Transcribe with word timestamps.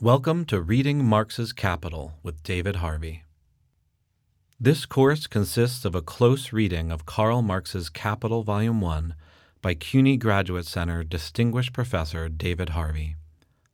Welcome 0.00 0.44
to 0.44 0.60
Reading 0.60 1.04
Marx's 1.04 1.52
Capital 1.52 2.12
with 2.22 2.44
David 2.44 2.76
Harvey. 2.76 3.24
This 4.60 4.86
course 4.86 5.26
consists 5.26 5.84
of 5.84 5.96
a 5.96 6.02
close 6.02 6.52
reading 6.52 6.92
of 6.92 7.04
Karl 7.04 7.42
Marx's 7.42 7.88
Capital 7.88 8.44
Volume 8.44 8.80
1 8.80 9.16
by 9.60 9.74
CUNY 9.74 10.16
Graduate 10.16 10.66
Center 10.66 11.02
Distinguished 11.02 11.72
Professor 11.72 12.28
David 12.28 12.68
Harvey. 12.68 13.16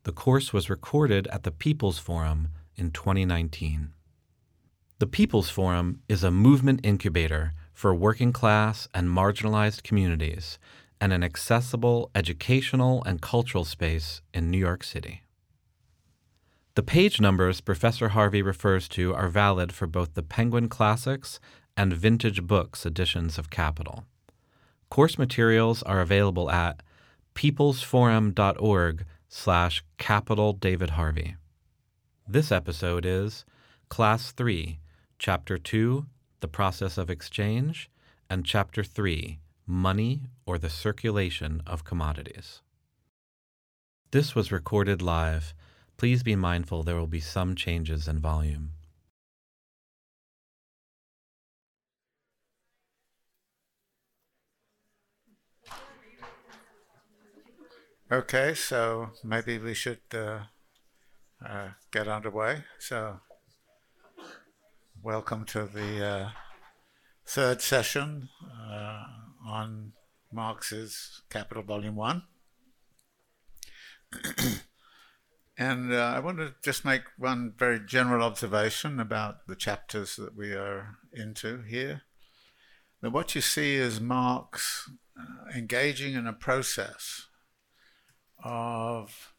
The 0.01 0.11
course 0.11 0.51
was 0.51 0.67
recorded 0.67 1.27
at 1.27 1.43
the 1.43 1.51
People's 1.51 1.99
Forum 1.99 2.47
in 2.75 2.89
2019. 2.89 3.93
The 4.97 5.05
People's 5.05 5.51
Forum 5.51 6.01
is 6.09 6.23
a 6.23 6.31
movement 6.31 6.79
incubator 6.83 7.53
for 7.71 7.93
working 7.93 8.33
class 8.33 8.87
and 8.95 9.09
marginalized 9.09 9.83
communities 9.83 10.57
and 10.99 11.13
an 11.13 11.23
accessible 11.23 12.09
educational 12.15 13.03
and 13.03 13.21
cultural 13.21 13.63
space 13.63 14.23
in 14.33 14.49
New 14.49 14.57
York 14.57 14.83
City. 14.83 15.21
The 16.75 16.83
page 16.83 17.21
numbers 17.21 17.61
Professor 17.61 18.09
Harvey 18.09 18.41
refers 18.41 18.89
to 18.89 19.15
are 19.15 19.29
valid 19.29 19.71
for 19.71 19.87
both 19.87 20.13
the 20.13 20.21
Penguin 20.21 20.67
Classics 20.67 21.39
and 21.77 21.93
Vintage 21.93 22.43
Books 22.43 22.85
editions 22.85 23.37
of 23.37 23.49
Capital. 23.49 24.03
Course 24.89 25.17
materials 25.17 25.83
are 25.83 26.01
available 26.01 26.51
at 26.51 26.83
peoplesforum.org 27.33 29.05
slash 29.29 29.85
capital 29.97 30.51
David 30.51 30.91
Harvey. 30.91 31.37
This 32.27 32.51
episode 32.51 33.05
is 33.05 33.45
Class 33.87 34.33
3, 34.33 34.79
Chapter 35.17 35.57
2, 35.57 36.05
The 36.41 36.49
Process 36.49 36.97
of 36.97 37.09
Exchange, 37.09 37.89
and 38.29 38.45
Chapter 38.45 38.83
3, 38.83 39.39
Money 39.65 40.23
or 40.45 40.57
the 40.57 40.69
Circulation 40.69 41.61
of 41.65 41.85
Commodities. 41.85 42.61
This 44.11 44.35
was 44.35 44.51
recorded 44.51 45.01
live 45.01 45.53
Please 45.97 46.23
be 46.23 46.35
mindful 46.35 46.83
there 46.83 46.95
will 46.95 47.07
be 47.07 47.21
some 47.21 47.55
changes 47.55 48.07
in 48.07 48.19
volume. 48.19 48.71
Okay, 58.11 58.53
so 58.53 59.09
maybe 59.23 59.57
we 59.57 59.73
should 59.73 60.01
uh, 60.13 60.41
uh, 61.43 61.69
get 61.91 62.07
underway. 62.07 62.63
So, 62.77 63.19
welcome 65.01 65.43
to 65.45 65.65
the 65.65 66.05
uh, 66.05 66.29
third 67.25 67.61
session 67.61 68.29
uh, 68.69 69.05
on 69.47 69.93
Marx's 70.31 71.23
Capital 71.29 71.63
Volume 71.63 71.95
1. 71.95 72.23
And 75.57 75.93
uh, 75.93 76.13
I 76.15 76.19
want 76.19 76.37
to 76.39 76.53
just 76.63 76.83
make 76.83 77.03
one 77.17 77.53
very 77.57 77.79
general 77.79 78.23
observation 78.23 78.99
about 78.99 79.47
the 79.47 79.55
chapters 79.55 80.17
that 80.17 80.35
we 80.35 80.51
are 80.51 80.97
into 81.13 81.61
here. 81.61 82.01
That 83.01 83.11
what 83.11 83.35
you 83.35 83.41
see 83.41 83.75
is 83.75 84.01
Marx 84.01 84.89
uh, 85.17 85.57
engaging 85.57 86.13
in 86.13 86.27
a 86.27 86.33
process 86.33 87.27
of 88.43 89.33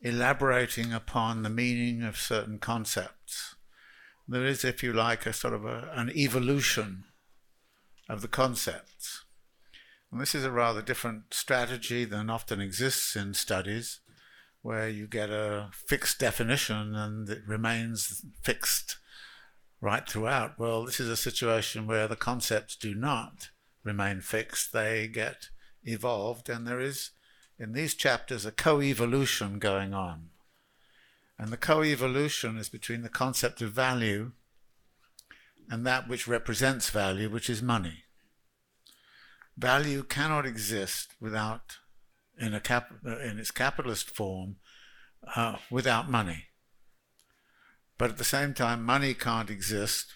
elaborating 0.00 0.92
upon 0.92 1.42
the 1.42 1.50
meaning 1.50 2.02
of 2.02 2.16
certain 2.16 2.58
concepts. 2.58 3.54
There 4.26 4.44
is, 4.44 4.64
if 4.64 4.82
you 4.82 4.92
like, 4.92 5.26
a 5.26 5.32
sort 5.32 5.54
of 5.54 5.66
a, 5.66 5.90
an 5.94 6.10
evolution 6.10 7.04
of 8.08 8.22
the 8.22 8.28
concepts. 8.28 9.24
And 10.10 10.20
this 10.20 10.34
is 10.34 10.44
a 10.44 10.50
rather 10.50 10.80
different 10.80 11.34
strategy 11.34 12.06
than 12.06 12.30
often 12.30 12.60
exists 12.60 13.14
in 13.14 13.34
studies 13.34 14.00
where 14.68 14.90
you 14.90 15.06
get 15.06 15.30
a 15.30 15.70
fixed 15.72 16.18
definition 16.18 16.94
and 16.94 17.30
it 17.30 17.40
remains 17.46 18.22
fixed 18.42 18.98
right 19.80 20.06
throughout. 20.06 20.58
Well, 20.58 20.84
this 20.84 21.00
is 21.00 21.08
a 21.08 21.16
situation 21.16 21.86
where 21.86 22.06
the 22.06 22.16
concepts 22.16 22.76
do 22.76 22.94
not 22.94 23.48
remain 23.82 24.20
fixed, 24.20 24.74
they 24.74 25.08
get 25.08 25.48
evolved, 25.84 26.50
and 26.50 26.66
there 26.66 26.80
is 26.80 27.12
in 27.58 27.72
these 27.72 27.94
chapters 27.94 28.44
a 28.44 28.52
co 28.52 28.82
evolution 28.82 29.58
going 29.58 29.94
on. 29.94 30.28
And 31.38 31.48
the 31.48 31.56
co 31.56 31.82
evolution 31.82 32.58
is 32.58 32.68
between 32.68 33.00
the 33.00 33.08
concept 33.08 33.62
of 33.62 33.72
value 33.72 34.32
and 35.70 35.86
that 35.86 36.08
which 36.08 36.28
represents 36.28 36.90
value, 36.90 37.30
which 37.30 37.48
is 37.48 37.62
money. 37.62 38.04
Value 39.56 40.02
cannot 40.02 40.44
exist 40.44 41.14
without 41.18 41.78
in, 42.38 42.58
cap, 42.60 42.92
in 43.02 43.38
its 43.38 43.50
capitalist 43.50 44.10
form 44.10 44.56
uh, 45.34 45.56
without 45.70 46.10
money. 46.10 46.44
But 47.96 48.10
at 48.10 48.18
the 48.18 48.24
same 48.24 48.54
time, 48.54 48.84
money 48.84 49.14
can't 49.14 49.50
exist 49.50 50.14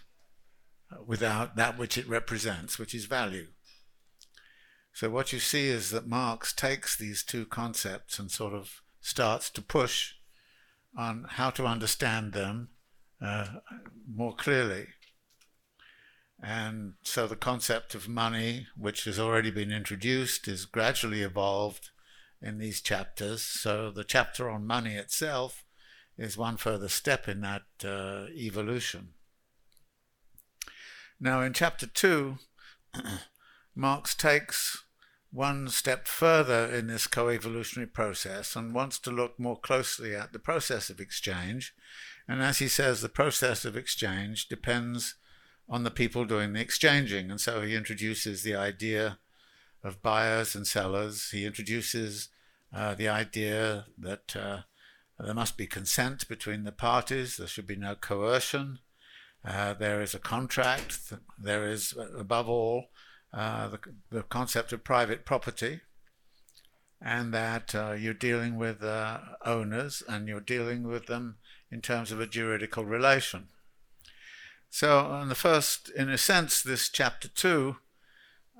without 1.06 1.56
that 1.56 1.78
which 1.78 1.98
it 1.98 2.08
represents, 2.08 2.78
which 2.78 2.94
is 2.94 3.06
value. 3.06 3.48
So 4.92 5.10
what 5.10 5.32
you 5.32 5.38
see 5.38 5.68
is 5.68 5.90
that 5.90 6.06
Marx 6.06 6.52
takes 6.52 6.96
these 6.96 7.22
two 7.22 7.46
concepts 7.46 8.18
and 8.18 8.30
sort 8.30 8.52
of 8.52 8.82
starts 9.00 9.50
to 9.50 9.62
push 9.62 10.12
on 10.96 11.26
how 11.30 11.50
to 11.50 11.66
understand 11.66 12.32
them 12.32 12.68
uh, 13.20 13.46
more 14.06 14.34
clearly. 14.34 14.88
And 16.42 16.94
so 17.02 17.26
the 17.26 17.36
concept 17.36 17.94
of 17.94 18.08
money, 18.08 18.66
which 18.76 19.04
has 19.04 19.18
already 19.18 19.50
been 19.50 19.72
introduced, 19.72 20.46
is 20.48 20.66
gradually 20.66 21.22
evolved 21.22 21.90
in 22.42 22.58
these 22.58 22.80
chapters. 22.80 23.42
So 23.42 23.90
the 23.90 24.04
chapter 24.04 24.50
on 24.50 24.66
money 24.66 24.94
itself 24.94 25.64
is 26.18 26.36
one 26.36 26.56
further 26.56 26.88
step 26.88 27.28
in 27.28 27.40
that 27.40 27.62
uh, 27.84 28.26
evolution. 28.34 29.10
Now, 31.20 31.40
in 31.42 31.52
chapter 31.52 31.86
two, 31.86 32.38
Marx 33.74 34.14
takes 34.14 34.84
one 35.30 35.68
step 35.68 36.06
further 36.06 36.66
in 36.66 36.88
this 36.88 37.06
co 37.06 37.30
evolutionary 37.30 37.86
process 37.86 38.54
and 38.54 38.74
wants 38.74 38.98
to 38.98 39.10
look 39.10 39.38
more 39.38 39.58
closely 39.58 40.14
at 40.14 40.32
the 40.32 40.38
process 40.38 40.90
of 40.90 41.00
exchange. 41.00 41.74
And 42.28 42.42
as 42.42 42.58
he 42.58 42.68
says, 42.68 43.00
the 43.00 43.08
process 43.08 43.64
of 43.64 43.76
exchange 43.76 44.48
depends 44.48 45.14
on 45.68 45.84
the 45.84 45.90
people 45.90 46.24
doing 46.24 46.52
the 46.52 46.60
exchanging. 46.60 47.30
And 47.30 47.40
so 47.40 47.62
he 47.62 47.74
introduces 47.74 48.42
the 48.42 48.54
idea 48.54 49.18
of 49.84 50.02
buyers 50.02 50.54
and 50.54 50.66
sellers. 50.66 51.30
He 51.30 51.44
introduces 51.44 52.28
uh, 52.74 52.94
the 52.94 53.08
idea 53.08 53.86
that 53.98 54.36
uh, 54.36 54.58
there 55.18 55.34
must 55.34 55.56
be 55.56 55.66
consent 55.66 56.28
between 56.28 56.64
the 56.64 56.72
parties, 56.72 57.36
there 57.36 57.46
should 57.46 57.66
be 57.66 57.76
no 57.76 57.94
coercion, 57.94 58.78
uh, 59.44 59.74
there 59.74 60.00
is 60.00 60.14
a 60.14 60.18
contract, 60.18 61.12
there 61.38 61.68
is, 61.68 61.94
above 62.16 62.48
all, 62.48 62.86
uh, 63.32 63.68
the, 63.68 63.78
the, 64.10 64.22
concept 64.22 64.72
of 64.72 64.84
private 64.84 65.24
property, 65.24 65.80
and 67.00 67.34
that 67.34 67.74
uh, 67.74 67.92
you're 67.92 68.14
dealing 68.14 68.56
with 68.56 68.82
uh, 68.82 69.18
owners 69.44 70.02
and 70.08 70.28
you're 70.28 70.40
dealing 70.40 70.86
with 70.86 71.06
them 71.06 71.36
in 71.70 71.80
terms 71.80 72.12
of 72.12 72.20
a 72.20 72.26
juridical 72.26 72.84
relation. 72.84 73.48
So, 74.70 75.14
in 75.20 75.28
the 75.28 75.34
first, 75.34 75.90
in 75.90 76.08
a 76.08 76.18
sense, 76.18 76.62
this 76.62 76.88
chapter 76.88 77.28
two 77.28 77.76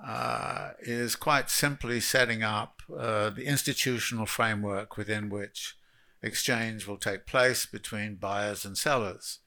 uh, 0.04 0.70
is 0.80 1.16
quite 1.16 1.50
simply 1.50 2.00
setting 2.00 2.42
up 2.42 2.82
uh, 2.97 3.30
the 3.30 3.44
institutional 3.44 4.26
framework 4.26 4.97
within 4.97 5.28
which 5.28 5.76
exchange 6.22 6.86
will 6.86 6.97
take 6.97 7.26
place 7.26 7.66
between 7.66 8.16
buyers 8.16 8.64
and 8.64 8.76
sellers. 8.76 9.38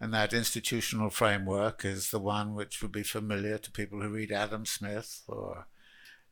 And 0.00 0.12
that 0.12 0.32
institutional 0.32 1.10
framework 1.10 1.84
is 1.84 2.10
the 2.10 2.18
one 2.18 2.54
which 2.54 2.82
would 2.82 2.90
be 2.90 3.04
familiar 3.04 3.58
to 3.58 3.70
people 3.70 4.00
who 4.00 4.08
read 4.08 4.32
Adam 4.32 4.66
Smith 4.66 5.22
or 5.28 5.66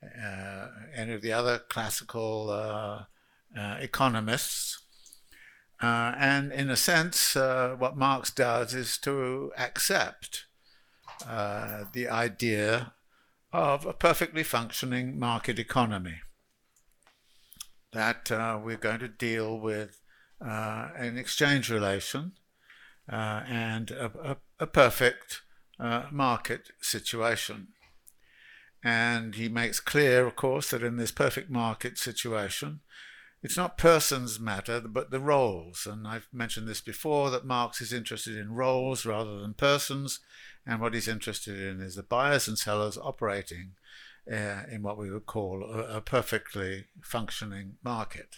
uh, 0.02 0.68
any 0.94 1.12
of 1.12 1.20
the 1.20 1.32
other 1.32 1.58
classical 1.58 2.50
uh, 2.50 3.04
uh, 3.58 3.76
economists. 3.80 4.82
Uh, 5.82 6.14
and 6.18 6.52
in 6.52 6.70
a 6.70 6.76
sense, 6.76 7.34
what 7.34 7.96
Marx 7.96 8.30
does 8.30 8.74
is 8.74 8.98
to 8.98 9.52
accept 9.56 10.46
the 11.92 12.08
idea 12.08 12.92
of 13.52 13.84
a 13.86 13.92
perfectly 13.92 14.42
functioning 14.42 15.18
market 15.18 15.58
economy. 15.58 16.20
That 17.92 18.30
uh, 18.30 18.58
we're 18.62 18.76
going 18.76 19.00
to 19.00 19.08
deal 19.08 19.58
with 19.58 20.00
uh, 20.44 20.90
an 20.96 21.18
exchange 21.18 21.70
relation 21.70 22.32
uh, 23.10 23.42
and 23.46 23.90
a, 23.90 24.12
a, 24.22 24.36
a 24.60 24.66
perfect 24.66 25.42
uh, 25.78 26.04
market 26.10 26.70
situation. 26.80 27.68
And 28.82 29.34
he 29.34 29.48
makes 29.48 29.80
clear, 29.80 30.26
of 30.26 30.36
course, 30.36 30.70
that 30.70 30.82
in 30.82 30.96
this 30.96 31.12
perfect 31.12 31.50
market 31.50 31.98
situation, 31.98 32.80
it's 33.42 33.56
not 33.56 33.78
persons 33.78 34.38
matter, 34.38 34.80
but 34.80 35.10
the 35.10 35.20
roles. 35.20 35.86
And 35.86 36.06
I've 36.06 36.28
mentioned 36.32 36.68
this 36.68 36.80
before 36.80 37.30
that 37.30 37.44
Marx 37.44 37.80
is 37.80 37.92
interested 37.92 38.36
in 38.36 38.54
roles 38.54 39.04
rather 39.04 39.38
than 39.40 39.54
persons, 39.54 40.20
and 40.66 40.80
what 40.80 40.94
he's 40.94 41.08
interested 41.08 41.58
in 41.58 41.80
is 41.80 41.96
the 41.96 42.02
buyers 42.02 42.48
and 42.48 42.58
sellers 42.58 42.98
operating 42.98 43.72
uh, 44.30 44.62
in 44.70 44.82
what 44.82 44.98
we 44.98 45.10
would 45.10 45.26
call 45.26 45.64
a, 45.64 45.96
a 45.96 46.00
perfectly 46.00 46.86
functioning 47.02 47.76
market, 47.82 48.36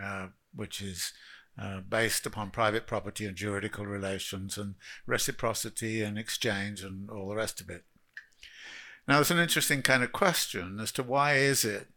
uh, 0.00 0.28
which 0.54 0.80
is 0.80 1.12
uh, 1.60 1.80
based 1.80 2.26
upon 2.26 2.50
private 2.50 2.86
property 2.86 3.26
and 3.26 3.36
juridical 3.36 3.86
relations 3.86 4.56
and 4.56 4.74
reciprocity 5.06 6.02
and 6.02 6.18
exchange 6.18 6.82
and 6.82 7.10
all 7.10 7.28
the 7.28 7.36
rest 7.36 7.60
of 7.60 7.68
it. 7.68 7.84
Now, 9.08 9.16
there's 9.16 9.30
an 9.30 9.38
interesting 9.38 9.82
kind 9.82 10.02
of 10.02 10.12
question 10.12 10.78
as 10.80 10.92
to 10.92 11.02
why 11.02 11.34
is 11.34 11.64
it 11.64 11.88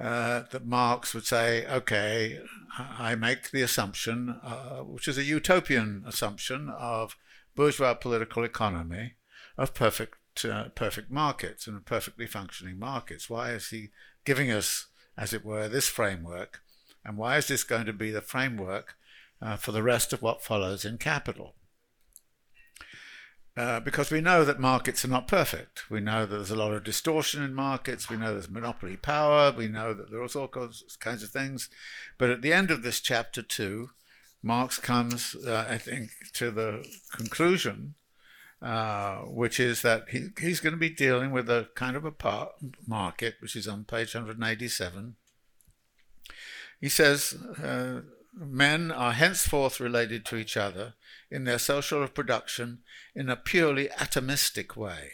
uh, 0.00 0.44
that 0.50 0.64
Marx 0.64 1.12
would 1.12 1.26
say, 1.26 1.66
okay, 1.66 2.40
I 2.78 3.14
make 3.14 3.50
the 3.50 3.62
assumption, 3.62 4.40
uh, 4.42 4.78
which 4.78 5.08
is 5.08 5.18
a 5.18 5.24
utopian 5.24 6.04
assumption 6.06 6.68
of 6.68 7.16
bourgeois 7.58 7.92
political 7.92 8.44
economy, 8.44 9.14
of 9.58 9.74
perfect 9.74 10.44
uh, 10.44 10.68
perfect 10.76 11.10
markets 11.10 11.66
and 11.66 11.84
perfectly 11.84 12.24
functioning 12.24 12.78
markets. 12.78 13.28
Why 13.28 13.50
is 13.50 13.70
he 13.70 13.88
giving 14.24 14.48
us, 14.48 14.86
as 15.16 15.32
it 15.32 15.44
were, 15.44 15.66
this 15.68 15.88
framework? 15.88 16.60
And 17.04 17.18
why 17.18 17.36
is 17.36 17.48
this 17.48 17.64
going 17.64 17.86
to 17.86 17.92
be 17.92 18.12
the 18.12 18.20
framework 18.20 18.94
uh, 19.42 19.56
for 19.56 19.72
the 19.72 19.82
rest 19.82 20.12
of 20.12 20.22
what 20.22 20.44
follows 20.44 20.84
in 20.84 20.98
capital? 20.98 21.56
Uh, 23.56 23.80
because 23.80 24.12
we 24.12 24.20
know 24.20 24.44
that 24.44 24.60
markets 24.60 25.04
are 25.04 25.08
not 25.08 25.26
perfect. 25.26 25.90
We 25.90 25.98
know 25.98 26.26
that 26.26 26.36
there's 26.36 26.52
a 26.52 26.54
lot 26.64 26.74
of 26.74 26.84
distortion 26.84 27.42
in 27.42 27.54
markets. 27.54 28.08
We 28.08 28.16
know 28.16 28.34
there's 28.34 28.48
monopoly 28.48 28.96
power. 28.96 29.50
We 29.50 29.66
know 29.66 29.94
that 29.94 30.12
there 30.12 30.22
are 30.22 30.28
all 30.36 30.70
kinds 31.00 31.22
of 31.24 31.30
things. 31.30 31.68
But 32.18 32.30
at 32.30 32.42
the 32.42 32.52
end 32.52 32.70
of 32.70 32.84
this 32.84 33.00
chapter 33.00 33.42
two, 33.42 33.90
Marx 34.42 34.78
comes, 34.78 35.34
uh, 35.34 35.66
I 35.68 35.78
think, 35.78 36.10
to 36.34 36.50
the 36.50 36.86
conclusion, 37.12 37.94
uh, 38.62 39.18
which 39.22 39.58
is 39.58 39.82
that 39.82 40.08
he, 40.10 40.28
he's 40.40 40.60
going 40.60 40.72
to 40.72 40.78
be 40.78 40.90
dealing 40.90 41.32
with 41.32 41.48
a 41.50 41.68
kind 41.74 41.96
of 41.96 42.04
a 42.04 42.12
par- 42.12 42.52
market, 42.86 43.36
which 43.40 43.56
is 43.56 43.66
on 43.66 43.84
page 43.84 44.14
187. 44.14 45.16
He 46.80 46.88
says, 46.88 47.34
uh, 47.62 48.02
men 48.32 48.92
are 48.92 49.12
henceforth 49.12 49.80
related 49.80 50.24
to 50.26 50.36
each 50.36 50.56
other 50.56 50.94
in 51.30 51.44
their 51.44 51.58
social 51.58 52.06
production 52.06 52.78
in 53.14 53.28
a 53.28 53.36
purely 53.36 53.88
atomistic 53.88 54.76
way. 54.76 55.10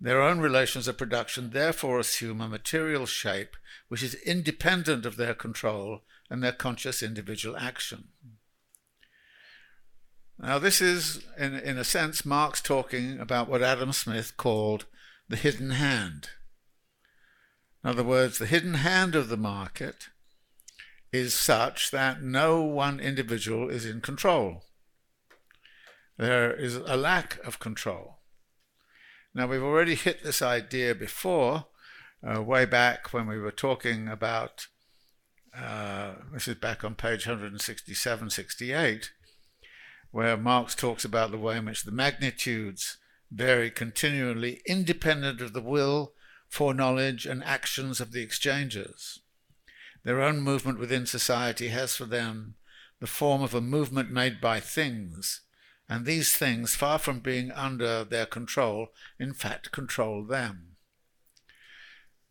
Their 0.00 0.20
own 0.20 0.40
relations 0.40 0.88
of 0.88 0.98
production 0.98 1.50
therefore 1.50 2.00
assume 2.00 2.40
a 2.40 2.48
material 2.48 3.06
shape 3.06 3.56
which 3.88 4.02
is 4.02 4.14
independent 4.14 5.06
of 5.06 5.16
their 5.16 5.34
control 5.34 6.02
and 6.32 6.42
their 6.42 6.50
conscious 6.50 7.02
individual 7.02 7.54
action. 7.58 8.04
Now, 10.38 10.58
this 10.58 10.80
is, 10.80 11.22
in, 11.38 11.54
in 11.54 11.76
a 11.76 11.84
sense, 11.84 12.24
Marx 12.24 12.62
talking 12.62 13.20
about 13.20 13.50
what 13.50 13.62
Adam 13.62 13.92
Smith 13.92 14.38
called 14.38 14.86
the 15.28 15.36
hidden 15.36 15.72
hand. 15.72 16.30
In 17.84 17.90
other 17.90 18.02
words, 18.02 18.38
the 18.38 18.46
hidden 18.46 18.74
hand 18.74 19.14
of 19.14 19.28
the 19.28 19.36
market 19.36 20.08
is 21.12 21.34
such 21.34 21.90
that 21.90 22.22
no 22.22 22.62
one 22.62 22.98
individual 22.98 23.68
is 23.68 23.84
in 23.84 24.00
control. 24.00 24.64
There 26.16 26.50
is 26.50 26.76
a 26.76 26.96
lack 26.96 27.44
of 27.46 27.58
control. 27.58 28.20
Now, 29.34 29.48
we've 29.48 29.62
already 29.62 29.96
hit 29.96 30.24
this 30.24 30.40
idea 30.40 30.94
before, 30.94 31.66
uh, 32.26 32.42
way 32.42 32.64
back 32.64 33.12
when 33.12 33.26
we 33.26 33.38
were 33.38 33.52
talking 33.52 34.08
about, 34.08 34.68
uh, 35.56 36.12
this 36.32 36.48
is 36.48 36.54
back 36.54 36.82
on 36.82 36.94
page 36.94 37.26
167 37.26 38.30
68, 38.30 39.10
where 40.10 40.36
Marx 40.36 40.74
talks 40.74 41.04
about 41.04 41.30
the 41.30 41.38
way 41.38 41.58
in 41.58 41.66
which 41.66 41.84
the 41.84 41.92
magnitudes 41.92 42.96
vary 43.30 43.70
continually 43.70 44.62
independent 44.66 45.40
of 45.40 45.52
the 45.52 45.60
will, 45.60 46.14
foreknowledge, 46.48 47.26
and 47.26 47.44
actions 47.44 48.00
of 48.00 48.12
the 48.12 48.22
exchangers. 48.22 49.20
Their 50.04 50.22
own 50.22 50.40
movement 50.40 50.78
within 50.78 51.06
society 51.06 51.68
has 51.68 51.96
for 51.96 52.06
them 52.06 52.54
the 53.00 53.06
form 53.06 53.42
of 53.42 53.54
a 53.54 53.60
movement 53.60 54.10
made 54.10 54.40
by 54.40 54.60
things, 54.60 55.42
and 55.88 56.06
these 56.06 56.34
things, 56.34 56.74
far 56.74 56.98
from 56.98 57.20
being 57.20 57.50
under 57.50 58.04
their 58.04 58.26
control, 58.26 58.88
in 59.18 59.34
fact 59.34 59.72
control 59.72 60.24
them. 60.24 60.71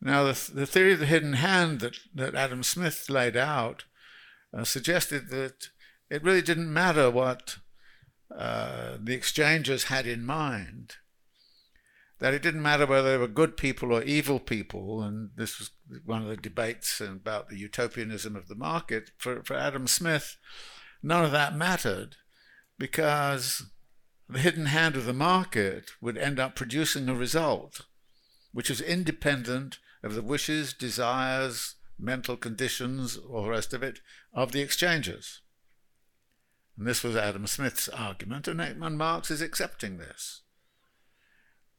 Now, 0.01 0.23
the, 0.23 0.51
the 0.53 0.65
theory 0.65 0.93
of 0.93 0.99
the 0.99 1.05
hidden 1.05 1.33
hand 1.33 1.79
that, 1.81 1.97
that 2.15 2.35
Adam 2.35 2.63
Smith 2.63 3.09
laid 3.09 3.37
out 3.37 3.85
uh, 4.53 4.63
suggested 4.63 5.29
that 5.29 5.69
it 6.09 6.23
really 6.23 6.41
didn't 6.41 6.73
matter 6.73 7.09
what 7.09 7.57
uh, 8.35 8.97
the 9.01 9.13
exchangers 9.13 9.85
had 9.85 10.07
in 10.07 10.25
mind 10.25 10.95
that 12.21 12.35
it 12.35 12.43
didn't 12.43 12.61
matter 12.61 12.85
whether 12.85 13.11
they 13.11 13.17
were 13.17 13.27
good 13.27 13.57
people 13.57 13.91
or 13.91 14.03
evil 14.03 14.39
people, 14.39 15.01
and 15.01 15.31
this 15.35 15.57
was 15.57 15.71
one 16.05 16.21
of 16.21 16.27
the 16.27 16.37
debates 16.37 17.01
about 17.01 17.49
the 17.49 17.57
utopianism 17.57 18.35
of 18.35 18.47
the 18.47 18.55
market. 18.55 19.09
For, 19.17 19.41
for 19.43 19.55
Adam 19.55 19.87
Smith, 19.87 20.37
none 21.01 21.25
of 21.25 21.31
that 21.31 21.55
mattered 21.55 22.17
because 22.77 23.71
the 24.29 24.37
hidden 24.37 24.67
hand 24.67 24.95
of 24.95 25.05
the 25.05 25.13
market 25.13 25.89
would 25.99 26.15
end 26.15 26.39
up 26.39 26.55
producing 26.55 27.09
a 27.09 27.15
result 27.15 27.81
which 28.53 28.69
is 28.69 28.81
independent 28.81 29.79
of 30.03 30.15
the 30.15 30.21
wishes, 30.21 30.73
desires, 30.73 31.75
mental 31.99 32.37
conditions, 32.37 33.17
all 33.17 33.43
the 33.43 33.49
rest 33.49 33.73
of 33.73 33.83
it, 33.83 33.99
of 34.33 34.51
the 34.51 34.61
exchangers. 34.61 35.41
And 36.77 36.87
this 36.87 37.03
was 37.03 37.15
Adam 37.15 37.45
Smith's 37.47 37.89
argument, 37.89 38.47
and 38.47 38.97
Marx 38.97 39.29
is 39.29 39.41
accepting 39.41 39.97
this 39.97 40.41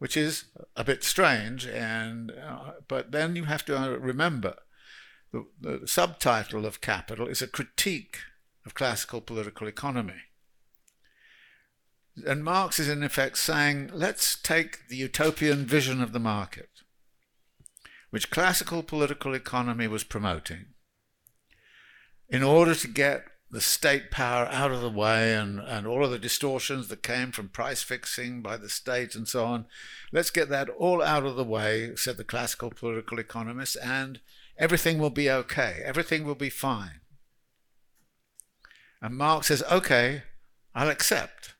which 0.02 0.16
is 0.16 0.46
a 0.74 0.82
bit 0.82 1.04
strange. 1.04 1.64
And 1.64 2.32
uh, 2.32 2.72
but 2.88 3.12
then 3.12 3.36
you 3.36 3.44
have 3.44 3.64
to 3.66 3.78
uh, 3.78 3.90
remember 3.90 4.56
the, 5.30 5.46
the 5.60 5.86
subtitle 5.86 6.66
of 6.66 6.80
Capital 6.80 7.28
is 7.28 7.40
a 7.40 7.46
critique 7.46 8.18
of 8.66 8.74
classical 8.74 9.20
political 9.20 9.68
economy. 9.68 10.22
And 12.26 12.42
Marx 12.42 12.80
is 12.80 12.88
in 12.88 13.04
effect 13.04 13.38
saying, 13.38 13.90
let's 13.94 14.36
take 14.36 14.88
the 14.88 14.96
utopian 14.96 15.66
vision 15.66 16.02
of 16.02 16.10
the 16.10 16.18
market, 16.18 16.81
which 18.12 18.30
classical 18.30 18.82
political 18.82 19.32
economy 19.32 19.88
was 19.88 20.04
promoting, 20.04 20.66
in 22.28 22.42
order 22.42 22.74
to 22.74 22.86
get 22.86 23.24
the 23.50 23.58
state 23.58 24.10
power 24.10 24.46
out 24.52 24.70
of 24.70 24.82
the 24.82 24.90
way 24.90 25.34
and, 25.34 25.58
and 25.60 25.86
all 25.86 26.04
of 26.04 26.10
the 26.10 26.18
distortions 26.18 26.88
that 26.88 27.02
came 27.02 27.32
from 27.32 27.48
price 27.48 27.82
fixing 27.82 28.42
by 28.42 28.58
the 28.58 28.68
state 28.68 29.14
and 29.14 29.26
so 29.26 29.46
on. 29.46 29.64
Let's 30.12 30.28
get 30.28 30.50
that 30.50 30.68
all 30.68 31.02
out 31.02 31.24
of 31.24 31.36
the 31.36 31.44
way, 31.44 31.96
said 31.96 32.18
the 32.18 32.24
classical 32.24 32.68
political 32.68 33.18
economists, 33.18 33.76
and 33.76 34.20
everything 34.58 34.98
will 34.98 35.10
be 35.10 35.30
okay. 35.30 35.80
Everything 35.82 36.26
will 36.26 36.34
be 36.34 36.50
fine. 36.50 37.00
And 39.00 39.16
Marx 39.16 39.46
says, 39.46 39.62
okay, 39.70 40.24
I'll 40.74 40.90
accept 40.90 41.54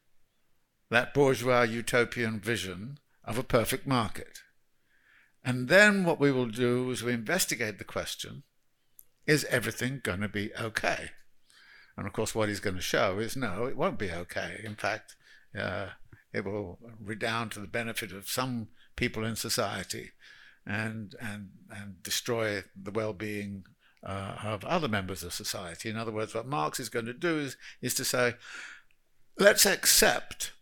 that 0.91 1.15
bourgeois 1.15 1.63
utopian 1.63 2.41
vision 2.41 2.99
of 3.25 3.39
a 3.39 3.43
perfect 3.43 3.87
market. 3.87 4.41
And 5.45 5.69
then 5.69 6.05
what 6.05 6.21
we 6.21 6.31
will 6.31 6.47
do 6.47 6.91
is 6.91 7.03
we 7.03 7.13
investigate 7.13 7.79
the 7.79 7.85
question 7.85 8.45
is 9.27 9.45
everything 9.45 10.01
going 10.03 10.21
to 10.21 10.29
be 10.29 10.51
okay? 10.61 11.11
And 11.97 12.07
of 12.07 12.13
course, 12.13 12.35
what 12.35 12.49
he's 12.49 12.61
going 12.61 12.77
to 12.77 12.83
show 12.83 13.19
is 13.19 13.37
no, 13.37 13.67
it 13.67 13.77
won't 13.77 13.99
be 13.99 14.11
okay. 14.11 14.61
In 14.65 14.75
fact, 14.75 15.15
uh, 15.59 15.89
it 16.33 16.45
will 16.45 16.79
redound 17.01 17.53
to 17.53 17.61
the 17.61 17.67
benefit 17.67 18.13
of 18.13 18.29
some 18.29 18.69
people 18.97 19.25
in 19.25 19.37
society 19.37 20.11
and, 20.67 21.15
and, 21.21 21.51
and 21.71 22.03
destroy 22.03 22.65
the 22.81 22.91
well 22.91 23.13
being 23.13 23.65
uh, 24.05 24.37
of 24.43 24.65
other 24.65 24.89
members 24.89 25.23
of 25.23 25.33
society. 25.33 25.89
In 25.89 25.97
other 25.97 26.13
words, 26.13 26.35
what 26.35 26.47
Marx 26.47 26.81
is 26.81 26.89
going 26.89 27.07
to 27.07 27.13
do 27.13 27.39
is, 27.39 27.57
is 27.81 27.95
to 27.95 28.05
say, 28.05 28.35
let's 29.39 29.67
accept 29.67 30.53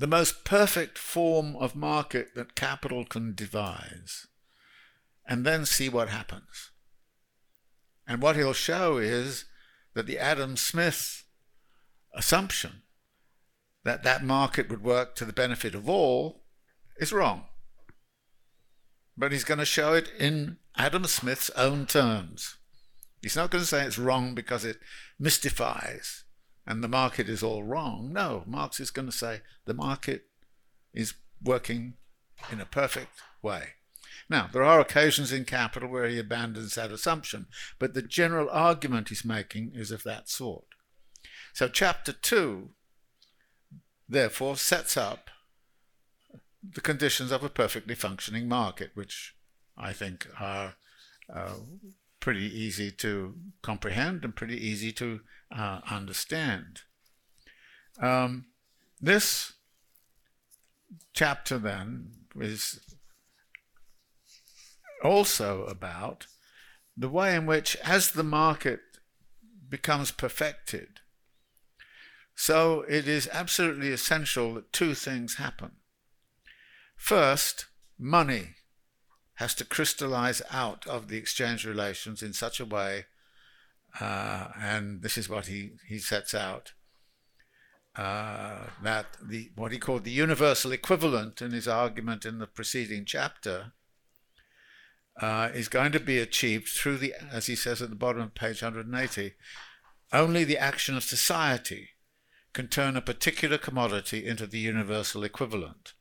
the 0.00 0.06
most 0.06 0.44
perfect 0.44 0.96
form 0.96 1.54
of 1.56 1.76
market 1.76 2.34
that 2.34 2.54
capital 2.54 3.04
can 3.04 3.34
devise 3.34 4.26
and 5.28 5.44
then 5.44 5.66
see 5.66 5.90
what 5.90 6.08
happens. 6.08 6.70
And 8.06 8.22
what 8.22 8.34
he'll 8.34 8.54
show 8.54 8.96
is 8.96 9.44
that 9.92 10.06
the 10.06 10.18
Adam 10.18 10.56
Smith 10.56 11.24
assumption 12.14 12.80
that 13.84 14.02
that 14.02 14.24
market 14.24 14.70
would 14.70 14.82
work 14.82 15.14
to 15.16 15.26
the 15.26 15.34
benefit 15.34 15.74
of 15.74 15.86
all 15.86 16.44
is 16.96 17.12
wrong. 17.12 17.44
But 19.18 19.32
he's 19.32 19.44
going 19.44 19.58
to 19.58 19.66
show 19.66 19.92
it 19.92 20.10
in 20.18 20.56
Adam 20.76 21.04
Smith's 21.04 21.50
own 21.50 21.84
terms. 21.84 22.56
He's 23.20 23.36
not 23.36 23.50
going 23.50 23.60
to 23.60 23.68
say 23.68 23.84
it's 23.84 23.98
wrong 23.98 24.34
because 24.34 24.64
it 24.64 24.78
mystifies 25.18 26.24
and 26.66 26.84
the 26.84 26.88
market 26.88 27.28
is 27.28 27.42
all 27.42 27.62
wrong. 27.62 28.12
No, 28.12 28.44
Marx 28.46 28.80
is 28.80 28.90
going 28.90 29.06
to 29.06 29.16
say 29.16 29.40
the 29.64 29.74
market 29.74 30.24
is 30.92 31.14
working 31.42 31.94
in 32.50 32.60
a 32.60 32.66
perfect 32.66 33.20
way. 33.42 33.70
Now, 34.28 34.48
there 34.52 34.62
are 34.62 34.80
occasions 34.80 35.32
in 35.32 35.44
Capital 35.44 35.88
where 35.88 36.06
he 36.06 36.18
abandons 36.18 36.74
that 36.74 36.92
assumption, 36.92 37.46
but 37.78 37.94
the 37.94 38.02
general 38.02 38.48
argument 38.50 39.08
he's 39.08 39.24
making 39.24 39.72
is 39.74 39.90
of 39.90 40.04
that 40.04 40.28
sort. 40.28 40.64
So, 41.52 41.68
chapter 41.68 42.12
2, 42.12 42.70
therefore, 44.08 44.56
sets 44.56 44.96
up 44.96 45.30
the 46.62 46.80
conditions 46.80 47.32
of 47.32 47.42
a 47.42 47.48
perfectly 47.48 47.94
functioning 47.94 48.48
market, 48.48 48.90
which 48.94 49.34
I 49.76 49.92
think 49.92 50.28
are 50.38 50.74
uh, 51.32 51.54
pretty 52.20 52.46
easy 52.46 52.90
to 52.90 53.34
comprehend 53.62 54.24
and 54.24 54.36
pretty 54.36 54.56
easy 54.56 54.92
to 54.92 55.20
uh, 55.50 55.80
understand. 55.90 56.82
Um, 58.00 58.46
this 59.00 59.54
chapter 61.14 61.58
then 61.58 62.12
is 62.38 62.80
also 65.02 65.64
about 65.64 66.26
the 66.96 67.08
way 67.08 67.34
in 67.34 67.46
which, 67.46 67.76
as 67.76 68.12
the 68.12 68.22
market 68.22 68.80
becomes 69.68 70.10
perfected, 70.10 71.00
so 72.34 72.82
it 72.88 73.08
is 73.08 73.28
absolutely 73.32 73.90
essential 73.90 74.54
that 74.54 74.72
two 74.72 74.94
things 74.94 75.36
happen. 75.36 75.72
First, 76.96 77.66
money 77.98 78.56
has 79.40 79.54
to 79.54 79.64
crystallize 79.64 80.42
out 80.50 80.86
of 80.86 81.08
the 81.08 81.16
exchange 81.16 81.64
relations 81.64 82.22
in 82.22 82.34
such 82.34 82.60
a 82.60 82.64
way, 82.66 83.06
uh, 83.98 84.48
and 84.60 85.00
this 85.00 85.16
is 85.16 85.30
what 85.30 85.46
he, 85.46 85.70
he 85.88 85.98
sets 85.98 86.34
out, 86.34 86.74
uh, 87.96 88.66
that 88.82 89.06
the 89.22 89.50
what 89.56 89.72
he 89.72 89.78
called 89.78 90.04
the 90.04 90.10
universal 90.10 90.72
equivalent 90.72 91.40
in 91.40 91.52
his 91.52 91.66
argument 91.66 92.26
in 92.26 92.38
the 92.38 92.46
preceding 92.46 93.06
chapter 93.06 93.72
uh, 95.22 95.48
is 95.54 95.68
going 95.68 95.92
to 95.92 96.00
be 96.00 96.18
achieved 96.18 96.68
through 96.68 96.98
the, 96.98 97.14
as 97.32 97.46
he 97.46 97.56
says 97.56 97.80
at 97.80 97.88
the 97.88 97.96
bottom 97.96 98.20
of 98.20 98.34
page 98.34 98.62
180, 98.62 99.32
only 100.12 100.44
the 100.44 100.58
action 100.58 100.98
of 100.98 101.02
society 101.02 101.88
can 102.52 102.68
turn 102.68 102.94
a 102.94 103.00
particular 103.00 103.56
commodity 103.56 104.26
into 104.26 104.46
the 104.46 104.58
universal 104.58 105.24
equivalent. 105.24 105.94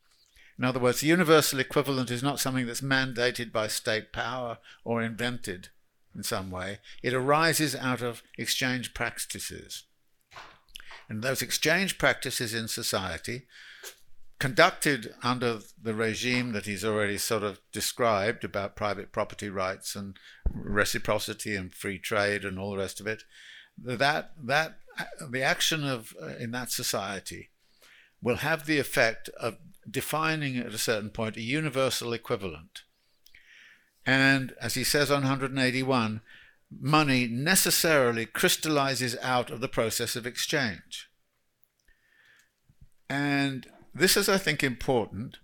In 0.60 0.66
other 0.66 0.80
words, 0.80 1.00
the 1.00 1.08
universal 1.08 1.60
equivalent 1.60 2.12
is 2.12 2.22
not 2.22 2.40
something 2.40 2.68
that's 2.68 2.82
mandated 2.82 3.54
by 3.54 3.70
state 3.70 4.12
power 4.12 4.58
or 4.84 5.02
invented 5.02 5.70
in 6.14 6.22
some 6.22 6.52
way. 6.52 6.80
It 7.02 7.14
arises 7.14 7.78
out 7.78 8.02
of 8.02 8.22
exchange 8.38 8.94
practices. 8.94 9.86
And 11.08 11.24
those 11.24 11.42
exchange 11.42 11.98
practices 11.98 12.54
in 12.54 12.68
society 12.68 13.48
conducted 14.38 15.14
under 15.24 15.60
the 15.82 15.94
regime 15.94 16.52
that 16.52 16.66
he's 16.66 16.84
already 16.84 17.18
sort 17.18 17.44
of 17.44 17.62
described 17.72 18.44
about 18.44 18.76
private 18.76 19.14
property 19.14 19.50
rights 19.50 19.96
and 19.96 20.18
reciprocity 20.54 21.56
and 21.56 21.74
free 21.74 22.00
trade 22.00 22.44
and 22.44 22.60
all 22.60 22.72
the 22.72 22.78
rest 22.78 23.00
of 23.00 23.08
it, 23.08 23.24
that 23.78 24.34
that 24.38 24.78
the 25.30 25.42
action 25.42 25.86
of 25.88 26.14
uh, 26.22 26.36
in 26.38 26.52
that 26.52 26.70
society 26.70 27.50
will 28.22 28.38
have 28.38 28.66
the 28.66 28.80
effect 28.80 29.30
of 29.40 29.58
defining 29.90 30.58
at 30.58 30.74
a 30.74 30.78
certain 30.78 31.10
point 31.10 31.38
a 31.38 31.42
universal 31.42 32.14
equivalent. 32.14 32.84
And 34.06 34.54
as 34.62 34.74
he 34.74 34.84
says 34.84 35.12
on 35.12 35.22
181, 35.22 36.22
money 36.72 37.28
necessarily 37.28 38.26
crystallizes 38.26 39.16
out 39.22 39.50
of 39.50 39.62
the 39.62 39.68
process 39.68 40.16
of 40.16 40.26
exchange. 40.26 41.10
And 43.10 43.68
this 43.94 44.16
is, 44.16 44.30
I 44.30 44.38
think, 44.38 44.64
important 44.64 45.38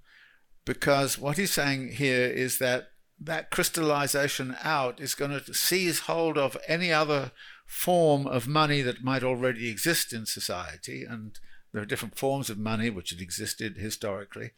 because 0.66 1.18
what 1.18 1.38
he's 1.38 1.52
saying 1.52 1.94
here 1.94 2.28
is 2.28 2.60
that 2.60 2.90
that 3.20 3.50
crystallization 3.50 4.58
out 4.62 5.00
is 5.00 5.16
going 5.16 5.32
to 5.32 5.54
seize 5.54 6.02
hold 6.02 6.38
of 6.38 6.58
any 6.68 6.92
other 6.92 7.32
form 7.66 8.28
of 8.28 8.48
money 8.48 8.82
that 8.82 9.04
might 9.04 9.24
already 9.24 9.70
exist 9.70 10.14
in 10.14 10.26
society, 10.26 11.04
and 11.04 11.40
there 11.76 11.82
are 11.82 11.86
different 11.86 12.18
forms 12.18 12.50
of 12.50 12.58
money 12.58 12.90
which 12.90 13.10
had 13.10 13.20
existed 13.20 13.76
historically. 13.76 14.52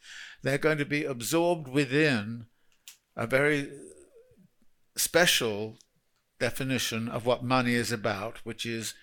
They're 0.44 0.56
going 0.56 0.78
to 0.78 0.84
be 0.84 1.02
absorbed 1.02 1.66
within 1.66 2.46
a 3.16 3.26
very 3.26 3.72
special 4.96 5.78
definition 6.38 7.08
of 7.08 7.26
what 7.26 7.42
money 7.42 7.74
is 7.74 7.90
about, 7.90 8.38
which 8.44 8.64
is 8.64 8.94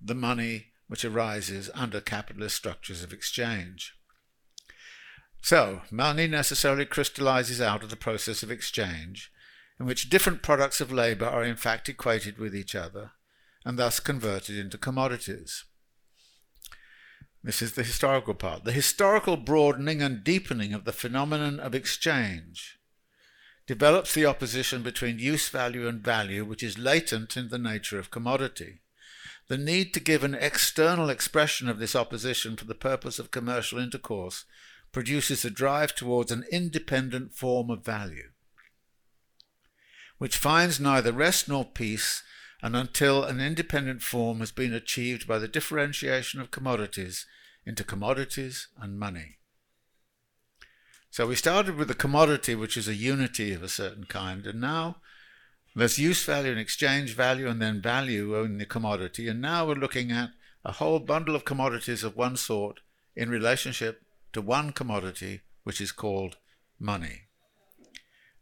the 0.00 0.14
money 0.14 0.68
which 0.88 1.04
arises 1.04 1.68
under 1.74 2.00
capitalist 2.00 2.56
structures 2.56 3.02
of 3.02 3.12
exchange. 3.12 3.92
So, 5.42 5.82
money 5.90 6.26
necessarily 6.26 6.86
crystallizes 6.86 7.60
out 7.60 7.82
of 7.82 7.90
the 7.90 7.94
process 7.94 8.42
of 8.42 8.50
exchange, 8.50 9.30
in 9.78 9.84
which 9.84 10.08
different 10.08 10.40
products 10.40 10.80
of 10.80 10.90
labor 10.90 11.26
are 11.26 11.44
in 11.44 11.56
fact 11.56 11.90
equated 11.90 12.38
with 12.38 12.56
each 12.56 12.74
other, 12.74 13.10
and 13.66 13.78
thus 13.78 14.00
converted 14.00 14.56
into 14.56 14.78
commodities. 14.78 15.66
This 17.42 17.62
is 17.62 17.72
the 17.72 17.82
historical 17.82 18.34
part. 18.34 18.64
The 18.64 18.72
historical 18.72 19.36
broadening 19.36 20.02
and 20.02 20.22
deepening 20.22 20.74
of 20.74 20.84
the 20.84 20.92
phenomenon 20.92 21.58
of 21.58 21.74
exchange 21.74 22.78
develops 23.66 24.12
the 24.12 24.26
opposition 24.26 24.82
between 24.82 25.18
use 25.18 25.48
value 25.48 25.88
and 25.88 26.02
value, 26.02 26.44
which 26.44 26.62
is 26.62 26.76
latent 26.76 27.36
in 27.36 27.48
the 27.48 27.58
nature 27.58 27.98
of 27.98 28.10
commodity. 28.10 28.80
The 29.48 29.56
need 29.56 29.94
to 29.94 30.00
give 30.00 30.22
an 30.22 30.34
external 30.34 31.08
expression 31.08 31.68
of 31.68 31.78
this 31.78 31.96
opposition 31.96 32.56
for 32.56 32.66
the 32.66 32.74
purpose 32.74 33.18
of 33.18 33.30
commercial 33.30 33.78
intercourse 33.78 34.44
produces 34.92 35.44
a 35.44 35.50
drive 35.50 35.94
towards 35.94 36.30
an 36.30 36.44
independent 36.52 37.32
form 37.32 37.70
of 37.70 37.84
value, 37.84 38.30
which 40.18 40.36
finds 40.36 40.78
neither 40.78 41.12
rest 41.12 41.48
nor 41.48 41.64
peace 41.64 42.22
and 42.62 42.76
until 42.76 43.24
an 43.24 43.40
independent 43.40 44.02
form 44.02 44.40
has 44.40 44.52
been 44.52 44.74
achieved 44.74 45.26
by 45.26 45.38
the 45.38 45.48
differentiation 45.48 46.40
of 46.40 46.50
commodities 46.50 47.26
into 47.64 47.84
commodities 47.84 48.68
and 48.80 48.98
money. 48.98 49.36
So 51.10 51.26
we 51.26 51.34
started 51.34 51.76
with 51.76 51.90
a 51.90 51.94
commodity, 51.94 52.54
which 52.54 52.76
is 52.76 52.86
a 52.86 52.94
unity 52.94 53.52
of 53.52 53.62
a 53.62 53.68
certain 53.68 54.04
kind, 54.04 54.46
and 54.46 54.60
now 54.60 54.96
there's 55.74 55.98
use 55.98 56.24
value 56.24 56.50
and 56.50 56.60
exchange 56.60 57.14
value, 57.14 57.48
and 57.48 57.60
then 57.60 57.80
value 57.80 58.34
in 58.42 58.58
the 58.58 58.66
commodity, 58.66 59.28
and 59.28 59.40
now 59.40 59.66
we're 59.66 59.74
looking 59.74 60.10
at 60.10 60.30
a 60.64 60.72
whole 60.72 60.98
bundle 60.98 61.34
of 61.34 61.44
commodities 61.44 62.04
of 62.04 62.16
one 62.16 62.36
sort 62.36 62.80
in 63.16 63.30
relationship 63.30 64.02
to 64.32 64.40
one 64.40 64.72
commodity, 64.72 65.40
which 65.64 65.80
is 65.80 65.92
called 65.92 66.36
money. 66.78 67.22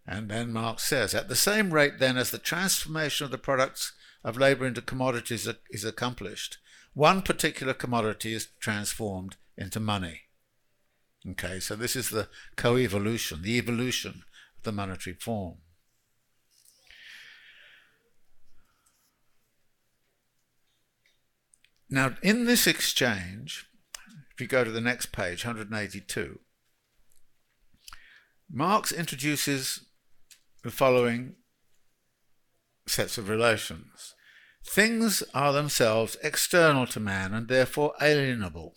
And 0.07 0.31
then 0.31 0.53
Marx 0.53 0.85
says, 0.85 1.15
at 1.15 1.29
the 1.29 1.37
same 1.37 1.73
rate 1.73 1.99
then 1.99 2.17
as 2.17 2.31
the 2.31 2.39
transformation 2.39 3.25
of 3.25 3.31
the 3.31 3.39
products 3.39 3.93
of 4.25 4.37
labor 4.37 4.67
into 4.67 4.83
commodities 4.83 5.49
is 5.71 5.85
accomplished, 5.85 6.59
one 6.95 7.23
particular 7.23 7.75
commodity 7.75 8.35
is 8.35 8.49
transformed 8.61 9.37
into 9.57 9.81
money. 9.81 10.23
Okay, 11.29 11.61
so 11.61 11.77
this 11.77 11.97
is 11.97 12.11
the 12.11 12.29
co-evolution, 12.57 13.43
the 13.43 13.59
evolution 13.59 14.23
of 14.57 14.63
the 14.65 14.73
monetary 14.73 15.15
form. 15.15 15.59
Now, 21.91 22.17
in 22.23 22.45
this 22.45 22.67
exchange, 22.67 23.67
if 24.33 24.41
you 24.41 24.47
go 24.47 24.63
to 24.63 24.71
the 24.71 24.81
next 24.81 25.07
page, 25.11 25.45
182, 25.45 26.39
Marx 28.51 28.93
introduces 28.93 29.87
the 30.63 30.71
following 30.71 31.35
sets 32.89 33.19
of 33.19 33.29
relations. 33.29 34.15
Things 34.65 35.23
are 35.35 35.53
themselves 35.53 36.17
external 36.23 36.87
to 36.89 37.01
man 37.01 37.33
and 37.33 37.49
therefore 37.49 37.95
alienable. 38.01 38.73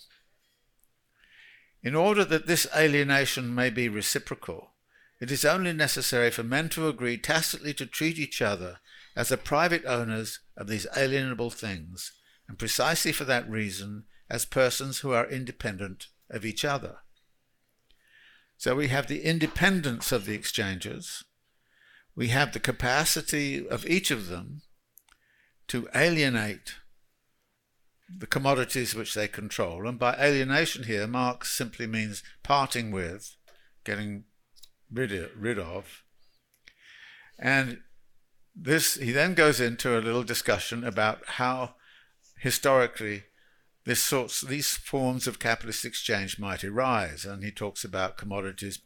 In 1.83 1.95
order 1.95 2.23
that 2.25 2.47
this 2.47 2.67
alienation 2.75 3.53
may 3.53 3.69
be 3.69 3.89
reciprocal, 3.89 4.71
it 5.19 5.31
is 5.31 5.45
only 5.45 5.73
necessary 5.73 6.31
for 6.31 6.43
men 6.43 6.69
to 6.69 6.87
agree 6.87 7.17
tacitly 7.17 7.73
to 7.75 7.85
treat 7.85 8.17
each 8.17 8.41
other 8.41 8.79
as 9.15 9.29
the 9.29 9.37
private 9.37 9.85
owners 9.85 10.39
of 10.55 10.67
these 10.67 10.87
alienable 10.95 11.51
things, 11.51 12.13
and 12.47 12.57
precisely 12.57 13.11
for 13.11 13.25
that 13.25 13.49
reason 13.49 14.05
as 14.29 14.45
persons 14.45 14.99
who 14.99 15.11
are 15.11 15.29
independent 15.29 16.07
of 16.29 16.45
each 16.45 16.63
other. 16.63 16.97
So 18.57 18.75
we 18.75 18.87
have 18.87 19.07
the 19.07 19.23
independence 19.23 20.11
of 20.11 20.25
the 20.25 20.33
exchanges, 20.33 21.23
we 22.21 22.27
have 22.27 22.53
the 22.53 22.59
capacity 22.59 23.67
of 23.67 23.83
each 23.87 24.11
of 24.11 24.27
them 24.27 24.61
to 25.67 25.89
alienate 25.95 26.75
the 28.15 28.27
commodities 28.27 28.93
which 28.93 29.15
they 29.15 29.27
control. 29.27 29.87
And 29.87 29.97
by 29.97 30.13
alienation 30.13 30.83
here, 30.83 31.07
Marx 31.07 31.49
simply 31.49 31.87
means 31.87 32.21
parting 32.43 32.91
with, 32.91 33.37
getting 33.83 34.25
rid 34.93 35.11
of. 35.11 35.31
Rid 35.35 35.57
of. 35.57 36.03
And 37.39 37.79
this 38.55 38.97
he 38.97 39.11
then 39.11 39.33
goes 39.33 39.59
into 39.59 39.97
a 39.97 40.05
little 40.05 40.21
discussion 40.21 40.83
about 40.83 41.25
how 41.25 41.73
historically 42.37 43.23
this 43.85 43.99
sorts 43.99 44.41
these 44.41 44.77
forms 44.77 45.25
of 45.25 45.39
capitalist 45.39 45.85
exchange 45.85 46.37
might 46.37 46.63
arise, 46.63 47.25
and 47.25 47.43
he 47.43 47.49
talks 47.49 47.83
about 47.83 48.19
commodities. 48.19 48.77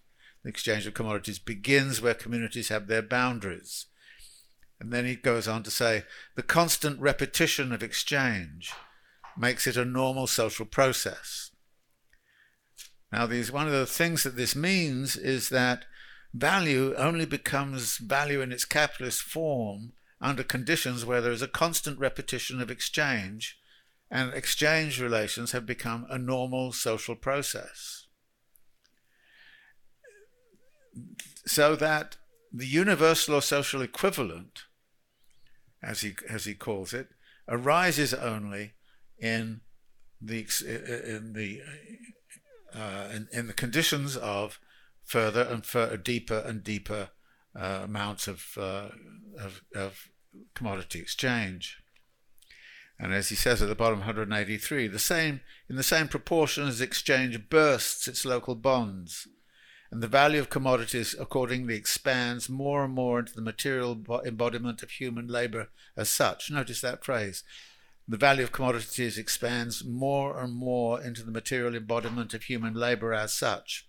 The 0.45 0.49
exchange 0.49 0.85
of 0.85 0.93
commodities 0.93 1.39
begins 1.39 2.03
where 2.03 2.13
communities 2.13 2.69
have 2.69 2.85
their 2.85 3.01
boundaries. 3.01 3.87
And 4.79 4.93
then 4.93 5.03
he 5.03 5.15
goes 5.15 5.47
on 5.47 5.63
to 5.63 5.71
say 5.71 6.03
the 6.35 6.43
constant 6.43 6.99
repetition 6.99 7.73
of 7.73 7.81
exchange 7.81 8.71
makes 9.35 9.65
it 9.65 9.75
a 9.75 9.83
normal 9.83 10.27
social 10.27 10.67
process. 10.67 11.49
Now, 13.11 13.25
these, 13.25 13.51
one 13.51 13.65
of 13.65 13.73
the 13.73 13.87
things 13.87 14.21
that 14.21 14.35
this 14.35 14.55
means 14.55 15.17
is 15.17 15.49
that 15.49 15.85
value 16.31 16.93
only 16.95 17.25
becomes 17.25 17.97
value 17.97 18.41
in 18.41 18.51
its 18.51 18.65
capitalist 18.65 19.23
form 19.23 19.93
under 20.21 20.43
conditions 20.43 21.03
where 21.03 21.21
there 21.21 21.31
is 21.31 21.41
a 21.41 21.47
constant 21.47 21.97
repetition 21.97 22.61
of 22.61 22.69
exchange, 22.69 23.57
and 24.11 24.31
exchange 24.35 25.01
relations 25.01 25.53
have 25.53 25.65
become 25.65 26.05
a 26.07 26.19
normal 26.19 26.71
social 26.71 27.15
process. 27.15 28.04
So 31.45 31.75
that 31.75 32.17
the 32.51 32.65
universal 32.65 33.35
or 33.35 33.41
social 33.41 33.81
equivalent, 33.81 34.63
as 35.83 36.01
he, 36.01 36.15
as 36.29 36.45
he 36.45 36.53
calls 36.53 36.93
it, 36.93 37.09
arises 37.47 38.13
only 38.13 38.73
in 39.19 39.61
the, 40.21 40.47
in 40.65 41.33
the, 41.33 41.61
uh, 42.73 43.09
in, 43.13 43.27
in 43.31 43.47
the 43.47 43.53
conditions 43.53 44.17
of 44.17 44.59
further 45.03 45.41
and 45.43 45.65
further, 45.65 45.97
deeper 45.97 46.43
and 46.45 46.63
deeper 46.63 47.09
uh, 47.55 47.81
amounts 47.83 48.27
of, 48.27 48.57
uh, 48.57 48.89
of, 49.39 49.61
of 49.75 50.09
commodity 50.53 50.99
exchange. 50.99 51.77
And 52.99 53.13
as 53.13 53.29
he 53.29 53.35
says 53.35 53.61
at 53.61 53.67
the 53.67 53.75
bottom 53.75 53.99
183, 53.99 54.87
the 54.87 54.99
same 54.99 55.41
in 55.69 55.75
the 55.75 55.83
same 55.83 56.07
proportion 56.07 56.67
as 56.67 56.79
exchange 56.79 57.49
bursts 57.49 58.07
its 58.07 58.25
local 58.25 58.55
bonds, 58.55 59.27
and 59.91 60.01
the 60.01 60.07
value 60.07 60.39
of 60.39 60.49
commodities 60.49 61.15
accordingly 61.19 61.75
expands 61.75 62.49
more 62.49 62.83
and 62.83 62.93
more 62.93 63.19
into 63.19 63.33
the 63.33 63.41
material 63.41 63.97
embodiment 64.25 64.83
of 64.83 64.91
human 64.91 65.27
labor 65.27 65.69
as 65.95 66.09
such. 66.09 66.49
Notice 66.51 66.81
that 66.81 67.03
phrase. 67.03 67.43
The 68.07 68.17
value 68.17 68.43
of 68.43 68.51
commodities 68.51 69.17
expands 69.17 69.83
more 69.83 70.39
and 70.39 70.53
more 70.53 71.01
into 71.01 71.23
the 71.23 71.31
material 71.31 71.75
embodiment 71.75 72.33
of 72.33 72.43
human 72.43 72.73
labor 72.73 73.13
as 73.13 73.33
such. 73.33 73.87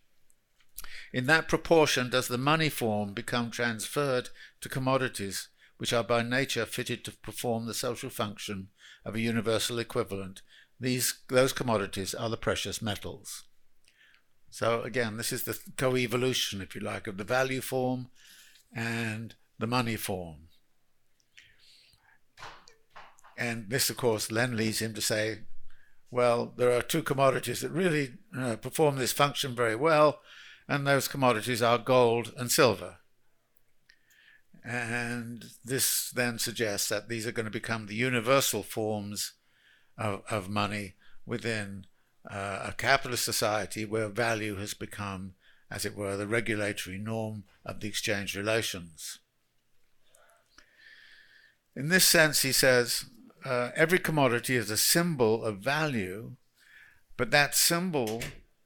In 1.12 1.26
that 1.26 1.48
proportion 1.48 2.10
does 2.10 2.28
the 2.28 2.38
money 2.38 2.68
form 2.68 3.12
become 3.12 3.50
transferred 3.50 4.28
to 4.60 4.68
commodities, 4.68 5.48
which 5.78 5.92
are 5.92 6.04
by 6.04 6.22
nature 6.22 6.66
fitted 6.66 7.04
to 7.04 7.12
perform 7.12 7.66
the 7.66 7.74
social 7.74 8.10
function 8.10 8.68
of 9.04 9.14
a 9.14 9.20
universal 9.20 9.78
equivalent. 9.78 10.42
These, 10.78 11.22
those 11.28 11.52
commodities 11.52 12.14
are 12.14 12.28
the 12.28 12.36
precious 12.36 12.82
metals. 12.82 13.45
So 14.56 14.80
again, 14.80 15.18
this 15.18 15.32
is 15.32 15.42
the 15.42 15.58
co-evolution, 15.76 16.62
if 16.62 16.74
you 16.74 16.80
like, 16.80 17.06
of 17.06 17.18
the 17.18 17.24
value 17.24 17.60
form 17.60 18.08
and 18.74 19.34
the 19.58 19.66
money 19.66 19.96
form. 19.96 20.48
And 23.36 23.68
this, 23.68 23.90
of 23.90 23.98
course, 23.98 24.28
then 24.28 24.56
leads 24.56 24.80
him 24.80 24.94
to 24.94 25.02
say, 25.02 25.40
well, 26.10 26.54
there 26.56 26.72
are 26.72 26.80
two 26.80 27.02
commodities 27.02 27.60
that 27.60 27.70
really 27.70 28.14
uh, 28.34 28.56
perform 28.56 28.96
this 28.96 29.12
function 29.12 29.54
very 29.54 29.76
well, 29.76 30.20
and 30.66 30.86
those 30.86 31.06
commodities 31.06 31.60
are 31.60 31.76
gold 31.76 32.32
and 32.38 32.50
silver. 32.50 32.96
And 34.64 35.44
this 35.66 36.10
then 36.10 36.38
suggests 36.38 36.88
that 36.88 37.10
these 37.10 37.26
are 37.26 37.32
going 37.32 37.44
to 37.44 37.50
become 37.50 37.88
the 37.88 37.94
universal 37.94 38.62
forms 38.62 39.34
of, 39.98 40.22
of 40.30 40.48
money 40.48 40.94
within 41.26 41.84
uh, 42.30 42.66
a 42.68 42.74
capitalist 42.76 43.24
society 43.24 43.84
where 43.84 44.08
value 44.08 44.56
has 44.56 44.74
become, 44.74 45.34
as 45.70 45.84
it 45.84 45.96
were, 45.96 46.16
the 46.16 46.26
regulatory 46.26 46.98
norm 46.98 47.44
of 47.64 47.80
the 47.80 47.88
exchange 47.88 48.36
relations. 48.36 49.18
In 51.74 51.88
this 51.88 52.04
sense, 52.04 52.42
he 52.42 52.52
says, 52.52 53.04
uh, 53.44 53.70
every 53.76 53.98
commodity 53.98 54.56
is 54.56 54.70
a 54.70 54.76
symbol 54.76 55.44
of 55.44 55.58
value, 55.58 56.32
but 57.16 57.30
that 57.30 57.54
symbol 57.54 58.22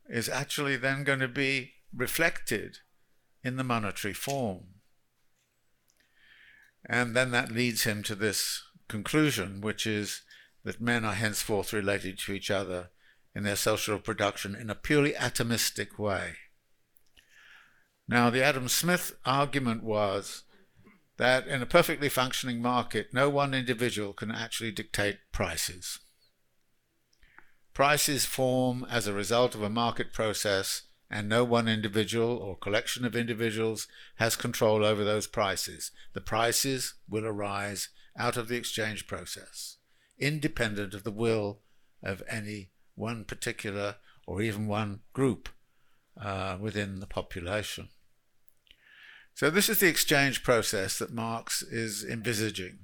is 0.09 0.29
actually 0.29 0.77
then 0.77 1.05
going 1.05 1.19
to 1.19 1.29
be 1.29 1.73
reflected 1.95 2.79
in 3.43 3.57
the 3.57 3.65
monetary 3.65 4.15
form. 4.15 4.65
And 6.87 7.15
then 7.15 7.31
that 7.33 7.53
leads 7.53 7.85
him 7.85 8.03
to 8.05 8.15
this 8.15 8.63
conclusion, 8.89 9.61
which 9.61 9.87
is 9.87 10.23
that 10.65 10.81
men 10.81 11.05
are 11.05 11.15
henceforth 11.15 11.73
related 11.73 12.19
to 12.21 12.33
each 12.33 12.51
other 12.51 12.91
in 13.35 13.45
their 13.45 13.57
social 13.57 13.99
production 13.99 14.55
in 14.55 14.71
a 14.71 14.75
purely 14.75 15.13
atomistic 15.13 15.99
way. 15.99 16.35
Now, 18.09 18.29
the 18.29 18.43
Adam 18.43 18.69
Smith 18.69 19.17
argument 19.25 19.85
was 19.85 20.43
that 21.17 21.47
in 21.47 21.63
a 21.63 21.67
perfectly 21.67 22.09
functioning 22.09 22.61
market, 22.61 23.13
no 23.13 23.29
one 23.29 23.55
individual 23.55 24.13
can 24.13 24.31
actually 24.31 24.73
dictate 24.73 25.19
prices. 25.33 26.01
Prices 27.73 28.25
form 28.25 28.87
as 28.91 29.07
a 29.07 29.13
result 29.13 29.55
of 29.55 29.63
a 29.63 29.71
market 29.71 30.13
process 30.13 30.83
and 31.11 31.29
no 31.29 31.45
one 31.45 31.69
individual 31.69 32.37
or 32.37 32.57
collection 32.57 33.05
of 33.05 33.17
individuals 33.17 33.87
has 34.17 34.37
control 34.37 34.85
over 34.85 35.05
those 35.05 35.27
prices. 35.27 35.91
The 36.15 36.21
prices 36.21 36.95
will 37.09 37.27
arise 37.27 37.89
out 38.17 38.37
of 38.37 38.49
the 38.49 38.57
exchange 38.57 39.07
process, 39.07 39.77
independent 40.19 40.95
of 40.95 41.05
the 41.05 41.11
will 41.11 41.61
of 42.03 42.23
any 42.29 42.71
one 43.01 43.25
particular 43.25 43.97
or 44.27 44.43
even 44.43 44.69
one 44.69 45.01
group 45.13 45.49
uh, 46.21 46.57
within 46.61 47.01
the 47.01 47.07
population. 47.07 47.89
So, 49.35 49.49
this 49.51 49.69
is 49.69 49.81
the 49.81 49.89
exchange 49.89 50.43
process 50.43 50.99
that 50.99 51.13
Marx 51.13 51.63
is 51.63 52.05
envisaging. 52.05 52.79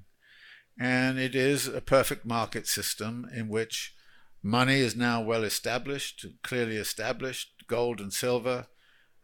And 0.78 1.18
it 1.18 1.34
is 1.34 1.68
a 1.68 1.80
perfect 1.80 2.24
market 2.24 2.66
system 2.66 3.28
in 3.34 3.48
which 3.48 3.94
money 4.42 4.80
is 4.80 4.96
now 4.96 5.22
well 5.22 5.44
established, 5.44 6.26
clearly 6.42 6.76
established, 6.76 7.66
gold 7.66 8.00
and 8.00 8.12
silver, 8.12 8.66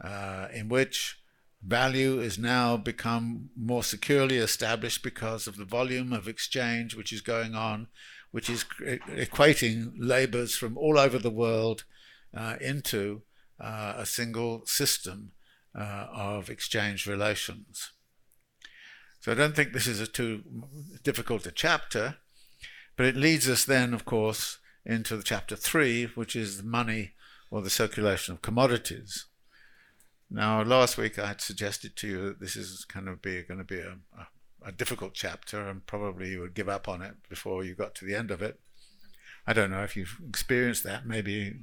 uh, 0.02 0.48
in 0.52 0.68
which 0.68 1.18
value 1.62 2.20
is 2.20 2.38
now 2.38 2.76
become 2.76 3.50
more 3.56 3.84
securely 3.84 4.36
established 4.36 5.02
because 5.02 5.46
of 5.46 5.56
the 5.56 5.64
volume 5.64 6.12
of 6.12 6.26
exchange 6.26 6.96
which 6.96 7.12
is 7.12 7.20
going 7.20 7.54
on, 7.54 7.88
which 8.32 8.50
is 8.50 8.64
equating 8.80 9.92
labours 9.96 10.56
from 10.56 10.76
all 10.76 10.98
over 10.98 11.18
the 11.18 11.30
world 11.30 11.84
uh, 12.34 12.56
into 12.60 13.22
uh, 13.60 13.94
a 13.96 14.06
single 14.06 14.66
system 14.66 15.32
uh, 15.78 16.06
of 16.12 16.50
exchange 16.50 17.06
relations. 17.06 17.92
So 19.20 19.30
I 19.30 19.34
don't 19.36 19.54
think 19.54 19.72
this 19.72 19.86
is 19.86 20.00
a 20.00 20.06
too 20.06 20.42
difficult 21.04 21.46
a 21.46 21.52
chapter, 21.52 22.16
but 22.96 23.06
it 23.06 23.16
leads 23.16 23.48
us 23.48 23.64
then, 23.64 23.94
of 23.94 24.04
course, 24.04 24.58
into 24.84 25.16
the 25.16 25.22
chapter 25.22 25.54
three, 25.54 26.06
which 26.06 26.34
is 26.34 26.56
the 26.56 26.64
money 26.64 27.12
or 27.50 27.62
the 27.62 27.70
circulation 27.70 28.34
of 28.34 28.42
commodities. 28.42 29.26
Now, 30.28 30.62
last 30.62 30.96
week 30.96 31.18
I 31.18 31.28
had 31.28 31.40
suggested 31.40 31.94
to 31.96 32.08
you 32.08 32.24
that 32.24 32.40
this 32.40 32.56
is 32.56 32.84
kind 32.86 33.08
of 33.08 33.22
be 33.22 33.42
going 33.42 33.58
to 33.58 33.64
be 33.64 33.78
a, 33.80 33.98
a, 34.64 34.72
difficult 34.72 35.14
chapter, 35.14 35.68
and 35.68 35.86
probably 35.86 36.30
you 36.30 36.40
would 36.40 36.54
give 36.54 36.68
up 36.68 36.88
on 36.88 37.02
it 37.02 37.14
before 37.28 37.64
you 37.64 37.74
got 37.74 37.94
to 37.96 38.04
the 38.04 38.14
end 38.14 38.30
of 38.30 38.42
it. 38.42 38.60
I 39.46 39.52
don't 39.52 39.70
know 39.70 39.82
if 39.82 39.96
you've 39.96 40.18
experienced 40.28 40.84
that. 40.84 41.06
Maybe, 41.06 41.54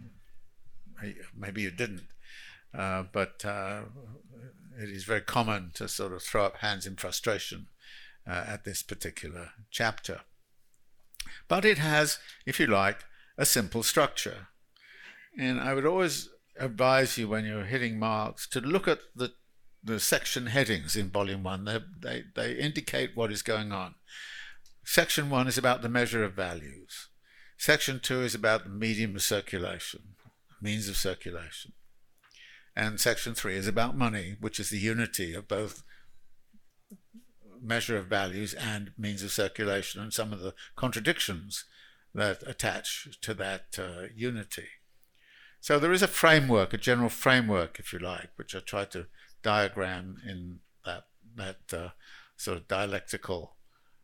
maybe 1.35 1.61
you 1.61 1.71
didn't. 1.71 2.07
Uh, 2.77 3.03
but 3.11 3.43
uh, 3.45 3.81
it 4.77 4.89
is 4.89 5.03
very 5.03 5.21
common 5.21 5.71
to 5.75 5.87
sort 5.87 6.13
of 6.13 6.21
throw 6.21 6.45
up 6.45 6.57
hands 6.57 6.85
in 6.85 6.95
frustration 6.95 7.67
uh, 8.27 8.43
at 8.47 8.63
this 8.63 8.83
particular 8.83 9.51
chapter. 9.71 10.21
But 11.47 11.65
it 11.65 11.77
has, 11.77 12.19
if 12.45 12.59
you 12.59 12.67
like, 12.67 13.05
a 13.37 13.45
simple 13.45 13.83
structure. 13.83 14.47
And 15.37 15.59
I 15.59 15.73
would 15.73 15.85
always 15.85 16.29
advise 16.59 17.17
you 17.17 17.27
when 17.27 17.45
you're 17.45 17.63
hitting 17.63 17.97
Marx 17.97 18.47
to 18.49 18.59
look 18.59 18.87
at 18.87 18.99
the 19.15 19.33
the 19.83 19.99
section 19.99 20.47
headings 20.47 20.95
in 20.95 21.09
volume 21.09 21.43
one. 21.43 21.65
They, 21.65 21.79
they, 22.01 22.23
they 22.35 22.53
indicate 22.53 23.15
what 23.15 23.31
is 23.31 23.41
going 23.41 23.71
on. 23.71 23.95
Section 24.83 25.29
one 25.29 25.47
is 25.47 25.57
about 25.57 25.81
the 25.81 25.89
measure 25.89 26.23
of 26.23 26.33
values. 26.33 27.09
Section 27.57 27.99
two 27.99 28.21
is 28.21 28.33
about 28.33 28.63
the 28.63 28.69
medium 28.69 29.15
of 29.15 29.21
circulation, 29.21 30.15
means 30.61 30.87
of 30.87 30.97
circulation. 30.97 31.73
And 32.75 32.99
section 32.99 33.33
three 33.33 33.55
is 33.55 33.67
about 33.67 33.97
money, 33.97 34.37
which 34.39 34.59
is 34.59 34.69
the 34.69 34.77
unity 34.77 35.33
of 35.33 35.47
both 35.47 35.83
measure 37.61 37.97
of 37.97 38.07
values 38.07 38.53
and 38.53 38.91
means 38.97 39.21
of 39.21 39.31
circulation 39.31 40.01
and 40.01 40.13
some 40.13 40.31
of 40.31 40.39
the 40.39 40.53
contradictions 40.75 41.65
that 42.15 42.41
attach 42.47 43.19
to 43.21 43.33
that 43.33 43.77
uh, 43.77 44.07
unity. 44.15 44.67
So 45.61 45.77
there 45.77 45.91
is 45.91 46.01
a 46.01 46.07
framework, 46.07 46.73
a 46.73 46.77
general 46.77 47.09
framework, 47.09 47.79
if 47.79 47.91
you 47.91 47.99
like, 47.99 48.29
which 48.37 48.55
I 48.55 48.59
try 48.59 48.85
to 48.85 49.07
diagram 49.41 50.17
in 50.27 50.59
that 50.85 51.03
that 51.35 51.73
uh, 51.73 51.89
sort 52.37 52.57
of 52.57 52.67
dialectical 52.67 53.55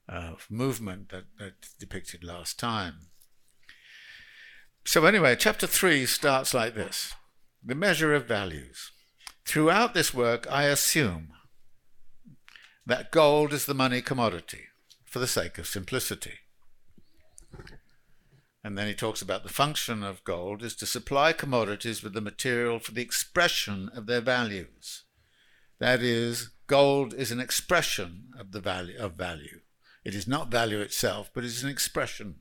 uh, 0.08 0.34
movement 0.50 1.10
that, 1.10 1.26
that 1.40 1.54
depicted 1.80 2.24
last 2.24 2.60
time. 2.60 3.08
So 4.86 5.06
anyway, 5.06 5.36
chapter 5.36 5.68
three 5.68 6.06
starts 6.06 6.54
like 6.54 6.76
this: 6.76 7.14
the 7.64 7.76
measure 7.76 8.14
of 8.14 8.28
values. 8.28 8.92
Throughout 9.46 9.94
this 9.94 10.14
work, 10.14 10.48
I 10.50 10.64
assume 10.64 11.30
that 12.86 13.12
gold 13.12 13.54
is 13.54 13.66
the 13.66 13.74
money 13.74 14.02
commodity 14.02 14.66
for 15.06 15.20
the 15.20 15.28
sake 15.28 15.58
of 15.58 15.68
simplicity. 15.68 16.40
And 18.64 18.78
then 18.78 18.88
he 18.88 18.96
talks 18.96 19.22
about 19.22 19.44
the 19.44 19.54
function 19.54 20.04
of 20.04 20.24
gold 20.24 20.64
is 20.64 20.76
to 20.78 20.88
supply 20.88 21.34
commodities 21.34 22.02
with 22.02 22.14
the 22.14 22.22
material 22.22 22.80
for 22.80 22.92
the 22.92 23.04
expression 23.04 23.90
of 23.96 24.08
their 24.08 24.22
values. 24.22 25.05
That 25.80 26.02
is, 26.02 26.52
gold 26.68 27.14
is 27.14 27.32
an 27.32 27.40
expression 27.40 28.30
of 28.40 28.52
the 28.52 28.62
value 28.62 28.98
of 28.98 29.14
value. 29.14 29.62
It 30.04 30.16
is 30.16 30.28
not 30.28 30.52
value 30.52 30.80
itself, 30.80 31.32
but 31.34 31.44
it 31.44 31.48
is 31.48 31.64
an 31.64 31.70
expression, 31.70 32.36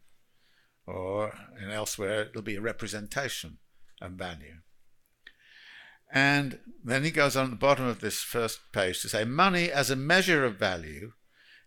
or 0.86 1.36
and 1.58 1.72
elsewhere 1.72 2.22
it'll 2.22 2.42
be 2.42 2.56
a 2.56 2.60
representation 2.60 3.58
of 4.00 4.12
value. 4.12 4.56
And 6.12 6.60
then 6.84 7.02
he 7.02 7.10
goes 7.10 7.36
on 7.36 7.46
at 7.46 7.50
the 7.50 7.56
bottom 7.56 7.86
of 7.86 8.00
this 8.00 8.20
first 8.20 8.60
page 8.72 9.00
to 9.02 9.08
say 9.08 9.24
money 9.24 9.70
as 9.70 9.90
a 9.90 9.96
measure 9.96 10.44
of 10.44 10.56
value 10.56 11.12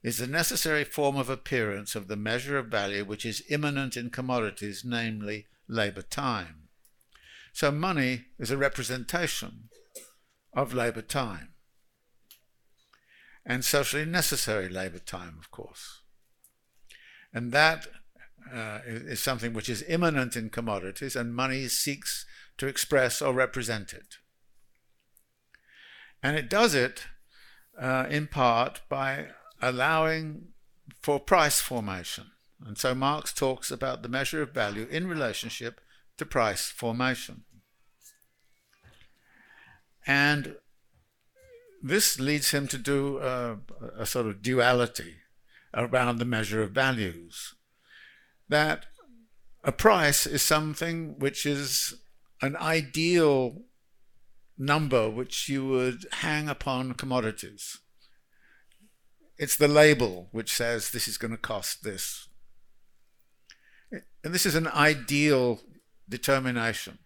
is 0.04 0.20
the 0.20 0.28
necessary 0.28 0.86
form 0.86 1.18
of 1.18 1.30
appearance 1.30 1.96
of 1.96 2.08
the 2.08 2.16
measure 2.16 2.58
of 2.58 2.68
value 2.68 3.04
which 3.04 3.26
is 3.26 3.44
immanent 3.50 3.98
in 3.98 4.10
commodities, 4.10 4.84
namely 4.86 5.48
labour 5.68 6.04
time. 6.04 6.70
So 7.52 7.72
money 7.72 8.26
is 8.40 8.52
a 8.52 8.58
representation 8.58 9.70
of 10.54 10.74
labour 10.74 11.02
time. 11.02 11.50
And 13.50 13.64
socially 13.64 14.04
necessary 14.04 14.68
labour 14.68 15.00
time, 15.00 15.38
of 15.40 15.50
course. 15.52 16.02
And 17.34 17.54
that 17.54 17.88
uh, 18.54 18.80
is 18.86 19.22
something 19.22 19.54
which 19.54 19.70
is 19.70 19.86
immanent 19.88 20.36
in 20.36 20.50
commodities, 20.50 21.16
and 21.16 21.34
money 21.34 21.68
seeks 21.70 22.26
to 22.58 22.68
express 22.68 23.22
or 23.22 23.34
represent 23.34 23.94
it. 23.94 24.18
And 26.22 26.36
it 26.36 26.50
does 26.50 26.76
it 26.76 27.06
uh, 27.80 28.08
in 28.10 28.28
part 28.28 28.82
by 28.90 29.28
allowing 29.62 30.50
for 31.02 31.18
price 31.18 31.62
formation. 31.62 32.32
And 32.66 32.78
so 32.78 32.94
Marx 32.94 33.32
talks 33.32 33.72
about 33.72 34.02
the 34.02 34.10
measure 34.10 34.42
of 34.42 34.54
value 34.54 34.88
in 34.92 35.08
relationship 35.08 35.80
to 36.18 36.26
price 36.26 36.70
formation. 36.70 37.44
And 40.06 40.56
this 41.82 42.20
leads 42.20 42.52
him 42.52 42.68
to 42.68 42.78
do 42.78 43.20
a, 43.20 43.58
a 43.98 44.06
sort 44.06 44.26
of 44.28 44.42
duality 44.42 45.16
around 45.74 46.18
the 46.18 46.26
measure 46.26 46.62
of 46.62 46.72
values. 46.72 47.56
That 48.50 48.86
a 49.64 49.72
price 49.72 50.26
is 50.26 50.42
something 50.42 51.20
which 51.20 51.46
is 51.46 51.96
an 52.42 52.56
ideal 52.56 53.62
number 54.58 55.10
which 55.10 55.50
you 55.50 55.68
would 55.68 56.06
hang 56.14 56.50
upon 56.50 56.94
commodities. 56.94 57.78
It's 59.38 59.56
the 59.56 59.68
label 59.68 60.30
which 60.32 60.52
says 60.52 60.90
this 60.90 61.08
is 61.08 61.18
going 61.18 61.32
to 61.32 61.38
cost 61.38 61.84
this. 61.84 62.28
And 63.92 64.34
this 64.34 64.46
is 64.46 64.56
an 64.56 64.68
ideal 64.68 65.62
determination. 66.10 67.00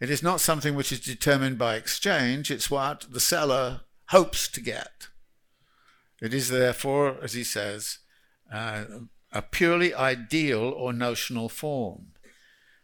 It 0.00 0.10
is 0.10 0.22
not 0.22 0.40
something 0.40 0.74
which 0.74 0.92
is 0.92 1.00
determined 1.00 1.58
by 1.58 1.74
exchange, 1.74 2.50
it's 2.50 2.70
what 2.70 3.06
the 3.10 3.20
seller 3.20 3.80
hopes 4.06 4.48
to 4.48 4.60
get. 4.60 5.08
It 6.20 6.32
is 6.32 6.48
therefore, 6.48 7.16
as 7.22 7.34
he 7.34 7.44
says, 7.44 7.98
uh, 8.52 8.84
a 9.32 9.42
purely 9.42 9.92
ideal 9.94 10.60
or 10.60 10.92
notional 10.92 11.48
form. 11.48 12.12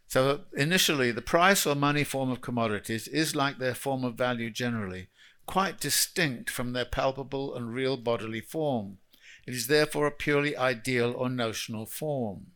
So 0.07 0.43
initially, 0.57 1.11
the 1.11 1.23
price 1.23 1.67
or 1.67 1.75
money 1.75 2.05
form 2.05 2.31
of 2.31 2.41
commodities 2.41 3.09
is 3.09 3.35
like 3.35 3.59
their 3.59 3.75
form 3.75 4.05
of 4.05 4.15
value 4.15 4.51
generally, 4.51 5.09
quite 5.47 5.81
distinct 5.81 6.51
from 6.51 6.73
their 6.73 6.85
palpable 6.85 7.55
and 7.55 7.75
real 7.75 7.97
bodily 7.97 8.41
form. 8.41 8.99
It 9.47 9.55
is 9.55 9.67
therefore 9.67 10.07
a 10.07 10.13
purely 10.13 10.57
ideal 10.57 11.13
or 11.13 11.29
notional 11.29 11.87
form. 11.87 12.49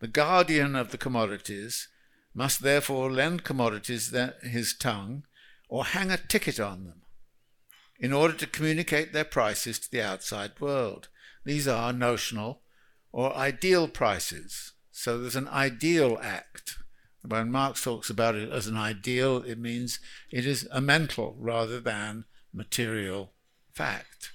The 0.00 0.08
guardian 0.08 0.74
of 0.76 0.90
the 0.90 0.98
commodities 0.98 1.88
must 2.34 2.62
therefore 2.62 3.10
lend 3.10 3.44
commodities 3.44 4.14
his 4.42 4.74
tongue 4.74 5.24
or 5.68 5.84
hang 5.84 6.10
a 6.10 6.16
ticket 6.16 6.58
on 6.58 6.84
them 6.84 7.02
in 7.98 8.12
order 8.12 8.34
to 8.34 8.46
communicate 8.46 9.12
their 9.12 9.24
prices 9.24 9.78
to 9.78 9.90
the 9.90 10.02
outside 10.02 10.52
world. 10.60 11.08
These 11.44 11.68
are 11.68 11.92
notional 11.92 12.62
or 13.12 13.34
ideal 13.36 13.88
prices. 13.88 14.72
So 14.90 15.18
there's 15.18 15.36
an 15.36 15.48
ideal 15.48 16.18
act. 16.22 16.78
When 17.24 17.52
Marx 17.52 17.84
talks 17.84 18.10
about 18.10 18.34
it 18.34 18.50
as 18.50 18.66
an 18.66 18.76
ideal, 18.76 19.38
it 19.38 19.58
means 19.58 20.00
it 20.30 20.44
is 20.44 20.66
a 20.72 20.80
mental 20.80 21.36
rather 21.38 21.80
than 21.80 22.24
material 22.52 23.32
fact. 23.72 24.32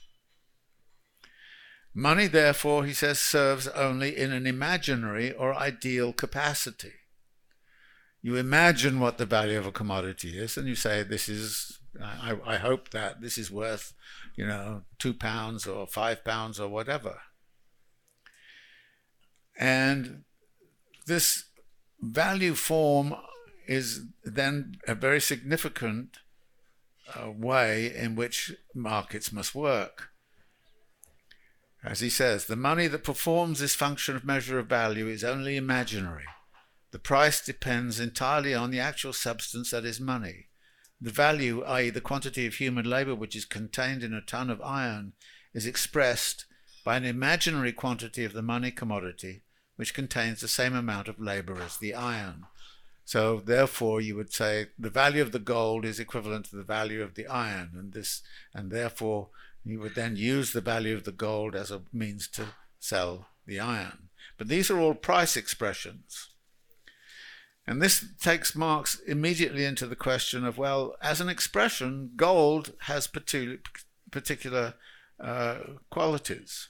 Money, 1.93 2.27
therefore, 2.27 2.85
he 2.85 2.93
says, 2.93 3.19
serves 3.19 3.67
only 3.69 4.15
in 4.15 4.31
an 4.31 4.45
imaginary 4.45 5.33
or 5.33 5.53
ideal 5.55 6.13
capacity. 6.13 6.93
You 8.27 8.35
imagine 8.35 8.99
what 8.99 9.17
the 9.17 9.25
value 9.25 9.57
of 9.57 9.65
a 9.65 9.71
commodity 9.71 10.37
is, 10.37 10.57
and 10.57 10.67
you 10.67 10.75
say, 10.75 11.01
"This 11.01 11.29
is. 11.29 11.79
I, 12.03 12.35
I 12.45 12.57
hope 12.57 12.89
that 12.89 13.21
this 13.21 13.37
is 13.37 13.49
worth, 13.49 13.93
you 14.35 14.45
know, 14.45 14.81
two 14.99 15.13
pounds 15.13 15.65
or 15.65 15.87
five 15.87 16.25
pounds 16.25 16.59
or 16.59 16.67
whatever." 16.67 17.21
And 19.57 20.25
this 21.05 21.45
value 22.01 22.53
form 22.55 23.15
is 23.65 24.01
then 24.25 24.75
a 24.85 24.93
very 24.93 25.21
significant 25.21 26.17
uh, 27.15 27.31
way 27.31 27.95
in 27.95 28.17
which 28.17 28.53
markets 28.75 29.31
must 29.31 29.55
work. 29.55 30.09
As 31.81 32.01
he 32.01 32.09
says, 32.09 32.47
the 32.47 32.57
money 32.57 32.87
that 32.87 33.05
performs 33.05 33.61
this 33.61 33.73
function 33.73 34.17
of 34.17 34.25
measure 34.25 34.59
of 34.59 34.67
value 34.67 35.07
is 35.07 35.23
only 35.23 35.55
imaginary. 35.55 36.25
The 36.91 36.99
price 36.99 37.43
depends 37.43 37.99
entirely 37.99 38.53
on 38.53 38.71
the 38.71 38.79
actual 38.79 39.13
substance 39.13 39.71
that 39.71 39.85
is 39.85 39.99
money. 39.99 40.47
The 41.01 41.11
value, 41.11 41.63
i.e., 41.63 41.89
the 41.89 42.01
quantity 42.01 42.45
of 42.45 42.55
human 42.55 42.89
labor 42.89 43.13
which 43.13 43.35
is 43.35 43.45
contained 43.45 44.03
in 44.03 44.13
a 44.13 44.21
ton 44.21 44.49
of 44.49 44.61
iron, 44.61 45.13
is 45.53 45.65
expressed 45.65 46.45
by 46.83 46.97
an 46.97 47.05
imaginary 47.05 47.73
quantity 47.73 48.23
of 48.23 48.33
the 48.33 48.41
money 48.41 48.71
commodity 48.71 49.43
which 49.75 49.93
contains 49.93 50.41
the 50.41 50.47
same 50.47 50.75
amount 50.75 51.07
of 51.07 51.19
labor 51.19 51.61
as 51.61 51.77
the 51.77 51.93
iron. 51.93 52.45
So 53.05 53.39
therefore, 53.39 54.01
you 54.01 54.15
would 54.15 54.33
say 54.33 54.67
the 54.77 54.89
value 54.89 55.21
of 55.21 55.31
the 55.31 55.39
gold 55.39 55.85
is 55.85 55.99
equivalent 55.99 56.45
to 56.45 56.55
the 56.55 56.63
value 56.63 57.03
of 57.03 57.15
the 57.15 57.27
iron, 57.27 57.71
and 57.73 57.93
this, 57.93 58.21
and 58.53 58.71
therefore, 58.71 59.29
you 59.63 59.79
would 59.79 59.95
then 59.95 60.15
use 60.15 60.51
the 60.51 60.61
value 60.61 60.95
of 60.95 61.03
the 61.03 61.11
gold 61.11 61.55
as 61.55 61.71
a 61.71 61.83
means 61.93 62.27
to 62.29 62.47
sell 62.79 63.27
the 63.45 63.59
iron. 63.59 64.09
But 64.37 64.47
these 64.47 64.71
are 64.71 64.79
all 64.79 64.93
price 64.93 65.37
expressions. 65.37 66.29
And 67.67 67.81
this 67.81 68.05
takes 68.21 68.55
Marx 68.55 68.97
immediately 69.05 69.65
into 69.65 69.87
the 69.87 69.95
question 69.95 70.45
of 70.45 70.57
well, 70.57 70.95
as 71.01 71.19
an 71.19 71.27
expression, 71.27 72.11
gold 72.15 72.73
has 72.83 73.07
particular, 73.07 74.73
uh, 75.19 75.57
qualities. 75.89 76.69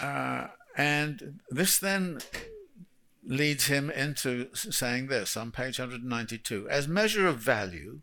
Uh, 0.00 0.46
and 0.76 1.40
this 1.50 1.78
then 1.78 2.20
leads 3.26 3.66
him 3.66 3.90
into 3.90 4.54
saying 4.54 5.08
this 5.08 5.36
on 5.36 5.50
page 5.50 5.80
192 5.80 6.68
As 6.68 6.86
measure 6.86 7.26
of 7.26 7.38
value 7.38 8.00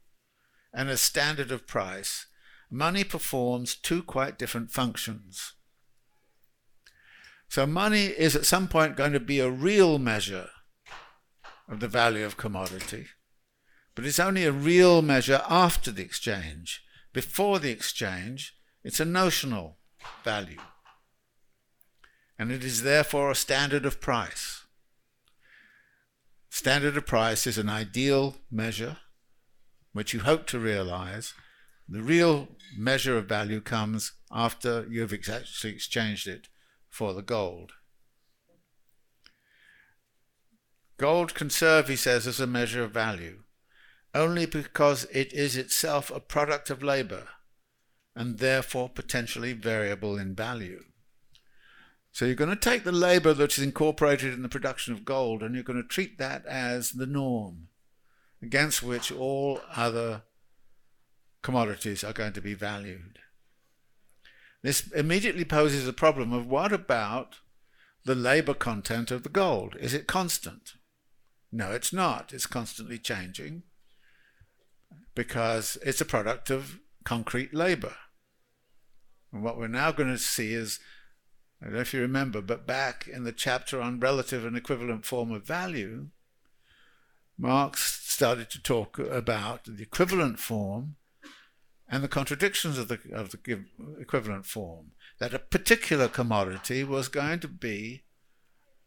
and 0.74 0.90
as 0.90 1.00
standard 1.00 1.52
of 1.52 1.68
price, 1.68 2.26
money 2.70 3.06
performs 3.06 3.76
two 3.76 4.04
quite 4.04 4.38
different 4.38 4.72
functions. 4.72 5.54
So, 7.48 7.66
money 7.66 8.06
is 8.06 8.36
at 8.36 8.46
some 8.46 8.68
point 8.68 8.96
going 8.96 9.12
to 9.14 9.20
be 9.20 9.40
a 9.40 9.50
real 9.50 10.00
measure 10.00 10.50
of 11.72 11.80
the 11.80 11.88
value 11.88 12.26
of 12.26 12.38
commodity, 12.38 13.08
but 13.96 14.06
it's 14.06 14.20
only 14.20 14.46
a 14.46 14.52
real 14.52 15.02
measure 15.02 15.42
after 15.50 15.90
the 15.90 16.04
exchange. 16.04 16.84
Before 17.14 17.58
the 17.58 17.72
exchange, 17.72 18.56
it's 18.84 19.00
a 19.00 19.06
notional 19.06 19.78
value 20.24 20.60
and 22.42 22.52
it 22.52 22.64
is 22.64 22.82
therefore 22.82 23.30
a 23.30 23.36
standard 23.36 23.86
of 23.86 24.02
price. 24.02 24.64
Standard 26.50 26.98
of 26.98 27.06
price 27.06 27.46
is 27.46 27.60
an 27.60 27.70
ideal 27.70 28.38
measure 28.50 28.98
which 29.94 30.12
you 30.12 30.22
hope 30.22 30.48
to 30.48 30.58
realize. 30.58 31.36
The 31.88 32.02
real 32.02 32.48
measure 32.76 33.16
of 33.16 33.28
value 33.28 33.62
comes 33.62 34.14
after 34.32 34.88
you've 34.90 35.14
actually 35.14 35.72
exchanged 35.72 36.28
it 36.28 36.48
for 36.90 37.14
the 37.14 37.22
gold. 37.22 37.74
Gold 41.02 41.34
can 41.34 41.50
serve, 41.50 41.88
he 41.88 41.96
says, 41.96 42.28
as 42.28 42.40
a 42.40 42.46
measure 42.46 42.84
of 42.84 42.92
value, 42.92 43.40
only 44.14 44.46
because 44.46 45.06
it 45.06 45.34
is 45.34 45.58
itself 45.58 46.12
a 46.12 46.20
product 46.20 46.70
of 46.70 46.84
labor 46.84 47.24
and 48.16 48.38
therefore 48.38 48.88
potentially 48.88 49.54
variable 49.54 50.20
in 50.20 50.36
value. 50.36 50.84
So 52.12 52.26
you're 52.26 52.36
going 52.36 52.52
to 52.52 52.56
take 52.56 52.84
the 52.84 52.92
labor 52.92 53.34
that 53.34 53.58
is 53.58 53.64
incorporated 53.64 54.32
in 54.32 54.44
the 54.44 54.48
production 54.48 54.94
of 54.94 55.04
gold 55.04 55.42
and 55.42 55.56
you're 55.56 55.64
going 55.64 55.82
to 55.82 55.88
treat 55.88 56.20
that 56.20 56.46
as 56.46 56.92
the 56.92 57.08
norm 57.08 57.70
against 58.40 58.84
which 58.84 59.12
all 59.12 59.60
other 59.76 60.22
commodities 61.42 62.04
are 62.04 62.14
going 62.14 62.34
to 62.34 62.42
be 62.42 62.54
valued. 62.54 63.18
This 64.62 64.92
immediately 64.92 65.46
poses 65.46 65.88
the 65.88 65.94
problem 65.94 66.32
of 66.32 66.46
what 66.46 66.72
about 66.72 67.38
the 68.06 68.14
labor 68.14 68.54
content 68.54 69.10
of 69.10 69.24
the 69.24 69.30
gold? 69.30 69.76
Is 69.80 69.96
it 69.96 70.06
constant? 70.06 70.76
No, 71.52 71.72
it's 71.72 71.92
not. 71.92 72.32
It's 72.34 72.46
constantly 72.46 72.98
changing 72.98 73.64
because 75.14 75.78
it's 75.84 76.02
a 76.02 76.06
product 76.06 76.50
of 76.50 76.80
concrete 77.04 77.54
labor. 77.54 77.96
And 79.32 79.44
what 79.44 79.58
we're 79.58 79.68
now 79.68 79.92
going 79.92 80.10
to 80.10 80.18
see 80.18 80.54
is, 80.54 80.80
I 81.62 81.66
don't 81.66 81.76
know 81.76 81.82
if 81.82 81.94
you 81.94 82.02
remember, 82.02 82.42
but 82.42 82.66
back 82.66 83.08
in 83.08 83.24
the 83.24 83.32
chapter 83.32 83.82
on 83.82 84.00
relative 84.00 84.46
and 84.46 84.56
equivalent 84.56 85.06
form 85.06 85.32
of 85.32 85.46
value, 85.46 86.08
Marx 87.38 88.02
started 88.08 88.50
to 88.52 88.62
talk 88.62 89.00
about 89.00 89.66
the 89.66 89.82
equivalent 89.82 90.40
form 90.40 90.96
and 91.90 92.04
the 92.04 92.08
contradictions 92.08 92.78
of 92.78 92.88
the, 92.88 93.00
of 93.12 93.32
the 93.32 93.66
equivalent 94.00 94.46
form. 94.46 94.92
That 95.20 95.34
a 95.34 95.40
particular 95.40 96.08
commodity 96.08 96.84
was 96.84 97.10
going 97.10 97.42
to 97.42 97.48
be 97.48 98.04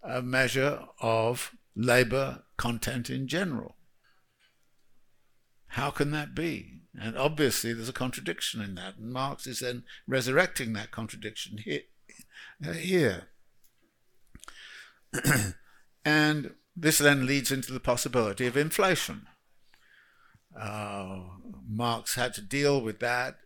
a 0.02 0.22
measure 0.22 0.84
of 1.00 1.54
labor 1.76 2.43
content 2.56 3.10
in 3.10 3.26
general. 3.28 3.76
How 5.68 5.90
can 5.90 6.10
that 6.12 6.34
be? 6.34 6.82
And 6.98 7.16
obviously, 7.16 7.72
there's 7.72 7.88
a 7.88 7.92
contradiction 7.92 8.60
in 8.60 8.76
that. 8.76 8.96
And 8.96 9.12
Marx 9.12 9.46
is 9.46 9.58
then 9.58 9.82
resurrecting 10.06 10.72
that 10.74 10.92
contradiction 10.92 11.58
here. 11.58 11.80
here. 12.72 13.24
and 16.04 16.54
this 16.76 16.98
then 16.98 17.26
leads 17.26 17.50
into 17.50 17.72
the 17.72 17.80
possibility 17.80 18.46
of 18.46 18.56
inflation. 18.56 19.26
Uh, 20.58 21.20
Marx 21.68 22.14
had 22.14 22.34
to 22.34 22.40
deal 22.40 22.80
with 22.80 23.00
that 23.00 23.38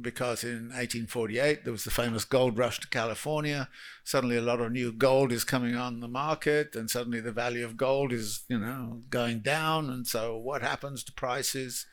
because 0.00 0.42
in 0.42 0.70
1848 0.70 1.64
there 1.64 1.72
was 1.72 1.84
the 1.84 1.90
famous 1.90 2.24
gold 2.24 2.58
rush 2.58 2.80
to 2.80 2.88
California. 2.88 3.68
Suddenly, 4.02 4.36
a 4.36 4.42
lot 4.42 4.60
of 4.60 4.72
new 4.72 4.92
gold 4.92 5.32
is 5.32 5.44
coming 5.44 5.76
on 5.76 6.00
the 6.00 6.08
market, 6.08 6.74
and 6.74 6.90
suddenly 6.90 7.20
the 7.20 7.32
value 7.32 7.64
of 7.64 7.76
gold 7.76 8.12
is, 8.12 8.44
you 8.48 8.58
know, 8.58 9.02
going 9.10 9.40
down. 9.40 9.90
And 9.90 10.06
so, 10.06 10.36
what 10.36 10.62
happens 10.62 11.04
to 11.04 11.12
prices 11.12 11.86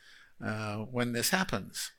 uh, 0.44 0.76
when 0.76 1.12
this 1.12 1.30
happens? 1.30 1.92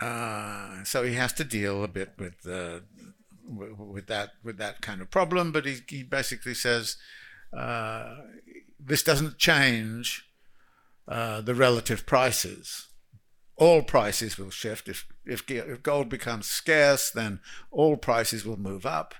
Uh, 0.00 0.82
so 0.84 1.02
he 1.02 1.14
has 1.14 1.32
to 1.34 1.44
deal 1.44 1.84
a 1.84 1.88
bit 1.88 2.12
with 2.18 2.40
the 2.42 2.82
with 3.44 4.06
that 4.06 4.30
with 4.42 4.56
that 4.56 4.80
kind 4.80 5.00
of 5.00 5.10
problem. 5.10 5.52
But 5.52 5.66
he, 5.66 5.78
he 5.88 6.02
basically 6.02 6.54
says 6.54 6.96
uh, 7.56 8.16
this 8.78 9.02
doesn't 9.02 9.38
change 9.38 10.26
uh, 11.06 11.40
the 11.42 11.54
relative 11.54 12.06
prices. 12.06 12.88
All 13.60 13.82
prices 13.82 14.38
will 14.38 14.48
shift. 14.48 14.88
If, 14.88 15.06
if, 15.26 15.48
if 15.50 15.82
gold 15.82 16.08
becomes 16.08 16.46
scarce, 16.46 17.10
then 17.10 17.40
all 17.70 17.98
prices 17.98 18.46
will 18.46 18.58
move 18.58 18.86
up, 18.86 19.14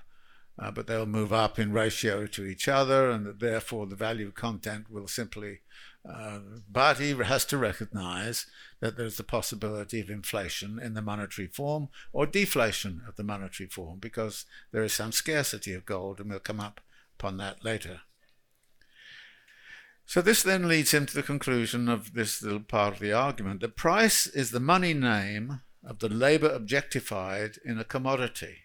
uh, 0.57 0.71
but 0.71 0.87
they'll 0.87 1.05
move 1.05 1.31
up 1.31 1.59
in 1.59 1.71
ratio 1.71 2.25
to 2.25 2.45
each 2.45 2.67
other, 2.67 3.11
and 3.11 3.39
therefore 3.39 3.85
the 3.85 3.95
value 3.95 4.31
content 4.31 4.89
will 4.89 5.07
simply. 5.07 5.59
Uh, 6.03 6.39
but 6.67 6.97
he 6.97 7.11
has 7.11 7.45
to 7.45 7.57
recognize 7.59 8.47
that 8.79 8.97
there's 8.97 9.17
the 9.17 9.23
possibility 9.23 9.99
of 9.99 10.09
inflation 10.09 10.79
in 10.79 10.95
the 10.95 11.03
monetary 11.03 11.47
form 11.47 11.89
or 12.11 12.25
deflation 12.25 13.03
of 13.07 13.17
the 13.17 13.23
monetary 13.23 13.69
form 13.69 13.99
because 13.99 14.45
there 14.71 14.81
is 14.81 14.91
some 14.91 15.11
scarcity 15.11 15.71
of 15.75 15.85
gold, 15.85 16.19
and 16.19 16.31
we'll 16.31 16.39
come 16.39 16.59
up 16.59 16.81
upon 17.19 17.37
that 17.37 17.63
later. 17.63 18.01
So 20.05 20.21
this 20.21 20.43
then 20.43 20.67
leads 20.67 20.93
him 20.93 21.05
to 21.05 21.13
the 21.13 21.23
conclusion 21.23 21.87
of 21.87 22.13
this 22.13 22.41
little 22.41 22.59
part 22.59 22.93
of 22.93 22.99
the 22.99 23.13
argument. 23.13 23.61
The 23.61 23.69
price 23.69 24.27
is 24.27 24.51
the 24.51 24.59
money 24.59 24.93
name 24.93 25.61
of 25.83 25.99
the 25.99 26.09
labor 26.09 26.49
objectified 26.49 27.57
in 27.65 27.79
a 27.79 27.83
commodity. 27.83 28.57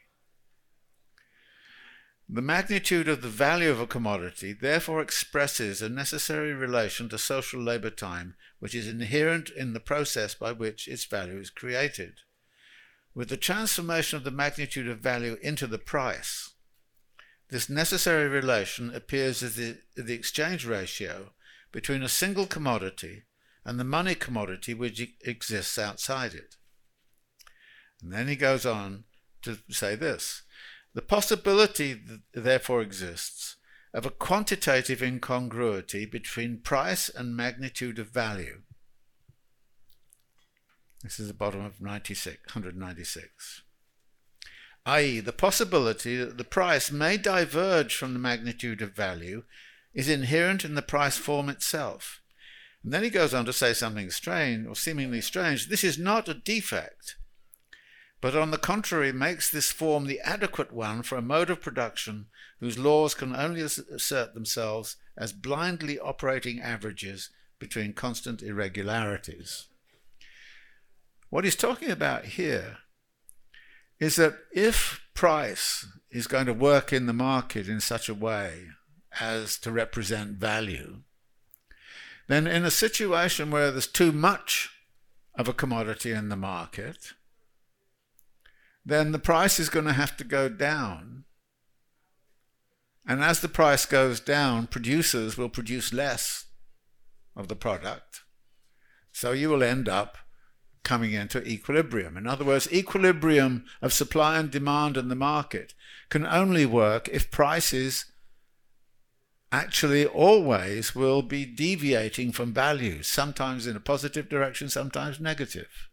The 2.28 2.42
magnitude 2.42 3.06
of 3.06 3.22
the 3.22 3.28
value 3.28 3.70
of 3.70 3.78
a 3.78 3.86
commodity 3.86 4.52
therefore 4.52 5.00
expresses 5.00 5.80
a 5.80 5.88
necessary 5.88 6.52
relation 6.52 7.08
to 7.10 7.18
social 7.18 7.62
labor 7.62 7.90
time, 7.90 8.34
which 8.58 8.74
is 8.74 8.88
inherent 8.88 9.48
in 9.48 9.74
the 9.74 9.80
process 9.80 10.34
by 10.34 10.50
which 10.50 10.88
its 10.88 11.04
value 11.04 11.38
is 11.38 11.50
created. 11.50 12.14
With 13.14 13.28
the 13.28 13.36
transformation 13.36 14.16
of 14.16 14.24
the 14.24 14.32
magnitude 14.32 14.88
of 14.88 14.98
value 14.98 15.36
into 15.40 15.68
the 15.68 15.78
price, 15.78 16.54
this 17.48 17.68
necessary 17.68 18.28
relation 18.28 18.94
appears 18.94 19.42
as 19.42 19.56
the, 19.56 19.78
the 19.96 20.14
exchange 20.14 20.66
ratio 20.66 21.30
between 21.72 22.02
a 22.02 22.08
single 22.08 22.46
commodity 22.46 23.22
and 23.64 23.78
the 23.78 23.84
money 23.84 24.14
commodity 24.14 24.74
which 24.74 25.00
exists 25.24 25.78
outside 25.78 26.34
it. 26.34 26.56
And 28.02 28.12
then 28.12 28.28
he 28.28 28.36
goes 28.36 28.66
on 28.66 29.04
to 29.42 29.58
say 29.70 29.94
this 29.94 30.42
the 30.94 31.02
possibility 31.02 32.00
therefore 32.32 32.80
exists 32.80 33.56
of 33.92 34.06
a 34.06 34.10
quantitative 34.10 35.02
incongruity 35.02 36.06
between 36.06 36.58
price 36.58 37.08
and 37.08 37.36
magnitude 37.36 37.98
of 37.98 38.08
value. 38.08 38.62
This 41.02 41.20
is 41.20 41.28
the 41.28 41.34
bottom 41.34 41.64
of 41.64 41.80
96, 41.80 42.38
196. 42.46 43.62
i.e., 44.86 45.18
the 45.20 45.32
possibility 45.32 46.16
that 46.16 46.38
the 46.38 46.44
price 46.44 46.92
may 46.92 47.16
diverge 47.16 47.94
from 47.94 48.12
the 48.12 48.18
magnitude 48.18 48.80
of 48.80 48.94
value 48.94 49.42
is 49.92 50.08
inherent 50.08 50.64
in 50.64 50.76
the 50.76 50.82
price 50.82 51.16
form 51.16 51.48
itself. 51.48 52.22
And 52.84 52.92
then 52.92 53.02
he 53.02 53.10
goes 53.10 53.34
on 53.34 53.44
to 53.46 53.52
say 53.52 53.72
something 53.72 54.10
strange, 54.10 54.64
or 54.64 54.76
seemingly 54.76 55.20
strange. 55.20 55.68
This 55.68 55.82
is 55.82 55.98
not 55.98 56.28
a 56.28 56.34
defect, 56.34 57.16
but 58.20 58.36
on 58.36 58.52
the 58.52 58.58
contrary 58.58 59.12
makes 59.12 59.50
this 59.50 59.72
form 59.72 60.06
the 60.06 60.20
adequate 60.20 60.72
one 60.72 61.02
for 61.02 61.18
a 61.18 61.22
mode 61.22 61.50
of 61.50 61.60
production 61.60 62.26
whose 62.60 62.78
laws 62.78 63.12
can 63.14 63.34
only 63.34 63.60
assert 63.60 64.34
themselves 64.34 64.96
as 65.16 65.32
blindly 65.32 65.98
operating 65.98 66.60
averages 66.60 67.30
between 67.58 67.92
constant 67.92 68.40
irregularities. 68.40 69.66
What 71.28 71.44
he's 71.44 71.56
talking 71.56 71.90
about 71.90 72.24
here 72.26 72.78
is 73.98 74.16
that 74.16 74.34
if 74.52 75.00
price 75.14 75.86
is 76.10 76.26
going 76.26 76.46
to 76.46 76.52
work 76.52 76.92
in 76.92 77.06
the 77.06 77.12
market 77.12 77.68
in 77.68 77.80
such 77.80 78.08
a 78.08 78.14
way 78.14 78.66
as 79.20 79.58
to 79.58 79.72
represent 79.72 80.38
value, 80.38 81.02
then 82.28 82.46
in 82.46 82.64
a 82.64 82.70
situation 82.70 83.50
where 83.50 83.70
there's 83.70 83.86
too 83.86 84.12
much 84.12 84.70
of 85.34 85.48
a 85.48 85.52
commodity 85.52 86.12
in 86.12 86.28
the 86.28 86.36
market, 86.36 87.12
then 88.84 89.12
the 89.12 89.18
price 89.18 89.58
is 89.58 89.68
going 89.68 89.86
to 89.86 89.92
have 89.92 90.16
to 90.16 90.24
go 90.24 90.48
down. 90.48 91.24
And 93.06 93.22
as 93.22 93.40
the 93.40 93.48
price 93.48 93.86
goes 93.86 94.20
down, 94.20 94.66
producers 94.66 95.36
will 95.36 95.48
produce 95.48 95.92
less 95.92 96.46
of 97.36 97.48
the 97.48 97.56
product. 97.56 98.22
So 99.12 99.32
you 99.32 99.48
will 99.48 99.62
end 99.62 99.88
up 99.88 100.18
coming 100.86 101.12
into 101.12 101.42
equilibrium. 101.42 102.16
In 102.16 102.28
other 102.28 102.44
words, 102.44 102.72
equilibrium 102.72 103.64
of 103.82 103.92
supply 103.92 104.38
and 104.38 104.52
demand 104.52 104.96
in 104.96 105.08
the 105.08 105.16
market 105.16 105.74
can 106.10 106.24
only 106.24 106.64
work 106.64 107.08
if 107.08 107.30
prices 107.30 108.04
actually 109.50 110.06
always 110.06 110.94
will 110.94 111.22
be 111.22 111.44
deviating 111.44 112.30
from 112.30 112.54
values, 112.54 113.08
sometimes 113.08 113.66
in 113.66 113.74
a 113.74 113.80
positive 113.80 114.28
direction, 114.28 114.68
sometimes 114.68 115.18
negative, 115.18 115.88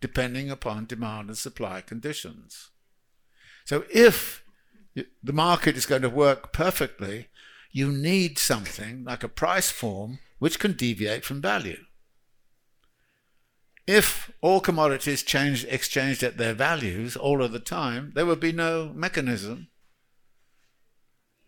depending 0.00 0.50
upon 0.50 0.84
demand 0.84 1.28
and 1.28 1.38
supply 1.38 1.80
conditions. 1.80 2.70
So 3.64 3.84
if 3.94 4.42
the 5.22 5.32
market 5.32 5.76
is 5.76 5.86
going 5.86 6.02
to 6.02 6.10
work 6.10 6.52
perfectly, 6.52 7.28
you 7.70 7.92
need 7.92 8.38
something 8.38 9.04
like 9.04 9.22
a 9.22 9.28
price 9.28 9.70
form 9.70 10.18
which 10.40 10.58
can 10.58 10.72
deviate 10.72 11.24
from 11.24 11.40
value. 11.40 11.84
If 13.88 14.30
all 14.40 14.60
commodities 14.60 15.24
changed, 15.24 15.66
exchanged 15.68 16.22
at 16.22 16.36
their 16.36 16.54
values 16.54 17.16
all 17.16 17.42
of 17.42 17.50
the 17.50 17.58
time, 17.58 18.12
there 18.14 18.26
would 18.26 18.38
be 18.38 18.52
no 18.52 18.92
mechanism 18.94 19.68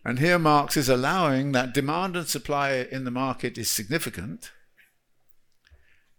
and 0.03 0.19
here 0.19 0.39
Marx 0.39 0.75
is 0.77 0.89
allowing 0.89 1.51
that 1.51 1.73
demand 1.73 2.15
and 2.15 2.27
supply 2.27 2.87
in 2.91 3.03
the 3.03 3.11
market 3.11 3.57
is 3.57 3.69
significant. 3.69 4.51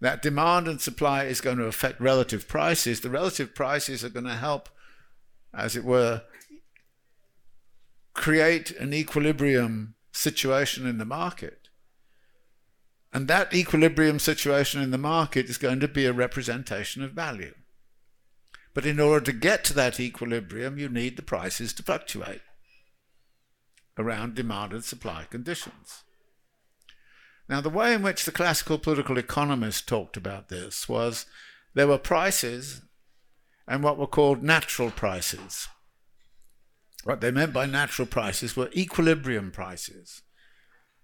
That 0.01 0.23
demand 0.23 0.69
and 0.69 0.81
supply 0.81 1.25
is 1.25 1.41
going 1.41 1.59
to 1.59 1.65
affect 1.65 2.01
relative 2.01 2.47
prices. 2.47 3.01
The 3.01 3.11
relative 3.11 3.55
prices 3.55 4.05
are 4.05 4.09
going 4.09 4.27
to 4.27 4.37
help, 4.37 4.69
as 5.53 5.75
it 5.77 5.85
were, 5.85 6.23
create 8.15 8.71
an 8.73 8.95
equilibrium 8.95 9.95
situation 10.13 10.87
in 10.87 10.99
the 10.99 11.05
market. 11.05 11.62
And 13.13 13.29
that 13.29 13.53
equilibrium 13.55 14.19
situation 14.19 14.81
in 14.81 14.91
the 14.91 14.99
market 14.99 15.51
is 15.51 15.59
going 15.59 15.81
to 15.81 15.89
be 15.89 16.07
a 16.07 16.13
representation 16.13 17.03
of 17.03 17.13
value. 17.13 17.55
But 18.75 18.87
in 18.87 18.99
order 18.99 19.27
to 19.27 19.33
get 19.33 19.65
to 19.65 19.75
that 19.75 20.01
equilibrium, 20.01 20.79
you 20.79 20.89
need 20.89 21.17
the 21.17 21.23
prices 21.23 21.73
to 21.75 21.83
fluctuate 21.83 22.41
around 23.99 24.35
demand 24.35 24.73
and 24.73 24.83
supply 24.83 25.27
conditions. 25.29 26.05
Now, 27.49 27.61
the 27.61 27.69
way 27.69 27.93
in 27.93 28.03
which 28.03 28.25
the 28.25 28.33
classical 28.33 28.79
political 28.79 29.19
economists 29.19 29.83
talked 29.83 30.17
about 30.17 30.49
this 30.49 30.89
was 30.89 31.27
there 31.75 31.87
were 31.87 31.99
prices 31.99 32.81
and 33.69 33.83
what 33.83 33.99
were 33.99 34.07
called 34.07 34.43
natural 34.43 34.91
prices. 34.91 35.69
What 37.05 37.21
they 37.21 37.31
meant 37.31 37.53
by 37.53 37.67
natural 37.67 38.07
prices 38.07 38.57
were 38.57 38.71
equilibrium 38.75 39.51
prices. 39.51 40.23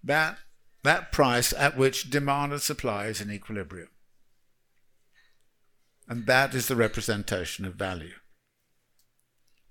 That, 0.03 0.39
that 0.83 1.11
price 1.11 1.53
at 1.53 1.77
which 1.77 2.09
demand 2.09 2.51
and 2.51 2.61
supply 2.61 3.07
is 3.07 3.21
in 3.21 3.31
equilibrium. 3.31 3.89
And 6.07 6.25
that 6.25 6.55
is 6.55 6.67
the 6.67 6.75
representation 6.75 7.65
of 7.65 7.75
value. 7.75 8.15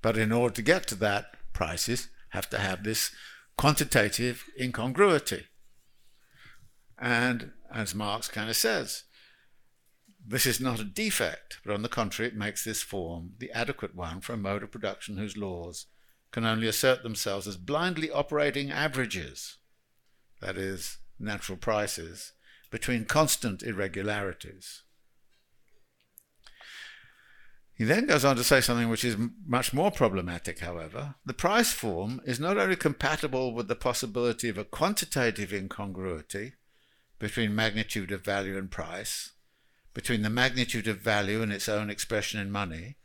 But 0.02 0.16
in 0.16 0.30
order 0.30 0.54
to 0.54 0.62
get 0.62 0.86
to 0.88 0.94
that, 0.96 1.34
prices 1.52 2.08
have 2.30 2.48
to 2.50 2.58
have 2.58 2.84
this 2.84 3.10
quantitative 3.56 4.44
incongruity. 4.60 5.46
And 6.98 7.52
as 7.72 7.94
Marx 7.94 8.28
kind 8.28 8.48
of 8.48 8.56
says, 8.56 9.04
this 10.24 10.46
is 10.46 10.60
not 10.60 10.78
a 10.78 10.84
defect, 10.84 11.58
but 11.64 11.72
on 11.72 11.82
the 11.82 11.88
contrary, 11.88 12.30
it 12.30 12.36
makes 12.36 12.62
this 12.62 12.82
form 12.82 13.32
the 13.38 13.50
adequate 13.52 13.94
one 13.94 14.20
for 14.20 14.34
a 14.34 14.36
mode 14.36 14.62
of 14.62 14.70
production 14.70 15.16
whose 15.16 15.36
laws 15.36 15.86
can 16.30 16.44
only 16.44 16.68
assert 16.68 17.02
themselves 17.02 17.48
as 17.48 17.56
blindly 17.56 18.10
operating 18.10 18.70
averages, 18.70 19.56
that 20.40 20.56
is, 20.56 20.98
natural 21.18 21.58
prices, 21.58 22.32
between 22.70 23.04
constant 23.04 23.62
irregularities. 23.62 24.82
He 27.78 27.84
then 27.84 28.06
goes 28.06 28.24
on 28.24 28.34
to 28.34 28.42
say 28.42 28.60
something 28.60 28.88
which 28.88 29.04
is 29.04 29.16
much 29.46 29.72
more 29.72 29.92
problematic, 29.92 30.58
however. 30.58 31.14
The 31.24 31.32
price 31.32 31.72
form 31.72 32.20
is 32.24 32.40
not 32.40 32.58
only 32.58 32.74
compatible 32.74 33.54
with 33.54 33.68
the 33.68 33.76
possibility 33.76 34.48
of 34.48 34.58
a 34.58 34.64
quantitative 34.64 35.52
incongruity 35.52 36.54
between 37.20 37.54
magnitude 37.54 38.10
of 38.10 38.24
value 38.24 38.58
and 38.58 38.68
price, 38.68 39.30
between 39.94 40.22
the 40.22 40.30
magnitude 40.30 40.88
of 40.88 40.98
value 40.98 41.40
and 41.40 41.52
its 41.52 41.68
own 41.68 41.88
expression 41.88 42.40
in 42.40 42.50
money, 42.50 42.96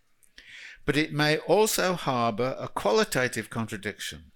but 0.85 0.97
it 0.97 1.13
may 1.13 1.37
also 1.37 1.93
harbour 1.93 2.55
a 2.59 2.67
qualitative 2.67 3.51
contradiction, 3.51 4.31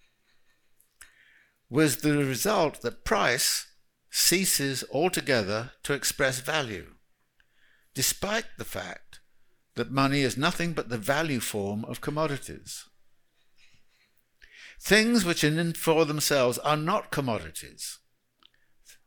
with 1.69 2.01
the 2.01 2.17
result 2.17 2.81
that 2.81 3.03
price 3.03 3.67
ceases 4.09 4.83
altogether 4.91 5.71
to 5.83 5.93
express 5.93 6.39
value, 6.39 6.93
despite 7.93 8.45
the 8.57 8.65
fact 8.65 9.19
that 9.75 9.91
money 9.91 10.21
is 10.21 10.37
nothing 10.37 10.73
but 10.73 10.89
the 10.89 10.97
value 10.97 11.39
form 11.39 11.85
of 11.85 12.01
commodities. 12.01 12.85
Things 14.79 15.25
which 15.25 15.43
in 15.43 15.59
and 15.59 15.75
for 15.75 16.05
themselves 16.05 16.57
are 16.59 16.77
not 16.77 17.11
commodities, 17.11 17.99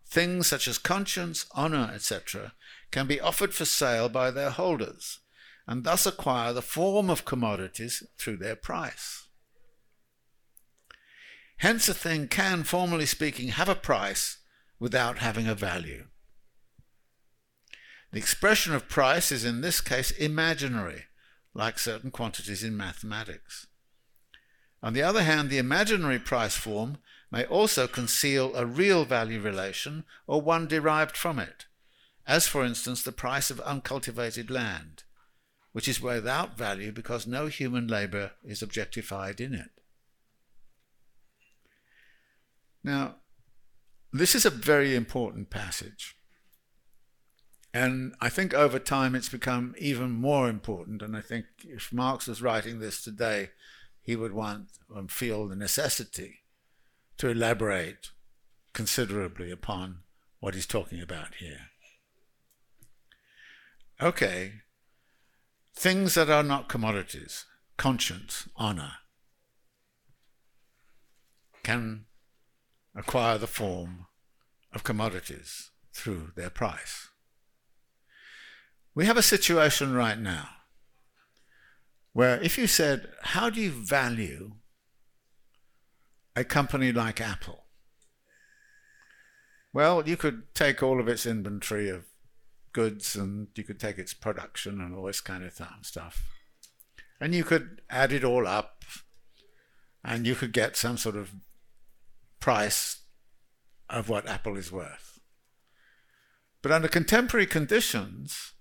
things 0.07 0.49
such 0.49 0.67
as 0.67 0.79
conscience, 0.79 1.47
honour, 1.57 1.91
etc., 1.95 2.53
can 2.91 3.07
be 3.07 3.21
offered 3.21 3.55
for 3.55 3.65
sale 3.65 4.09
by 4.09 4.31
their 4.31 4.51
holders, 4.51 5.21
and 5.67 5.85
thus 5.85 6.07
acquire 6.07 6.53
the 6.53 6.63
form 6.63 7.09
of 7.09 7.25
commodities 7.25 8.03
through 8.19 8.37
their 8.37 8.57
price. 8.57 9.29
Hence, 11.61 11.91
a 11.91 11.95
thing 11.95 12.27
can, 12.27 12.65
formally 12.65 13.05
speaking, 13.05 13.49
have 13.49 13.69
a 13.69 13.75
price 13.75 14.39
without 14.79 15.19
having 15.19 15.47
a 15.47 15.55
value. 15.55 16.07
The 18.13 18.19
expression 18.19 18.75
of 18.75 18.89
price 18.89 19.31
is 19.31 19.45
in 19.45 19.61
this 19.61 19.83
case 19.83 20.11
imaginary, 20.11 21.05
like 21.53 21.79
certain 21.79 22.11
quantities 22.11 22.65
in 22.65 22.79
mathematics. 22.79 23.67
On 24.83 24.95
the 24.95 25.03
other 25.03 25.23
hand, 25.23 25.51
the 25.51 25.59
imaginary 25.59 26.19
price 26.19 26.57
form 26.57 26.97
may 27.31 27.45
also 27.45 27.87
conceal 27.87 28.57
a 28.57 28.65
real 28.65 29.05
value 29.05 29.39
relation 29.39 30.05
or 30.27 30.41
one 30.41 30.67
derived 30.67 31.15
from 31.15 31.39
it, 31.39 31.67
as 32.27 32.47
for 32.47 32.65
instance 32.65 33.03
the 33.03 33.13
price 33.13 33.51
of 33.51 33.61
uncultivated 33.61 34.51
land, 34.51 35.05
which 35.73 35.89
is 35.89 36.01
without 36.01 36.57
value 36.57 36.91
because 36.91 37.27
no 37.27 37.49
human 37.49 37.87
labour 37.87 38.31
is 38.43 38.63
objectified 38.63 39.43
in 39.43 39.53
it. 39.53 39.80
Now, 42.83 43.17
this 44.13 44.35
is 44.35 44.45
a 44.45 44.51
very 44.51 44.95
important 44.95 45.51
passage. 45.51 46.17
And 47.73 48.15
I 48.21 48.29
think 48.29 48.53
over 48.53 48.79
time 48.79 49.15
it's 49.15 49.29
become 49.29 49.75
even 49.79 50.11
more 50.11 50.49
important. 50.49 51.03
And 51.03 51.17
I 51.17 51.21
think 51.21 51.47
if 51.63 51.93
Marx 51.93 52.27
was 52.27 52.43
writing 52.43 52.81
this 52.81 53.03
today, 53.03 53.51
he 54.03 54.17
would 54.17 54.33
want 54.33 54.71
and 54.95 55.11
feel 55.11 55.47
the 55.47 55.55
necessity 55.55 56.41
to 57.19 57.29
elaborate 57.29 58.11
considerably 58.73 59.51
upon 59.51 60.01
what 60.41 60.55
he's 60.55 60.67
talking 60.67 61.01
about 61.01 61.35
here. 61.39 61.69
Okay, 64.03 64.53
things 65.77 66.15
that 66.15 66.31
are 66.31 66.43
not 66.43 66.69
commodities, 66.69 67.45
conscience, 67.77 68.49
honor, 68.57 68.93
can 71.63 72.07
acquire 72.95 73.39
the 73.39 73.47
form 73.47 74.07
of 74.73 74.85
commodities 74.85 75.71
through 75.93 76.33
their 76.37 76.51
price. 76.51 77.09
We 78.95 79.07
have 79.07 79.17
a 79.17 79.23
situation 79.23 79.95
right 79.95 80.19
now 80.19 80.49
where 82.13 82.41
if 82.43 82.59
you 82.59 82.67
said, 82.67 83.09
How 83.23 83.51
do 83.51 83.61
you 83.61 83.71
value 83.71 84.53
a 86.35 86.45
company 86.45 86.93
like 86.93 87.21
Apple? 87.21 87.65
Well, 89.73 90.09
you 90.09 90.17
could 90.17 90.53
take 90.55 90.83
all 90.83 91.01
of 91.01 91.09
its 91.09 91.27
inventory 91.27 91.89
of 91.89 92.07
goods 92.73 93.15
and 93.15 93.49
you 93.55 93.65
could 93.65 93.79
take 93.79 93.99
its 93.99 94.15
production 94.15 94.81
and 94.81 94.95
all 94.95 95.05
this 95.05 95.21
kind 95.21 95.45
of 95.45 95.53
stuff. 95.83 96.25
And 97.21 97.35
you 97.35 97.45
could 97.45 97.83
add 97.89 98.13
it 98.13 98.25
all 98.25 98.47
up 98.47 98.85
and 100.05 100.27
you 100.27 100.35
could 100.35 100.53
get 100.53 100.77
some 100.77 100.97
sort 100.97 101.17
of 101.17 101.35
price 102.41 103.03
of 103.89 104.09
what 104.09 104.29
Apple 104.29 104.57
is 104.57 104.73
worth. 104.73 105.21
But 106.63 106.73
under 106.73 106.89
contemporary 106.89 107.47
conditions, 107.47 108.53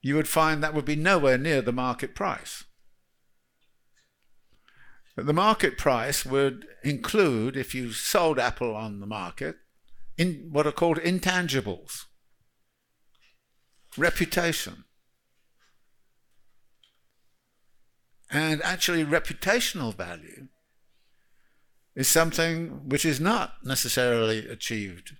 you 0.00 0.16
would 0.16 0.28
find 0.28 0.62
that 0.62 0.74
would 0.74 0.84
be 0.84 0.96
nowhere 0.96 1.38
near 1.38 1.62
the 1.62 1.72
market 1.72 2.14
price. 2.14 2.64
But 5.16 5.26
the 5.26 5.32
market 5.32 5.78
price 5.78 6.26
would 6.26 6.66
include, 6.82 7.56
if 7.56 7.74
you 7.74 7.92
sold 7.92 8.38
Apple 8.38 8.74
on 8.74 9.00
the 9.00 9.06
market, 9.06 9.56
in 10.16 10.48
what 10.50 10.66
are 10.66 10.72
called 10.72 10.98
intangibles, 10.98 12.04
reputation. 13.96 14.84
And 18.30 18.62
actually, 18.62 19.04
reputational 19.04 19.94
value 19.94 20.48
is 21.94 22.08
something 22.08 22.88
which 22.88 23.04
is 23.04 23.20
not 23.20 23.54
necessarily 23.62 24.48
achieved 24.48 25.16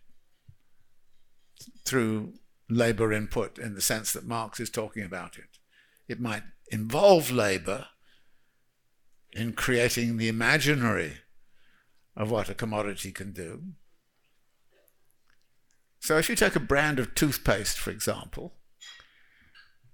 through 1.85 2.35
labor 2.69 3.13
input 3.13 3.59
in 3.59 3.75
the 3.75 3.81
sense 3.81 4.13
that 4.13 4.27
Marx 4.27 4.59
is 4.59 4.71
talking 4.71 5.05
about 5.05 5.37
it. 5.39 5.59
It 6.09 6.21
might 6.21 6.43
involve 6.71 7.31
labor 7.31 7.87
in 9.33 9.53
creating 9.53 10.17
the 10.17 10.29
imaginary 10.29 11.19
of 12.17 12.31
what 12.31 12.49
a 12.49 12.55
commodity 12.55 13.13
can 13.13 13.33
do. 13.33 13.63
So 16.01 16.19
if 16.19 16.29
you 16.29 16.37
take 16.37 16.57
a 16.57 16.61
brand 16.61 16.99
of 16.99 17.15
toothpaste, 17.15 17.79
for 17.79 17.91
example, 17.91 18.55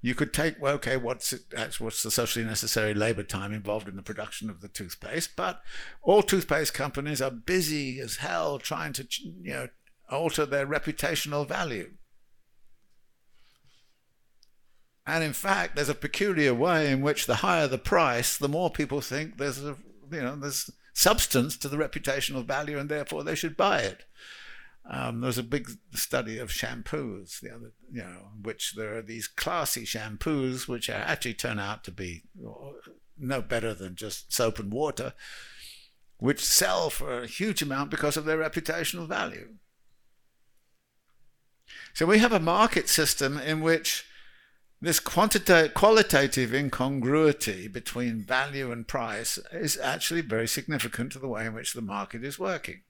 you 0.02 0.14
could 0.14 0.32
take, 0.32 0.60
well, 0.60 0.74
okay, 0.74 0.96
what's, 0.96 1.32
it, 1.32 1.42
what's 1.78 2.02
the 2.02 2.10
socially 2.10 2.44
necessary 2.44 2.94
labor 2.94 3.22
time 3.22 3.52
involved 3.52 3.88
in 3.88 3.96
the 3.96 4.02
production 4.02 4.48
of 4.48 4.60
the 4.60 4.68
toothpaste? 4.68 5.36
But 5.36 5.60
all 6.02 6.22
toothpaste 6.22 6.72
companies 6.72 7.20
are 7.20 7.30
busy 7.30 8.00
as 8.00 8.16
hell 8.16 8.58
trying 8.58 8.94
to, 8.94 9.06
you 9.20 9.52
know, 9.52 9.68
alter 10.10 10.46
their 10.46 10.66
reputational 10.66 11.46
value. 11.46 11.92
And 15.06 15.24
in 15.24 15.32
fact, 15.32 15.76
there's 15.76 15.88
a 15.88 15.94
peculiar 15.94 16.54
way 16.54 16.90
in 16.90 17.00
which 17.00 17.26
the 17.26 17.36
higher 17.36 17.66
the 17.66 17.78
price, 17.78 18.36
the 18.36 18.48
more 18.48 18.70
people 18.70 19.00
think 19.00 19.38
there's 19.38 19.62
a 19.62 19.76
you 20.12 20.20
know 20.20 20.36
there's 20.36 20.70
substance 20.92 21.56
to 21.56 21.68
the 21.68 21.76
reputational 21.76 22.44
value, 22.44 22.78
and 22.78 22.88
therefore 22.88 23.24
they 23.24 23.34
should 23.34 23.56
buy 23.56 23.80
it. 23.80 24.04
Um, 24.92 25.20
there's 25.20 25.38
a 25.38 25.44
big 25.44 25.70
study 25.94 26.38
of 26.38 26.50
shampoos, 26.50 27.38
the 27.38 27.54
other, 27.54 27.72
you 27.92 28.02
know, 28.02 28.32
which 28.42 28.74
there 28.74 28.96
are 28.96 29.02
these 29.02 29.28
classy 29.28 29.84
shampoos 29.84 30.66
which 30.66 30.90
actually 30.90 31.34
turn 31.34 31.60
out 31.60 31.84
to 31.84 31.92
be 31.92 32.24
no 33.16 33.40
better 33.40 33.72
than 33.72 33.94
just 33.94 34.32
soap 34.32 34.58
and 34.58 34.72
water, 34.72 35.14
which 36.18 36.44
sell 36.44 36.90
for 36.90 37.22
a 37.22 37.28
huge 37.28 37.62
amount 37.62 37.90
because 37.90 38.16
of 38.16 38.24
their 38.24 38.38
reputational 38.38 39.06
value. 39.06 39.50
So 41.94 42.04
we 42.04 42.18
have 42.18 42.32
a 42.32 42.40
market 42.40 42.88
system 42.88 43.38
in 43.38 43.60
which 43.60 44.04
this 44.80 44.98
qualitative 44.98 46.54
incongruity 46.54 47.68
between 47.68 48.24
value 48.24 48.72
and 48.72 48.88
price 48.88 49.38
is 49.52 49.78
actually 49.78 50.22
very 50.22 50.48
significant 50.48 51.12
to 51.12 51.20
the 51.20 51.28
way 51.28 51.46
in 51.46 51.54
which 51.54 51.74
the 51.74 51.82
market 51.82 52.24
is 52.24 52.40
working. 52.40 52.80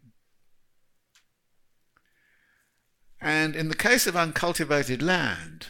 And 3.21 3.55
in 3.55 3.69
the 3.69 3.75
case 3.75 4.07
of 4.07 4.17
uncultivated 4.17 5.03
land, 5.03 5.67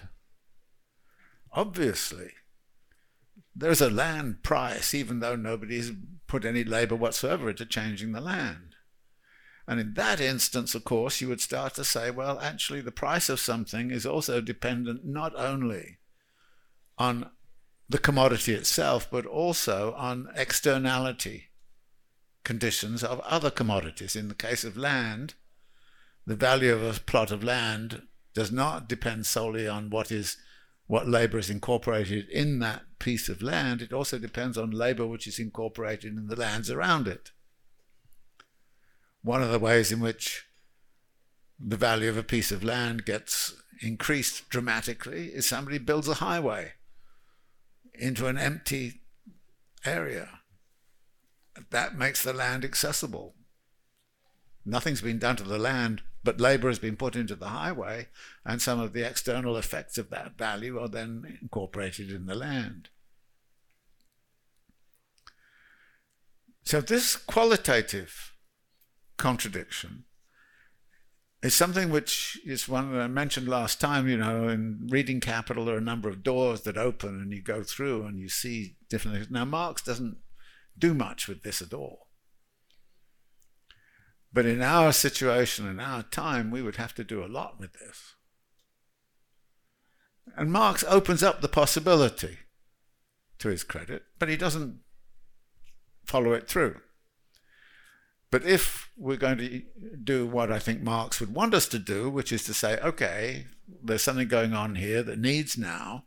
obviously, 1.52 2.30
there's 3.54 3.80
a 3.80 3.90
land 3.90 4.42
price, 4.42 4.94
even 4.94 5.18
though 5.18 5.36
nobody's 5.36 5.92
put 6.28 6.44
any 6.44 6.62
labor 6.62 6.94
whatsoever 6.94 7.50
into 7.50 7.66
changing 7.66 8.12
the 8.12 8.20
land. 8.20 8.76
And 9.66 9.80
in 9.80 9.94
that 9.94 10.20
instance, 10.20 10.74
of 10.74 10.84
course, 10.84 11.20
you 11.20 11.28
would 11.28 11.40
start 11.40 11.74
to 11.74 11.84
say, 11.84 12.10
well, 12.10 12.38
actually, 12.40 12.80
the 12.80 12.92
price 12.92 13.28
of 13.28 13.40
something 13.40 13.90
is 13.90 14.06
also 14.06 14.40
dependent 14.40 15.04
not 15.04 15.32
only 15.36 15.98
on 16.98 17.30
the 17.88 17.98
commodity 17.98 18.52
itself, 18.52 19.10
but 19.10 19.26
also 19.26 19.92
on 19.94 20.28
externality 20.36 21.50
conditions 22.44 23.02
of 23.02 23.20
other 23.20 23.50
commodities. 23.50 24.14
In 24.14 24.28
the 24.28 24.34
case 24.34 24.64
of 24.64 24.76
land, 24.76 25.34
the 26.30 26.36
value 26.36 26.72
of 26.72 26.82
a 26.82 27.00
plot 27.00 27.30
of 27.30 27.44
land 27.44 28.02
does 28.34 28.52
not 28.52 28.88
depend 28.88 29.26
solely 29.26 29.66
on 29.66 29.90
what 29.90 30.12
is 30.12 30.36
what 30.86 31.08
labor 31.08 31.38
is 31.38 31.50
incorporated 31.50 32.28
in 32.28 32.58
that 32.58 32.82
piece 32.98 33.28
of 33.28 33.42
land. 33.42 33.80
It 33.80 33.92
also 33.92 34.18
depends 34.18 34.58
on 34.58 34.70
labor 34.70 35.06
which 35.06 35.26
is 35.26 35.38
incorporated 35.38 36.16
in 36.16 36.26
the 36.26 36.36
lands 36.36 36.70
around 36.70 37.06
it 37.06 37.30
one 39.22 39.42
of 39.42 39.50
the 39.50 39.58
ways 39.58 39.92
in 39.92 40.00
which 40.00 40.46
the 41.58 41.76
value 41.76 42.08
of 42.08 42.16
a 42.16 42.22
piece 42.22 42.50
of 42.50 42.64
land 42.64 43.04
gets 43.04 43.54
increased 43.82 44.48
dramatically 44.48 45.26
is 45.26 45.46
somebody 45.46 45.78
builds 45.78 46.08
a 46.08 46.14
highway 46.14 46.72
into 47.94 48.26
an 48.26 48.38
empty 48.38 49.02
area. 49.84 50.40
That 51.70 51.96
makes 51.96 52.22
the 52.22 52.32
land 52.32 52.64
accessible. 52.64 53.34
Nothing's 54.64 55.02
been 55.02 55.18
done 55.18 55.36
to 55.36 55.44
the 55.44 55.58
land, 55.58 56.02
but 56.22 56.40
labor 56.40 56.68
has 56.68 56.78
been 56.78 56.96
put 56.96 57.16
into 57.16 57.34
the 57.34 57.48
highway, 57.48 58.08
and 58.44 58.60
some 58.60 58.78
of 58.78 58.92
the 58.92 59.06
external 59.06 59.56
effects 59.56 59.96
of 59.98 60.10
that 60.10 60.36
value 60.36 60.78
are 60.78 60.88
then 60.88 61.38
incorporated 61.40 62.10
in 62.10 62.26
the 62.26 62.34
land. 62.34 62.88
So, 66.62 66.80
this 66.80 67.16
qualitative 67.16 68.34
contradiction 69.16 70.04
is 71.42 71.54
something 71.54 71.90
which 71.90 72.38
is 72.44 72.68
one 72.68 72.92
that 72.92 73.00
I 73.00 73.06
mentioned 73.06 73.48
last 73.48 73.80
time. 73.80 74.08
You 74.08 74.18
know, 74.18 74.48
in 74.48 74.86
reading 74.90 75.20
Capital, 75.20 75.64
there 75.64 75.76
are 75.76 75.78
a 75.78 75.82
number 75.82 76.08
of 76.08 76.22
doors 76.22 76.62
that 76.62 76.76
open 76.76 77.20
and 77.20 77.32
you 77.32 77.42
go 77.42 77.62
through 77.62 78.04
and 78.04 78.18
you 78.18 78.28
see 78.28 78.76
different 78.88 79.16
things. 79.16 79.30
Now, 79.30 79.46
Marx 79.46 79.82
doesn't 79.82 80.18
do 80.78 80.92
much 80.92 81.28
with 81.28 81.42
this 81.42 81.62
at 81.62 81.72
all. 81.72 82.09
But 84.32 84.46
in 84.46 84.62
our 84.62 84.92
situation, 84.92 85.66
in 85.66 85.80
our 85.80 86.02
time, 86.04 86.50
we 86.50 86.62
would 86.62 86.76
have 86.76 86.94
to 86.94 87.04
do 87.04 87.24
a 87.24 87.26
lot 87.26 87.58
with 87.58 87.72
this. 87.74 88.14
And 90.36 90.52
Marx 90.52 90.84
opens 90.86 91.22
up 91.22 91.40
the 91.40 91.48
possibility 91.48 92.38
to 93.38 93.48
his 93.48 93.64
credit, 93.64 94.04
but 94.18 94.28
he 94.28 94.36
doesn't 94.36 94.80
follow 96.04 96.32
it 96.32 96.48
through. 96.48 96.80
But 98.30 98.44
if 98.44 98.90
we're 98.96 99.16
going 99.16 99.38
to 99.38 99.62
do 100.02 100.26
what 100.26 100.52
I 100.52 100.60
think 100.60 100.82
Marx 100.82 101.18
would 101.18 101.34
want 101.34 101.52
us 101.52 101.66
to 101.68 101.80
do, 101.80 102.08
which 102.08 102.30
is 102.30 102.44
to 102.44 102.54
say, 102.54 102.78
okay, 102.78 103.46
there's 103.82 104.02
something 104.02 104.28
going 104.28 104.52
on 104.52 104.76
here 104.76 105.02
that 105.02 105.18
needs 105.18 105.58
now 105.58 106.04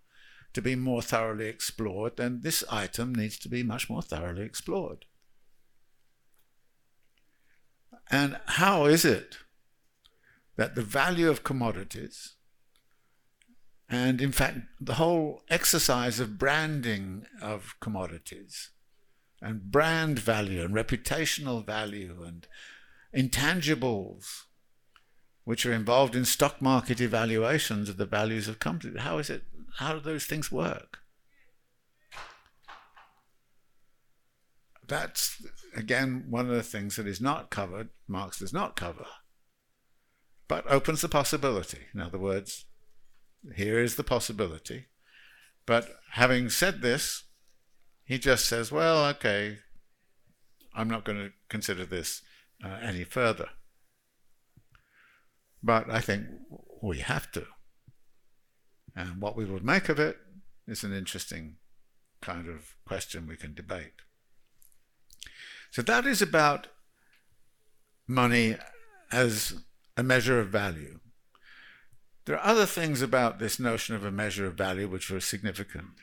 to 0.53 0.61
be 0.61 0.75
more 0.75 1.01
thoroughly 1.01 1.47
explored, 1.47 2.15
then 2.15 2.39
this 2.41 2.63
item 2.71 3.13
needs 3.13 3.37
to 3.39 3.49
be 3.49 3.63
much 3.63 3.89
more 3.89 4.01
thoroughly 4.01 4.43
explored. 4.43 5.05
And 8.13 8.39
how 8.45 8.85
is 8.85 9.05
it 9.05 9.37
that 10.55 10.75
the 10.75 10.83
value 10.83 11.31
of 11.31 11.43
commodities, 11.43 12.35
and 13.89 14.21
in 14.21 14.31
fact, 14.31 14.59
the 14.79 14.93
whole 14.93 15.41
exercise 15.49 16.19
of 16.19 16.37
branding 16.37 17.25
of 17.41 17.73
commodities, 17.79 18.69
and 19.41 19.71
brand 19.71 20.19
value 20.19 20.61
and 20.61 20.75
reputational 20.75 21.65
value 21.65 22.23
and 22.23 22.47
intangibles 23.17 24.43
which 25.43 25.65
are 25.65 25.73
involved 25.73 26.15
in 26.15 26.23
stock 26.23 26.61
market 26.61 27.01
evaluations 27.01 27.89
of 27.89 27.97
the 27.97 28.05
values 28.05 28.47
of 28.47 28.59
companies. 28.59 29.01
How 29.01 29.17
is 29.17 29.31
it? 29.31 29.41
How 29.79 29.93
do 29.93 29.99
those 29.99 30.25
things 30.25 30.51
work? 30.51 30.99
That's 34.87 35.41
again 35.75 36.25
one 36.29 36.49
of 36.49 36.55
the 36.55 36.63
things 36.63 36.95
that 36.95 37.07
is 37.07 37.21
not 37.21 37.49
covered. 37.49 37.89
Marx 38.07 38.39
does 38.39 38.53
not 38.53 38.75
cover, 38.75 39.05
but 40.47 40.65
opens 40.69 41.01
the 41.01 41.09
possibility. 41.09 41.87
In 41.93 42.01
other 42.01 42.17
words, 42.17 42.65
here 43.55 43.79
is 43.79 43.95
the 43.95 44.03
possibility. 44.03 44.85
But 45.65 45.89
having 46.11 46.49
said 46.49 46.81
this, 46.81 47.23
he 48.03 48.17
just 48.17 48.45
says, 48.45 48.71
well, 48.71 49.05
okay, 49.05 49.59
I'm 50.75 50.89
not 50.89 51.05
going 51.05 51.19
to 51.19 51.31
consider 51.49 51.85
this 51.85 52.21
uh, 52.63 52.79
any 52.81 53.03
further. 53.03 53.49
But 55.61 55.89
I 55.89 56.01
think 56.01 56.27
we 56.81 56.99
have 56.99 57.31
to. 57.31 57.45
And 58.95 59.21
what 59.21 59.35
we 59.35 59.45
would 59.45 59.63
make 59.63 59.89
of 59.89 59.99
it 59.99 60.17
is 60.67 60.83
an 60.83 60.93
interesting 60.93 61.55
kind 62.21 62.47
of 62.47 62.75
question 62.85 63.27
we 63.27 63.37
can 63.37 63.53
debate. 63.53 63.93
So 65.73 65.81
that 65.81 66.05
is 66.05 66.21
about 66.21 66.67
money 68.07 68.55
as 69.11 69.55
a 69.97 70.03
measure 70.03 70.39
of 70.39 70.47
value. 70.47 70.99
There 72.25 72.37
are 72.37 72.45
other 72.45 72.65
things 72.65 73.01
about 73.01 73.39
this 73.39 73.59
notion 73.59 73.95
of 73.95 74.05
a 74.05 74.11
measure 74.11 74.45
of 74.45 74.53
value 74.55 74.87
which 74.87 75.11
are 75.11 75.19
significant 75.19 75.99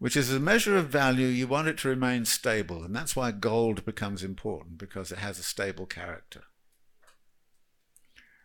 which 0.00 0.16
is 0.16 0.32
a 0.32 0.40
measure 0.40 0.78
of 0.78 0.88
value, 0.88 1.26
you 1.26 1.46
want 1.46 1.68
it 1.68 1.76
to 1.76 1.88
remain 1.88 2.24
stable. 2.24 2.82
And 2.82 2.96
that's 2.96 3.14
why 3.14 3.32
gold 3.32 3.84
becomes 3.84 4.24
important, 4.24 4.78
because 4.78 5.12
it 5.12 5.18
has 5.18 5.38
a 5.38 5.42
stable 5.42 5.84
character. 5.84 6.44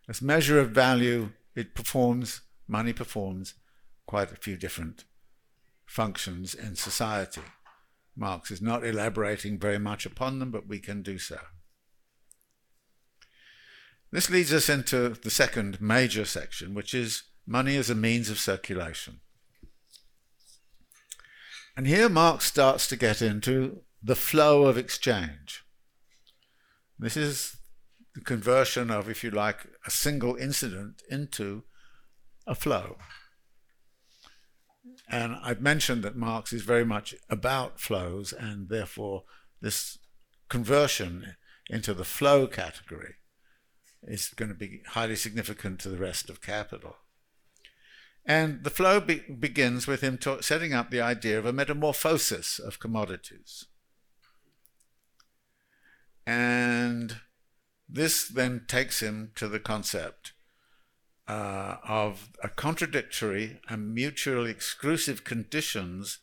As 0.09 0.21
a 0.21 0.25
measure 0.25 0.59
of 0.59 0.71
value, 0.71 1.29
it 1.55 1.73
performs, 1.73 2.41
money 2.67 2.91
performs 2.91 3.53
quite 4.05 4.33
a 4.33 4.35
few 4.35 4.57
different 4.57 5.05
functions 5.85 6.53
in 6.53 6.75
society. 6.75 7.41
Marx 8.15 8.51
is 8.51 8.61
not 8.61 8.85
elaborating 8.85 9.59
very 9.59 9.79
much 9.79 10.05
upon 10.05 10.39
them, 10.39 10.51
but 10.51 10.67
we 10.67 10.79
can 10.79 11.01
do 11.01 11.17
so. 11.17 11.39
This 14.11 14.29
leads 14.29 14.53
us 14.53 14.69
into 14.69 15.09
the 15.09 15.29
second 15.29 15.81
major 15.81 16.23
section, 16.23 16.73
which 16.73 16.93
is 16.93 17.23
money 17.45 17.75
as 17.75 17.89
a 17.89 17.95
means 17.95 18.29
of 18.29 18.39
circulation. 18.39 19.19
And 21.75 21.85
here 21.85 22.07
Marx 22.07 22.45
starts 22.45 22.87
to 22.87 22.95
get 22.95 23.21
into 23.21 23.81
the 24.01 24.15
flow 24.15 24.65
of 24.65 24.77
exchange. 24.77 25.65
This 26.97 27.17
is 27.17 27.57
the 28.13 28.21
conversion 28.21 28.89
of, 28.89 29.09
if 29.09 29.23
you 29.23 29.31
like, 29.31 29.67
a 29.85 29.91
single 29.91 30.37
incident 30.37 31.01
into 31.09 31.63
a 32.47 32.55
flow. 32.55 32.97
And 35.07 35.35
I've 35.43 35.61
mentioned 35.61 36.03
that 36.03 36.15
Marx 36.15 36.51
is 36.51 36.63
very 36.63 36.85
much 36.85 37.15
about 37.29 37.79
flows, 37.79 38.33
and 38.33 38.69
therefore 38.69 39.23
this 39.61 39.99
conversion 40.49 41.35
into 41.69 41.93
the 41.93 42.03
flow 42.03 42.47
category 42.47 43.15
is 44.03 44.29
going 44.29 44.49
to 44.49 44.55
be 44.55 44.81
highly 44.89 45.15
significant 45.15 45.79
to 45.79 45.89
the 45.89 45.97
rest 45.97 46.29
of 46.29 46.41
capital. 46.41 46.97
And 48.25 48.63
the 48.63 48.69
flow 48.71 48.99
be- 48.99 49.19
begins 49.19 49.85
with 49.85 50.01
him 50.01 50.19
setting 50.41 50.73
up 50.73 50.89
the 50.89 51.01
idea 51.01 51.37
of 51.37 51.45
a 51.45 51.53
metamorphosis 51.53 52.57
of 52.57 52.79
commodities. 52.79 53.65
And 56.25 57.17
this 57.87 58.27
then 58.27 58.65
takes 58.67 59.01
him 59.01 59.31
to 59.35 59.47
the 59.47 59.59
concept 59.59 60.33
uh, 61.27 61.77
of 61.87 62.29
a 62.43 62.49
contradictory 62.49 63.59
and 63.67 63.93
mutually 63.93 64.51
exclusive 64.51 65.23
conditions 65.23 66.19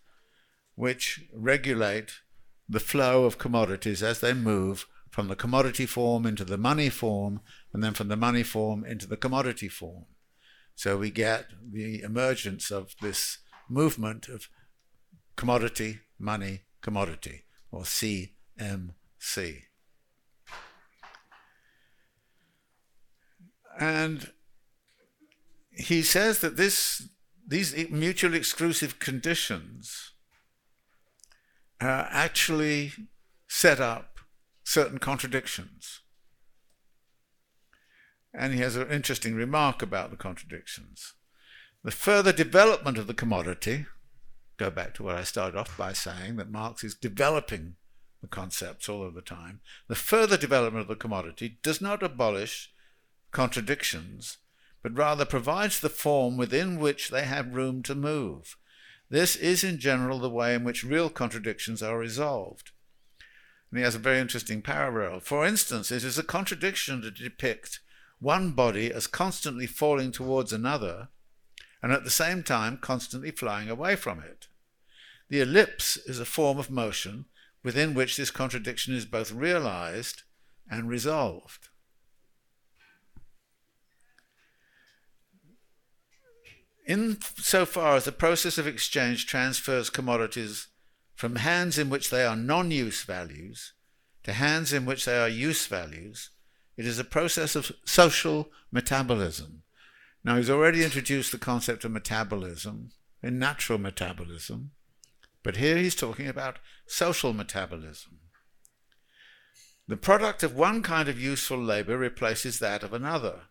which 0.75 1.25
regulate 1.35 2.21
the 2.69 2.81
flow 2.81 3.25
of 3.25 3.39
commodities 3.39 4.03
as 4.03 4.21
they 4.21 4.33
move 4.33 4.87
from 5.11 5.29
the 5.29 5.37
commodity 5.37 5.85
form 5.85 6.25
into 6.25 6.45
the 6.45 6.57
money 6.57 6.89
form, 6.89 7.41
and 7.73 7.85
then 7.85 7.93
from 7.93 8.09
the 8.09 8.17
money 8.17 8.43
form 8.43 8.83
into 8.85 9.07
the 9.07 9.17
commodity 9.17 9.69
form. 9.69 10.07
So 10.75 10.97
we 10.97 11.11
get 11.11 11.47
the 11.71 12.01
emergence 12.01 12.71
of 12.71 12.95
this 13.03 13.39
movement 13.69 14.29
of 14.29 14.49
commodity, 15.37 16.01
money, 16.19 16.63
commodity, 16.81 17.43
or 17.71 17.83
CMC. 17.83 18.31
And 23.79 24.33
he 25.83 26.03
says 26.03 26.39
that 26.41 26.57
this, 26.57 27.09
these 27.47 27.75
mutually 27.91 28.39
exclusive 28.39 28.99
conditions 28.99 30.13
uh, 31.81 32.07
actually 32.11 32.93
set 33.49 33.81
up 33.81 34.21
certain 34.65 34.99
contradictions. 34.99 36.01
And 38.33 38.55
he 38.55 38.61
has 38.61 38.77
an 38.77 38.91
interesting 38.91 39.35
remark 39.35 39.83
about 39.83 40.11
the 40.11 40.17
contradictions. 40.17 41.15
The 41.85 41.91
further 41.91 42.33
development 42.33 42.97
of 42.97 43.07
the 43.07 43.15
commodity, 43.15 43.87
go 44.57 44.71
back 44.71 44.95
to 44.95 45.03
what 45.03 45.17
I 45.17 45.25
started 45.25 45.59
off 45.59 45.77
by 45.77 45.93
saying, 45.93 46.37
that 46.37 46.51
Marx 46.51 46.85
is 46.85 46.95
developing 46.95 47.75
the 48.23 48.29
concepts 48.29 48.89
all 48.89 49.05
of 49.05 49.15
the 49.15 49.21
time, 49.21 49.61
the 49.89 49.97
further 49.97 50.37
development 50.37 50.83
of 50.83 50.89
the 50.89 50.95
commodity 50.95 51.59
does 51.63 51.81
not 51.81 52.03
abolish 52.03 52.71
contradictions, 53.33 54.39
but 54.83 54.97
rather 54.97 55.25
provides 55.25 55.81
the 55.81 55.89
form 55.89 56.37
within 56.37 56.79
which 56.79 57.11
they 57.11 57.23
have 57.23 57.55
room 57.55 57.83
to 57.85 57.95
move. 57.95 58.57
This 59.09 59.37
is 59.37 59.63
in 59.63 59.79
general 59.79 60.19
the 60.19 60.31
way 60.31 60.55
in 60.55 60.65
which 60.65 60.85
real 60.85 61.11
contradictions 61.11 61.83
are 61.83 61.99
resolved. 61.99 62.71
And 63.71 63.79
he 63.79 63.85
has 63.85 63.95
a 63.95 63.99
very 63.99 64.19
interesting 64.19 64.61
parallel. 64.63 65.21
For 65.21 65.47
instance, 65.47 65.91
it 65.91 66.05
is 66.05 66.19
a 66.19 66.23
contradiction 66.23 67.03
to 67.03 67.11
depict 67.11 67.81
one 68.21 68.53
body 68.53 68.93
as 68.93 69.07
constantly 69.07 69.67
falling 69.67 70.13
towards 70.13 70.53
another 70.53 71.09
and 71.83 71.93
at 71.93 72.05
the 72.05 72.11
same 72.11 72.43
time 72.43 72.79
constantly 72.79 73.31
flying 73.31 73.69
away 73.69 73.97
from 73.97 74.21
it. 74.21 74.47
The 75.29 75.41
ellipse 75.41 75.97
is 75.97 76.21
a 76.21 76.25
form 76.25 76.59
of 76.59 76.71
motion 76.71 77.27
within 77.63 77.95
which 77.95 78.17
this 78.17 78.31
contradiction 78.31 78.95
is 78.95 79.05
both 79.05 79.33
realized 79.33 80.23
and 80.71 80.89
resolved. 80.89 81.69
In 86.85 87.19
so 87.37 87.65
far 87.65 87.97
as 87.97 88.05
the 88.05 88.13
process 88.13 88.59
of 88.59 88.67
exchange 88.67 89.27
transfers 89.27 89.91
commodities 89.91 90.69
from 91.15 91.37
hands 91.37 91.79
in 91.79 91.89
which 91.89 92.11
they 92.11 92.25
are 92.25 92.37
non 92.37 92.71
use 92.71 93.05
values 93.05 93.73
to 94.25 94.33
hands 94.33 94.73
in 94.73 94.85
which 94.85 95.05
they 95.05 95.19
are 95.19 95.29
use 95.29 95.67
values, 95.67 96.31
it 96.77 96.87
is 96.87 96.99
a 96.99 97.05
process 97.05 97.55
of 97.55 97.73
social 97.85 98.51
metabolism. 98.71 99.63
Now, 100.25 100.37
he's 100.37 100.51
already 100.51 100.85
introduced 100.85 101.33
the 101.33 101.39
concept 101.39 101.85
of 101.85 101.91
metabolism 101.91 102.91
in 103.23 103.39
natural 103.39 103.79
metabolism, 103.79 104.73
but 105.43 105.57
here 105.57 105.77
he's 105.77 105.95
talking 105.95 106.29
about 106.29 106.59
social 106.87 107.33
metabolism. 107.33 108.19
The 109.89 109.97
product 109.97 110.43
of 110.43 110.55
one 110.55 110.83
kind 110.83 111.09
of 111.09 111.21
useful 111.21 111.59
labor 111.59 111.99
replaces 111.99 112.61
that 112.61 112.83
of 112.83 112.93
another. 112.93 113.43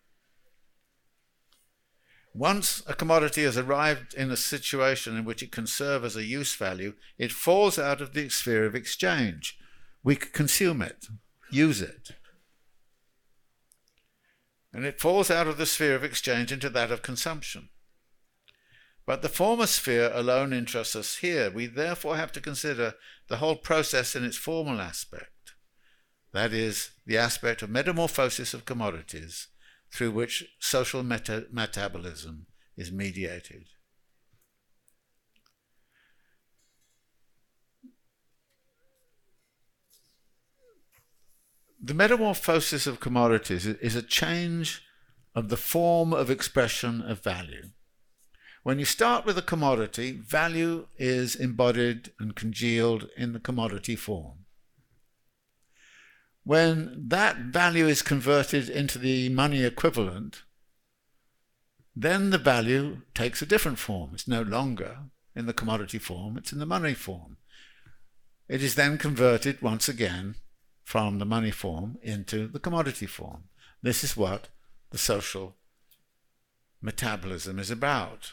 Once 2.34 2.82
a 2.86 2.94
commodity 2.94 3.42
has 3.42 3.58
arrived 3.58 4.14
in 4.14 4.30
a 4.30 4.36
situation 4.36 5.16
in 5.16 5.24
which 5.24 5.42
it 5.42 5.52
can 5.52 5.66
serve 5.66 6.04
as 6.04 6.16
a 6.16 6.24
use 6.24 6.54
value, 6.54 6.94
it 7.18 7.30
falls 7.30 7.78
out 7.78 8.00
of 8.00 8.14
the 8.14 8.28
sphere 8.30 8.64
of 8.64 8.74
exchange. 8.74 9.58
We 10.02 10.16
consume 10.16 10.80
it, 10.80 11.06
use 11.50 11.82
it. 11.82 12.12
And 14.72 14.86
it 14.86 14.98
falls 14.98 15.30
out 15.30 15.46
of 15.46 15.58
the 15.58 15.66
sphere 15.66 15.94
of 15.94 16.02
exchange 16.02 16.50
into 16.50 16.70
that 16.70 16.90
of 16.90 17.02
consumption. 17.02 17.68
But 19.04 19.20
the 19.20 19.28
former 19.28 19.66
sphere 19.66 20.10
alone 20.14 20.54
interests 20.54 20.96
us 20.96 21.16
here. 21.16 21.50
We 21.50 21.66
therefore 21.66 22.16
have 22.16 22.32
to 22.32 22.40
consider 22.40 22.94
the 23.28 23.36
whole 23.36 23.56
process 23.56 24.16
in 24.16 24.24
its 24.24 24.38
formal 24.38 24.80
aspect. 24.80 25.52
That 26.32 26.54
is, 26.54 26.92
the 27.04 27.18
aspect 27.18 27.60
of 27.60 27.68
metamorphosis 27.68 28.54
of 28.54 28.64
commodities 28.64 29.48
through 29.92 30.10
which 30.10 30.44
social 30.58 31.02
meta- 31.02 31.46
metabolism 31.52 32.46
is 32.76 32.90
mediated. 32.90 33.66
The 41.84 41.94
metamorphosis 41.94 42.86
of 42.86 43.00
commodities 43.00 43.66
is 43.66 43.96
a 43.96 44.02
change 44.02 44.82
of 45.34 45.48
the 45.48 45.56
form 45.56 46.12
of 46.12 46.30
expression 46.30 47.02
of 47.02 47.22
value. 47.22 47.70
When 48.62 48.78
you 48.78 48.84
start 48.84 49.26
with 49.26 49.36
a 49.36 49.42
commodity, 49.42 50.12
value 50.12 50.86
is 50.96 51.34
embodied 51.34 52.12
and 52.20 52.36
congealed 52.36 53.08
in 53.16 53.32
the 53.32 53.40
commodity 53.40 53.96
form. 53.96 54.41
When 56.44 57.08
that 57.08 57.36
value 57.36 57.86
is 57.86 58.02
converted 58.02 58.68
into 58.68 58.98
the 58.98 59.28
money 59.28 59.62
equivalent, 59.64 60.42
then 61.94 62.30
the 62.30 62.38
value 62.38 63.02
takes 63.14 63.42
a 63.42 63.46
different 63.46 63.78
form. 63.78 64.10
It's 64.14 64.26
no 64.26 64.42
longer 64.42 64.98
in 65.36 65.46
the 65.46 65.52
commodity 65.52 65.98
form, 65.98 66.36
it's 66.36 66.52
in 66.52 66.58
the 66.58 66.66
money 66.66 66.94
form. 66.94 67.36
It 68.48 68.62
is 68.62 68.74
then 68.74 68.98
converted 68.98 69.62
once 69.62 69.88
again 69.88 70.34
from 70.82 71.18
the 71.18 71.24
money 71.24 71.50
form 71.50 71.98
into 72.02 72.48
the 72.48 72.58
commodity 72.58 73.06
form. 73.06 73.44
This 73.80 74.02
is 74.02 74.16
what 74.16 74.48
the 74.90 74.98
social 74.98 75.56
metabolism 76.80 77.58
is 77.58 77.70
about. 77.70 78.32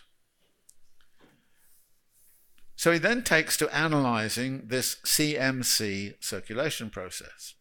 So 2.75 2.91
he 2.91 2.97
then 2.97 3.23
takes 3.23 3.55
to 3.57 3.75
analyzing 3.75 4.63
this 4.67 4.97
CMC 5.05 6.15
circulation 6.23 6.89
process. 6.89 7.55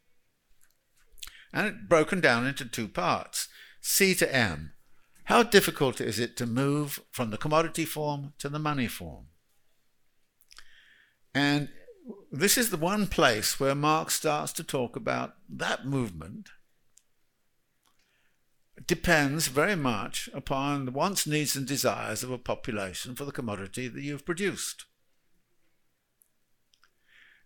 And 1.52 1.88
broken 1.88 2.20
down 2.20 2.46
into 2.46 2.64
two 2.64 2.88
parts 2.88 3.48
C 3.80 4.14
to 4.16 4.34
M. 4.34 4.72
How 5.24 5.42
difficult 5.42 6.00
is 6.00 6.18
it 6.18 6.36
to 6.38 6.46
move 6.46 7.00
from 7.10 7.30
the 7.30 7.38
commodity 7.38 7.84
form 7.84 8.32
to 8.38 8.48
the 8.48 8.58
money 8.58 8.86
form? 8.86 9.26
And 11.34 11.68
this 12.32 12.56
is 12.56 12.70
the 12.70 12.76
one 12.76 13.06
place 13.06 13.60
where 13.60 13.74
Marx 13.74 14.14
starts 14.14 14.52
to 14.54 14.64
talk 14.64 14.96
about 14.96 15.34
that 15.48 15.86
movement 15.86 16.48
It 18.78 18.86
depends 18.86 19.48
very 19.48 19.74
much 19.74 20.30
upon 20.32 20.84
the 20.84 20.92
wants, 20.92 21.26
needs, 21.26 21.56
and 21.56 21.66
desires 21.66 22.22
of 22.22 22.30
a 22.30 22.38
population 22.38 23.16
for 23.16 23.24
the 23.24 23.32
commodity 23.32 23.88
that 23.88 24.02
you've 24.02 24.24
produced. 24.24 24.84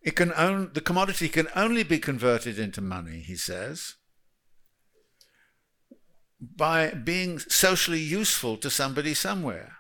It 0.03 0.17
can 0.17 0.29
the 0.73 0.81
commodity 0.81 1.29
can 1.29 1.49
only 1.55 1.85
be 1.85 1.99
converted 1.99 2.59
into 2.59 2.81
money, 2.81 3.21
he 3.21 3.37
says, 3.37 3.95
by 6.41 6.91
being 6.91 7.39
socially 7.39 8.01
useful 8.01 8.57
to 8.57 8.69
somebody 8.69 9.15
somewhere. 9.15 9.77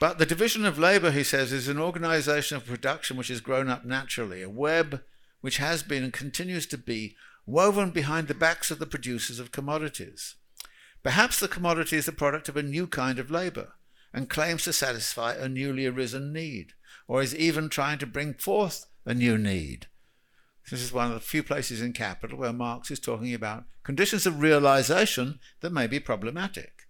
But 0.00 0.18
the 0.18 0.26
division 0.26 0.64
of 0.64 0.80
labor, 0.80 1.12
he 1.12 1.22
says, 1.22 1.52
is 1.52 1.68
an 1.68 1.78
organization 1.78 2.56
of 2.56 2.66
production 2.66 3.16
which 3.16 3.28
has 3.28 3.40
grown 3.40 3.68
up 3.68 3.84
naturally, 3.84 4.42
a 4.42 4.50
web 4.50 5.02
which 5.40 5.58
has 5.58 5.84
been 5.84 6.02
and 6.02 6.12
continues 6.12 6.66
to 6.66 6.78
be 6.78 7.14
woven 7.46 7.90
behind 7.90 8.26
the 8.26 8.34
backs 8.34 8.72
of 8.72 8.80
the 8.80 8.86
producers 8.86 9.38
of 9.38 9.52
commodities. 9.52 10.34
Perhaps 11.04 11.38
the 11.38 11.46
commodity 11.46 11.96
is 11.96 12.06
the 12.06 12.12
product 12.12 12.48
of 12.48 12.56
a 12.56 12.62
new 12.62 12.88
kind 12.88 13.20
of 13.20 13.30
labor 13.30 13.74
and 14.12 14.28
claims 14.28 14.64
to 14.64 14.72
satisfy 14.72 15.34
a 15.34 15.48
newly 15.48 15.86
arisen 15.86 16.32
need 16.32 16.72
or 17.08 17.22
is 17.22 17.34
even 17.34 17.68
trying 17.68 17.98
to 17.98 18.06
bring 18.06 18.34
forth 18.34 18.86
a 19.04 19.14
new 19.14 19.36
need. 19.36 19.86
This 20.70 20.80
is 20.80 20.92
one 20.92 21.08
of 21.08 21.14
the 21.14 21.20
few 21.20 21.42
places 21.42 21.82
in 21.82 21.92
Capital 21.92 22.38
where 22.38 22.52
Marx 22.52 22.90
is 22.90 23.00
talking 23.00 23.34
about 23.34 23.64
conditions 23.82 24.26
of 24.26 24.40
realization 24.40 25.40
that 25.60 25.72
may 25.72 25.86
be 25.86 25.98
problematic. 25.98 26.82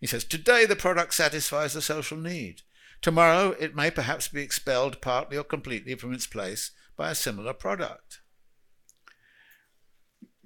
He 0.00 0.06
says, 0.06 0.24
Today 0.24 0.64
the 0.64 0.76
product 0.76 1.14
satisfies 1.14 1.74
the 1.74 1.82
social 1.82 2.16
need. 2.16 2.62
Tomorrow 3.02 3.54
it 3.60 3.76
may 3.76 3.90
perhaps 3.90 4.28
be 4.28 4.42
expelled 4.42 5.00
partly 5.00 5.36
or 5.36 5.44
completely 5.44 5.94
from 5.94 6.12
its 6.12 6.26
place 6.26 6.70
by 6.96 7.10
a 7.10 7.14
similar 7.14 7.52
product. 7.52 8.20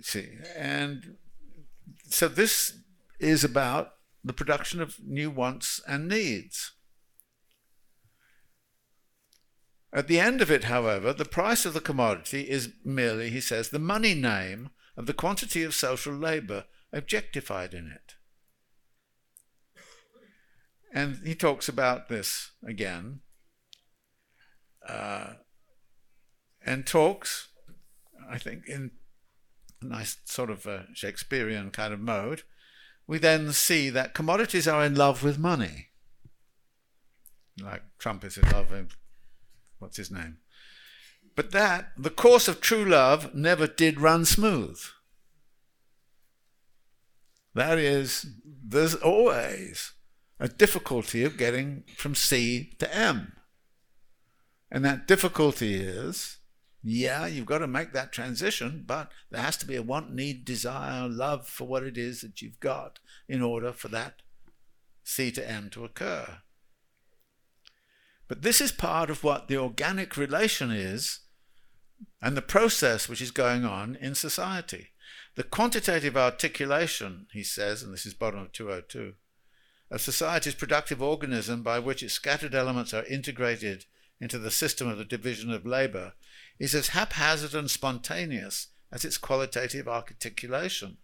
See, 0.01 0.39
and 0.57 1.16
so 2.09 2.29
this 2.29 2.79
is 3.20 3.45
about 3.45 3.95
the 4.25 4.33
production 4.33 4.81
of 4.81 4.99
new 5.05 5.31
wants 5.31 5.81
and 5.87 6.09
needs. 6.09 6.73
At 9.93 10.09
the 10.09 10.18
end 10.18 10.40
of 10.40 10.51
it, 10.51 10.64
however, 10.64 11.12
the 11.12 11.26
price 11.26 11.66
of 11.66 11.74
the 11.74 11.80
commodity 11.80 12.49
is 12.49 12.70
merely, 12.82 13.28
he 13.28 13.40
says, 13.40 13.68
the 13.68 13.78
money 13.78 14.14
name 14.14 14.70
of 14.97 15.07
the 15.07 15.12
quantity 15.12 15.62
of 15.62 15.74
social 15.74 16.14
labour 16.14 16.64
objectified 16.93 17.74
in 17.74 17.88
it. 17.88 18.14
And 20.95 21.20
he 21.24 21.34
talks 21.34 21.68
about 21.68 22.09
this 22.09 22.53
again, 22.66 23.20
uh, 24.88 25.34
and 26.64 26.86
talks, 26.86 27.49
I 28.30 28.38
think, 28.38 28.66
in 28.68 28.93
a 29.82 29.86
nice 29.86 30.16
sort 30.24 30.51
of 30.51 30.66
a 30.66 30.86
Shakespearean 30.95 31.70
kind 31.70 31.93
of 31.93 32.01
mode. 32.01 32.43
We 33.07 33.18
then 33.18 33.53
see 33.53 33.90
that 33.90 34.14
commodities 34.14 34.68
are 34.68 34.84
in 34.84 34.95
love 34.95 35.22
with 35.22 35.38
money, 35.38 35.88
like 37.61 37.82
Trump 37.99 38.24
is 38.24 38.38
in 38.38 38.49
love 38.51 38.70
with 38.70 38.93
what's 39.83 39.97
his 39.99 40.11
name? 40.11 40.39
But 41.35 41.51
that, 41.51 41.93
the 41.99 42.11
course 42.11 42.49
of 42.49 42.61
true 42.61 42.85
love 42.85 43.35
never 43.35 43.66
did 43.66 44.01
run 44.01 44.24
smooth. 44.24 44.80
That 47.55 47.78
is, 47.78 48.26
there's 48.45 48.95
always 48.95 49.93
a 50.41 50.49
difficulty 50.49 51.24
of 51.24 51.37
getting 51.37 51.85
from 51.97 52.14
C 52.14 52.72
to 52.78 52.95
M. 52.95 53.35
And 54.70 54.85
that 54.85 55.07
difficulty 55.07 55.74
is, 55.74 56.39
yeah, 56.83 57.26
you've 57.26 57.47
got 57.47 57.59
to 57.59 57.66
make 57.66 57.93
that 57.93 58.12
transition, 58.12 58.85
but 58.87 59.11
there 59.30 59.43
has 59.43 59.57
to 59.59 59.66
be 59.66 59.76
a 59.76 59.83
want, 59.83 60.14
need, 60.14 60.45
desire, 60.45 61.09
love 61.09 61.47
for 61.47 61.66
what 61.66 61.83
it 61.83 61.99
is 61.99 62.22
that 62.22 62.41
you've 62.41 62.61
got 62.61 62.99
in 63.28 63.43
order 63.43 63.72
for 63.72 63.89
that 63.89 64.22
C 65.05 65.30
to 65.33 65.49
M 65.49 65.68
to 65.70 65.85
occur. 65.85 66.39
But 68.33 68.41
this 68.41 68.62
is 68.62 68.72
part 68.72 69.11
of 69.11 69.22
what 69.22 69.49
the 69.49 69.59
organic 69.59 70.16
relation 70.16 70.70
is 70.70 71.18
and 72.22 72.35
the 72.35 72.41
process 72.41 73.07
which 73.07 73.20
is 73.20 73.30
going 73.30 73.66
on 73.66 73.95
in 73.97 74.14
society. 74.14 74.93
The 75.35 75.43
quantitative 75.43 76.16
articulation, 76.16 77.26
he 77.35 77.43
says, 77.43 77.83
and 77.83 77.93
this 77.93 78.07
is 78.07 78.14
bottom 78.14 78.41
of 78.41 78.53
202, 78.53 79.16
of 79.91 80.01
society's 80.01 80.55
productive 80.55 81.03
organism 81.03 81.62
by 81.62 81.78
which 81.78 82.03
its 82.03 82.14
scattered 82.14 82.55
elements 82.55 82.95
are 82.95 83.05
integrated 83.05 83.85
into 84.18 84.39
the 84.39 84.51
system 84.51 84.89
of 84.89 84.97
the 84.97 85.05
division 85.05 85.53
of 85.53 85.66
labour 85.66 86.14
is 86.59 86.74
as 86.74 86.89
haphazard 86.89 87.55
and 87.55 87.70
spontaneous 87.70 88.68
as 88.91 89.05
its 89.05 89.18
qualitative 89.18 89.87
articulation. 89.87 90.97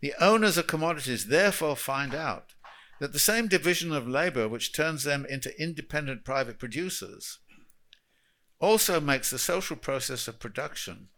The 0.00 0.14
owners 0.20 0.56
of 0.56 0.68
commodities 0.68 1.26
therefore 1.26 1.74
find 1.74 2.14
out 2.14 2.53
that 3.00 3.12
the 3.12 3.18
same 3.18 3.48
division 3.48 3.92
of 3.92 4.08
labour 4.08 4.48
which 4.48 4.72
turns 4.72 5.04
them 5.04 5.26
into 5.28 5.60
independent 5.60 6.24
private 6.24 6.58
producers 6.58 7.38
also 8.60 9.00
makes 9.00 9.30
the 9.30 9.38
social 9.38 9.76
process 9.76 10.28
of 10.28 10.38
production 10.38 11.08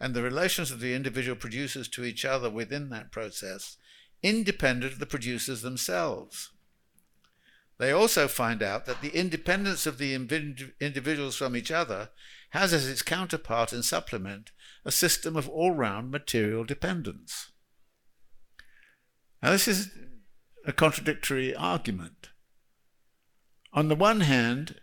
and 0.00 0.14
the 0.14 0.22
relations 0.22 0.70
of 0.70 0.80
the 0.80 0.94
individual 0.94 1.36
producers 1.36 1.88
to 1.88 2.04
each 2.04 2.24
other 2.24 2.50
within 2.50 2.90
that 2.90 3.12
process 3.12 3.76
independent 4.22 4.94
of 4.94 4.98
the 4.98 5.06
producers 5.06 5.60
themselves. 5.62 6.50
They 7.78 7.90
also 7.90 8.26
find 8.26 8.62
out 8.62 8.86
that 8.86 9.02
the 9.02 9.10
independence 9.10 9.86
of 9.86 9.98
the 9.98 10.14
individuals 10.14 11.36
from 11.36 11.56
each 11.56 11.70
other 11.70 12.10
has 12.50 12.72
as 12.72 12.88
its 12.88 13.02
counterpart 13.02 13.72
and 13.72 13.84
supplement 13.84 14.52
a 14.84 14.92
system 14.92 15.36
of 15.36 15.48
all 15.48 15.72
round 15.72 16.10
material 16.10 16.64
dependence. 16.64 17.50
Now, 19.42 19.50
this 19.50 19.68
is 19.68 19.90
a 20.64 20.72
contradictory 20.72 21.54
argument. 21.54 22.30
On 23.72 23.88
the 23.88 23.94
one 23.94 24.20
hand, 24.20 24.80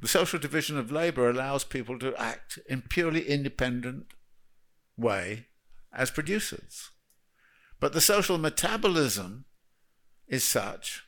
the 0.00 0.08
social 0.08 0.38
division 0.38 0.78
of 0.78 0.90
labour 0.90 1.28
allows 1.28 1.64
people 1.64 1.98
to 1.98 2.16
act 2.16 2.58
in 2.68 2.82
purely 2.82 3.28
independent 3.28 4.06
way 4.96 5.46
as 5.92 6.10
producers. 6.10 6.90
But 7.80 7.92
the 7.92 8.00
social 8.00 8.38
metabolism 8.38 9.44
is 10.28 10.44
such 10.44 11.04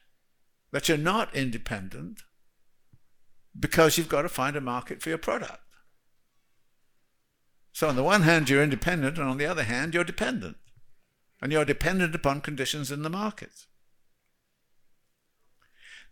that 0.72 0.88
you're 0.88 0.98
not 0.98 1.34
independent 1.34 2.22
because 3.58 3.96
you've 3.96 4.08
got 4.08 4.22
to 4.22 4.28
find 4.28 4.56
a 4.56 4.60
market 4.60 5.02
for 5.02 5.10
your 5.10 5.18
product. 5.18 5.60
So, 7.72 7.88
on 7.88 7.96
the 7.96 8.02
one 8.02 8.22
hand, 8.22 8.50
you're 8.50 8.62
independent, 8.62 9.18
and 9.18 9.28
on 9.28 9.38
the 9.38 9.46
other 9.46 9.64
hand, 9.64 9.94
you're 9.94 10.04
dependent. 10.04 10.56
And 11.40 11.50
you're 11.50 11.64
dependent 11.64 12.14
upon 12.14 12.40
conditions 12.40 12.90
in 12.90 13.02
the 13.02 13.10
market. 13.10 13.66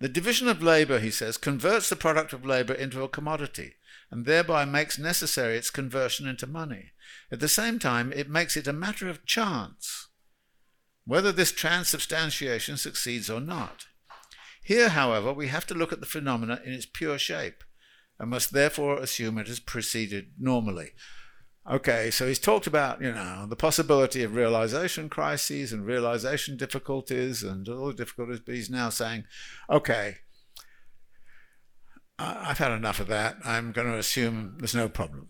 The 0.01 0.09
division 0.09 0.49
of 0.49 0.63
labour, 0.63 0.99
he 0.99 1.11
says, 1.11 1.37
converts 1.37 1.91
the 1.91 1.97
product 1.97 2.33
of 2.33 2.47
labour 2.47 2.73
into 2.73 3.03
a 3.03 3.09
commodity 3.09 3.75
and 4.11 4.25
thereby 4.25 4.65
makes 4.65 4.99
necessary 4.99 5.57
its 5.57 5.71
conversion 5.71 6.27
into 6.27 6.47
money. 6.47 6.93
At 7.31 7.41
the 7.41 7.49
same 7.49 7.79
time, 7.79 8.13
it 8.13 8.29
makes 8.29 8.57
it 8.57 8.67
a 8.67 8.73
matter 8.73 9.09
of 9.09 9.27
chance 9.27 10.09
whether 11.05 11.33
this 11.33 11.53
transubstantiation 11.53 12.77
succeeds 12.77 13.29
or 13.29 13.41
not. 13.41 13.87
Here, 14.63 14.91
however, 14.91 15.33
we 15.33 15.49
have 15.49 15.67
to 15.67 15.75
look 15.75 15.93
at 15.93 16.01
the 16.01 16.07
phenomena 16.07 16.61
in 16.65 16.73
its 16.73 16.87
pure 16.87 17.19
shape 17.19 17.65
and 18.19 18.31
must 18.31 18.53
therefore 18.53 18.99
assume 18.99 19.39
it 19.39 19.49
has 19.49 19.61
proceeded 19.61 20.33
normally. 20.39 20.93
Okay, 21.69 22.11
so 22.11 22.27
he's 22.27 22.39
talked 22.39 22.67
about, 22.67 23.03
you 23.03 23.13
know, 23.13 23.47
the 23.49 23.57
possibility 23.57 24.23
of 24.23 24.35
realization 24.35 25.09
crises 25.09 25.73
and 25.73 25.85
realization 25.85 26.57
difficulties 26.57 27.43
and 27.43 27.69
all 27.69 27.89
the 27.89 27.95
difficulties, 27.95 28.41
but 28.41 28.55
he's 28.55 28.71
now 28.71 28.89
saying, 28.89 29.25
okay, 29.69 30.17
I've 32.19 32.59
had 32.59 32.73
enough 32.73 32.99
of 32.99 33.09
that. 33.09 33.37
I'm 33.45 33.73
going 33.73 33.87
to 33.87 33.99
assume 33.99 34.57
there's 34.59 34.75
no 34.75 34.89
problem. 34.89 35.29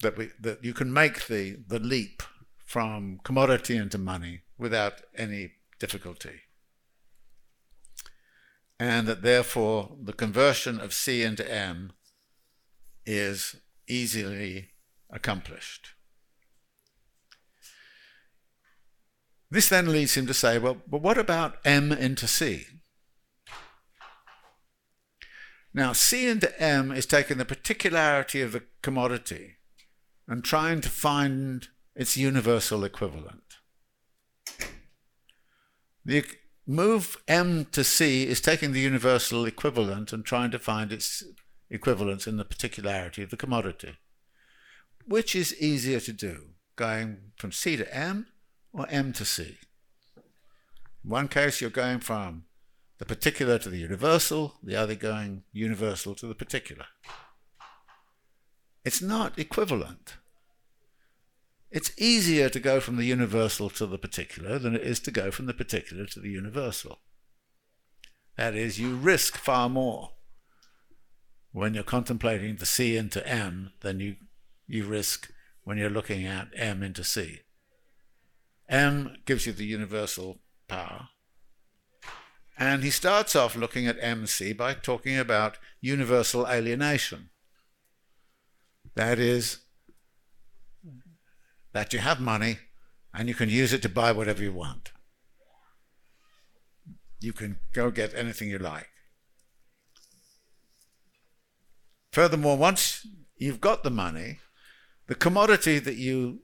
That, 0.00 0.16
we, 0.16 0.30
that 0.40 0.64
you 0.64 0.74
can 0.74 0.92
make 0.92 1.26
the, 1.26 1.58
the 1.66 1.78
leap 1.78 2.22
from 2.64 3.20
commodity 3.24 3.76
into 3.76 3.98
money 3.98 4.42
without 4.58 5.02
any 5.16 5.52
difficulty. 5.78 6.40
And 8.80 9.06
that 9.06 9.22
therefore 9.22 9.96
the 10.02 10.12
conversion 10.12 10.80
of 10.80 10.92
C 10.92 11.22
into 11.22 11.48
M 11.50 11.92
is 13.06 13.56
easily 13.86 14.71
accomplished. 15.12 15.90
This 19.50 19.68
then 19.68 19.92
leads 19.92 20.16
him 20.16 20.26
to 20.26 20.34
say, 20.34 20.58
well, 20.58 20.78
but 20.88 21.02
what 21.02 21.18
about 21.18 21.58
M 21.64 21.92
into 21.92 22.26
C? 22.26 22.64
Now, 25.74 25.92
C 25.92 26.26
into 26.26 26.58
M 26.60 26.90
is 26.90 27.06
taking 27.06 27.38
the 27.38 27.44
particularity 27.44 28.40
of 28.40 28.52
the 28.52 28.62
commodity 28.82 29.56
and 30.26 30.42
trying 30.42 30.80
to 30.80 30.88
find 30.88 31.68
its 31.94 32.16
universal 32.16 32.84
equivalent. 32.84 33.58
The 36.04 36.24
move 36.66 37.16
M 37.28 37.66
to 37.72 37.84
C 37.84 38.26
is 38.26 38.40
taking 38.40 38.72
the 38.72 38.80
universal 38.80 39.44
equivalent 39.44 40.12
and 40.12 40.24
trying 40.24 40.50
to 40.52 40.58
find 40.58 40.92
its 40.92 41.22
equivalence 41.70 42.26
in 42.26 42.38
the 42.38 42.44
particularity 42.44 43.22
of 43.22 43.30
the 43.30 43.36
commodity. 43.36 43.96
Which 45.06 45.34
is 45.34 45.54
easier 45.60 46.00
to 46.00 46.12
do, 46.12 46.50
going 46.76 47.32
from 47.36 47.52
C 47.52 47.76
to 47.76 47.94
M 47.94 48.28
or 48.72 48.86
M 48.88 49.12
to 49.14 49.24
C? 49.24 49.58
In 51.04 51.10
one 51.10 51.28
case, 51.28 51.60
you're 51.60 51.70
going 51.70 51.98
from 51.98 52.44
the 52.98 53.04
particular 53.04 53.58
to 53.58 53.68
the 53.68 53.78
universal, 53.78 54.54
the 54.62 54.76
other 54.76 54.94
going 54.94 55.42
universal 55.52 56.14
to 56.14 56.26
the 56.26 56.34
particular. 56.34 56.86
It's 58.84 59.02
not 59.02 59.38
equivalent. 59.38 60.16
It's 61.70 61.92
easier 61.98 62.48
to 62.50 62.60
go 62.60 62.80
from 62.80 62.96
the 62.96 63.06
universal 63.06 63.70
to 63.70 63.86
the 63.86 63.98
particular 63.98 64.58
than 64.58 64.74
it 64.74 64.82
is 64.82 65.00
to 65.00 65.10
go 65.10 65.30
from 65.30 65.46
the 65.46 65.54
particular 65.54 66.06
to 66.06 66.20
the 66.20 66.28
universal. 66.28 67.00
That 68.36 68.54
is, 68.54 68.78
you 68.78 68.94
risk 68.94 69.36
far 69.36 69.68
more 69.68 70.10
when 71.52 71.74
you're 71.74 71.82
contemplating 71.82 72.56
the 72.56 72.66
C 72.66 72.96
into 72.96 73.26
M 73.26 73.72
than 73.80 74.00
you 74.00 74.16
you 74.72 74.86
risk 74.86 75.30
when 75.64 75.76
you're 75.76 75.90
looking 75.90 76.26
at 76.26 76.48
M 76.56 76.82
into 76.82 77.04
C. 77.04 77.40
M 78.68 79.16
gives 79.26 79.46
you 79.46 79.52
the 79.52 79.66
universal 79.66 80.38
power. 80.66 81.08
And 82.58 82.82
he 82.82 82.90
starts 82.90 83.36
off 83.36 83.54
looking 83.54 83.86
at 83.86 83.98
MC 84.00 84.54
by 84.54 84.72
talking 84.72 85.18
about 85.18 85.58
universal 85.80 86.46
alienation. 86.48 87.28
That 88.94 89.18
is, 89.18 89.58
that 91.72 91.92
you 91.92 91.98
have 91.98 92.20
money 92.20 92.58
and 93.12 93.28
you 93.28 93.34
can 93.34 93.50
use 93.50 93.74
it 93.74 93.82
to 93.82 93.88
buy 93.90 94.10
whatever 94.12 94.42
you 94.42 94.52
want. 94.52 94.92
You 97.20 97.34
can 97.34 97.58
go 97.74 97.90
get 97.90 98.14
anything 98.14 98.48
you 98.48 98.58
like. 98.58 98.88
Furthermore, 102.10 102.56
once 102.56 103.06
you've 103.36 103.60
got 103.60 103.82
the 103.82 103.90
money, 103.90 104.38
the 105.12 105.18
commodity 105.18 105.78
that 105.78 105.96
you 105.96 106.38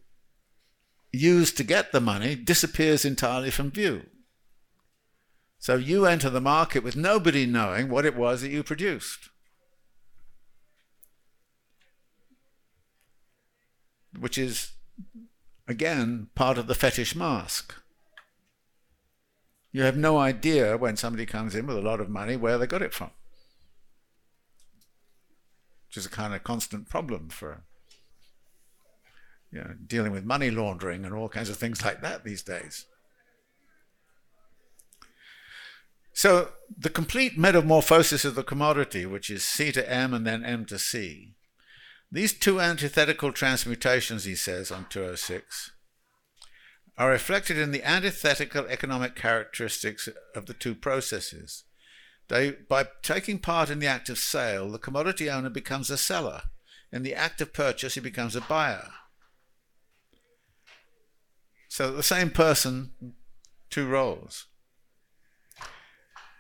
use 1.11 1.51
to 1.53 1.65
get 1.65 1.91
the 1.91 2.03
money 2.03 2.35
disappears 2.35 3.03
entirely 3.03 3.51
from 3.51 3.71
view. 3.71 4.03
So 5.59 5.77
you 5.77 6.05
enter 6.05 6.29
the 6.29 6.43
market 6.43 6.85
with 6.85 6.95
nobody 6.95 7.47
knowing 7.47 7.89
what 7.89 8.05
it 8.05 8.15
was 8.15 8.43
that 8.43 8.51
you 8.51 8.63
produced. 8.63 9.31
Which 14.21 14.37
is, 14.37 14.73
again, 15.67 16.29
part 16.35 16.59
of 16.59 16.67
the 16.67 16.75
fetish 16.75 17.17
mask. 17.17 17.75
You 19.73 19.81
have 19.85 19.97
no 19.97 20.19
idea 20.19 20.77
when 20.77 20.99
somebody 20.99 21.25
comes 21.25 21.55
in 21.55 21.67
with 21.67 21.79
a 21.79 21.81
lot 21.81 22.01
of 22.03 22.11
money 22.11 22.37
where 22.37 22.59
they 22.59 22.67
got 22.67 22.83
it 22.83 22.93
from. 22.93 23.13
Which 25.87 25.97
is 25.97 26.05
a 26.05 26.11
kind 26.11 26.35
of 26.35 26.45
constant 26.45 26.91
problem 26.91 27.31
for 27.31 27.65
you 29.51 29.61
know, 29.61 29.75
dealing 29.87 30.13
with 30.13 30.25
money 30.25 30.51
laundering 30.51 31.05
and 31.05 31.15
all 31.15 31.29
kinds 31.29 31.49
of 31.49 31.57
things 31.57 31.85
like 31.85 32.03
that 32.03 32.25
these 32.25 32.43
days. 32.43 32.87
So 36.13 36.51
the 36.77 36.91
complete 36.91 37.39
metamorphosis 37.39 38.25
of 38.25 38.35
the 38.35 38.43
commodity, 38.43 39.07
which 39.07 39.31
is 39.31 39.45
C 39.45 39.71
to 39.73 39.91
M 39.91 40.13
and 40.13 40.27
then 40.27 40.45
M 40.45 40.65
to 40.67 40.79
C, 40.79 41.35
these 42.11 42.33
two 42.33 42.61
antithetical 42.61 43.33
transmutations, 43.33 44.25
he 44.25 44.35
says 44.35 44.73
on 44.73 44.87
206, 44.91 45.73
are 46.97 47.11
reflected 47.11 47.57
in 47.57 47.71
the 47.71 47.85
antithetical 47.85 48.67
economic 48.67 49.15
characteristics 49.15 50.09
of 50.35 50.47
the 50.47 50.55
two 50.55 50.75
processes. 50.75 51.65
They, 52.29 52.51
by 52.51 52.89
taking 53.03 53.39
part 53.39 53.71
in 53.71 53.79
the 53.79 53.87
act 53.87 54.09
of 54.09 54.19
sale, 54.19 54.71
the 54.71 54.79
commodity 54.79 55.31
owner 55.31 55.51
becomes 55.51 55.89
a 55.89 55.97
seller. 55.97 56.43
In 56.91 57.03
the 57.03 57.15
act 57.15 57.41
of 57.41 57.53
purchase, 57.53 57.95
he 57.95 58.01
becomes 58.01 58.35
a 58.35 58.41
buyer. 58.41 58.89
So 61.79 61.93
the 61.93 62.03
same 62.03 62.31
person, 62.31 62.91
two 63.71 63.87
roles. 63.87 64.47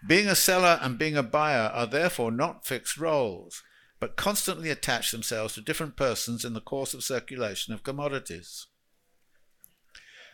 Being 0.04 0.26
a 0.26 0.34
seller 0.34 0.80
and 0.82 0.98
being 0.98 1.16
a 1.16 1.22
buyer 1.22 1.70
are 1.72 1.86
therefore 1.86 2.32
not 2.32 2.66
fixed 2.66 2.98
roles. 2.98 3.62
but 4.00 4.16
constantly 4.16 4.70
attach 4.70 5.10
themselves 5.10 5.54
to 5.54 5.60
different 5.60 5.96
persons 5.96 6.44
in 6.44 6.54
the 6.54 6.60
course 6.60 6.94
of 6.94 7.02
circulation 7.02 7.74
of 7.74 7.82
commodities. 7.82 8.66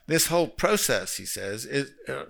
This 0.06 0.26
whole 0.26 0.48
process, 0.48 1.16
he 1.16 1.24
says, 1.24 1.64
is, 1.64 1.92
uh, 2.06 2.24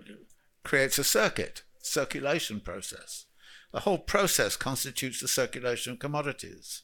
creates 0.62 0.96
a 0.96 1.04
circuit, 1.04 1.62
circulation 1.80 2.60
process. 2.60 3.26
The 3.72 3.80
whole 3.80 3.98
process 3.98 4.56
constitutes 4.56 5.20
the 5.20 5.26
circulation 5.26 5.92
of 5.92 5.98
commodities. 5.98 6.83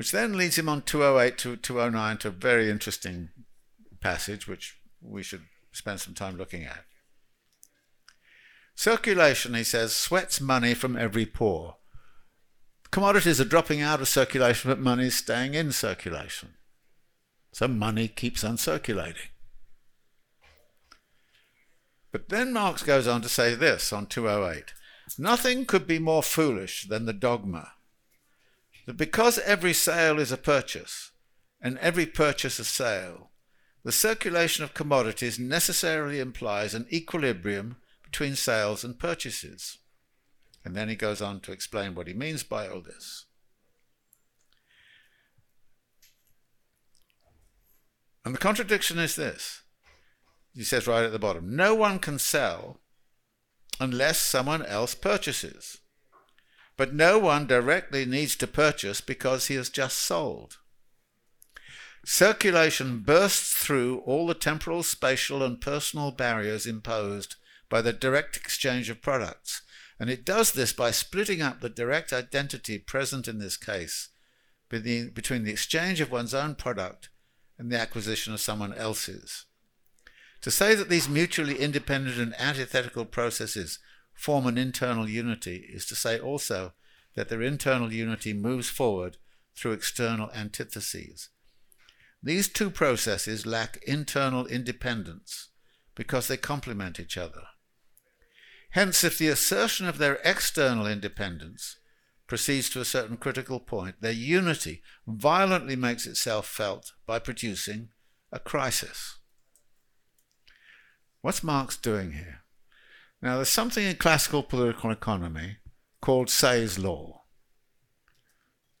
Which 0.00 0.12
then 0.12 0.38
leads 0.38 0.56
him 0.56 0.66
on 0.66 0.80
208 0.80 1.36
to 1.36 1.56
209 1.56 2.16
to 2.16 2.28
a 2.28 2.30
very 2.30 2.70
interesting 2.70 3.28
passage, 4.00 4.48
which 4.48 4.78
we 5.02 5.22
should 5.22 5.42
spend 5.72 6.00
some 6.00 6.14
time 6.14 6.38
looking 6.38 6.64
at. 6.64 6.86
Circulation, 8.74 9.52
he 9.52 9.62
says, 9.62 9.94
sweats 9.94 10.40
money 10.40 10.72
from 10.72 10.96
every 10.96 11.26
pore. 11.26 11.76
Commodities 12.90 13.42
are 13.42 13.44
dropping 13.44 13.82
out 13.82 14.00
of 14.00 14.08
circulation, 14.08 14.70
but 14.70 14.78
money 14.78 15.08
is 15.08 15.16
staying 15.16 15.52
in 15.52 15.70
circulation. 15.70 16.54
So 17.52 17.68
money 17.68 18.08
keeps 18.08 18.42
on 18.42 18.56
circulating. 18.56 19.28
But 22.10 22.30
then 22.30 22.54
Marx 22.54 22.82
goes 22.82 23.06
on 23.06 23.20
to 23.20 23.28
say 23.28 23.54
this 23.54 23.92
on 23.92 24.06
208 24.06 24.72
Nothing 25.18 25.66
could 25.66 25.86
be 25.86 25.98
more 25.98 26.22
foolish 26.22 26.88
than 26.88 27.04
the 27.04 27.12
dogma 27.12 27.72
that 28.86 28.96
because 28.96 29.38
every 29.40 29.72
sale 29.72 30.18
is 30.18 30.32
a 30.32 30.36
purchase 30.36 31.10
and 31.60 31.78
every 31.78 32.06
purchase 32.06 32.58
a 32.58 32.64
sale, 32.64 33.30
the 33.84 33.92
circulation 33.92 34.64
of 34.64 34.74
commodities 34.74 35.38
necessarily 35.38 36.20
implies 36.20 36.74
an 36.74 36.86
equilibrium 36.92 37.76
between 38.02 38.36
sales 38.36 38.84
and 38.84 38.98
purchases. 38.98 39.78
And 40.64 40.76
then 40.76 40.88
he 40.88 40.96
goes 40.96 41.22
on 41.22 41.40
to 41.40 41.52
explain 41.52 41.94
what 41.94 42.06
he 42.06 42.12
means 42.12 42.42
by 42.42 42.68
all 42.68 42.82
this. 42.82 43.26
And 48.24 48.34
the 48.34 48.38
contradiction 48.38 48.98
is 48.98 49.16
this. 49.16 49.62
He 50.54 50.64
says 50.64 50.86
right 50.86 51.04
at 51.04 51.12
the 51.12 51.18
bottom 51.18 51.56
no 51.56 51.74
one 51.74 51.98
can 51.98 52.18
sell 52.18 52.80
unless 53.78 54.20
someone 54.20 54.64
else 54.66 54.94
purchases. 54.94 55.78
But 56.80 56.94
no 56.94 57.18
one 57.18 57.46
directly 57.46 58.06
needs 58.06 58.36
to 58.36 58.46
purchase 58.46 59.02
because 59.02 59.48
he 59.48 59.54
has 59.56 59.68
just 59.68 59.98
sold. 59.98 60.56
Circulation 62.06 63.00
bursts 63.00 63.52
through 63.52 63.98
all 64.06 64.26
the 64.26 64.32
temporal, 64.32 64.82
spatial, 64.82 65.42
and 65.42 65.60
personal 65.60 66.10
barriers 66.10 66.64
imposed 66.64 67.36
by 67.68 67.82
the 67.82 67.92
direct 67.92 68.38
exchange 68.38 68.88
of 68.88 69.02
products, 69.02 69.60
and 69.98 70.08
it 70.08 70.24
does 70.24 70.52
this 70.52 70.72
by 70.72 70.90
splitting 70.90 71.42
up 71.42 71.60
the 71.60 71.68
direct 71.68 72.14
identity 72.14 72.78
present 72.78 73.28
in 73.28 73.36
this 73.40 73.58
case 73.58 74.08
between 74.70 75.44
the 75.44 75.52
exchange 75.52 76.00
of 76.00 76.10
one's 76.10 76.32
own 76.32 76.54
product 76.54 77.10
and 77.58 77.70
the 77.70 77.78
acquisition 77.78 78.32
of 78.32 78.40
someone 78.40 78.72
else's. 78.72 79.44
To 80.40 80.50
say 80.50 80.74
that 80.76 80.88
these 80.88 81.10
mutually 81.10 81.58
independent 81.58 82.16
and 82.16 82.34
antithetical 82.40 83.04
processes 83.04 83.80
form 84.20 84.46
an 84.46 84.58
internal 84.58 85.08
unity 85.08 85.66
is 85.72 85.86
to 85.86 85.94
say 85.94 86.20
also 86.20 86.74
that 87.14 87.30
their 87.30 87.40
internal 87.40 87.90
unity 87.90 88.34
moves 88.34 88.68
forward 88.68 89.16
through 89.56 89.72
external 89.72 90.30
antitheses. 90.34 91.30
These 92.22 92.48
two 92.48 92.68
processes 92.68 93.46
lack 93.46 93.82
internal 93.84 94.46
independence 94.46 95.48
because 95.94 96.28
they 96.28 96.36
complement 96.36 97.00
each 97.00 97.16
other. 97.16 97.44
Hence, 98.72 99.02
if 99.02 99.16
the 99.16 99.28
assertion 99.28 99.88
of 99.88 99.96
their 99.96 100.20
external 100.22 100.86
independence 100.86 101.78
proceeds 102.26 102.68
to 102.70 102.80
a 102.80 102.84
certain 102.84 103.16
critical 103.16 103.58
point, 103.58 104.02
their 104.02 104.12
unity 104.12 104.82
violently 105.06 105.76
makes 105.76 106.06
itself 106.06 106.46
felt 106.46 106.92
by 107.06 107.18
producing 107.18 107.88
a 108.30 108.38
crisis. 108.38 109.18
What's 111.22 111.42
Marx 111.42 111.78
doing 111.78 112.12
here? 112.12 112.42
Now, 113.22 113.36
there's 113.36 113.50
something 113.50 113.84
in 113.84 113.96
classical 113.96 114.42
political 114.42 114.90
economy 114.90 115.58
called 116.00 116.30
Say's 116.30 116.78
law. 116.78 117.22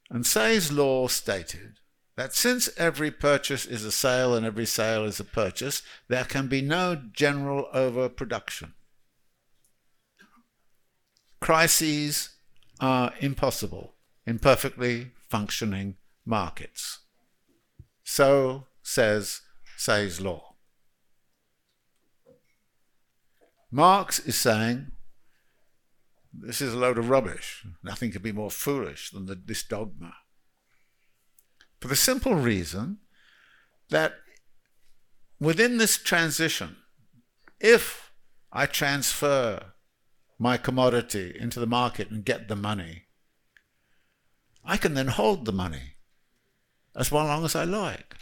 And 0.08 0.26
Say's 0.26 0.72
law 0.72 1.08
stated 1.08 1.78
that 2.16 2.34
since 2.34 2.68
every 2.76 3.10
purchase 3.10 3.64
is 3.66 3.84
a 3.84 3.92
sale 3.92 4.34
and 4.34 4.44
every 4.44 4.66
sale 4.66 5.04
is 5.04 5.20
a 5.20 5.24
purchase, 5.24 5.82
there 6.08 6.24
can 6.24 6.48
be 6.48 6.62
no 6.62 7.00
general 7.12 7.68
overproduction. 7.72 8.74
Crises 11.40 12.30
are 12.80 13.12
impossible 13.20 13.94
in 14.26 14.38
perfectly 14.38 15.12
functioning 15.28 15.96
markets. 16.26 17.00
So 18.04 18.66
says 18.82 19.42
Say's 19.76 20.20
law. 20.20 20.49
Marx 23.70 24.18
is 24.18 24.36
saying 24.36 24.92
this 26.32 26.60
is 26.60 26.74
a 26.74 26.78
load 26.78 26.98
of 26.98 27.08
rubbish. 27.08 27.64
Nothing 27.82 28.10
could 28.12 28.22
be 28.22 28.32
more 28.32 28.50
foolish 28.50 29.10
than 29.10 29.26
the, 29.26 29.34
this 29.34 29.62
dogma. 29.62 30.14
For 31.80 31.88
the 31.88 31.96
simple 31.96 32.34
reason 32.34 32.98
that 33.88 34.14
within 35.40 35.78
this 35.78 35.98
transition, 35.98 36.76
if 37.58 38.12
I 38.52 38.66
transfer 38.66 39.72
my 40.38 40.56
commodity 40.56 41.36
into 41.38 41.60
the 41.60 41.66
market 41.66 42.10
and 42.10 42.24
get 42.24 42.48
the 42.48 42.56
money, 42.56 43.04
I 44.64 44.76
can 44.76 44.94
then 44.94 45.08
hold 45.08 45.44
the 45.44 45.52
money 45.52 45.94
as 46.94 47.10
long 47.12 47.44
as 47.44 47.56
I 47.56 47.64
like. 47.64 48.14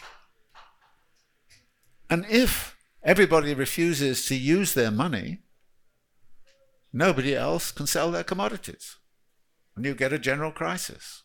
And 2.08 2.24
if 2.28 2.77
everybody 3.02 3.54
refuses 3.54 4.26
to 4.26 4.36
use 4.36 4.74
their 4.74 4.90
money, 4.90 5.40
nobody 6.92 7.34
else 7.34 7.70
can 7.70 7.86
sell 7.86 8.10
their 8.10 8.24
commodities. 8.24 8.96
And 9.76 9.84
you 9.84 9.94
get 9.94 10.12
a 10.12 10.18
general 10.18 10.50
crisis. 10.50 11.22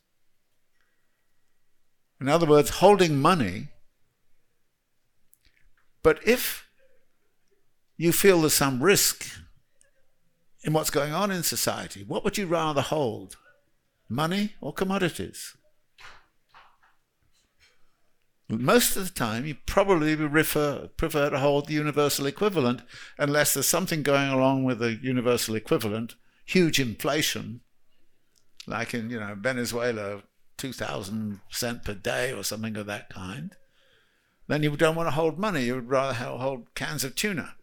In 2.22 2.30
other 2.30 2.46
words, 2.46 2.70
holding 2.70 3.20
money. 3.20 3.70
But 6.04 6.20
if 6.26 6.68
you 7.98 8.12
feel 8.12 8.42
there's 8.42 8.54
some 8.54 8.84
risk 8.84 9.26
in 10.64 10.74
what's 10.74 10.90
going 10.90 11.14
on 11.14 11.32
in 11.32 11.44
society, 11.44 12.04
what 12.04 12.24
would 12.24 12.38
you 12.38 12.46
rather 12.46 12.82
hold? 12.82 13.38
Money 14.08 14.54
or 14.62 14.74
commodities? 14.74 15.56
Most 18.50 18.98
of 18.98 19.06
the 19.06 19.14
time, 19.14 19.46
you 19.46 19.56
probably 19.66 20.16
refer, 20.16 20.90
prefer 20.98 21.30
to 21.30 21.40
hold 21.40 21.68
the 21.68 21.74
universal 21.74 22.26
equivalent 22.26 22.82
unless 23.18 23.54
there's 23.54 23.68
something 23.68 24.04
going 24.04 24.30
along 24.30 24.64
with 24.64 24.80
the 24.80 25.00
universal 25.02 25.56
equivalent, 25.56 26.16
huge 26.46 26.80
inflation, 26.80 27.62
like 28.68 28.94
in 28.94 29.10
you 29.10 29.20
know 29.20 29.36
Venezuela, 29.40 30.24
2,000 30.58 31.40
cent 31.50 31.84
per 31.84 31.94
day 31.94 32.32
or 32.32 32.44
something 32.44 32.76
of 32.78 32.86
that 32.86 33.10
kind. 33.10 33.56
Then 34.48 34.62
you 34.62 34.76
don't 34.76 34.96
want 34.96 35.08
to 35.08 35.12
hold 35.12 35.40
money, 35.40 35.64
you 35.64 35.76
would 35.76 35.90
rather 35.90 36.14
hold 36.14 36.74
cans 36.76 37.04
of 37.04 37.16
tuna. 37.16 37.56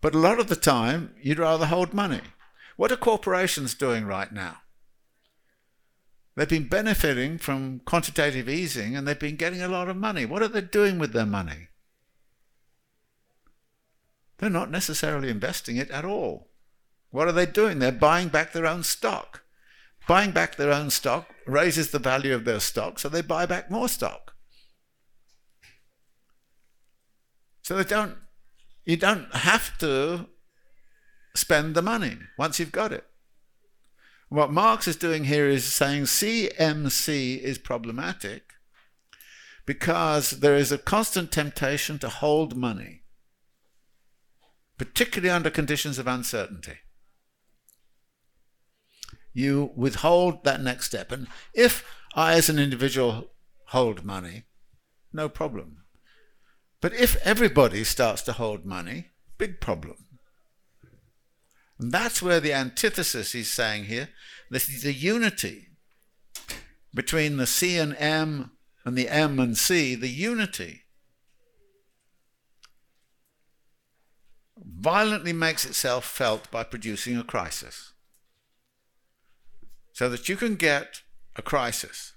But 0.00 0.14
a 0.14 0.18
lot 0.18 0.38
of 0.38 0.48
the 0.48 0.56
time, 0.56 1.14
you'd 1.20 1.38
rather 1.38 1.66
hold 1.66 1.92
money. 1.92 2.22
What 2.76 2.92
are 2.92 2.96
corporations 2.96 3.74
doing 3.74 4.06
right 4.06 4.32
now? 4.32 4.58
They've 6.36 6.48
been 6.48 6.68
benefiting 6.68 7.38
from 7.38 7.80
quantitative 7.80 8.48
easing 8.48 8.96
and 8.96 9.06
they've 9.06 9.18
been 9.18 9.36
getting 9.36 9.62
a 9.62 9.68
lot 9.68 9.88
of 9.88 9.96
money. 9.96 10.24
What 10.24 10.42
are 10.42 10.48
they 10.48 10.60
doing 10.60 10.98
with 10.98 11.12
their 11.12 11.26
money? 11.26 11.68
They're 14.38 14.48
not 14.48 14.70
necessarily 14.70 15.28
investing 15.28 15.76
it 15.76 15.90
at 15.90 16.04
all. 16.04 16.48
What 17.10 17.28
are 17.28 17.32
they 17.32 17.46
doing? 17.46 17.78
They're 17.78 17.92
buying 17.92 18.28
back 18.28 18.52
their 18.52 18.66
own 18.66 18.84
stock. 18.84 19.42
Buying 20.08 20.30
back 20.30 20.56
their 20.56 20.72
own 20.72 20.90
stock 20.90 21.28
raises 21.46 21.90
the 21.90 21.98
value 21.98 22.34
of 22.34 22.44
their 22.44 22.60
stock, 22.60 22.98
so 22.98 23.08
they 23.08 23.20
buy 23.20 23.44
back 23.44 23.70
more 23.70 23.88
stock. 23.88 24.34
So 27.62 27.76
they 27.76 27.84
don't 27.84 28.16
you 28.84 28.96
don't 28.96 29.32
have 29.34 29.76
to 29.78 30.26
spend 31.34 31.74
the 31.74 31.82
money 31.82 32.16
once 32.38 32.58
you've 32.58 32.72
got 32.72 32.92
it. 32.92 33.04
What 34.30 34.52
Marx 34.52 34.86
is 34.86 34.94
doing 34.94 35.24
here 35.24 35.48
is 35.48 35.64
saying 35.64 36.04
CMC 36.04 37.40
is 37.40 37.58
problematic 37.58 38.52
because 39.66 40.30
there 40.30 40.54
is 40.54 40.70
a 40.70 40.78
constant 40.78 41.32
temptation 41.32 41.98
to 41.98 42.08
hold 42.08 42.56
money, 42.56 43.02
particularly 44.78 45.30
under 45.30 45.50
conditions 45.50 45.98
of 45.98 46.06
uncertainty. 46.06 46.78
You 49.32 49.72
withhold 49.74 50.44
that 50.44 50.62
next 50.62 50.86
step. 50.86 51.10
And 51.10 51.26
if 51.52 51.84
I, 52.14 52.34
as 52.34 52.48
an 52.48 52.60
individual, 52.60 53.32
hold 53.66 54.04
money, 54.04 54.44
no 55.12 55.28
problem. 55.28 55.78
But 56.80 56.94
if 56.94 57.16
everybody 57.26 57.82
starts 57.82 58.22
to 58.22 58.32
hold 58.32 58.64
money, 58.64 59.08
big 59.38 59.60
problem. 59.60 59.96
And 61.80 61.92
that's 61.92 62.20
where 62.20 62.40
the 62.40 62.52
antithesis 62.52 63.32
he's 63.32 63.50
saying 63.50 63.84
here, 63.84 64.10
this 64.50 64.68
is 64.68 64.82
the 64.82 64.92
unity 64.92 65.68
between 66.94 67.38
the 67.38 67.46
C 67.46 67.78
and 67.78 67.96
M 67.96 68.50
and 68.84 68.98
the 68.98 69.08
M 69.08 69.38
and 69.38 69.56
C, 69.56 69.94
the 69.94 70.10
unity 70.10 70.82
violently 74.58 75.32
makes 75.32 75.64
itself 75.64 76.04
felt 76.04 76.50
by 76.50 76.64
producing 76.64 77.16
a 77.16 77.24
crisis. 77.24 77.94
So 79.94 80.10
that 80.10 80.28
you 80.28 80.36
can 80.36 80.56
get 80.56 81.00
a 81.36 81.42
crisis 81.42 82.12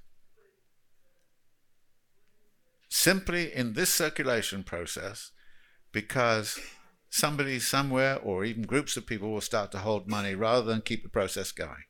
simply 2.90 3.54
in 3.54 3.74
this 3.74 3.94
circulation 3.94 4.64
process 4.64 5.32
because 5.94 6.60
somebody 7.14 7.60
somewhere 7.60 8.18
or 8.18 8.44
even 8.44 8.64
groups 8.64 8.98
of 8.98 9.06
people 9.06 9.30
will 9.30 9.40
start 9.40 9.72
to 9.72 9.78
hold 9.78 10.10
money 10.10 10.34
rather 10.34 10.64
than 10.66 10.82
keep 10.82 11.04
the 11.04 11.10
process 11.10 11.52
going. 11.52 11.86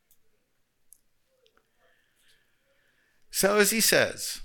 So, 3.30 3.56
as 3.56 3.70
he 3.70 3.80
says, 3.80 4.42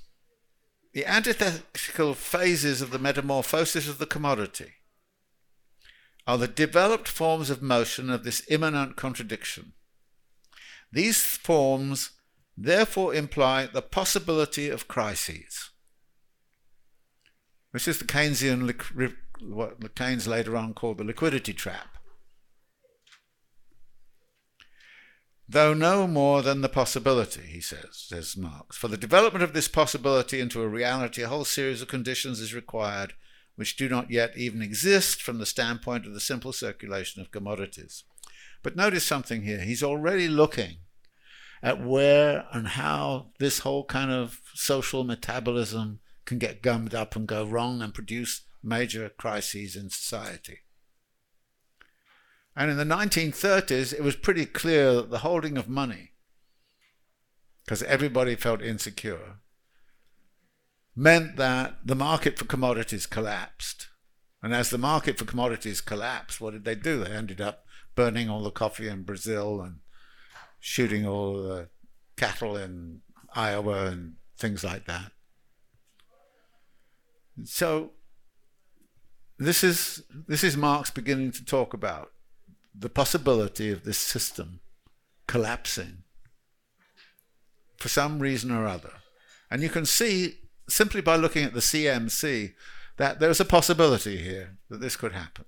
the 0.93 1.05
antithetical 1.05 2.13
phases 2.13 2.81
of 2.81 2.91
the 2.91 2.97
metamorphosis 2.97 3.89
of 3.89 3.97
the 3.97 4.05
commodity 4.05 4.75
are 6.25 6.37
the 6.37 6.47
developed 6.47 7.09
forms 7.09 7.49
of 7.49 7.61
motion 7.61 8.09
of 8.09 8.23
this 8.23 8.41
immanent 8.49 8.95
contradiction. 8.95 9.73
These 10.93 11.21
forms 11.21 12.11
therefore 12.57 13.13
imply 13.13 13.65
the 13.65 13.81
possibility 13.81 14.69
of 14.69 14.87
crises. 14.87 15.71
This 17.73 17.87
is 17.87 17.99
the 17.99 18.05
Keynesian, 18.05 18.65
what 19.41 19.95
Keynes 19.95 20.27
later 20.27 20.55
on 20.55 20.73
called 20.73 20.97
the 20.97 21.03
liquidity 21.03 21.53
trap. 21.53 21.97
Though 25.47 25.73
no 25.73 26.05
more 26.05 26.43
than 26.43 26.61
the 26.61 26.69
possibility, 26.69 27.41
he 27.41 27.59
says, 27.59 27.87
says 27.91 28.37
Marx. 28.37 28.77
For 28.77 28.87
the 28.87 28.97
development 28.97 29.43
of 29.43 29.53
this 29.53 29.67
possibility 29.67 30.39
into 30.39 30.61
a 30.61 30.67
reality, 30.67 31.23
a 31.23 31.27
whole 31.27 31.45
series 31.45 31.81
of 31.81 31.87
conditions 31.87 32.39
is 32.39 32.53
required 32.53 33.13
which 33.55 33.75
do 33.75 33.89
not 33.89 34.09
yet 34.09 34.37
even 34.37 34.61
exist 34.61 35.21
from 35.21 35.37
the 35.37 35.45
standpoint 35.45 36.05
of 36.05 36.13
the 36.13 36.19
simple 36.21 36.53
circulation 36.53 37.21
of 37.21 37.29
commodities. 37.31 38.05
But 38.63 38.77
notice 38.77 39.03
something 39.03 39.41
here. 39.41 39.59
He's 39.59 39.83
already 39.83 40.29
looking 40.29 40.77
at 41.61 41.83
where 41.83 42.45
and 42.53 42.69
how 42.69 43.31
this 43.37 43.59
whole 43.59 43.83
kind 43.83 44.11
of 44.11 44.39
social 44.53 45.03
metabolism 45.03 45.99
can 46.23 46.37
get 46.37 46.61
gummed 46.61 46.95
up 46.95 47.17
and 47.17 47.27
go 47.27 47.43
wrong 47.43 47.81
and 47.81 47.93
produce 47.93 48.43
major 48.63 49.09
crises 49.09 49.75
in 49.75 49.89
society. 49.89 50.59
And 52.55 52.69
in 52.69 52.77
the 52.77 52.83
1930s, 52.83 53.93
it 53.93 54.03
was 54.03 54.15
pretty 54.15 54.45
clear 54.45 54.93
that 54.95 55.09
the 55.09 55.19
holding 55.19 55.57
of 55.57 55.69
money, 55.69 56.11
because 57.63 57.83
everybody 57.83 58.35
felt 58.35 58.61
insecure, 58.61 59.37
meant 60.95 61.37
that 61.37 61.77
the 61.85 61.95
market 61.95 62.37
for 62.37 62.45
commodities 62.45 63.05
collapsed. 63.05 63.87
And 64.41 64.53
as 64.53 64.69
the 64.69 64.77
market 64.77 65.17
for 65.17 65.25
commodities 65.25 65.79
collapsed, 65.79 66.41
what 66.41 66.53
did 66.53 66.65
they 66.65 66.75
do? 66.75 67.03
They 67.03 67.11
ended 67.11 67.39
up 67.39 67.65
burning 67.95 68.29
all 68.29 68.43
the 68.43 68.51
coffee 68.51 68.87
in 68.87 69.03
Brazil 69.03 69.61
and 69.61 69.79
shooting 70.59 71.05
all 71.05 71.41
the 71.41 71.69
cattle 72.17 72.57
in 72.57 73.01
Iowa 73.33 73.85
and 73.85 74.15
things 74.37 74.63
like 74.63 74.85
that. 74.85 75.11
So 77.45 77.91
this 79.39 79.63
is 79.63 80.03
this 80.27 80.43
is 80.43 80.57
Marx 80.57 80.91
beginning 80.91 81.31
to 81.31 81.45
talk 81.45 81.73
about 81.73 82.11
the 82.75 82.89
possibility 82.89 83.71
of 83.71 83.83
this 83.83 83.97
system 83.97 84.59
collapsing 85.27 86.03
for 87.77 87.87
some 87.87 88.19
reason 88.19 88.51
or 88.51 88.67
other. 88.67 88.93
And 89.49 89.63
you 89.63 89.69
can 89.69 89.85
see 89.85 90.39
simply 90.67 91.01
by 91.01 91.15
looking 91.15 91.43
at 91.45 91.53
the 91.53 91.61
CMC 91.61 92.53
that 92.97 93.19
there's 93.19 93.39
a 93.39 93.45
possibility 93.45 94.17
here 94.17 94.57
that 94.69 94.81
this 94.81 94.97
could 94.97 95.13
happen. 95.13 95.45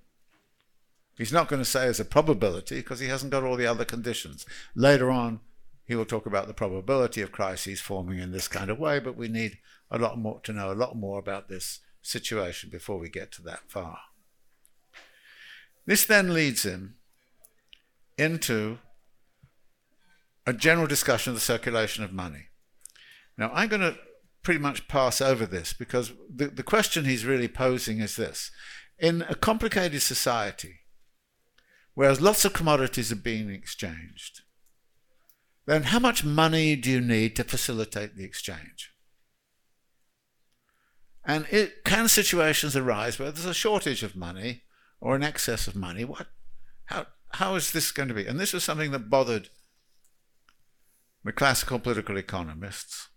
He's 1.18 1.34
not 1.34 1.50
going 1.50 1.62
to 1.62 1.70
say 1.70 1.88
it's 1.88 2.00
a 2.00 2.06
probability 2.06 2.78
because 2.78 3.00
he 3.00 3.08
hasn't 3.08 3.32
got 3.32 3.44
all 3.44 3.58
the 3.58 3.68
other 3.68 3.86
conditions. 3.86 4.46
Later 4.74 5.12
on, 5.12 5.42
he 5.86 5.96
will 5.96 6.06
talk 6.06 6.26
about 6.26 6.48
the 6.48 6.54
probability 6.54 7.22
of 7.22 7.34
crises 7.34 7.82
forming 7.82 8.20
in 8.20 8.32
this 8.32 8.48
kind 8.48 8.72
of 8.72 8.80
way, 8.80 9.00
but 9.00 9.18
we 9.18 9.28
need 9.28 9.60
a 9.92 9.98
lot 9.98 10.18
more 10.18 10.40
to 10.44 10.54
know 10.54 10.72
a 10.72 10.74
lot 10.74 10.96
more 10.96 11.20
about 11.20 11.50
this 11.50 11.82
situation 12.02 12.70
before 12.70 12.98
we 12.98 13.10
get 13.10 13.32
to 13.34 13.42
that 13.44 13.62
far. 13.68 14.00
This 15.86 16.06
then 16.06 16.34
leads 16.34 16.64
him 16.64 16.96
into 18.18 18.80
a 20.46 20.54
general 20.54 20.88
discussion 20.88 21.32
of 21.32 21.36
the 21.36 21.42
circulation 21.42 22.04
of 22.04 22.14
money. 22.14 22.48
Now, 23.38 23.52
I'm 23.54 23.70
going 23.70 23.82
to 23.82 23.98
pretty 24.44 24.60
much 24.60 24.88
pass 24.88 25.22
over 25.22 25.46
this 25.46 25.74
because 25.74 26.14
the, 26.34 26.48
the 26.48 26.64
question 26.64 27.06
he's 27.06 27.26
really 27.26 27.48
posing 27.48 28.00
is 28.00 28.16
this. 28.16 28.52
In 29.00 29.24
a 29.30 29.36
complicated 29.36 30.02
society, 30.02 30.80
whereas 31.94 32.22
lots 32.22 32.46
of 32.46 32.54
commodities 32.54 33.12
are 33.12 33.16
being 33.16 33.50
exchanged, 33.50 34.42
then 35.66 35.84
how 35.84 36.00
much 36.00 36.24
money 36.24 36.76
do 36.76 36.90
you 36.90 37.02
need 37.02 37.36
to 37.36 37.44
facilitate 37.44 38.16
the 38.16 38.24
exchange? 38.24 38.91
And 41.24 41.46
it, 41.52 41.84
can 41.84 42.08
situations 42.08 42.76
arise 42.76 43.20
where 43.20 43.32
there's 43.32 43.46
a 43.46 43.54
shortage 43.54 44.04
of 44.04 44.16
money 44.16 44.64
or 45.00 45.16
an 45.16 45.24
excess 45.24 45.68
of 45.68 45.76
money? 45.76 46.04
What, 46.04 46.28
how, 46.86 47.08
how 47.34 47.56
is 47.56 47.72
this 47.72 47.92
going 47.92 48.10
to 48.10 48.16
be? 48.16 48.26
And 48.26 48.40
this 48.40 48.54
was 48.54 48.64
something 48.64 48.92
that 48.92 49.10
bothered 49.10 49.50
the 51.24 51.32
classical 51.32 51.80
political 51.80 52.18
economists. 52.18 53.10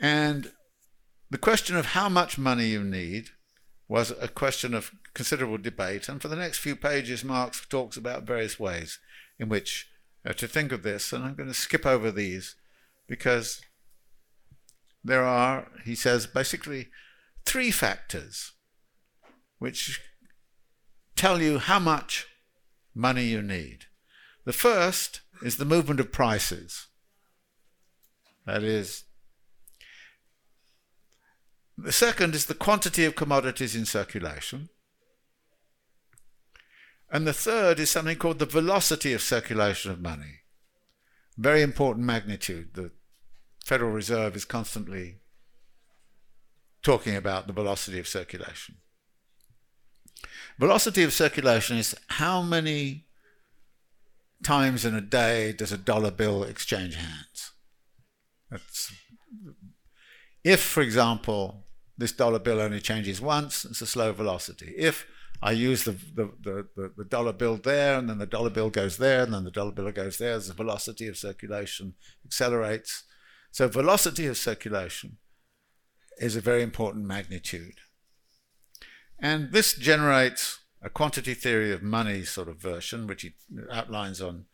And 0.00 0.52
the 1.30 1.38
question 1.38 1.76
of 1.76 1.86
how 1.86 2.08
much 2.08 2.38
money 2.38 2.66
you 2.66 2.82
need 2.82 3.30
was 3.88 4.12
a 4.20 4.28
question 4.28 4.74
of 4.74 4.92
considerable 5.14 5.58
debate. 5.58 6.08
And 6.08 6.20
for 6.20 6.28
the 6.28 6.36
next 6.36 6.58
few 6.58 6.76
pages, 6.76 7.24
Marx 7.24 7.66
talks 7.66 7.96
about 7.96 8.22
various 8.22 8.58
ways 8.58 8.98
in 9.38 9.48
which 9.48 9.88
uh, 10.26 10.32
to 10.34 10.46
think 10.46 10.72
of 10.72 10.82
this. 10.82 11.12
And 11.12 11.24
I'm 11.24 11.34
going 11.34 11.48
to 11.48 11.54
skip 11.54 11.84
over 11.84 12.10
these 12.10 12.54
because 13.06 13.62
there 15.04 15.24
are, 15.24 15.68
he 15.84 15.94
says, 15.94 16.26
basically 16.26 16.88
three 17.44 17.70
factors 17.70 18.52
which 19.58 20.00
tell 21.16 21.40
you 21.40 21.58
how 21.58 21.78
much 21.78 22.26
money 22.94 23.24
you 23.24 23.42
need. 23.42 23.86
The 24.44 24.52
first 24.52 25.20
is 25.42 25.56
the 25.56 25.64
movement 25.64 26.00
of 26.00 26.12
prices. 26.12 26.86
That 28.46 28.62
is, 28.62 29.04
the 31.76 31.92
second 31.92 32.34
is 32.34 32.46
the 32.46 32.54
quantity 32.54 33.04
of 33.04 33.14
commodities 33.14 33.76
in 33.76 33.84
circulation. 33.84 34.68
And 37.10 37.26
the 37.26 37.32
third 37.32 37.80
is 37.80 37.90
something 37.90 38.16
called 38.16 38.38
the 38.38 38.46
velocity 38.46 39.12
of 39.12 39.22
circulation 39.22 39.90
of 39.90 40.00
money. 40.00 40.40
Very 41.36 41.62
important 41.62 42.04
magnitude. 42.04 42.74
The 42.74 42.90
Federal 43.68 43.90
Reserve 43.90 44.34
is 44.34 44.46
constantly 44.46 45.16
talking 46.82 47.14
about 47.14 47.46
the 47.46 47.52
velocity 47.52 47.98
of 47.98 48.08
circulation. 48.08 48.76
Velocity 50.58 51.02
of 51.02 51.12
circulation 51.12 51.76
is 51.76 51.94
how 52.08 52.40
many 52.40 53.04
times 54.42 54.86
in 54.86 54.94
a 54.94 55.02
day 55.02 55.52
does 55.52 55.70
a 55.70 55.76
dollar 55.76 56.10
bill 56.10 56.44
exchange 56.44 56.94
hands? 56.94 57.52
That's, 58.50 58.90
if, 60.42 60.62
for 60.62 60.80
example, 60.80 61.66
this 61.98 62.12
dollar 62.12 62.38
bill 62.38 62.60
only 62.60 62.80
changes 62.80 63.20
once, 63.20 63.66
it's 63.66 63.82
a 63.82 63.86
slow 63.86 64.14
velocity. 64.14 64.72
If 64.78 65.06
I 65.42 65.52
use 65.52 65.84
the, 65.84 65.92
the, 65.92 66.32
the, 66.42 66.90
the, 66.96 67.04
dollar 67.04 67.34
bill 67.34 67.58
there, 67.58 67.98
and 67.98 68.08
then 68.08 68.16
the 68.16 68.24
dollar 68.24 68.48
bill 68.48 68.70
goes 68.70 68.96
there, 68.96 69.24
and 69.24 69.34
then 69.34 69.44
the 69.44 69.50
dollar 69.50 69.72
bill 69.72 69.92
goes 69.92 70.16
there, 70.16 70.38
the 70.38 70.54
velocity 70.54 71.06
of 71.06 71.18
circulation 71.18 71.96
accelerates. 72.24 73.04
So, 73.50 73.68
velocity 73.68 74.26
of 74.26 74.36
circulation 74.36 75.18
is 76.18 76.36
a 76.36 76.40
very 76.40 76.62
important 76.62 77.06
magnitude. 77.06 77.80
And 79.18 79.52
this 79.52 79.74
generates 79.74 80.60
a 80.82 80.90
quantity 80.90 81.34
theory 81.34 81.72
of 81.72 81.82
money 81.82 82.24
sort 82.24 82.48
of 82.48 82.58
version, 82.58 83.06
which 83.06 83.22
he 83.22 83.32
outlines 83.70 84.20
on 84.20 84.46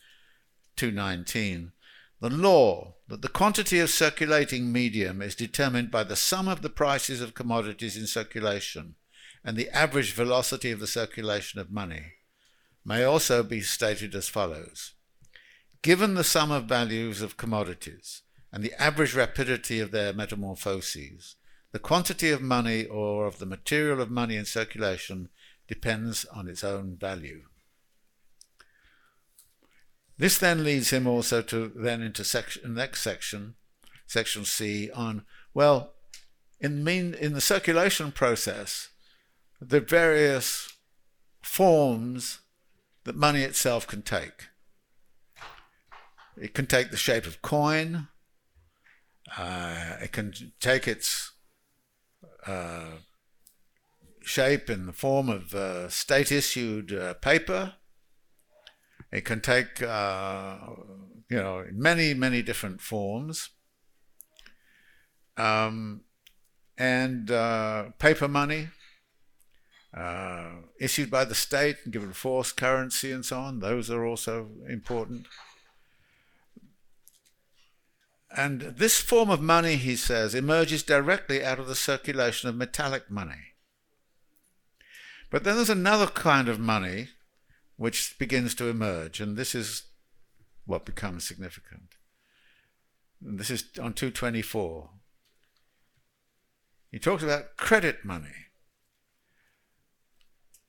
219. 0.76 1.72
The 2.20 2.30
law 2.30 2.94
that 3.08 3.20
the 3.20 3.28
quantity 3.28 3.78
of 3.80 3.90
circulating 3.90 4.72
medium 4.72 5.20
is 5.20 5.34
determined 5.34 5.90
by 5.90 6.04
the 6.04 6.16
sum 6.16 6.48
of 6.48 6.62
the 6.62 6.70
prices 6.70 7.20
of 7.20 7.34
commodities 7.34 7.96
in 7.96 8.06
circulation 8.06 8.94
and 9.44 9.56
the 9.56 9.68
average 9.68 10.12
velocity 10.14 10.70
of 10.70 10.80
the 10.80 10.86
circulation 10.86 11.60
of 11.60 11.70
money 11.70 12.14
may 12.84 13.04
also 13.04 13.42
be 13.42 13.60
stated 13.60 14.14
as 14.14 14.28
follows. 14.28 14.94
Given 15.82 16.14
the 16.14 16.24
sum 16.24 16.50
of 16.50 16.64
values 16.64 17.20
of 17.20 17.36
commodities 17.36 18.22
and 18.54 18.62
the 18.62 18.80
average 18.80 19.16
rapidity 19.16 19.80
of 19.80 19.90
their 19.90 20.12
metamorphoses, 20.12 21.34
the 21.72 21.80
quantity 21.80 22.30
of 22.30 22.40
money 22.40 22.86
or 22.86 23.26
of 23.26 23.40
the 23.40 23.46
material 23.46 24.00
of 24.00 24.12
money 24.12 24.36
in 24.36 24.44
circulation 24.44 25.28
depends 25.66 26.24
on 26.26 26.46
its 26.46 26.62
own 26.62 26.96
value. 26.96 27.42
This 30.16 30.38
then 30.38 30.62
leads 30.62 30.90
him 30.90 31.08
also 31.08 31.42
to 31.42 31.72
then 31.74 32.00
into 32.00 32.22
section 32.22 32.74
next 32.74 33.02
section, 33.02 33.56
section 34.06 34.44
C 34.44 34.88
on 34.92 35.24
well, 35.52 35.94
in 36.60 36.84
mean 36.84 37.12
in 37.12 37.32
the 37.32 37.40
circulation 37.40 38.12
process, 38.12 38.90
the 39.60 39.80
various 39.80 40.72
forms 41.42 42.38
that 43.02 43.16
money 43.16 43.42
itself 43.42 43.84
can 43.88 44.02
take. 44.02 44.46
It 46.40 46.54
can 46.54 46.66
take 46.66 46.92
the 46.92 46.96
shape 46.96 47.26
of 47.26 47.42
coin. 47.42 48.06
Uh, 49.36 49.96
it 50.02 50.12
can 50.12 50.32
take 50.60 50.86
its 50.86 51.32
uh, 52.46 52.98
shape 54.22 54.68
in 54.68 54.86
the 54.86 54.92
form 54.92 55.28
of 55.28 55.92
state 55.92 56.30
issued 56.30 56.92
uh, 56.92 57.14
paper. 57.14 57.74
It 59.10 59.24
can 59.24 59.40
take, 59.40 59.82
uh, 59.82 60.56
you 61.30 61.36
know, 61.36 61.64
many, 61.72 62.14
many 62.14 62.42
different 62.42 62.80
forms. 62.80 63.50
Um, 65.36 66.02
and 66.76 67.30
uh, 67.30 67.90
paper 67.98 68.28
money 68.28 68.68
issued 70.80 71.10
by 71.10 71.24
the 71.24 71.34
state 71.34 71.76
and 71.84 71.92
given 71.92 72.12
force 72.12 72.52
currency 72.52 73.12
and 73.12 73.24
so 73.24 73.38
on, 73.38 73.60
those 73.60 73.90
are 73.90 74.04
also 74.04 74.48
important. 74.68 75.26
And 78.36 78.60
this 78.62 79.00
form 79.00 79.30
of 79.30 79.40
money, 79.40 79.76
he 79.76 79.94
says, 79.94 80.34
emerges 80.34 80.82
directly 80.82 81.44
out 81.44 81.60
of 81.60 81.68
the 81.68 81.76
circulation 81.76 82.48
of 82.48 82.56
metallic 82.56 83.08
money. 83.10 83.54
But 85.30 85.44
then 85.44 85.56
there's 85.56 85.70
another 85.70 86.06
kind 86.06 86.48
of 86.48 86.58
money 86.58 87.08
which 87.76 88.16
begins 88.18 88.54
to 88.56 88.68
emerge, 88.68 89.20
and 89.20 89.36
this 89.36 89.54
is 89.54 89.84
what 90.66 90.84
becomes 90.84 91.24
significant. 91.24 91.94
This 93.20 93.50
is 93.50 93.64
on 93.80 93.94
224. 93.94 94.90
He 96.90 96.98
talks 96.98 97.22
about 97.22 97.56
credit 97.56 98.04
money. 98.04 98.46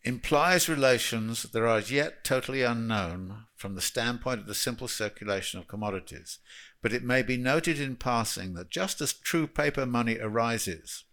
Implies 0.04 0.70
relations 0.70 1.44
that 1.44 1.60
are 1.60 1.78
as 1.78 1.92
yet 1.92 2.24
totally 2.24 2.62
unknown 2.62 3.46
from 3.56 3.76
the 3.76 3.82
standpoint 3.82 4.40
of 4.40 4.46
the 4.46 4.56
simple 4.56 4.88
circulation 4.88 5.60
of 5.60 5.68
commodities, 5.68 6.40
but 6.86 6.94
it 6.94 7.04
may 7.04 7.24
be 7.24 7.36
noted 7.36 7.82
in 7.82 7.96
passing 7.96 8.54
that 8.54 8.70
just 8.70 9.02
as 9.02 9.12
true 9.12 9.48
paper 9.48 9.88
money 9.88 10.20
arises 10.20 11.06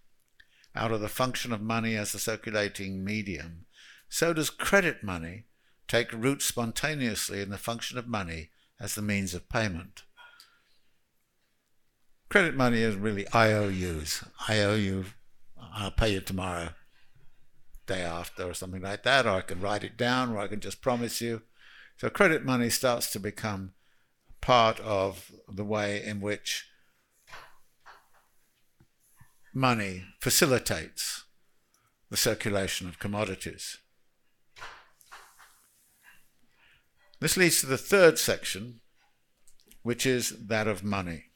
out 0.77 0.93
of 0.93 1.01
the 1.01 1.09
function 1.09 1.51
of 1.51 1.63
money 1.63 1.97
as 1.97 2.15
a 2.15 2.19
circulating 2.19 3.03
medium, 3.03 3.65
so 4.07 4.35
does 4.35 4.51
credit 4.51 5.03
money 5.03 5.47
take 5.89 6.13
root 6.13 6.43
spontaneously 6.43 7.41
in 7.41 7.49
the 7.49 7.57
function 7.57 7.97
of 7.97 8.07
money 8.07 8.51
as 8.79 8.95
the 8.95 9.01
means 9.01 9.33
of 9.33 9.49
payment. 9.49 10.03
Credit 12.29 12.55
money 12.55 12.83
is 12.83 12.95
really 12.95 13.27
IOUs. 13.35 14.25
I 14.47 14.61
owe 14.61 14.75
you, 14.75 15.07
I'll 15.75 15.91
pay 15.91 16.13
you 16.13 16.21
tomorrow, 16.21 16.69
day 17.87 18.03
after, 18.03 18.43
or 18.43 18.53
something 18.53 18.83
like 18.83 19.05
that, 19.05 19.25
or 19.25 19.31
I 19.31 19.41
can 19.41 19.63
write 19.63 19.85
it 19.85 19.97
down, 19.97 20.33
or 20.33 20.39
I 20.39 20.49
can 20.49 20.61
just 20.61 20.83
promise 20.83 21.23
you. 21.23 21.41
So 21.97 22.11
credit 22.11 22.45
money 22.45 22.69
starts 22.69 23.11
to 23.13 23.19
become 23.19 23.73
part 24.43 24.79
of 24.81 25.33
the 25.49 25.65
way 25.65 26.05
in 26.05 26.21
which 26.21 26.67
money 29.55 30.05
facilitates 30.21 31.25
the 32.11 32.17
circulation 32.19 32.87
of 32.87 32.99
commodities. 32.99 33.79
This 37.21 37.37
leads 37.37 37.61
to 37.61 37.67
the 37.67 37.79
third 37.79 38.19
section, 38.19 38.81
which 39.83 40.05
is 40.05 40.47
that 40.49 40.67
of 40.67 40.83
money. 40.83 41.27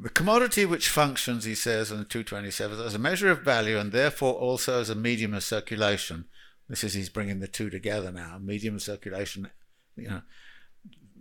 The 0.00 0.08
commodity 0.08 0.64
which 0.64 0.88
functions, 0.88 1.44
he 1.44 1.56
says 1.56 1.90
in 1.90 2.04
227, 2.04 2.78
as 2.80 2.94
a 2.94 2.98
measure 2.98 3.32
of 3.32 3.40
value 3.40 3.76
and 3.76 3.90
therefore 3.90 4.34
also 4.34 4.80
as 4.80 4.88
a 4.88 4.94
medium 4.94 5.34
of 5.34 5.42
circulation. 5.42 6.26
This 6.68 6.84
is 6.84 6.94
he's 6.94 7.08
bringing 7.08 7.40
the 7.40 7.48
two 7.48 7.70
together 7.70 8.12
now. 8.12 8.38
Medium 8.38 8.78
circulation, 8.78 9.50
you 9.96 10.08
know, 10.08 10.22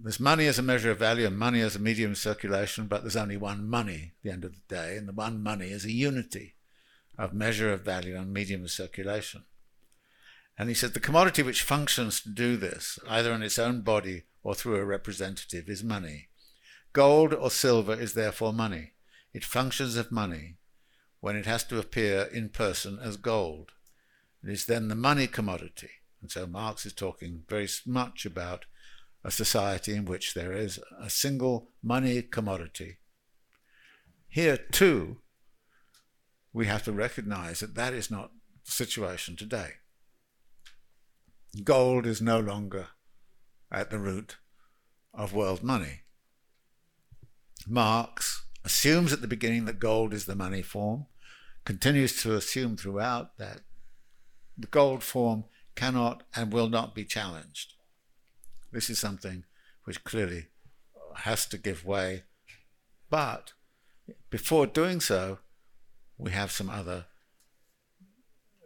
there's 0.01 0.19
money 0.19 0.45
as 0.45 0.59
a 0.59 0.63
measure 0.63 0.91
of 0.91 0.99
value 0.99 1.25
and 1.25 1.37
money 1.37 1.61
as 1.61 1.75
a 1.75 1.79
medium 1.79 2.11
of 2.11 2.17
circulation, 2.17 2.87
but 2.87 3.01
there's 3.01 3.15
only 3.15 3.37
one 3.37 3.67
money 3.67 4.11
at 4.17 4.23
the 4.23 4.31
end 4.31 4.45
of 4.45 4.53
the 4.53 4.75
day, 4.75 4.97
and 4.97 5.07
the 5.07 5.13
one 5.13 5.41
money 5.41 5.69
is 5.69 5.85
a 5.85 5.91
unity 5.91 6.55
of 7.17 7.33
measure 7.33 7.71
of 7.71 7.81
value 7.81 8.15
and 8.15 8.33
medium 8.33 8.63
of 8.63 8.71
circulation. 8.71 9.43
And 10.57 10.69
he 10.69 10.75
said 10.75 10.93
the 10.93 10.99
commodity 10.99 11.43
which 11.43 11.63
functions 11.63 12.21
to 12.21 12.29
do 12.29 12.57
this, 12.57 12.99
either 13.07 13.31
in 13.31 13.43
its 13.43 13.59
own 13.59 13.81
body 13.81 14.23
or 14.43 14.55
through 14.55 14.75
a 14.75 14.85
representative, 14.85 15.69
is 15.69 15.83
money. 15.83 16.27
Gold 16.93 17.33
or 17.33 17.51
silver 17.51 17.93
is 17.93 18.13
therefore 18.13 18.53
money. 18.53 18.93
It 19.33 19.43
functions 19.43 19.97
as 19.97 20.11
money 20.11 20.55
when 21.19 21.35
it 21.35 21.45
has 21.45 21.63
to 21.65 21.79
appear 21.79 22.23
in 22.31 22.49
person 22.49 22.99
as 23.01 23.17
gold. 23.17 23.71
It 24.43 24.49
is 24.49 24.65
then 24.65 24.87
the 24.87 24.95
money 24.95 25.27
commodity. 25.27 25.89
And 26.21 26.31
so 26.31 26.47
Marx 26.47 26.85
is 26.85 26.93
talking 26.93 27.43
very 27.47 27.67
much 27.85 28.25
about 28.25 28.65
a 29.23 29.31
society 29.31 29.93
in 29.93 30.05
which 30.05 30.33
there 30.33 30.53
is 30.53 30.79
a 30.99 31.09
single 31.09 31.69
money 31.83 32.21
commodity. 32.21 32.97
Here, 34.27 34.57
too, 34.57 35.17
we 36.53 36.67
have 36.67 36.83
to 36.83 36.91
recognize 36.91 37.59
that 37.59 37.75
that 37.75 37.93
is 37.93 38.09
not 38.09 38.31
the 38.65 38.71
situation 38.71 39.35
today. 39.35 39.71
Gold 41.63 42.05
is 42.05 42.21
no 42.21 42.39
longer 42.39 42.87
at 43.71 43.89
the 43.89 43.99
root 43.99 44.37
of 45.13 45.33
world 45.33 45.63
money. 45.63 46.01
Marx 47.67 48.45
assumes 48.63 49.11
at 49.11 49.21
the 49.21 49.27
beginning 49.27 49.65
that 49.65 49.79
gold 49.79 50.13
is 50.13 50.25
the 50.25 50.35
money 50.35 50.61
form, 50.61 51.05
continues 51.65 52.21
to 52.21 52.35
assume 52.35 52.77
throughout 52.77 53.37
that 53.37 53.61
the 54.57 54.67
gold 54.67 55.03
form 55.03 55.45
cannot 55.75 56.23
and 56.35 56.51
will 56.51 56.69
not 56.69 56.95
be 56.95 57.05
challenged. 57.05 57.73
This 58.71 58.89
is 58.89 58.99
something 58.99 59.43
which 59.83 60.03
clearly 60.03 60.47
has 61.17 61.45
to 61.47 61.57
give 61.57 61.85
way. 61.85 62.23
But 63.09 63.53
before 64.29 64.65
doing 64.65 64.99
so, 64.99 65.39
we 66.17 66.31
have 66.31 66.51
some 66.51 66.69
other 66.69 67.05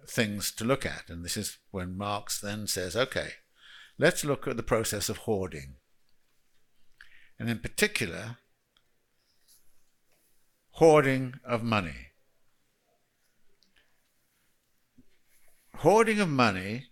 things 0.07 0.51
to 0.51 0.63
look 0.63 0.85
at. 0.85 1.09
And 1.09 1.23
this 1.23 1.37
is 1.37 1.57
when 1.71 1.97
Marx 1.97 2.39
then 2.39 2.67
says, 2.67 2.95
okay, 2.95 3.33
let's 3.97 4.25
look 4.25 4.47
at 4.47 4.57
the 4.57 4.63
process 4.63 5.09
of 5.09 5.17
hoarding. 5.17 5.75
And 7.37 7.49
in 7.49 7.59
particular, 7.59 8.37
hoarding 10.71 11.35
of 11.45 11.63
money. 11.63 12.10
Hoarding 15.81 16.19
of 16.19 16.29
money, 16.29 16.89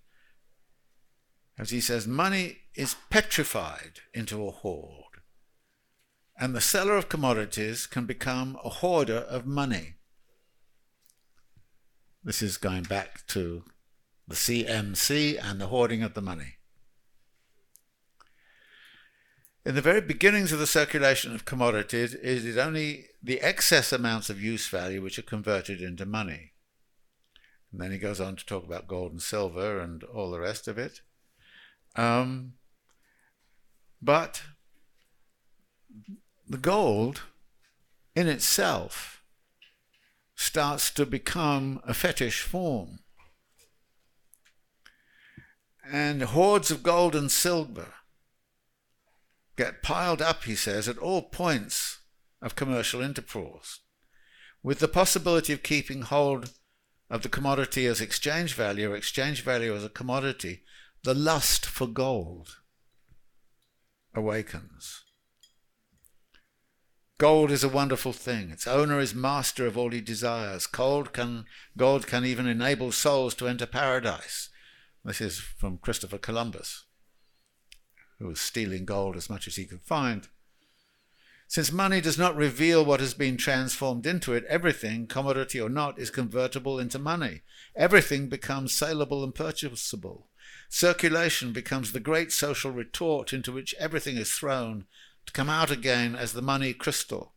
as 1.60 1.70
he 1.70 1.80
says, 1.80 2.08
money 2.08 2.58
is 2.74 2.96
petrified 3.12 4.00
into 4.16 4.48
a 4.48 4.50
hoard. 4.50 5.22
And 6.40 6.56
the 6.56 6.62
seller 6.62 6.98
of 6.98 7.08
commodities 7.08 7.86
can 7.86 8.08
become 8.08 8.58
a 8.64 8.70
hoarder 8.70 9.18
of 9.18 9.46
money. 9.46 9.98
This 12.24 12.42
is 12.42 12.58
going 12.58 12.82
back 12.82 13.28
to 13.28 13.64
the 14.28 14.34
CMC 14.34 15.38
and 15.40 15.62
the 15.62 15.68
hoarding 15.68 16.02
of 16.02 16.16
the 16.16 16.22
money. 16.24 16.56
In 19.64 19.76
the 19.76 19.82
very 19.82 20.02
beginnings 20.02 20.52
of 20.52 20.58
the 20.58 20.66
circulation 20.66 21.36
of 21.36 21.46
commodities, 21.46 22.16
it 22.16 22.24
is 22.24 22.58
only 22.58 23.06
the 23.22 23.40
excess 23.42 23.94
amounts 23.94 24.32
of 24.32 24.42
use 24.42 24.68
value 24.68 25.04
which 25.04 25.20
are 25.20 25.22
converted 25.22 25.80
into 25.80 26.08
money. 26.08 26.54
And 27.72 27.82
then 27.82 27.92
he 27.92 27.98
goes 27.98 28.20
on 28.20 28.36
to 28.36 28.46
talk 28.46 28.64
about 28.64 28.88
gold 28.88 29.12
and 29.12 29.22
silver 29.22 29.80
and 29.80 30.04
all 30.04 30.32
the 30.32 30.40
rest 30.40 30.68
of 30.68 30.78
it. 30.78 31.02
Um, 31.96 32.54
but 34.02 34.44
the 36.48 36.58
gold 36.58 37.24
in 38.16 38.28
itself 38.28 39.22
starts 40.36 40.90
to 40.92 41.06
become 41.06 41.82
a 41.86 41.94
fetish 41.94 42.42
form. 42.42 43.00
And 45.92 46.22
hoards 46.22 46.72
of 46.72 46.84
gold 46.84 47.16
and 47.16 47.32
silver 47.32 47.94
get 49.58 49.84
piled 49.84 50.22
up, 50.22 50.46
he 50.46 50.56
says, 50.56 50.88
at 50.88 50.98
all 50.98 51.24
points 51.24 52.00
of 52.42 52.56
commercial 52.56 53.02
intercourse, 53.02 53.82
with 54.64 54.80
the 54.80 54.88
possibility 54.88 55.52
of 55.52 55.64
keeping 55.64 56.04
hold 56.04 56.52
of 57.10 57.24
the 57.24 57.30
commodity 57.30 57.86
as 57.86 58.02
exchange 58.02 58.54
value 58.54 58.94
exchange 58.94 59.44
value 59.44 59.76
as 59.76 59.84
a 59.84 59.90
commodity, 59.90 60.62
the 61.04 61.14
lust 61.14 61.66
for 61.66 61.88
gold 61.88 62.58
awakens. 64.14 65.04
Gold 67.18 67.52
is 67.52 67.66
a 67.66 67.70
wonderful 67.70 68.14
thing. 68.14 68.50
Its 68.50 68.66
owner 68.66 69.00
is 69.00 69.14
master 69.14 69.66
of 69.66 69.78
all 69.78 69.90
he 69.90 70.00
desires. 70.00 70.68
Gold 70.68 71.12
can, 71.12 71.46
gold 71.76 72.08
can 72.08 72.24
even 72.24 72.48
enable 72.48 72.94
souls 72.94 73.36
to 73.36 73.48
enter 73.48 73.66
paradise. 73.66 74.50
This 75.04 75.20
is 75.20 75.40
from 75.40 75.80
Christopher 75.80 76.18
Columbus, 76.18 76.86
who 78.20 78.28
was 78.28 78.40
stealing 78.40 78.86
gold 78.86 79.18
as 79.18 79.30
much 79.30 79.48
as 79.48 79.58
he 79.58 79.66
could 79.66 79.82
find. 79.82 80.30
Since 81.50 81.72
money 81.72 82.00
does 82.00 82.20
not 82.20 82.36
reveal 82.36 82.86
what 82.86 83.00
has 83.00 83.16
been 83.16 83.36
transformed 83.36 84.06
into 84.06 84.34
it, 84.36 84.46
everything, 84.46 85.08
commodity 85.08 85.60
or 85.60 85.68
not, 85.68 85.98
is 85.98 86.12
convertible 86.12 86.80
into 86.80 87.00
money. 87.00 87.42
Everything 87.76 88.30
becomes 88.30 88.72
saleable 88.72 89.24
and 89.24 89.34
purchasable. 89.34 90.28
Circulation 90.70 91.52
becomes 91.52 91.92
the 91.92 92.00
great 92.00 92.32
social 92.32 92.70
retort 92.70 93.34
into 93.34 93.52
which 93.52 93.74
everything 93.80 94.16
is 94.16 94.32
thrown 94.32 94.86
to 95.26 95.34
come 95.34 95.50
out 95.50 95.72
again 95.72 96.16
as 96.16 96.34
the 96.34 96.44
money 96.44 96.72
crystal. 96.72 97.34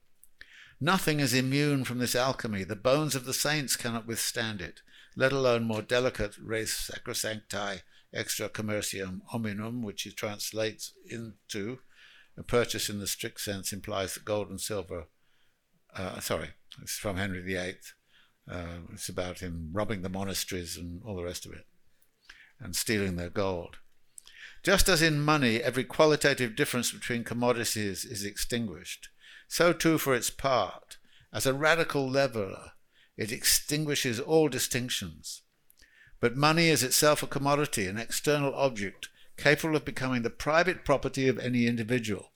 Nothing 0.79 1.19
is 1.19 1.33
immune 1.33 1.85
from 1.85 1.97
this 1.97 2.15
alchemy. 2.15 2.65
The 2.65 2.77
bones 2.77 3.15
of 3.15 3.25
the 3.25 3.33
saints 3.33 3.77
cannot 3.77 4.07
withstand 4.07 4.61
it, 4.61 4.83
let 5.17 5.33
alone 5.33 5.65
more 5.65 5.81
delicate 5.81 6.37
res 6.37 6.69
sacrosancti 6.71 7.81
extra 8.13 8.51
commercium 8.51 9.23
hominum, 9.29 9.83
which 9.83 10.03
he 10.03 10.11
translates 10.11 10.93
into 11.09 11.79
a 12.37 12.43
purchase 12.43 12.89
in 12.89 12.99
the 12.99 13.07
strict 13.07 13.41
sense 13.41 13.73
implies 13.73 14.15
that 14.15 14.25
gold 14.25 14.49
and 14.49 14.61
silver. 14.61 15.07
Uh, 15.95 16.21
sorry, 16.21 16.51
it's 16.81 16.97
from 16.99 17.17
Henry 17.17 17.41
VIII. 17.41 17.77
Uh, 18.51 18.81
it's 18.93 19.09
about 19.09 19.41
him 19.41 19.71
robbing 19.73 20.03
the 20.03 20.09
monasteries 20.09 20.77
and 20.77 21.03
all 21.05 21.17
the 21.17 21.23
rest 21.23 21.47
of 21.47 21.53
it 21.53 21.67
and 22.63 22.77
stealing 22.77 23.17
their 23.17 23.31
gold. 23.31 23.79
Just 24.63 24.89
as 24.89 25.03
in 25.03 25.21
money, 25.21 25.61
every 25.61 25.85
qualitative 25.85 26.55
difference 26.55 26.93
between 26.93 27.25
commodities 27.25 28.05
is 28.05 28.25
extinguished, 28.25 29.09
so 29.49 29.73
too 29.73 29.99
for 29.99 30.15
its 30.15 30.31
part, 30.31 30.99
as 31.33 31.47
a 31.47 31.55
radical 31.55 32.09
leveler, 32.09 32.73
it 33.17 33.33
extinguishes 33.33 34.21
all 34.21 34.49
distinctions. 34.49 35.43
But 36.21 36.37
money 36.37 36.69
is 36.69 36.85
itself 36.85 37.23
a 37.23 37.27
commodity, 37.27 37.87
an 37.87 37.99
external 37.99 38.55
object, 38.55 39.09
capable 39.43 39.77
of 39.77 39.85
becoming 39.85 40.23
the 40.23 40.31
private 40.31 40.85
property 40.85 41.29
of 41.29 41.39
any 41.39 41.67
individual. 41.67 42.33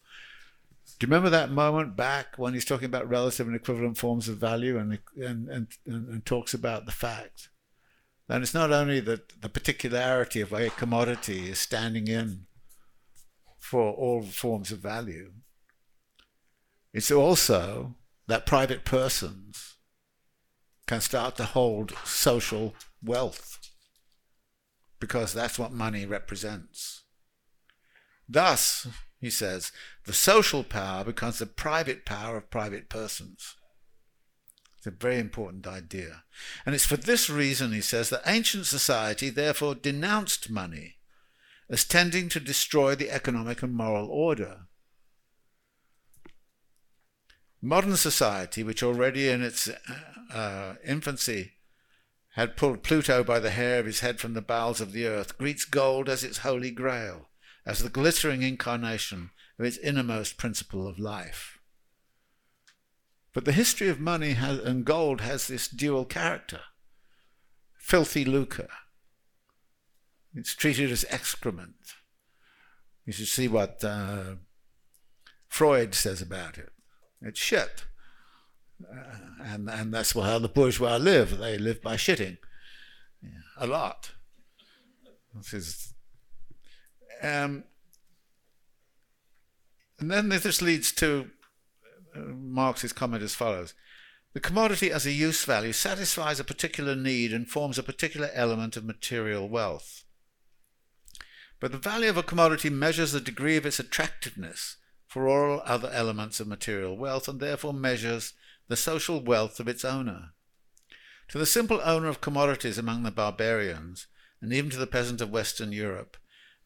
Do 0.98 1.06
you 1.06 1.10
remember 1.10 1.30
that 1.30 1.50
moment 1.50 1.96
back 1.96 2.38
when 2.38 2.54
he's 2.54 2.64
talking 2.64 2.86
about 2.86 3.08
relative 3.08 3.46
and 3.46 3.56
equivalent 3.56 3.98
forms 3.98 4.28
of 4.28 4.38
value 4.38 4.78
and, 4.78 4.98
and, 5.16 5.48
and, 5.48 5.68
and 5.86 6.24
talks 6.24 6.54
about 6.54 6.86
the 6.86 6.92
fact 6.92 7.48
then 8.28 8.42
it's 8.42 8.54
not 8.54 8.72
only 8.72 9.00
that 9.00 9.40
the 9.40 9.48
particularity 9.48 10.40
of 10.40 10.52
a 10.52 10.70
commodity 10.70 11.48
is 11.48 11.58
standing 11.58 12.08
in 12.08 12.46
for 13.58 13.92
all 13.92 14.22
forms 14.22 14.72
of 14.72 14.78
value, 14.78 15.32
it's 16.92 17.10
also 17.10 17.94
that 18.26 18.46
private 18.46 18.84
persons 18.84 19.76
can 20.86 21.00
start 21.00 21.36
to 21.36 21.44
hold 21.44 21.92
social 22.04 22.74
wealth 23.02 23.65
because 25.00 25.32
that's 25.32 25.58
what 25.58 25.72
money 25.72 26.06
represents. 26.06 27.02
Thus, 28.28 28.86
he 29.20 29.30
says, 29.30 29.72
the 30.04 30.12
social 30.12 30.64
power 30.64 31.04
becomes 31.04 31.38
the 31.38 31.46
private 31.46 32.04
power 32.04 32.36
of 32.36 32.50
private 32.50 32.88
persons. 32.88 33.56
It's 34.78 34.86
a 34.86 34.90
very 34.90 35.18
important 35.18 35.66
idea. 35.66 36.24
And 36.64 36.74
it's 36.74 36.86
for 36.86 36.96
this 36.96 37.30
reason, 37.30 37.72
he 37.72 37.80
says, 37.80 38.10
that 38.10 38.22
ancient 38.26 38.66
society 38.66 39.30
therefore 39.30 39.74
denounced 39.74 40.50
money 40.50 40.96
as 41.68 41.84
tending 41.84 42.28
to 42.28 42.40
destroy 42.40 42.94
the 42.94 43.10
economic 43.10 43.62
and 43.62 43.74
moral 43.74 44.08
order. 44.08 44.66
Modern 47.62 47.96
society, 47.96 48.62
which 48.62 48.82
already 48.82 49.28
in 49.28 49.42
its 49.42 49.68
uh, 50.32 50.74
infancy 50.84 51.54
had 52.36 52.54
pulled 52.54 52.82
Pluto 52.82 53.24
by 53.24 53.40
the 53.40 53.50
hair 53.50 53.78
of 53.80 53.86
his 53.86 54.00
head 54.00 54.20
from 54.20 54.34
the 54.34 54.42
bowels 54.42 54.82
of 54.82 54.92
the 54.92 55.06
earth, 55.06 55.38
greets 55.38 55.64
gold 55.64 56.06
as 56.06 56.22
its 56.22 56.38
holy 56.38 56.70
grail, 56.70 57.30
as 57.64 57.78
the 57.78 57.88
glittering 57.88 58.42
incarnation 58.42 59.30
of 59.58 59.64
its 59.64 59.78
innermost 59.78 60.36
principle 60.36 60.86
of 60.86 60.98
life. 60.98 61.58
But 63.32 63.46
the 63.46 63.52
history 63.52 63.88
of 63.88 64.00
money 64.00 64.34
has, 64.34 64.58
and 64.58 64.84
gold 64.84 65.22
has 65.22 65.48
this 65.48 65.66
dual 65.66 66.04
character 66.04 66.60
filthy 67.78 68.24
lucre. 68.24 68.68
It's 70.34 70.54
treated 70.54 70.90
as 70.90 71.06
excrement. 71.08 71.94
You 73.06 73.12
should 73.14 73.28
see 73.28 73.48
what 73.48 73.82
uh, 73.82 74.34
Freud 75.48 75.94
says 75.94 76.20
about 76.20 76.58
it. 76.58 76.70
It's 77.22 77.40
shit. 77.40 77.86
Uh, 78.82 79.16
and, 79.42 79.70
and 79.70 79.94
that's 79.94 80.12
how 80.12 80.38
the 80.38 80.48
bourgeois 80.48 80.96
live. 80.96 81.38
They 81.38 81.58
live 81.58 81.82
by 81.82 81.96
shitting 81.96 82.38
yeah, 83.22 83.30
a 83.58 83.66
lot. 83.66 84.12
This 85.34 85.52
is, 85.52 85.94
um, 87.22 87.64
and 89.98 90.10
then 90.10 90.28
this 90.28 90.62
leads 90.62 90.92
to 90.92 91.30
Marx's 92.14 92.92
comment 92.92 93.22
as 93.22 93.34
follows 93.34 93.74
The 94.32 94.40
commodity 94.40 94.90
as 94.90 95.06
a 95.06 95.12
use 95.12 95.44
value 95.44 95.72
satisfies 95.72 96.40
a 96.40 96.44
particular 96.44 96.94
need 96.94 97.32
and 97.32 97.48
forms 97.48 97.78
a 97.78 97.82
particular 97.82 98.30
element 98.34 98.76
of 98.76 98.84
material 98.84 99.48
wealth. 99.48 100.04
But 101.60 101.72
the 101.72 101.78
value 101.78 102.10
of 102.10 102.16
a 102.16 102.22
commodity 102.22 102.70
measures 102.70 103.12
the 103.12 103.20
degree 103.20 103.56
of 103.56 103.64
its 103.64 103.78
attractiveness 103.78 104.76
for 105.06 105.28
all 105.28 105.62
other 105.64 105.90
elements 105.90 106.40
of 106.40 106.46
material 106.46 106.96
wealth 106.96 107.28
and 107.28 107.40
therefore 107.40 107.72
measures 107.72 108.34
the 108.68 108.76
social 108.76 109.20
wealth 109.22 109.60
of 109.60 109.68
its 109.68 109.84
owner. 109.84 110.30
To 111.28 111.38
the 111.38 111.46
simple 111.46 111.80
owner 111.82 112.08
of 112.08 112.20
commodities 112.20 112.78
among 112.78 113.02
the 113.02 113.10
barbarians, 113.10 114.06
and 114.40 114.52
even 114.52 114.70
to 114.70 114.76
the 114.76 114.86
peasant 114.86 115.20
of 115.20 115.30
Western 115.30 115.72
Europe, 115.72 116.16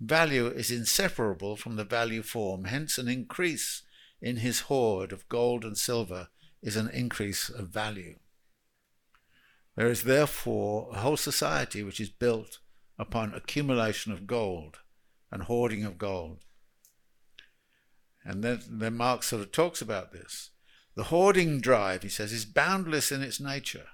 value 0.00 0.46
is 0.46 0.70
inseparable 0.70 1.56
from 1.56 1.76
the 1.76 1.84
value 1.84 2.22
form, 2.22 2.64
hence 2.64 2.98
an 2.98 3.08
increase 3.08 3.82
in 4.20 4.36
his 4.36 4.60
hoard 4.60 5.12
of 5.12 5.28
gold 5.28 5.64
and 5.64 5.78
silver 5.78 6.28
is 6.62 6.76
an 6.76 6.88
increase 6.90 7.48
of 7.48 7.68
value. 7.68 8.18
There 9.76 9.88
is 9.88 10.04
therefore 10.04 10.90
a 10.92 10.98
whole 10.98 11.16
society 11.16 11.82
which 11.82 12.00
is 12.00 12.10
built 12.10 12.58
upon 12.98 13.32
accumulation 13.32 14.12
of 14.12 14.26
gold 14.26 14.80
and 15.30 15.44
hoarding 15.44 15.84
of 15.84 15.96
gold. 15.96 16.44
And 18.24 18.44
then, 18.44 18.60
then 18.68 18.96
Marx 18.96 19.28
sort 19.28 19.40
of 19.40 19.52
talks 19.52 19.80
about 19.80 20.12
this. 20.12 20.50
The 21.00 21.04
hoarding 21.04 21.62
drive, 21.62 22.02
he 22.02 22.10
says, 22.10 22.30
is 22.30 22.44
boundless 22.44 23.10
in 23.10 23.22
its 23.22 23.40
nature. 23.40 23.86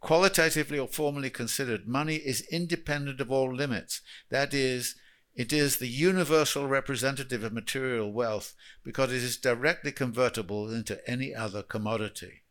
Qualitatively 0.00 0.76
or 0.76 0.88
formally 0.88 1.30
considered, 1.30 1.86
money 1.86 2.16
is 2.16 2.44
independent 2.50 3.20
of 3.20 3.30
all 3.30 3.54
limits. 3.54 4.00
That 4.28 4.52
is, 4.52 4.96
it 5.36 5.52
is 5.52 5.76
the 5.76 5.86
universal 5.86 6.66
representative 6.66 7.44
of 7.44 7.52
material 7.52 8.12
wealth 8.12 8.56
because 8.82 9.12
it 9.12 9.22
is 9.22 9.36
directly 9.36 9.92
convertible 9.92 10.68
into 10.68 11.08
any 11.08 11.32
other 11.32 11.62
commodity. 11.62 12.42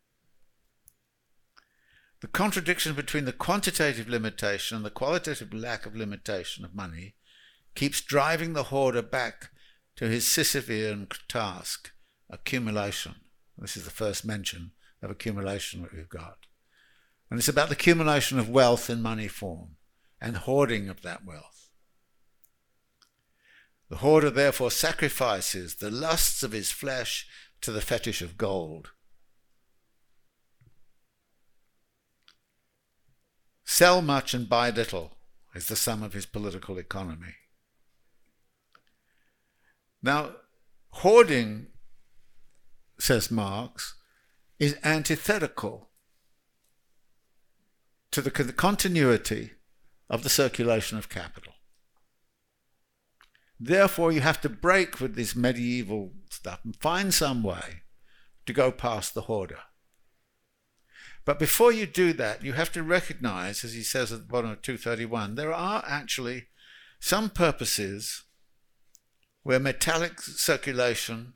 The 2.22 2.28
contradiction 2.28 2.94
between 2.94 3.26
the 3.26 3.34
quantitative 3.34 4.08
limitation 4.08 4.78
and 4.78 4.86
the 4.86 4.90
qualitative 4.90 5.52
lack 5.52 5.84
of 5.84 5.94
limitation 5.94 6.64
of 6.64 6.74
money 6.74 7.16
keeps 7.74 8.00
driving 8.00 8.54
the 8.54 8.70
hoarder 8.72 9.02
back 9.02 9.50
to 9.96 10.08
his 10.08 10.24
Sisyphean 10.24 11.12
task, 11.28 11.92
accumulation. 12.30 13.16
This 13.62 13.76
is 13.76 13.84
the 13.84 13.90
first 13.90 14.24
mention 14.24 14.72
of 15.00 15.10
accumulation 15.10 15.82
that 15.82 15.94
we've 15.94 16.08
got. 16.08 16.46
And 17.30 17.38
it's 17.38 17.48
about 17.48 17.68
the 17.68 17.74
accumulation 17.74 18.40
of 18.40 18.48
wealth 18.48 18.90
in 18.90 19.00
money 19.00 19.28
form 19.28 19.76
and 20.20 20.36
hoarding 20.36 20.88
of 20.88 21.02
that 21.02 21.24
wealth. 21.24 21.70
The 23.88 23.98
hoarder 23.98 24.30
therefore 24.30 24.72
sacrifices 24.72 25.76
the 25.76 25.92
lusts 25.92 26.42
of 26.42 26.50
his 26.50 26.72
flesh 26.72 27.26
to 27.60 27.70
the 27.70 27.80
fetish 27.80 28.20
of 28.20 28.36
gold. 28.36 28.90
Sell 33.64 34.02
much 34.02 34.34
and 34.34 34.48
buy 34.48 34.70
little 34.70 35.18
is 35.54 35.68
the 35.68 35.76
sum 35.76 36.02
of 36.02 36.14
his 36.14 36.26
political 36.26 36.78
economy. 36.78 37.36
Now, 40.02 40.32
hoarding, 40.90 41.68
says 43.02 43.32
Marx, 43.32 43.96
is 44.60 44.76
antithetical 44.84 45.90
to 48.12 48.20
the 48.22 48.30
continuity 48.30 49.54
of 50.08 50.22
the 50.22 50.28
circulation 50.28 50.96
of 50.96 51.08
capital. 51.08 51.54
Therefore, 53.58 54.12
you 54.12 54.20
have 54.20 54.40
to 54.42 54.48
break 54.48 55.00
with 55.00 55.16
this 55.16 55.34
medieval 55.34 56.12
stuff 56.30 56.60
and 56.64 56.76
find 56.76 57.12
some 57.12 57.42
way 57.42 57.82
to 58.46 58.52
go 58.52 58.70
past 58.70 59.14
the 59.14 59.22
hoarder. 59.22 59.58
But 61.24 61.40
before 61.40 61.72
you 61.72 61.86
do 61.86 62.12
that, 62.12 62.44
you 62.44 62.52
have 62.52 62.70
to 62.70 62.84
recognize, 62.84 63.64
as 63.64 63.74
he 63.74 63.82
says 63.82 64.12
at 64.12 64.20
the 64.20 64.32
bottom 64.32 64.50
of 64.50 64.62
231, 64.62 65.34
there 65.34 65.52
are 65.52 65.82
actually 65.88 66.46
some 67.00 67.30
purposes 67.30 68.22
where 69.42 69.58
metallic 69.58 70.20
circulation 70.20 71.32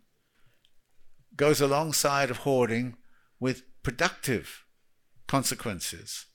goes 1.37 1.61
alongside 1.61 2.31
of 2.31 2.39
hoarding 2.39 2.97
with 3.39 3.63
productive 3.83 4.65
consequences 5.27 6.27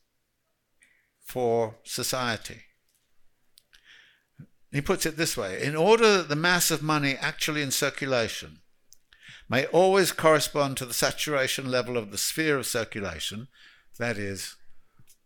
for 1.23 1.77
society. 1.83 2.63
he 4.71 4.81
puts 4.81 5.05
it 5.05 5.17
this 5.17 5.35
way 5.35 5.61
in 5.61 5.75
order 5.75 6.17
that 6.17 6.29
the 6.29 6.35
mass 6.35 6.71
of 6.71 6.81
money 6.81 7.15
actually 7.19 7.61
in 7.61 7.71
circulation 7.71 8.61
may 9.51 9.65
always 9.67 10.13
correspond 10.13 10.77
to 10.77 10.85
the 10.85 10.93
saturation 10.93 11.69
level 11.69 11.97
of 11.97 12.09
the 12.09 12.17
sphere 12.17 12.57
of 12.57 12.65
circulation, 12.65 13.49
that 13.99 14.17
is, 14.17 14.55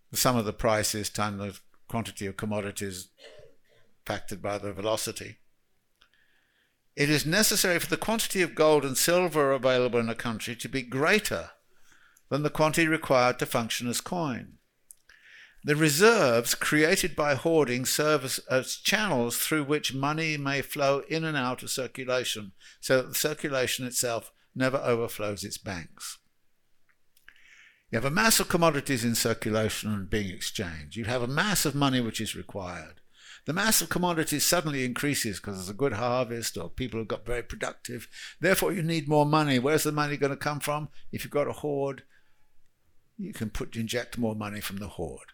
the 0.10 0.18
sum 0.18 0.36
of 0.36 0.46
the 0.46 0.52
prices 0.54 1.12
times 1.12 1.38
the 1.38 1.60
quantity 1.88 2.26
of 2.26 2.36
commodities 2.36 3.10
factored 4.04 4.42
by 4.42 4.58
the 4.58 4.74
velocity. 4.74 5.38
It 6.96 7.10
is 7.10 7.26
necessary 7.26 7.80
for 7.80 7.88
the 7.88 7.98
quantity 7.98 8.42
of 8.42 8.56
gold 8.56 8.86
and 8.86 8.98
silver 8.98 9.52
available 9.52 10.00
in 10.00 10.10
a 10.10 10.16
country 10.16 10.56
to 10.56 10.70
be 10.70 10.82
greater 10.82 11.52
than 12.30 12.44
the 12.44 12.50
quantity 12.50 12.88
required 12.88 13.38
to 13.40 13.46
function 13.46 13.88
as 13.88 14.00
coin. 14.02 14.54
The 15.64 15.76
reserves 15.76 16.54
created 16.54 17.16
by 17.16 17.34
hoarding 17.34 17.86
serve 17.86 18.24
as, 18.24 18.40
as, 18.50 18.78
channels 18.78 19.38
through 19.38 19.64
which 19.64 19.96
money 19.96 20.38
may 20.38 20.62
flow 20.62 21.00
in 21.10 21.24
and 21.24 21.36
out 21.36 21.64
of 21.64 21.72
circulation, 21.72 22.54
so 22.80 22.98
that 22.98 23.10
the 23.10 23.16
circulation 23.16 23.86
itself 23.86 24.32
never 24.54 24.78
overflows 24.78 25.44
its 25.44 25.58
banks. 25.58 26.20
You 27.92 27.98
have 27.98 28.06
a 28.06 28.12
mass 28.12 28.40
of 28.40 28.48
commodities 28.48 29.04
in 29.04 29.16
circulation 29.16 29.92
and 29.92 30.10
being 30.10 30.30
exchanged. 30.30 30.96
You 30.96 31.06
have 31.06 31.24
a 31.24 31.28
mass 31.28 31.66
of 31.66 31.74
money 31.74 32.00
which 32.00 32.22
is 32.22 32.36
required. 32.36 33.02
The 33.46 33.54
mass 33.54 33.82
of 33.82 33.90
commodities 33.90 34.44
suddenly 34.44 34.86
increases 34.86 35.40
because 35.40 35.56
there's 35.56 35.70
a 35.70 35.74
good 35.74 35.94
harvest 35.94 36.58
or 36.58 36.70
people 36.70 37.00
have 37.00 37.08
got 37.08 37.26
very 37.26 37.44
productive. 37.44 38.08
Therefore, 38.40 38.74
you 38.74 38.82
need 38.82 39.08
more 39.08 39.26
money. 39.26 39.60
Where's 39.60 39.84
the 39.84 39.92
money 39.92 40.18
going 40.18 40.32
to 40.32 40.38
come 40.38 40.60
from? 40.60 40.90
If 41.12 41.24
you've 41.24 41.32
got 41.32 41.48
a 41.48 41.54
hoard, 41.54 42.04
you 43.18 43.34
can 43.34 43.52
put 43.52 43.76
inject 43.76 44.18
more 44.18 44.36
money 44.36 44.62
from 44.62 44.78
the 44.78 44.88
hoard 44.88 45.34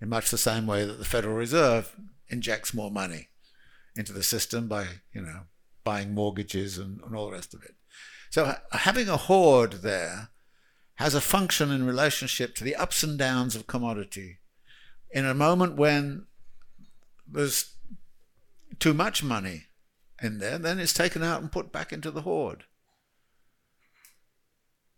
in 0.00 0.08
much 0.08 0.30
the 0.30 0.38
same 0.38 0.66
way 0.66 0.84
that 0.84 0.98
the 0.98 1.04
Federal 1.04 1.34
Reserve 1.34 1.94
injects 2.28 2.74
more 2.74 2.90
money 2.90 3.28
into 3.96 4.12
the 4.12 4.22
system 4.22 4.68
by, 4.68 4.86
you 5.12 5.20
know, 5.20 5.42
buying 5.84 6.14
mortgages 6.14 6.78
and, 6.78 7.00
and 7.02 7.14
all 7.14 7.26
the 7.26 7.32
rest 7.32 7.54
of 7.54 7.62
it. 7.62 7.74
So 8.30 8.54
having 8.72 9.08
a 9.08 9.16
hoard 9.16 9.82
there 9.82 10.30
has 10.96 11.14
a 11.14 11.20
function 11.20 11.70
in 11.70 11.86
relationship 11.86 12.54
to 12.56 12.64
the 12.64 12.76
ups 12.76 13.02
and 13.02 13.18
downs 13.18 13.56
of 13.56 13.66
commodity. 13.66 14.38
In 15.10 15.24
a 15.24 15.34
moment 15.34 15.76
when 15.76 16.26
there's 17.30 17.74
too 18.78 18.94
much 18.94 19.22
money 19.22 19.64
in 20.22 20.38
there, 20.38 20.58
then 20.58 20.78
it's 20.78 20.94
taken 20.94 21.22
out 21.22 21.40
and 21.40 21.52
put 21.52 21.72
back 21.72 21.92
into 21.92 22.10
the 22.10 22.22
hoard. 22.22 22.64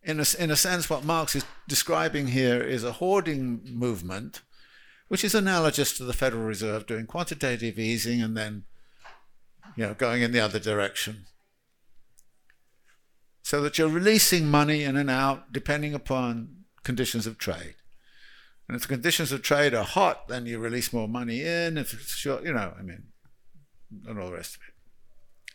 In 0.02 0.18
a, 0.18 0.24
in 0.38 0.50
a 0.50 0.56
sense, 0.56 0.88
what 0.88 1.04
Marx 1.04 1.34
is 1.34 1.44
describing 1.68 2.28
here 2.28 2.62
is 2.62 2.84
a 2.84 2.92
hoarding 2.92 3.60
movement 3.64 4.40
which 5.08 5.24
is 5.24 5.34
analogous 5.34 5.92
to 5.96 6.04
the 6.04 6.12
Federal 6.12 6.44
Reserve 6.44 6.86
doing 6.86 7.04
quantitative 7.04 7.80
easing 7.80 8.22
and 8.22 8.36
then 8.36 8.62
you 9.76 9.84
know, 9.84 9.92
going 9.92 10.22
in 10.22 10.30
the 10.30 10.38
other 10.38 10.60
direction. 10.60 11.26
So 13.42 13.60
that 13.62 13.76
you're 13.76 13.88
releasing 13.88 14.48
money 14.48 14.84
in 14.84 14.96
and 14.96 15.10
out 15.10 15.52
depending 15.52 15.94
upon 15.94 16.64
conditions 16.84 17.26
of 17.26 17.38
trade. 17.38 17.74
And 18.70 18.76
if 18.76 18.82
the 18.82 18.94
conditions 18.94 19.32
of 19.32 19.42
trade 19.42 19.74
are 19.74 19.82
hot, 19.82 20.28
then 20.28 20.46
you 20.46 20.60
release 20.60 20.92
more 20.92 21.08
money 21.08 21.42
in. 21.42 21.76
If 21.76 21.92
it's 21.92 22.14
short, 22.14 22.44
you 22.44 22.52
know, 22.52 22.72
I 22.78 22.82
mean, 22.82 23.08
and 24.06 24.16
all 24.16 24.28
the 24.28 24.34
rest 24.34 24.54
of 24.54 24.60
it. 24.68 25.54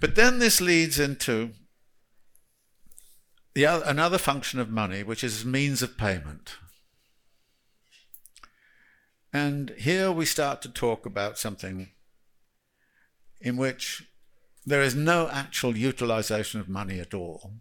But 0.00 0.14
then 0.14 0.38
this 0.38 0.62
leads 0.62 0.98
into 0.98 1.50
the 3.52 3.66
other, 3.66 3.84
another 3.84 4.16
function 4.16 4.58
of 4.58 4.70
money, 4.70 5.02
which 5.02 5.22
is 5.22 5.44
means 5.44 5.82
of 5.82 5.98
payment. 5.98 6.54
And 9.30 9.74
here 9.76 10.10
we 10.10 10.24
start 10.24 10.62
to 10.62 10.70
talk 10.70 11.04
about 11.04 11.36
something 11.36 11.90
in 13.42 13.58
which 13.58 14.08
there 14.64 14.80
is 14.80 14.94
no 14.94 15.28
actual 15.28 15.76
utilization 15.76 16.58
of 16.58 16.70
money 16.70 17.00
at 17.00 17.12
all, 17.12 17.52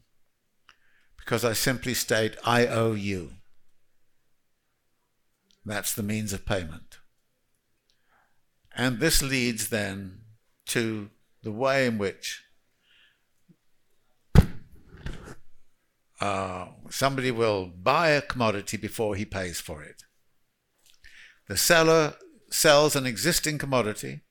because 1.17 1.43
I 1.43 1.51
simply 1.51 1.93
state, 1.93 2.37
I 2.45 2.65
owe 2.65 2.93
you. 2.93 3.31
That's 5.65 5.93
the 5.93 6.03
means 6.03 6.33
of 6.33 6.45
payment. 6.45 6.99
And 8.75 8.99
this 8.99 9.21
leads 9.21 9.69
then 9.69 10.21
to 10.67 11.09
the 11.43 11.51
way 11.51 11.85
in 11.85 11.97
which 11.97 12.43
uh, 16.19 16.67
somebody 16.89 17.31
will 17.31 17.65
buy 17.65 18.09
a 18.09 18.21
commodity 18.21 18.77
before 18.77 19.15
he 19.15 19.25
pays 19.25 19.59
for 19.59 19.83
it. 19.83 20.03
The 21.47 21.57
seller 21.57 22.15
sells 22.49 22.95
an 22.95 23.05
existing 23.05 23.57
commodity. 23.57 24.21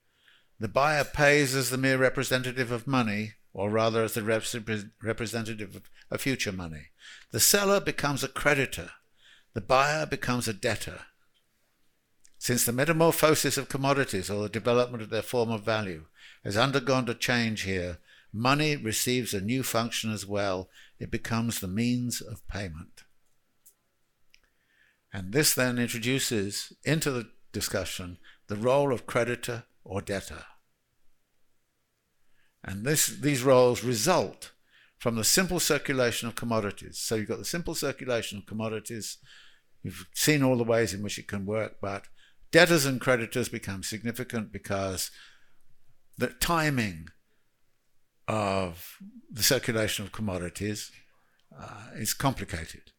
The 0.59 0.69
buyer 0.69 1.05
pays 1.05 1.55
as 1.55 1.71
the 1.71 1.77
mere 1.77 1.99
representative 1.99 2.71
of 2.71 2.87
money, 2.87 3.33
or 3.53 3.69
rather 3.69 4.05
as 4.05 4.15
the 4.15 4.23
representative 4.23 5.83
of 6.11 6.21
future 6.21 6.53
money. 6.53 6.87
The 7.31 7.41
seller 7.41 7.81
becomes 7.81 8.25
a 8.25 8.29
creditor. 8.29 8.91
The 9.55 9.61
buyer 9.61 10.07
becomes 10.07 10.49
a 10.49 10.55
debtor. 10.55 11.01
Since 12.43 12.65
the 12.65 12.73
metamorphosis 12.73 13.57
of 13.57 13.69
commodities, 13.69 14.29
or 14.29 14.43
the 14.43 14.49
development 14.49 15.01
of 15.01 15.11
their 15.11 15.23
form 15.23 15.53
of 15.53 15.63
value, 15.63 16.07
has 16.43 16.57
undergone 16.57 17.09
a 17.09 17.15
change 17.15 17.63
here, 17.63 17.99
money 18.33 18.75
receives 18.75 19.33
a 19.33 19.41
new 19.41 19.63
function 19.63 20.13
as 20.13 20.27
well. 20.27 20.69
It 20.99 21.09
becomes 21.09 21.61
the 21.61 21.69
means 21.69 22.21
of 22.21 22.45
payment. 22.49 23.05
And 25.13 25.33
this 25.33 25.55
then 25.55 25.79
introduces 25.79 26.73
into 26.85 27.13
the 27.13 27.31
discussion 27.53 28.19
the 28.49 28.57
role 28.57 28.93
of 28.93 29.07
creditor 29.07 29.63
or 29.85 30.03
debtor. 30.03 30.47
And 32.65 32.85
this, 32.85 33.07
these 33.07 33.45
roles 33.45 33.85
result 33.85 34.51
from 34.99 35.15
the 35.15 35.23
simple 35.23 35.61
circulation 35.61 36.27
of 36.27 36.35
commodities. 36.35 36.99
So 36.99 37.15
you've 37.15 37.29
got 37.29 37.39
the 37.39 37.45
simple 37.45 37.77
circulation 37.77 38.39
of 38.39 38.47
commodities. 38.47 39.19
You've 39.85 40.09
seen 40.13 40.43
all 40.43 40.57
the 40.57 40.65
ways 40.65 40.93
in 40.93 41.05
which 41.05 41.21
it 41.21 41.29
can 41.29 41.47
work, 41.47 41.77
but 41.81 42.09
debtors 42.53 42.87
and 42.87 43.01
creditors 43.01 43.49
become 43.49 43.83
significant 43.83 44.53
because 44.53 45.11
the 46.17 46.29
timing 46.29 47.09
of 48.29 48.99
the 49.31 49.43
circulation 49.43 50.05
of 50.05 50.13
commodities 50.13 50.93
uh, 51.59 51.87
is 51.95 52.15
complicated. 52.15 52.93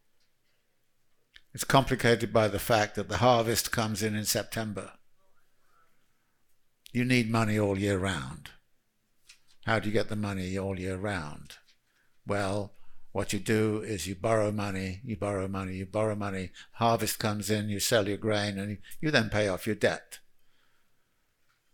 It's 1.53 1.63
complicated 1.63 2.33
by 2.33 2.47
the 2.47 2.59
fact 2.59 2.95
that 2.95 3.09
the 3.09 3.17
harvest 3.17 3.71
comes 3.71 4.01
in 4.01 4.15
in 4.15 4.25
September. 4.25 4.93
You 6.91 7.05
need 7.05 7.29
money 7.29 7.57
all 7.59 7.77
year 7.77 7.97
round. 7.97 8.49
How 9.65 9.79
do 9.79 9.87
you 9.87 9.93
get 9.93 10.09
the 10.09 10.15
money 10.15 10.57
all 10.57 10.79
year 10.79 10.97
round? 10.97 11.53
Well, 12.25 12.73
what 13.13 13.31
you 13.31 13.37
do 13.37 13.81
is 13.85 14.07
you 14.07 14.15
borrow 14.15 14.51
money, 14.51 14.99
you 15.05 15.15
borrow 15.15 15.47
money, 15.47 15.75
you 15.75 15.85
borrow 15.85 16.15
money. 16.15 16.49
Harvest 16.73 17.19
comes 17.19 17.51
in, 17.51 17.69
you 17.69 17.79
sell 17.79 18.07
your 18.07 18.17
grain, 18.17 18.57
and 18.57 18.79
you 18.99 19.11
then 19.11 19.29
pay 19.29 19.47
off 19.47 19.67
your 19.67 19.75
debt. 19.75 20.17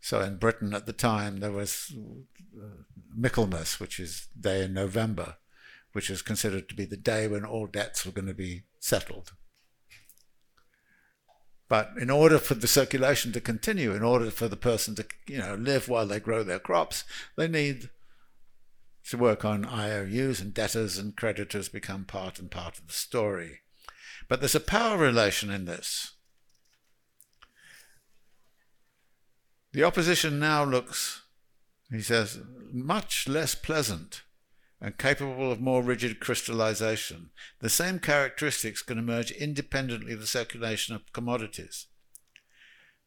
So 0.01 0.19
in 0.19 0.37
Britain 0.37 0.73
at 0.73 0.85
the 0.85 0.93
time, 0.93 1.39
there 1.39 1.53
was 1.53 1.95
uh, 1.95 2.83
Michaelmas, 3.15 3.79
which 3.79 4.01
is 4.01 4.27
day 4.37 4.63
in 4.65 4.73
November, 4.73 5.37
which 5.93 6.09
was 6.09 6.21
considered 6.21 6.67
to 6.69 6.75
be 6.75 6.85
the 6.85 6.97
day 6.97 7.25
when 7.25 7.45
all 7.45 7.67
debts 7.67 8.05
were 8.05 8.11
going 8.11 8.27
to 8.27 8.33
be 8.33 8.63
settled. 8.81 9.31
But 11.69 11.91
in 12.01 12.09
order 12.09 12.37
for 12.37 12.55
the 12.55 12.67
circulation 12.67 13.31
to 13.31 13.39
continue, 13.39 13.93
in 13.93 14.03
order 14.03 14.29
for 14.29 14.49
the 14.49 14.57
person 14.57 14.93
to 14.95 15.05
you 15.25 15.37
know 15.37 15.55
live 15.55 15.87
while 15.87 16.05
they 16.05 16.19
grow 16.19 16.43
their 16.43 16.59
crops, 16.59 17.05
they 17.37 17.47
need 17.47 17.89
to 19.09 19.17
work 19.17 19.43
on 19.43 19.65
IOUs 19.65 20.39
and 20.39 20.53
debtors 20.53 20.97
and 20.97 21.15
creditors 21.15 21.69
become 21.69 22.05
part 22.05 22.39
and 22.39 22.51
part 22.51 22.77
of 22.77 22.87
the 22.87 22.93
story. 22.93 23.61
But 24.27 24.41
there's 24.41 24.55
a 24.55 24.59
power 24.59 24.97
relation 24.97 25.49
in 25.49 25.65
this. 25.65 26.13
The 29.71 29.83
opposition 29.83 30.39
now 30.39 30.63
looks, 30.63 31.23
he 31.91 32.01
says, 32.01 32.39
much 32.71 33.27
less 33.27 33.55
pleasant 33.55 34.23
and 34.81 34.97
capable 34.97 35.51
of 35.51 35.59
more 35.59 35.83
rigid 35.83 36.19
crystallization. 36.19 37.31
The 37.59 37.69
same 37.69 37.99
characteristics 37.99 38.81
can 38.81 38.97
emerge 38.97 39.31
independently 39.31 40.13
of 40.13 40.21
the 40.21 40.27
circulation 40.27 40.95
of 40.95 41.11
commodities. 41.11 41.87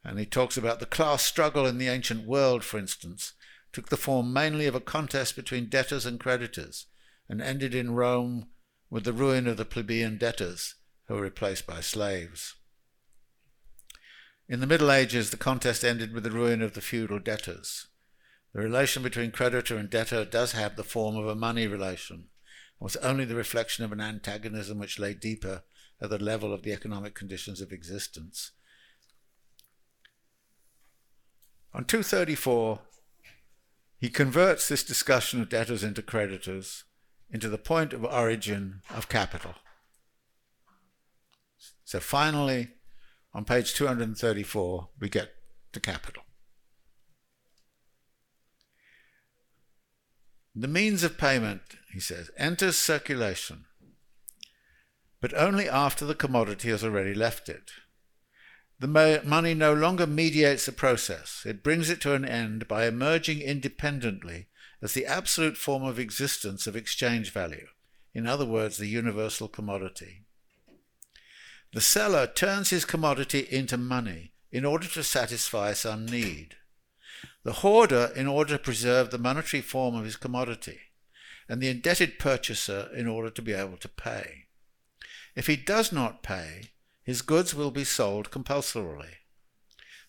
And 0.04 0.18
he 0.18 0.26
talks 0.26 0.56
about 0.56 0.80
the 0.80 0.86
class 0.86 1.22
struggle 1.22 1.66
in 1.66 1.78
the 1.78 1.88
ancient 1.88 2.26
world, 2.26 2.64
for 2.64 2.78
instance, 2.78 3.32
took 3.72 3.88
the 3.88 3.96
form 3.96 4.32
mainly 4.32 4.66
of 4.66 4.74
a 4.74 4.80
contest 4.80 5.34
between 5.34 5.68
debtors 5.68 6.04
and 6.04 6.20
creditors, 6.20 6.86
and 7.28 7.40
ended 7.40 7.74
in 7.74 7.94
Rome 7.94 8.48
with 8.90 9.04
the 9.04 9.12
ruin 9.12 9.46
of 9.46 9.56
the 9.56 9.64
plebeian 9.64 10.18
debtors, 10.18 10.74
who 11.06 11.14
were 11.14 11.22
replaced 11.22 11.66
by 11.66 11.80
slaves. 11.80 12.54
In 14.48 14.60
the 14.60 14.66
Middle 14.66 14.92
Ages, 14.92 15.30
the 15.30 15.36
contest 15.36 15.82
ended 15.82 16.12
with 16.12 16.24
the 16.24 16.30
ruin 16.30 16.60
of 16.60 16.74
the 16.74 16.82
feudal 16.82 17.18
debtors. 17.18 17.86
The 18.52 18.60
relation 18.60 19.02
between 19.02 19.30
creditor 19.30 19.78
and 19.78 19.88
debtor 19.88 20.26
does 20.26 20.52
have 20.52 20.76
the 20.76 20.84
form 20.84 21.16
of 21.16 21.26
a 21.26 21.34
money 21.34 21.66
relation, 21.66 22.16
and 22.16 22.26
was 22.80 22.96
only 22.96 23.24
the 23.24 23.34
reflection 23.34 23.84
of 23.84 23.92
an 23.92 24.00
antagonism 24.00 24.78
which 24.78 24.98
lay 24.98 25.14
deeper 25.14 25.62
at 26.02 26.10
the 26.10 26.18
level 26.18 26.52
of 26.52 26.62
the 26.62 26.72
economic 26.72 27.14
conditions 27.14 27.62
of 27.62 27.72
existence. 27.72 28.50
On 31.72 31.86
234, 31.86 32.80
he 34.02 34.10
converts 34.10 34.66
this 34.66 34.82
discussion 34.82 35.40
of 35.40 35.48
debtors 35.48 35.84
into 35.84 36.02
creditors 36.02 36.82
into 37.30 37.48
the 37.48 37.56
point 37.56 37.92
of 37.92 38.04
origin 38.04 38.80
of 38.90 39.08
capital. 39.08 39.54
So 41.84 42.00
finally, 42.00 42.70
on 43.32 43.44
page 43.44 43.74
234, 43.74 44.88
we 44.98 45.08
get 45.08 45.30
to 45.72 45.78
capital. 45.78 46.24
The 50.52 50.66
means 50.66 51.04
of 51.04 51.16
payment, 51.16 51.62
he 51.92 52.00
says, 52.00 52.28
enters 52.36 52.76
circulation, 52.76 53.66
but 55.20 55.32
only 55.34 55.68
after 55.68 56.04
the 56.04 56.16
commodity 56.16 56.70
has 56.70 56.82
already 56.82 57.14
left 57.14 57.48
it. 57.48 57.70
The 58.82 59.22
money 59.24 59.54
no 59.54 59.72
longer 59.72 60.08
mediates 60.08 60.66
the 60.66 60.72
process. 60.72 61.44
It 61.46 61.62
brings 61.62 61.88
it 61.88 62.00
to 62.00 62.14
an 62.14 62.24
end 62.24 62.66
by 62.66 62.84
emerging 62.86 63.40
independently 63.40 64.48
as 64.82 64.92
the 64.92 65.06
absolute 65.06 65.56
form 65.56 65.84
of 65.84 66.00
existence 66.00 66.66
of 66.66 66.74
exchange 66.74 67.30
value. 67.30 67.68
In 68.12 68.26
other 68.26 68.44
words, 68.44 68.78
the 68.78 68.88
universal 68.88 69.46
commodity. 69.46 70.24
The 71.72 71.80
seller 71.80 72.26
turns 72.26 72.70
his 72.70 72.84
commodity 72.84 73.46
into 73.48 73.76
money 73.76 74.32
in 74.50 74.64
order 74.64 74.88
to 74.88 75.04
satisfy 75.04 75.74
some 75.74 76.04
need. 76.04 76.56
The 77.44 77.52
hoarder 77.62 78.10
in 78.16 78.26
order 78.26 78.56
to 78.56 78.64
preserve 78.64 79.12
the 79.12 79.16
monetary 79.16 79.60
form 79.60 79.94
of 79.94 80.04
his 80.04 80.16
commodity, 80.16 80.80
and 81.48 81.60
the 81.60 81.68
indebted 81.68 82.18
purchaser 82.18 82.90
in 82.92 83.06
order 83.06 83.30
to 83.30 83.42
be 83.42 83.52
able 83.52 83.76
to 83.76 83.88
pay. 83.88 84.46
If 85.36 85.46
he 85.46 85.54
does 85.54 85.92
not 85.92 86.24
pay, 86.24 86.72
his 87.04 87.22
goods 87.22 87.54
will 87.54 87.70
be 87.70 87.84
sold 87.84 88.30
compulsorily. 88.30 89.18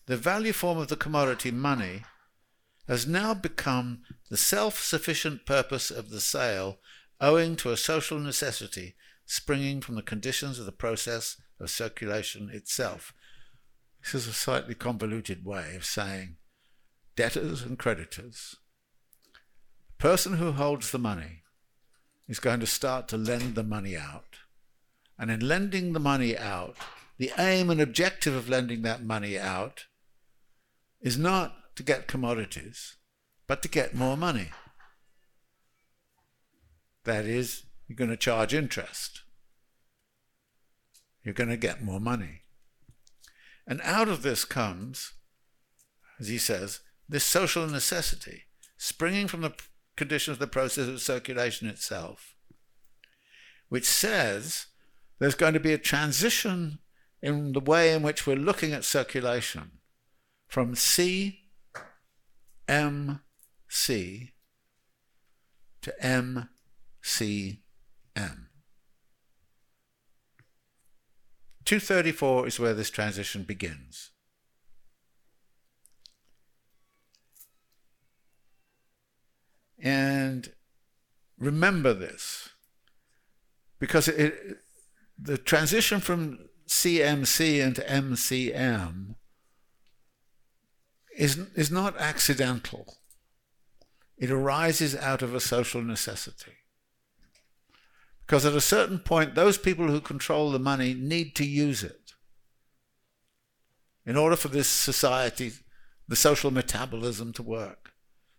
The 0.06 0.16
value 0.16 0.52
form 0.52 0.78
of 0.78 0.88
the 0.88 0.96
commodity 0.96 1.50
money 1.50 2.04
has 2.86 3.06
now 3.06 3.34
become 3.34 4.02
the 4.30 4.36
self 4.36 4.82
sufficient 4.82 5.46
purpose 5.46 5.90
of 5.90 6.10
the 6.10 6.20
sale 6.20 6.78
owing 7.20 7.56
to 7.56 7.70
a 7.70 7.76
social 7.76 8.18
necessity 8.18 8.94
springing 9.26 9.80
from 9.80 9.94
the 9.94 10.02
conditions 10.02 10.58
of 10.58 10.66
the 10.66 10.72
process 10.72 11.40
of 11.58 11.70
circulation 11.70 12.50
itself. 12.50 13.14
This 14.02 14.14
is 14.14 14.26
a 14.26 14.32
slightly 14.32 14.74
convoluted 14.74 15.44
way 15.44 15.74
of 15.76 15.84
saying 15.84 16.36
debtors 17.16 17.62
and 17.62 17.78
creditors. 17.78 18.56
The 19.96 20.02
person 20.02 20.34
who 20.34 20.52
holds 20.52 20.90
the 20.90 20.98
money 20.98 21.42
is 22.28 22.40
going 22.40 22.60
to 22.60 22.66
start 22.66 23.08
to 23.08 23.16
lend 23.16 23.54
the 23.54 23.62
money 23.62 23.96
out. 23.96 24.40
And 25.18 25.30
in 25.30 25.46
lending 25.46 25.92
the 25.92 26.00
money 26.00 26.36
out, 26.36 26.76
the 27.18 27.32
aim 27.38 27.70
and 27.70 27.80
objective 27.80 28.34
of 28.34 28.48
lending 28.48 28.82
that 28.82 29.04
money 29.04 29.38
out 29.38 29.86
is 31.00 31.16
not 31.16 31.76
to 31.76 31.82
get 31.82 32.08
commodities, 32.08 32.96
but 33.46 33.62
to 33.62 33.68
get 33.68 33.94
more 33.94 34.16
money. 34.16 34.50
That 37.04 37.26
is, 37.26 37.64
you're 37.86 37.96
going 37.96 38.10
to 38.10 38.16
charge 38.16 38.54
interest. 38.54 39.22
You're 41.22 41.34
going 41.34 41.50
to 41.50 41.56
get 41.56 41.82
more 41.82 42.00
money. 42.00 42.42
And 43.66 43.80
out 43.82 44.08
of 44.08 44.22
this 44.22 44.44
comes, 44.44 45.12
as 46.18 46.28
he 46.28 46.38
says, 46.38 46.80
this 47.08 47.24
social 47.24 47.66
necessity, 47.66 48.44
springing 48.76 49.28
from 49.28 49.42
the 49.42 49.54
conditions 49.96 50.36
of 50.36 50.38
the 50.38 50.46
process 50.46 50.88
of 50.88 51.00
circulation 51.00 51.68
itself, 51.68 52.34
which 53.68 53.84
says 53.84 54.66
there's 55.24 55.34
going 55.34 55.54
to 55.54 55.60
be 55.60 55.72
a 55.72 55.78
transition 55.78 56.80
in 57.22 57.54
the 57.54 57.60
way 57.60 57.94
in 57.94 58.02
which 58.02 58.26
we're 58.26 58.36
looking 58.36 58.74
at 58.74 58.84
circulation 58.84 59.70
from 60.46 60.74
C, 60.74 61.46
M, 62.68 63.22
C 63.66 64.32
to 65.80 66.04
M, 66.04 66.50
C, 67.00 67.62
M. 68.14 68.50
234 71.64 72.46
is 72.46 72.60
where 72.60 72.74
this 72.74 72.90
transition 72.90 73.44
begins. 73.44 74.10
And 79.82 80.52
remember 81.38 81.94
this, 81.94 82.50
because 83.78 84.06
it, 84.08 84.63
the 85.18 85.38
transition 85.38 86.00
from 86.00 86.38
CMC 86.66 87.64
into 87.64 87.82
MCM 87.82 89.14
is, 91.16 91.38
is 91.54 91.70
not 91.70 91.98
accidental. 91.98 92.96
It 94.16 94.30
arises 94.30 94.96
out 94.96 95.22
of 95.22 95.34
a 95.34 95.40
social 95.40 95.82
necessity. 95.82 96.52
Because 98.26 98.46
at 98.46 98.54
a 98.54 98.60
certain 98.60 98.98
point, 98.98 99.34
those 99.34 99.58
people 99.58 99.88
who 99.88 100.00
control 100.00 100.50
the 100.50 100.58
money 100.58 100.94
need 100.94 101.34
to 101.36 101.44
use 101.44 101.82
it. 101.82 102.12
In 104.06 104.16
order 104.16 104.36
for 104.36 104.48
this 104.48 104.68
society, 104.68 105.52
the 106.08 106.16
social 106.16 106.50
metabolism 106.50 107.32
to 107.34 107.42
work, 107.42 107.92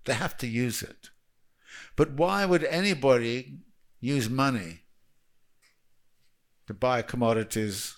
they 0.05 0.13
have 0.13 0.37
to 0.37 0.47
use 0.47 0.81
it. 0.81 1.09
But 1.95 2.13
why 2.13 2.45
would 2.45 2.63
anybody 2.63 3.59
use 3.99 4.29
money 4.29 4.84
to 6.67 6.73
buy 6.73 7.01
commodities 7.01 7.95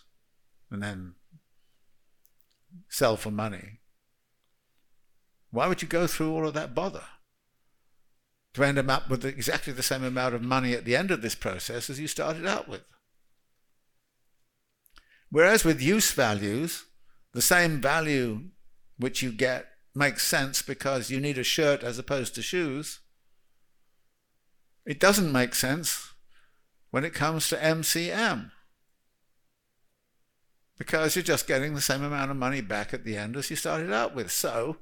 and 0.70 0.82
then 0.82 1.16
sell 2.90 3.18
for 3.18 3.32
money? 3.32 3.80
Why 5.52 5.68
would 5.68 5.82
you 5.82 5.88
go 5.88 6.08
through 6.08 6.34
all 6.34 6.48
of 6.48 6.54
that 6.54 6.76
bother? 6.76 7.04
To 8.54 8.64
end 8.64 8.80
up 8.80 9.10
with 9.10 9.24
exactly 9.24 9.74
the 9.74 9.84
same 9.84 10.04
amount 10.04 10.36
of 10.36 10.42
money 10.42 10.74
at 10.74 10.84
the 10.84 10.96
end 10.96 11.12
of 11.12 11.22
this 11.22 11.36
process 11.36 11.90
as 11.90 12.00
you 12.00 12.08
started 12.08 12.46
out 12.46 12.68
with. 12.68 12.82
Whereas 15.30 15.64
with 15.64 15.82
use 15.82 16.12
values, 16.12 16.86
the 17.34 17.42
same 17.42 17.82
value 17.82 18.50
which 18.98 19.22
you 19.22 19.32
get 19.32 19.68
makes 19.94 20.24
sense 20.24 20.62
because 20.62 21.10
you 21.10 21.20
need 21.20 21.38
a 21.38 21.44
shirt 21.44 21.84
as 21.84 22.00
opposed 22.00 22.34
to 22.36 22.42
shoes. 22.42 23.00
It 24.86 25.00
doesn't 25.00 25.32
make 25.32 25.54
sense 25.54 26.14
when 26.92 27.04
it 27.04 27.14
comes 27.14 27.50
to 27.50 27.58
MCM 27.58 28.52
because 30.78 31.16
you're 31.16 31.24
just 31.24 31.48
getting 31.48 31.74
the 31.74 31.82
same 31.82 32.04
amount 32.04 32.32
of 32.32 32.38
money 32.38 32.62
back 32.62 32.94
at 32.94 33.04
the 33.04 33.18
end 33.18 33.36
as 33.36 33.50
you 33.50 33.56
started 33.56 33.92
out 33.92 34.16
with. 34.16 34.32
So 34.32 34.78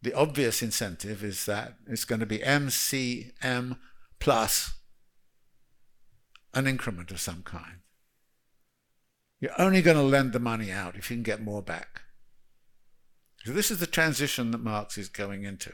the 0.00 0.14
obvious 0.14 0.62
incentive 0.62 1.22
is 1.22 1.46
that 1.46 1.74
it's 1.86 2.04
going 2.04 2.20
to 2.20 2.26
be 2.26 2.38
MCM 2.38 3.78
plus 4.18 4.74
an 6.54 6.66
increment 6.66 7.10
of 7.10 7.20
some 7.20 7.42
kind. 7.42 7.78
You're 9.40 9.60
only 9.60 9.82
going 9.82 9.96
to 9.96 10.02
lend 10.02 10.32
the 10.32 10.38
money 10.38 10.70
out 10.70 10.96
if 10.96 11.10
you 11.10 11.16
can 11.16 11.22
get 11.22 11.42
more 11.42 11.62
back. 11.62 12.02
So 13.44 13.52
this 13.52 13.70
is 13.70 13.78
the 13.78 13.86
transition 13.86 14.52
that 14.52 14.58
Marx 14.58 14.96
is 14.96 15.08
going 15.08 15.42
into. 15.42 15.72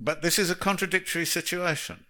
But 0.00 0.22
this 0.22 0.38
is 0.38 0.50
a 0.50 0.54
contradictory 0.54 1.26
situation. 1.26 2.04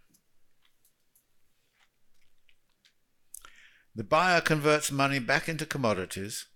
The 3.94 4.05
buyer 4.05 4.40
converts 4.40 4.93
money 4.93 5.19
back 5.19 5.48
into 5.48 5.66
commodities 5.66 6.47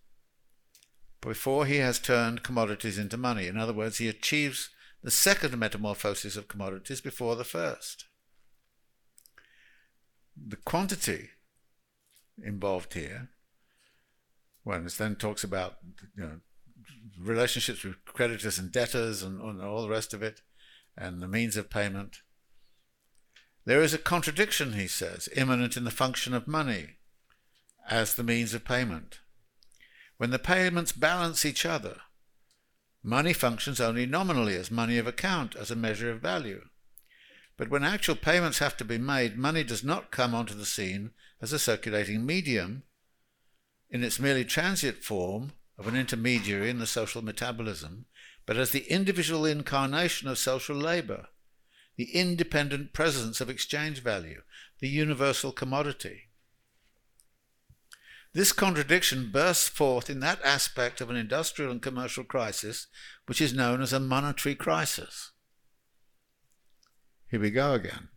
before 1.20 1.66
he 1.66 1.76
has 1.76 1.98
turned 1.98 2.42
commodities 2.42 2.98
into 2.98 3.16
money. 3.16 3.46
In 3.46 3.56
other 3.56 3.72
words, 3.72 3.98
he 3.98 4.08
achieves 4.08 4.70
the 5.02 5.10
second 5.10 5.56
metamorphosis 5.58 6.36
of 6.36 6.48
commodities 6.48 7.00
before 7.00 7.34
the 7.34 7.44
first. 7.44 8.04
The 10.36 10.56
quantity 10.56 11.30
involved 12.42 12.94
here, 12.94 13.30
when 14.64 14.86
it 14.86 14.92
then 14.92 15.16
talks 15.16 15.42
about 15.42 15.78
you 16.16 16.22
know, 16.22 16.40
relationships 17.18 17.84
with 17.84 18.04
creditors 18.04 18.58
and 18.58 18.70
debtors 18.70 19.22
and, 19.22 19.40
and 19.40 19.60
all 19.60 19.82
the 19.82 19.88
rest 19.88 20.14
of 20.14 20.22
it, 20.22 20.40
and 20.96 21.20
the 21.20 21.28
means 21.28 21.56
of 21.56 21.70
payment. 21.70 22.18
There 23.64 23.82
is 23.82 23.94
a 23.94 23.98
contradiction, 23.98 24.72
he 24.72 24.88
says, 24.88 25.28
immanent 25.36 25.76
in 25.76 25.84
the 25.84 25.90
function 25.90 26.34
of 26.34 26.48
money 26.48 26.96
as 27.88 28.14
the 28.14 28.24
means 28.24 28.54
of 28.54 28.64
payment. 28.64 29.20
When 30.16 30.30
the 30.30 30.38
payments 30.38 30.92
balance 30.92 31.44
each 31.44 31.64
other, 31.64 31.98
money 33.02 33.32
functions 33.32 33.80
only 33.80 34.06
nominally 34.06 34.56
as 34.56 34.70
money 34.70 34.98
of 34.98 35.06
account, 35.06 35.56
as 35.56 35.70
a 35.70 35.76
measure 35.76 36.10
of 36.10 36.20
value. 36.20 36.66
But 37.56 37.70
when 37.70 37.84
actual 37.84 38.16
payments 38.16 38.58
have 38.58 38.76
to 38.78 38.84
be 38.84 38.98
made, 38.98 39.36
money 39.36 39.62
does 39.62 39.84
not 39.84 40.10
come 40.10 40.34
onto 40.34 40.54
the 40.54 40.66
scene 40.66 41.10
as 41.40 41.52
a 41.52 41.58
circulating 41.58 42.24
medium 42.24 42.84
in 43.90 44.02
its 44.02 44.18
merely 44.18 44.44
transient 44.44 45.04
form 45.04 45.52
of 45.78 45.86
an 45.86 45.96
intermediary 45.96 46.70
in 46.70 46.78
the 46.78 46.86
social 46.86 47.22
metabolism, 47.22 48.06
but 48.46 48.56
as 48.56 48.70
the 48.70 48.90
individual 48.90 49.44
incarnation 49.44 50.28
of 50.28 50.38
social 50.38 50.76
labor, 50.76 51.28
the 51.96 52.14
independent 52.14 52.92
presence 52.92 53.40
of 53.40 53.50
exchange 53.50 54.02
value, 54.02 54.42
the 54.80 54.88
universal 54.88 55.52
commodity. 55.52 56.28
This 58.34 58.52
contradiction 58.52 59.30
bursts 59.30 59.68
forth 59.68 60.08
in 60.08 60.20
that 60.20 60.42
aspect 60.42 61.00
of 61.00 61.10
an 61.10 61.16
industrial 61.16 61.70
and 61.70 61.82
commercial 61.82 62.24
crisis 62.24 62.86
which 63.26 63.40
is 63.40 63.52
known 63.52 63.82
as 63.82 63.92
a 63.92 64.00
monetary 64.00 64.54
crisis. 64.54 65.32
Here 67.30 67.40
we 67.40 67.50
go 67.50 67.74
again. 67.74 68.08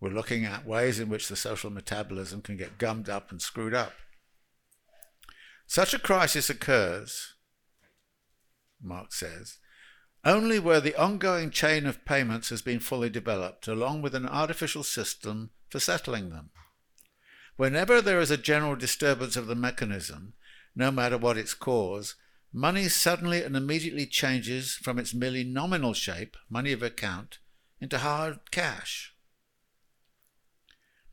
We're 0.00 0.10
looking 0.10 0.44
at 0.44 0.66
ways 0.66 0.98
in 0.98 1.08
which 1.08 1.28
the 1.28 1.36
social 1.36 1.70
metabolism 1.70 2.42
can 2.42 2.56
get 2.56 2.78
gummed 2.78 3.08
up 3.08 3.30
and 3.30 3.40
screwed 3.40 3.74
up. 3.74 3.92
Such 5.66 5.94
a 5.94 5.98
crisis 5.98 6.50
occurs, 6.50 7.34
Marx 8.82 9.18
says, 9.18 9.58
only 10.24 10.58
where 10.58 10.80
the 10.80 10.94
ongoing 10.96 11.50
chain 11.50 11.86
of 11.86 12.04
payments 12.04 12.50
has 12.50 12.60
been 12.60 12.78
fully 12.78 13.08
developed, 13.08 13.66
along 13.66 14.02
with 14.02 14.14
an 14.14 14.26
artificial 14.26 14.82
system 14.82 15.50
for 15.70 15.80
settling 15.80 16.28
them. 16.28 16.50
Whenever 17.56 18.02
there 18.02 18.20
is 18.20 18.30
a 18.30 18.36
general 18.36 18.76
disturbance 18.76 19.36
of 19.36 19.46
the 19.46 19.54
mechanism, 19.54 20.34
no 20.74 20.90
matter 20.90 21.16
what 21.16 21.38
its 21.38 21.54
cause, 21.54 22.16
money 22.52 22.88
suddenly 22.88 23.42
and 23.42 23.56
immediately 23.56 24.06
changes 24.06 24.74
from 24.74 24.98
its 24.98 25.14
merely 25.14 25.44
nominal 25.44 25.94
shape, 25.94 26.36
money 26.48 26.72
of 26.72 26.82
account, 26.82 27.38
into 27.80 27.98
hard 27.98 28.50
cash. 28.50 29.14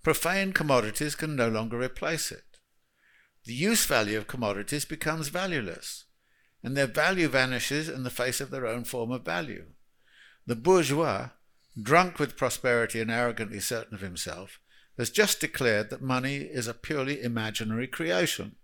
Profane 0.04 0.54
commodities 0.54 1.16
can 1.16 1.36
no 1.36 1.48
longer 1.48 1.78
replace 1.80 2.32
it. 2.32 2.60
The 3.46 3.54
use 3.54 3.86
value 3.86 4.18
of 4.18 4.28
commodities 4.28 4.84
becomes 4.84 5.30
valueless, 5.30 6.06
and 6.68 6.76
their 6.76 6.86
value 6.86 7.30
vanishes 7.30 7.88
in 7.88 8.04
the 8.04 8.10
face 8.10 8.42
of 8.42 8.52
their 8.52 8.68
own 8.68 8.84
form 8.84 9.10
of 9.10 9.24
value. 9.24 9.68
The 10.46 10.56
bourgeois, 10.58 11.30
drunk 11.82 12.20
with 12.20 12.36
prosperity 12.36 13.00
and 13.00 13.10
arrogantly 13.10 13.62
certain 13.62 13.96
of 13.96 14.02
himself, 14.02 14.60
has 14.98 15.10
just 15.10 15.40
declared 15.40 15.90
that 15.90 16.02
money 16.02 16.40
is 16.40 16.68
a 16.68 16.74
purely 16.74 17.24
imaginary 17.24 17.88
creation. 17.88 18.58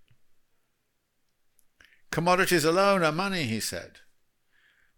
Commodities 2.11 2.65
alone 2.65 3.03
are 3.03 3.13
money, 3.13 3.43
he 3.43 3.61
said. 3.61 3.99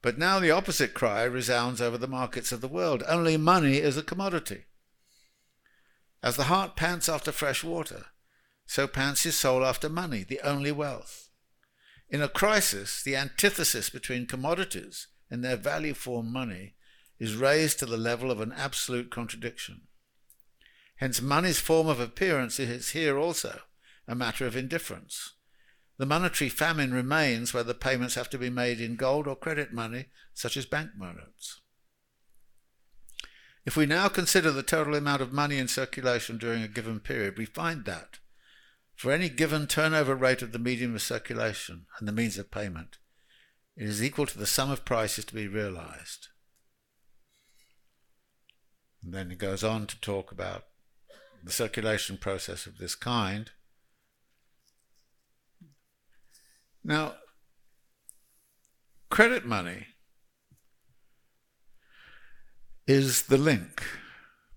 But 0.02 0.18
now 0.18 0.40
the 0.40 0.50
opposite 0.50 0.96
cry 0.96 1.26
resounds 1.26 1.80
over 1.80 2.00
the 2.00 2.08
markets 2.08 2.52
of 2.52 2.62
the 2.62 2.68
world. 2.68 3.04
Only 3.08 3.38
money 3.38 3.78
is 3.78 3.98
a 3.98 4.02
commodity. 4.02 4.64
As 6.24 6.38
the 6.38 6.46
heart 6.46 6.76
pants 6.76 7.08
after 7.08 7.32
fresh 7.32 7.64
water, 7.64 8.08
so 8.66 8.88
pants 8.88 9.22
his 9.22 9.38
soul 9.38 9.64
after 9.64 9.90
money, 9.90 10.24
the 10.24 10.42
only 10.42 10.72
wealth. 10.72 11.25
In 12.16 12.22
a 12.22 12.30
crisis, 12.30 13.04
the 13.04 13.18
antithesis 13.18 13.90
between 13.90 14.26
commodities 14.26 15.08
and 15.30 15.44
their 15.44 15.58
value 15.58 15.94
form 15.94 16.32
money 16.32 16.76
is 17.20 17.36
raised 17.36 17.78
to 17.80 17.86
the 17.86 17.98
level 17.98 18.32
of 18.32 18.40
an 18.40 18.54
absolute 18.54 19.12
contradiction. 19.12 19.82
Hence, 20.96 21.22
money's 21.22 21.60
form 21.60 21.90
of 21.90 22.00
appearance 22.00 22.58
is 22.58 22.92
here 22.92 23.18
also 23.18 23.64
a 24.08 24.16
matter 24.16 24.48
of 24.48 24.56
indifference. 24.56 25.34
The 25.98 26.06
monetary 26.06 26.48
famine 26.48 26.94
remains 26.94 27.54
where 27.54 27.64
the 27.64 27.74
payments 27.74 28.16
have 28.16 28.30
to 28.30 28.38
be 28.38 28.50
made 28.50 28.80
in 28.80 28.96
gold 28.96 29.28
or 29.28 29.36
credit 29.36 29.74
money, 29.74 30.06
such 30.34 30.56
as 30.56 30.66
bank 30.66 30.92
notes. 30.98 31.60
If 33.66 33.76
we 33.76 33.86
now 33.86 34.08
consider 34.08 34.52
the 34.52 34.64
total 34.64 34.96
amount 34.96 35.22
of 35.22 35.34
money 35.34 35.58
in 35.58 35.68
circulation 35.68 36.38
during 36.38 36.64
a 36.64 36.70
given 36.70 37.02
period, 37.02 37.38
we 37.38 37.44
find 37.44 37.84
that 37.84 38.20
for 38.96 39.12
any 39.12 39.30
given 39.30 39.68
turnover 39.68 40.16
rate 40.16 40.42
of 40.42 40.52
the 40.52 40.60
medium 40.60 40.96
of 40.96 41.02
circulation 41.02 41.86
and 42.00 42.08
the 42.08 42.14
means 42.14 42.38
of 42.38 42.50
payment, 42.50 42.98
it 43.76 43.84
is 43.84 44.02
equal 44.02 44.26
to 44.26 44.38
the 44.38 44.46
sum 44.46 44.72
of 44.72 44.86
prices 44.86 45.26
to 45.26 45.36
be 45.36 45.48
realized. 45.48 46.30
And 49.04 49.14
then 49.14 49.30
he 49.30 49.36
goes 49.36 49.64
on 49.64 49.86
to 49.88 50.00
talk 50.00 50.32
about 50.32 50.64
the 51.44 51.52
circulation 51.52 52.18
process 52.18 52.66
of 52.66 52.78
this 52.78 52.96
kind. 52.96 53.52
Now, 56.84 57.16
credit 59.10 59.46
money 59.46 59.88
is 62.88 63.24
the 63.24 63.38
link 63.38 63.84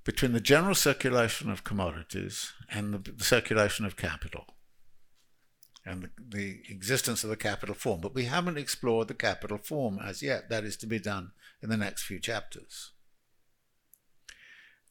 between 0.09 0.33
the 0.33 0.41
general 0.41 0.75
circulation 0.75 1.51
of 1.51 1.65
commodities 1.65 2.55
and 2.71 2.95
the, 2.95 3.13
the 3.13 3.23
circulation 3.25 3.85
of 3.85 3.95
capital 3.95 4.47
and 5.85 6.05
the, 6.05 6.11
the, 6.31 6.61
existence 6.71 7.23
of 7.23 7.29
the 7.29 7.37
capital 7.37 7.75
form. 7.75 8.01
But 8.01 8.15
we 8.15 8.25
haven't 8.25 8.57
explored 8.57 9.09
the 9.09 9.13
capital 9.13 9.59
form 9.59 9.99
as 10.03 10.23
yet. 10.23 10.49
That 10.49 10.65
is 10.65 10.79
to 10.79 10.87
be 10.87 10.99
done 10.99 11.33
in 11.63 11.69
the 11.69 11.77
next 11.77 12.05
few 12.05 12.19
chapters. 12.19 12.93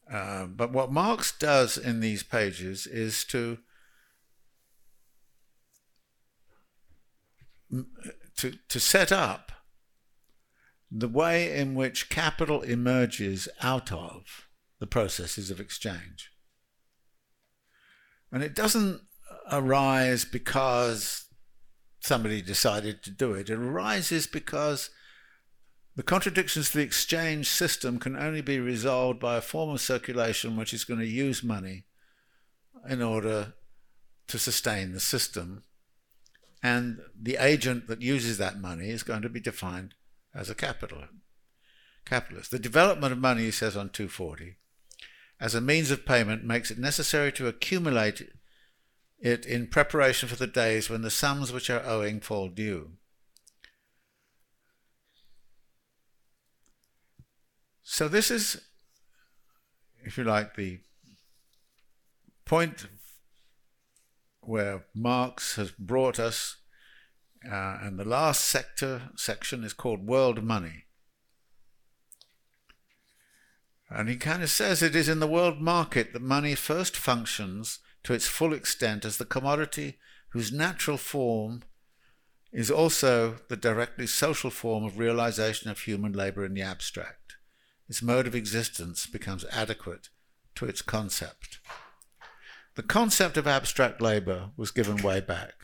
Uh, 0.08 0.44
but 0.46 0.70
what 0.70 0.92
Marx 0.92 1.36
does 1.36 1.76
in 1.76 1.98
these 1.98 2.22
pages 2.22 2.86
is 2.86 3.24
to 3.24 3.58
to 8.36 8.52
to 8.68 8.78
set 8.78 9.10
up 9.10 9.50
the 10.92 11.08
way 11.08 11.58
in 11.58 11.74
which 11.74 12.08
capital 12.08 12.62
emerges 12.62 13.48
out 13.60 13.90
of 13.90 14.47
the 14.78 14.86
processes 14.86 15.50
of 15.50 15.60
exchange. 15.60 16.30
And 18.30 18.42
it 18.42 18.54
doesn't 18.54 19.00
arise 19.50 20.24
because 20.24 21.26
somebody 22.00 22.42
decided 22.42 23.02
to 23.02 23.10
do 23.10 23.34
it. 23.34 23.50
It 23.50 23.58
arises 23.58 24.26
because 24.26 24.90
the 25.96 26.02
contradictions 26.02 26.70
to 26.70 26.78
the 26.78 26.84
exchange 26.84 27.48
system 27.48 27.98
can 27.98 28.16
only 28.16 28.40
be 28.40 28.60
resolved 28.60 29.18
by 29.18 29.36
a 29.36 29.40
form 29.40 29.70
of 29.70 29.80
circulation 29.80 30.56
which 30.56 30.72
is 30.72 30.84
going 30.84 31.00
to 31.00 31.06
use 31.06 31.42
money 31.42 31.86
in 32.88 33.02
order 33.02 33.54
to 34.28 34.38
sustain 34.38 34.92
the 34.92 35.00
system. 35.00 35.64
And 36.62 37.00
the 37.20 37.36
agent 37.40 37.88
that 37.88 38.02
uses 38.02 38.38
that 38.38 38.60
money 38.60 38.90
is 38.90 39.02
going 39.02 39.22
to 39.22 39.28
be 39.28 39.40
defined 39.40 39.94
as 40.34 40.50
a 40.50 40.54
capital, 40.54 41.04
capitalist. 42.04 42.50
The 42.50 42.58
development 42.58 43.12
of 43.12 43.18
money, 43.18 43.44
he 43.44 43.50
says 43.50 43.76
on 43.76 43.90
240, 43.90 44.56
as 45.40 45.54
a 45.54 45.60
means 45.60 45.90
of 45.90 46.06
payment 46.06 46.44
makes 46.44 46.70
it 46.70 46.78
necessary 46.78 47.32
to 47.32 47.46
accumulate 47.46 48.22
it 49.20 49.46
in 49.46 49.66
preparation 49.66 50.28
for 50.28 50.36
the 50.36 50.46
days 50.46 50.88
when 50.88 51.02
the 51.02 51.10
sums 51.10 51.52
which 51.52 51.70
are 51.70 51.84
owing 51.84 52.20
fall 52.20 52.48
due. 52.48 52.92
So 57.82 58.06
this 58.06 58.30
is, 58.30 58.60
if 60.04 60.18
you 60.18 60.24
like, 60.24 60.54
the 60.56 60.80
point 62.44 62.86
where 64.40 64.86
Marx 64.94 65.56
has 65.56 65.70
brought 65.72 66.18
us, 66.18 66.56
uh, 67.50 67.78
and 67.82 67.98
the 67.98 68.04
last 68.04 68.44
sector 68.44 69.10
section 69.16 69.64
is 69.64 69.72
called 69.72 70.06
World 70.06 70.42
Money. 70.42 70.84
And 73.90 74.08
he 74.08 74.16
kind 74.16 74.42
of 74.42 74.50
says 74.50 74.82
it 74.82 74.94
is 74.94 75.08
in 75.08 75.20
the 75.20 75.26
world 75.26 75.60
market 75.60 76.12
that 76.12 76.22
money 76.22 76.54
first 76.54 76.96
functions 76.96 77.78
to 78.04 78.12
its 78.12 78.26
full 78.26 78.52
extent 78.52 79.04
as 79.04 79.16
the 79.16 79.24
commodity 79.24 79.98
whose 80.30 80.52
natural 80.52 80.98
form 80.98 81.62
is 82.52 82.70
also 82.70 83.36
the 83.48 83.56
directly 83.56 84.06
social 84.06 84.50
form 84.50 84.84
of 84.84 84.98
realization 84.98 85.70
of 85.70 85.80
human 85.80 86.12
labor 86.12 86.44
in 86.44 86.54
the 86.54 86.62
abstract 86.62 87.28
its 87.88 88.02
mode 88.02 88.26
of 88.26 88.34
existence 88.34 89.06
becomes 89.06 89.46
adequate 89.50 90.10
to 90.54 90.66
its 90.66 90.82
concept. 90.82 91.58
The 92.74 92.82
concept 92.82 93.36
of 93.36 93.46
abstract 93.46 94.00
labour 94.00 94.50
was 94.56 94.70
given 94.70 95.02
way 95.02 95.20
back. 95.20 95.54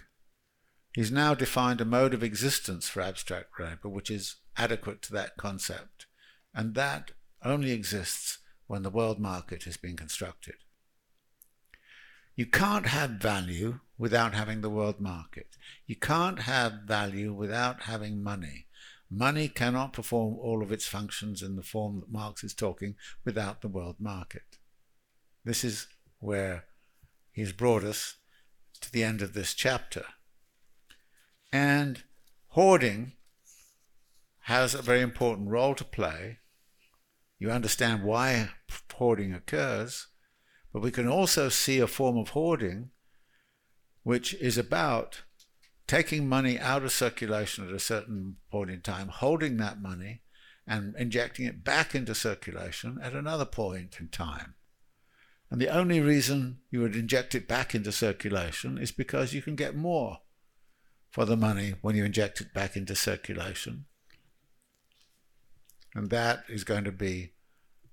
He's 0.95 1.13
now 1.13 1.35
defined 1.35 1.81
a 1.81 1.85
mode 1.85 2.15
of 2.15 2.23
existence 2.23 2.89
for 2.89 3.03
abstract 3.03 3.61
labour 3.61 3.89
which 3.89 4.11
is 4.11 4.37
adequate 4.57 5.03
to 5.03 5.13
that 5.13 5.37
concept, 5.37 6.07
and 6.55 6.75
that 6.75 7.11
only 7.45 7.73
exists 7.73 8.39
when 8.66 8.83
the 8.83 8.91
world 8.91 9.19
market 9.19 9.65
has 9.65 9.77
been 9.77 9.97
constructed. 9.97 10.55
You 12.37 12.47
can't 12.47 12.87
have 12.87 13.11
value 13.11 13.81
without 13.97 14.35
having 14.35 14.61
the 14.61 14.71
world 14.71 15.01
market. 15.01 15.57
You 15.87 15.97
can't 15.97 16.41
have 16.41 16.81
value 16.87 17.33
without 17.33 17.83
having 17.83 18.23
money. 18.23 18.66
Money 19.11 19.49
cannot 19.49 19.93
perform 19.93 20.35
all 20.41 20.62
of 20.62 20.73
its 20.73 20.87
functions 20.87 21.43
in 21.43 21.55
the 21.55 21.62
form 21.62 22.01
that 22.01 22.11
Marx 22.11 22.43
is 22.43 22.55
talking 22.55 22.97
without 23.25 23.61
the 23.61 23.69
world 23.69 23.97
market. 24.01 24.59
This 25.45 25.62
is 25.62 25.87
where 26.19 26.65
he's 27.31 27.53
brought 27.53 27.85
us 27.85 28.16
to 28.81 28.91
the 28.91 29.05
end 29.05 29.23
of 29.23 29.35
this 29.35 29.55
chapter. 29.55 30.05
And 31.53 32.03
hoarding 32.49 33.12
has 34.43 34.75
a 34.75 34.83
very 34.83 35.01
important 35.01 35.49
role 35.49 35.75
to 35.77 35.85
play. 35.85 36.39
You 37.45 37.51
understand 37.51 38.05
why 38.05 38.49
hoarding 38.95 39.35
occurs, 39.35 40.07
but 40.73 40.81
we 40.81 40.91
can 40.91 41.07
also 41.07 41.51
see 41.51 41.79
a 41.79 41.87
form 41.87 42.16
of 42.16 42.31
hoarding 42.31 42.89
which 44.03 44.33
is 44.33 44.57
about 44.57 45.25
taking 45.87 46.27
money 46.27 46.59
out 46.59 46.85
of 46.85 46.91
circulation 46.91 47.69
at 47.69 47.75
a 47.75 47.79
certain 47.79 48.37
point 48.51 48.71
in 48.71 48.81
time, 48.81 49.09
holding 49.09 49.59
that 49.59 49.79
money 49.79 50.23
and 50.66 50.95
injecting 50.97 51.45
it 51.45 51.62
back 51.62 51.95
into 51.95 52.15
circulation 52.15 52.99
at 53.03 53.12
another 53.12 53.45
point 53.45 53.99
in 54.01 54.09
time. 54.09 54.55
And 55.51 55.61
the 55.61 55.69
only 55.69 56.01
reason 56.01 56.61
you 56.71 56.81
would 56.81 56.97
inject 56.97 57.35
it 57.35 57.47
back 57.47 57.75
into 57.75 57.93
circulation 57.93 58.79
is 58.79 58.91
because 58.91 59.35
you 59.35 59.43
can 59.43 59.55
get 59.55 59.77
more 59.77 60.21
for 61.11 61.27
the 61.27 61.37
money 61.37 61.75
when 61.83 61.95
you 61.95 62.07
inject 62.07 62.41
it 62.41 62.55
back 62.55 62.75
into 62.75 62.95
circulation. 62.95 63.85
And 65.95 66.09
that 66.09 66.45
is 66.49 66.65
going 66.65 66.85
to 66.85 66.91
be 66.91 67.34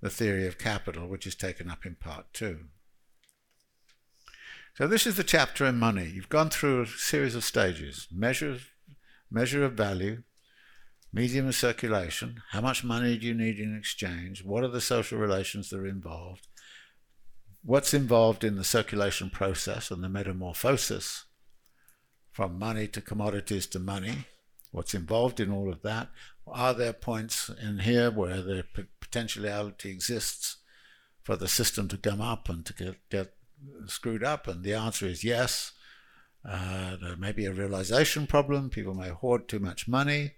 the 0.02 0.10
theory 0.10 0.48
of 0.48 0.58
capital, 0.58 1.08
which 1.08 1.28
is 1.28 1.36
taken 1.36 1.70
up 1.70 1.86
in 1.86 1.96
part 1.96 2.34
two. 2.34 2.66
So 4.76 4.88
this 4.88 5.06
is 5.06 5.16
the 5.16 5.24
chapter 5.24 5.66
in 5.66 5.78
money. 5.78 6.06
You've 6.06 6.30
gone 6.30 6.50
through 6.50 6.82
a 6.82 6.88
series 6.88 7.36
of 7.36 7.44
stages. 7.44 8.08
Measure, 8.12 8.58
measure 9.30 9.64
of 9.64 9.74
value, 9.74 10.24
medium 11.14 11.48
of 11.48 11.56
circulation, 11.56 12.42
how 12.52 12.62
much 12.62 12.84
money 12.84 13.18
do 13.18 13.28
you 13.28 13.34
need 13.34 13.60
in 13.60 13.78
exchange, 13.78 14.44
what 14.44 14.64
are 14.64 14.70
the 14.70 14.82
social 14.82 15.18
relations 15.18 15.70
that 15.70 15.80
are 15.80 15.86
involved, 15.86 16.48
what's 17.64 17.94
involved 17.94 18.44
in 18.44 18.56
the 18.56 18.64
circulation 18.64 19.30
process 19.30 19.92
and 19.92 20.04
the 20.04 20.10
metamorphosis 20.10 21.26
from 22.32 22.58
money 22.58 22.88
to 22.88 23.02
commodities 23.02 23.68
to 23.68 23.78
money, 23.78 24.26
what's 24.72 24.94
involved 24.94 25.40
in 25.42 25.52
all 25.52 25.72
of 25.72 25.82
that. 25.82 26.08
Are 26.52 26.74
there 26.74 26.94
points 26.94 27.50
in 27.50 27.80
here 27.80 28.12
where 28.12 28.42
the 28.42 28.66
potentiality 29.00 29.90
exists 29.90 30.58
for 31.24 31.36
the 31.38 31.48
system 31.48 31.88
to 31.88 31.98
come 31.98 32.20
up 32.20 32.50
and 32.50 32.66
to 32.66 32.74
get, 32.74 33.10
get 33.10 33.34
screwed 33.88 34.24
up? 34.24 34.48
And 34.48 34.64
the 34.64 34.74
answer 34.74 35.06
is 35.06 35.24
yes. 35.24 35.72
Uh, 36.44 36.98
there 37.02 37.16
may 37.16 37.32
be 37.32 37.46
a 37.46 37.54
realization 37.54 38.28
problem. 38.28 38.70
People 38.70 38.94
may 38.94 39.10
hoard 39.10 39.48
too 39.48 39.60
much 39.60 39.88
money. 39.88 40.34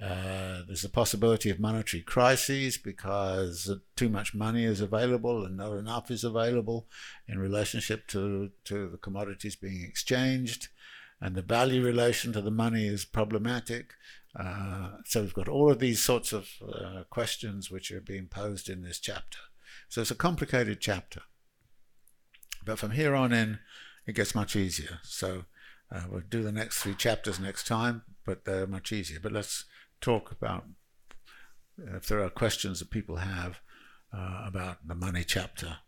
Uh, 0.00 0.62
there's 0.66 0.84
a 0.84 0.88
possibility 0.88 1.50
of 1.50 1.60
monetary 1.60 2.02
crises 2.02 2.78
because 2.78 3.70
too 3.94 4.08
much 4.08 4.34
money 4.34 4.64
is 4.64 4.80
available 4.80 5.44
and 5.44 5.58
not 5.58 5.76
enough 5.76 6.10
is 6.10 6.24
available 6.24 6.86
in 7.28 7.38
relationship 7.38 8.06
to, 8.06 8.50
to 8.64 8.88
the 8.88 8.96
commodities 8.96 9.54
being 9.54 9.82
exchanged. 9.82 10.68
And 11.20 11.34
the 11.34 11.42
value 11.42 11.84
relation 11.84 12.32
to 12.32 12.40
the 12.40 12.50
money 12.50 12.86
is 12.86 13.04
problematic. 13.04 13.92
Uh, 14.38 14.92
so 15.04 15.20
we've 15.20 15.34
got 15.34 15.48
all 15.48 15.70
of 15.70 15.78
these 15.78 16.02
sorts 16.02 16.32
of 16.32 16.48
uh, 16.62 17.04
questions 17.10 17.70
which 17.70 17.90
are 17.90 18.00
being 18.00 18.26
posed 18.26 18.68
in 18.68 18.82
this 18.82 18.98
chapter. 18.98 19.38
So 19.88 20.00
it's 20.00 20.10
a 20.10 20.16
complicated 20.16 20.80
chapter. 20.80 21.22
But 22.64 22.78
from 22.78 22.92
here 22.92 23.14
on 23.14 23.32
in, 23.32 23.58
it 24.06 24.14
gets 24.14 24.34
much 24.34 24.56
easier. 24.56 25.00
So 25.02 25.44
uh, 25.90 26.04
we'll 26.10 26.22
do 26.28 26.42
the 26.42 26.52
next 26.52 26.78
three 26.78 26.94
chapters 26.94 27.38
next 27.38 27.66
time, 27.66 28.02
but 28.24 28.44
they're 28.44 28.66
much 28.66 28.92
easier. 28.92 29.18
But 29.22 29.32
let's 29.32 29.64
talk 30.00 30.32
about 30.32 30.64
if 31.78 32.06
there 32.06 32.22
are 32.22 32.30
questions 32.30 32.78
that 32.78 32.90
people 32.90 33.16
have 33.16 33.60
uh, 34.14 34.44
about 34.46 34.86
the 34.86 34.94
money 34.94 35.24
chapter. 35.24 35.78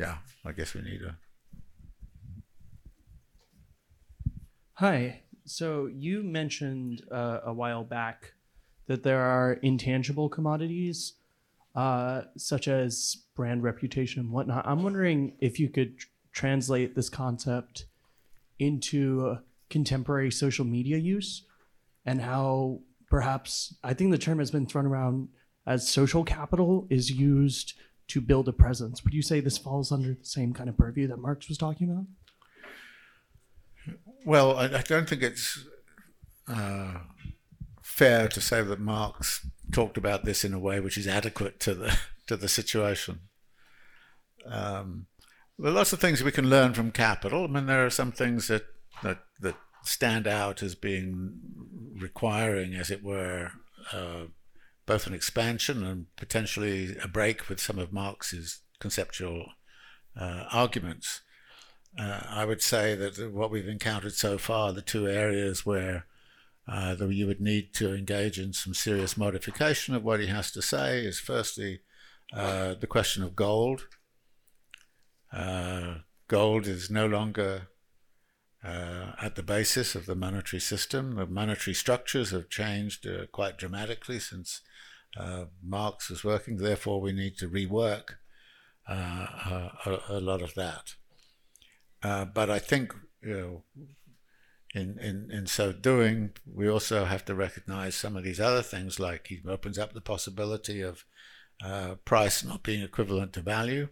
Yeah, 0.00 0.16
I 0.46 0.52
guess 0.52 0.72
we 0.72 0.80
need 0.80 1.02
a. 1.02 1.14
Hi. 4.72 5.20
So 5.44 5.90
you 5.92 6.22
mentioned 6.22 7.02
uh, 7.12 7.40
a 7.44 7.52
while 7.52 7.84
back 7.84 8.32
that 8.86 9.02
there 9.02 9.20
are 9.20 9.54
intangible 9.62 10.30
commodities 10.30 11.14
uh, 11.74 12.22
such 12.38 12.66
as 12.66 13.24
brand 13.36 13.62
reputation 13.62 14.20
and 14.20 14.32
whatnot. 14.32 14.66
I'm 14.66 14.82
wondering 14.82 15.34
if 15.38 15.60
you 15.60 15.68
could 15.68 15.98
tr- 15.98 16.06
translate 16.32 16.94
this 16.94 17.10
concept 17.10 17.84
into 18.58 19.36
contemporary 19.68 20.30
social 20.30 20.64
media 20.64 20.96
use 20.96 21.42
and 22.06 22.22
how 22.22 22.80
perhaps 23.10 23.74
I 23.84 23.92
think 23.92 24.12
the 24.12 24.18
term 24.18 24.38
has 24.38 24.50
been 24.50 24.64
thrown 24.64 24.86
around 24.86 25.28
as 25.66 25.86
social 25.86 26.24
capital 26.24 26.86
is 26.88 27.10
used 27.10 27.74
to 28.10 28.20
build 28.20 28.48
a 28.48 28.52
presence. 28.52 29.04
Would 29.04 29.14
you 29.14 29.22
say 29.22 29.40
this 29.40 29.58
falls 29.58 29.92
under 29.92 30.14
the 30.14 30.24
same 30.24 30.52
kind 30.52 30.68
of 30.68 30.76
purview 30.76 31.06
that 31.08 31.18
Marx 31.18 31.48
was 31.48 31.58
talking 31.58 31.90
about? 31.90 32.06
Well, 34.24 34.56
I, 34.56 34.64
I 34.66 34.82
don't 34.82 35.08
think 35.08 35.22
it's 35.22 35.64
uh, 36.48 36.98
fair 37.82 38.28
to 38.28 38.40
say 38.40 38.62
that 38.62 38.80
Marx 38.80 39.46
talked 39.72 39.96
about 39.96 40.24
this 40.24 40.44
in 40.44 40.52
a 40.52 40.58
way 40.58 40.80
which 40.80 40.98
is 40.98 41.06
adequate 41.06 41.60
to 41.60 41.74
the 41.74 41.98
to 42.26 42.36
the 42.36 42.48
situation. 42.48 43.20
Um, 44.46 45.06
there 45.58 45.70
are 45.70 45.74
lots 45.74 45.92
of 45.92 46.00
things 46.00 46.22
we 46.22 46.32
can 46.32 46.48
learn 46.48 46.74
from 46.74 46.90
capital. 46.90 47.44
I 47.44 47.46
mean, 47.48 47.66
there 47.66 47.84
are 47.84 47.90
some 47.90 48.12
things 48.12 48.48
that 48.48 48.64
that 49.02 49.18
that 49.40 49.56
stand 49.84 50.26
out 50.26 50.62
as 50.62 50.74
being 50.74 51.40
requiring, 51.98 52.74
as 52.74 52.90
it 52.90 53.02
were, 53.02 53.52
uh, 53.92 54.24
both 54.90 55.06
an 55.06 55.14
expansion 55.14 55.86
and 55.86 56.06
potentially 56.16 56.96
a 56.98 57.06
break 57.06 57.48
with 57.48 57.60
some 57.60 57.78
of 57.78 57.92
Marx's 57.92 58.62
conceptual 58.80 59.52
uh, 60.20 60.46
arguments. 60.50 61.20
Uh, 61.96 62.22
I 62.28 62.44
would 62.44 62.60
say 62.60 62.96
that 62.96 63.32
what 63.32 63.52
we've 63.52 63.68
encountered 63.68 64.14
so 64.14 64.36
far, 64.36 64.72
the 64.72 64.82
two 64.82 65.06
areas 65.06 65.64
where 65.64 66.06
uh, 66.66 66.96
that 66.96 67.12
you 67.12 67.28
would 67.28 67.40
need 67.40 67.72
to 67.74 67.94
engage 67.94 68.36
in 68.36 68.52
some 68.52 68.74
serious 68.74 69.16
modification 69.16 69.94
of 69.94 70.02
what 70.02 70.18
he 70.18 70.26
has 70.26 70.50
to 70.50 70.60
say 70.60 71.04
is 71.04 71.20
firstly 71.20 71.82
uh, 72.32 72.74
the 72.74 72.88
question 72.88 73.22
of 73.22 73.36
gold. 73.36 73.86
Uh, 75.32 75.98
gold 76.26 76.66
is 76.66 76.90
no 76.90 77.06
longer 77.06 77.68
uh, 78.64 79.12
at 79.20 79.36
the 79.36 79.42
basis 79.42 79.94
of 79.94 80.06
the 80.06 80.14
monetary 80.14 80.60
system. 80.60 81.16
The 81.16 81.26
monetary 81.26 81.74
structures 81.74 82.30
have 82.30 82.48
changed 82.48 83.06
uh, 83.06 83.26
quite 83.32 83.58
dramatically 83.58 84.18
since 84.18 84.60
uh, 85.16 85.46
Marx 85.62 86.10
was 86.10 86.24
working. 86.24 86.56
Therefore, 86.56 87.00
we 87.00 87.12
need 87.12 87.36
to 87.38 87.48
rework 87.48 88.14
a, 88.86 90.00
a, 90.08 90.20
lot 90.20 90.42
of 90.42 90.54
that. 90.54 90.94
but 92.02 92.50
I 92.50 92.58
think 92.58 92.92
you 93.22 93.34
know 93.34 93.64
in, 94.74 94.98
in, 94.98 95.30
in 95.30 95.46
so 95.46 95.72
doing, 95.72 96.30
we 96.46 96.68
also 96.68 97.04
have 97.04 97.24
to 97.24 97.34
recognize 97.34 97.94
some 97.94 98.16
of 98.16 98.24
these 98.24 98.40
other 98.40 98.62
things, 98.62 99.00
like 99.00 99.26
he 99.26 99.40
opens 99.48 99.78
up 99.78 99.92
the 99.92 100.00
possibility 100.00 100.80
of 100.80 101.04
uh, 101.64 101.96
price 102.04 102.44
not 102.44 102.62
being 102.62 102.82
equivalent 102.82 103.32
to 103.32 103.40
value, 103.40 103.88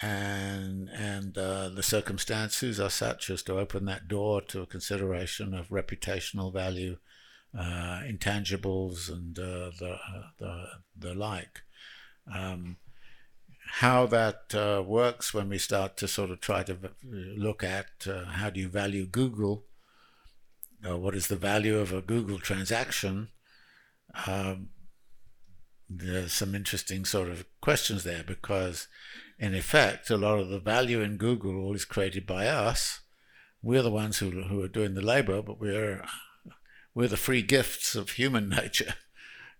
and 0.00 0.88
and 0.90 1.38
uh, 1.38 1.68
the 1.68 1.82
circumstances 1.82 2.80
are 2.80 2.90
such 2.90 3.30
as 3.30 3.42
to 3.44 3.58
open 3.58 3.84
that 3.86 4.08
door 4.08 4.40
to 4.42 4.62
a 4.62 4.66
consideration 4.66 5.54
of 5.54 5.68
reputational 5.68 6.52
value, 6.52 6.98
uh, 7.56 8.00
intangibles, 8.06 9.10
and 9.10 9.38
uh, 9.38 9.70
the, 9.78 9.96
the 10.38 10.64
the 10.96 11.14
like. 11.14 11.62
Um, 12.32 12.76
how 13.80 14.06
that 14.06 14.54
uh, 14.54 14.82
works 14.82 15.32
when 15.32 15.48
we 15.48 15.58
start 15.58 15.96
to 15.96 16.06
sort 16.06 16.30
of 16.30 16.40
try 16.40 16.62
to 16.62 16.76
look 17.02 17.64
at 17.64 18.06
uh, 18.08 18.24
how 18.24 18.50
do 18.50 18.60
you 18.60 18.68
value 18.68 19.06
Google, 19.06 19.64
uh, 20.86 20.96
what 20.96 21.14
is 21.14 21.28
the 21.28 21.36
value 21.36 21.78
of 21.78 21.92
a 21.92 22.02
Google 22.02 22.38
transaction, 22.38 23.28
um, 24.26 24.68
there's 25.88 26.32
some 26.32 26.54
interesting 26.54 27.04
sort 27.04 27.28
of 27.28 27.44
questions 27.60 28.04
there 28.04 28.22
because, 28.24 28.88
in 29.38 29.54
effect, 29.54 30.10
a 30.10 30.16
lot 30.16 30.38
of 30.38 30.48
the 30.48 30.60
value 30.60 31.00
in 31.00 31.16
Google 31.16 31.56
all 31.56 31.74
is 31.74 31.84
created 31.84 32.26
by 32.26 32.46
us. 32.46 33.00
We're 33.62 33.82
the 33.82 33.90
ones 33.90 34.18
who, 34.18 34.30
who 34.30 34.62
are 34.62 34.68
doing 34.68 34.94
the 34.94 35.02
labor, 35.02 35.42
but 35.42 35.60
we're 35.60 36.04
we're 36.94 37.08
the 37.08 37.16
free 37.16 37.42
gifts 37.42 37.96
of 37.96 38.10
human 38.10 38.48
nature, 38.62 38.94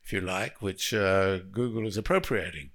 if 0.05 0.13
you 0.13 0.21
like, 0.21 0.63
which 0.63 0.95
uh, 0.95 1.39
Google 1.39 1.87
is 1.87 1.97
appropriating. 1.97 2.71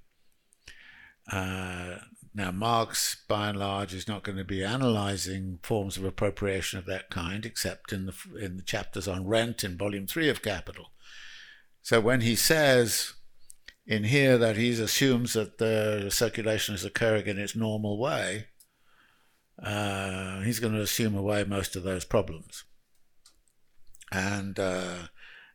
Uh, 1.31 1.99
now, 2.33 2.51
Marx, 2.51 3.23
by 3.27 3.49
and 3.49 3.59
large, 3.59 3.93
is 3.93 4.07
not 4.07 4.23
going 4.23 4.37
to 4.37 4.43
be 4.43 4.61
analysing 4.61 5.59
forms 5.63 5.97
of 5.97 6.03
appropriation 6.03 6.77
of 6.77 6.85
that 6.85 7.09
kind, 7.09 7.45
except 7.45 7.91
in 7.91 8.05
the 8.05 8.13
in 8.39 8.57
the 8.57 8.63
chapters 8.63 9.07
on 9.07 9.27
rent 9.27 9.63
in 9.63 9.77
Volume 9.77 10.07
Three 10.07 10.29
of 10.29 10.41
Capital. 10.41 10.91
So 11.81 11.99
when 11.99 12.21
he 12.21 12.35
says 12.35 13.13
in 13.89 14.03
here 14.03 14.37
that 14.37 14.55
he 14.55 14.69
assumes 14.69 15.33
that 15.33 15.57
the 15.57 16.09
circulation 16.11 16.75
is 16.75 16.85
occurring 16.85 17.25
in 17.25 17.39
its 17.39 17.55
normal 17.55 17.97
way, 17.97 18.45
uh, 19.61 20.41
he's 20.41 20.59
going 20.59 20.75
to 20.75 20.81
assume 20.81 21.15
away 21.15 21.43
most 21.43 21.75
of 21.75 21.81
those 21.81 22.05
problems. 22.05 22.65
And 24.11 24.59
uh, 24.59 25.07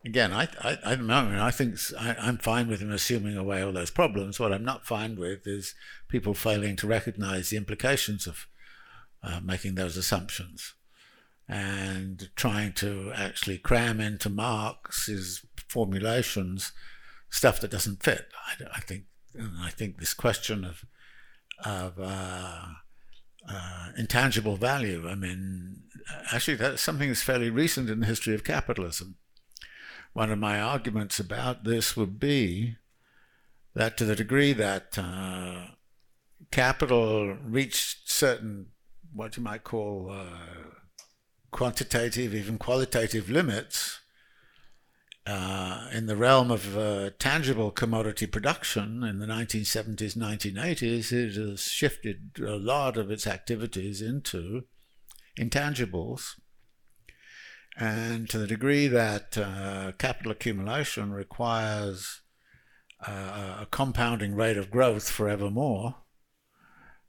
again, 0.05 0.33
I, 0.33 0.49
I, 0.61 0.79
I, 0.85 0.97
mean, 0.97 1.11
I 1.13 1.53
think 1.53 1.79
I, 1.97 2.29
am 2.29 2.39
fine 2.39 2.67
with 2.67 2.81
him 2.81 2.91
assuming 2.91 3.37
away 3.37 3.63
all 3.63 3.73
those 3.73 3.93
problems. 3.93 4.41
What 4.41 4.53
I'm 4.53 4.65
not 4.65 4.85
fine 4.85 5.15
with 5.15 5.47
is 5.47 5.77
people 6.09 6.35
failing 6.35 6.75
to 6.77 6.89
recognize 6.89 7.51
the 7.51 7.57
implications 7.57 8.27
of 8.27 8.49
uh, 9.23 9.39
making 9.45 9.77
those 9.77 9.97
assumptions 9.97 10.75
and 11.49 12.31
trying 12.35 12.73
to 12.73 13.13
actually 13.15 13.59
cram 13.59 14.01
into 14.01 14.29
Marx's 14.29 15.47
formulations 15.69 16.73
stuff 17.31 17.61
that 17.61 17.71
doesn't 17.71 18.03
fit. 18.03 18.29
I, 18.47 18.65
I 18.77 18.81
think, 18.81 19.05
I 19.61 19.71
think 19.71 19.99
this 19.99 20.15
question 20.15 20.65
of 20.65 20.85
of 21.65 22.01
uh, 22.01 22.67
uh, 23.49 23.89
intangible 23.97 24.57
value. 24.57 25.09
I 25.09 25.15
mean, 25.15 25.83
actually, 26.33 26.57
that's 26.57 26.83
something 26.83 27.09
that's 27.09 27.23
fairly 27.23 27.49
recent 27.49 27.89
in 27.89 28.01
the 28.01 28.07
history 28.07 28.35
of 28.35 28.43
capitalism 28.43 29.17
one 30.15 30.31
of 30.31 30.39
my 30.39 30.61
arguments 30.61 31.19
about 31.19 31.65
this 31.65 31.97
would 31.97 32.19
be 32.19 32.77
that 33.75 33.99
to 33.99 34.05
the 34.05 34.17
degree 34.17 34.53
that 34.53 34.97
uh, 34.97 35.67
capital 36.53 37.37
reached 37.45 38.09
certain, 38.09 38.67
what 39.13 39.37
you 39.37 39.43
might 39.43 39.65
call 39.65 40.11
uh, 40.11 40.71
quantitative, 41.51 42.33
even 42.33 42.59
qualitative 42.59 43.29
limits, 43.29 44.01
uh, 45.27 45.89
in 45.93 46.07
the 46.07 46.17
realm 46.17 46.51
of 46.51 46.77
uh, 46.77 47.11
tangible 47.19 47.71
commodity 47.71 48.27
production 48.27 49.03
in 49.03 49.19
the 49.19 49.27
1970s, 49.27 50.17
1980s, 50.17 51.13
it 51.13 51.35
has 51.35 51.63
shifted 51.63 52.33
a 52.41 52.57
lot 52.57 52.97
of 52.97 53.11
its 53.11 53.27
activities 53.27 54.03
into 54.03 54.65
intangibles. 55.39 56.39
And 57.77 58.29
to 58.29 58.39
the 58.39 58.47
degree 58.47 58.87
that 58.87 59.37
uh, 59.39 59.93
capital 59.99 60.33
accumulation 60.33 61.13
requires 61.13 62.21
uh, 63.05 63.59
a 63.63 63.67
compounding 63.71 64.35
rate 64.35 64.57
of 64.57 64.71
growth 64.71 65.11
forevermore, 65.11 65.97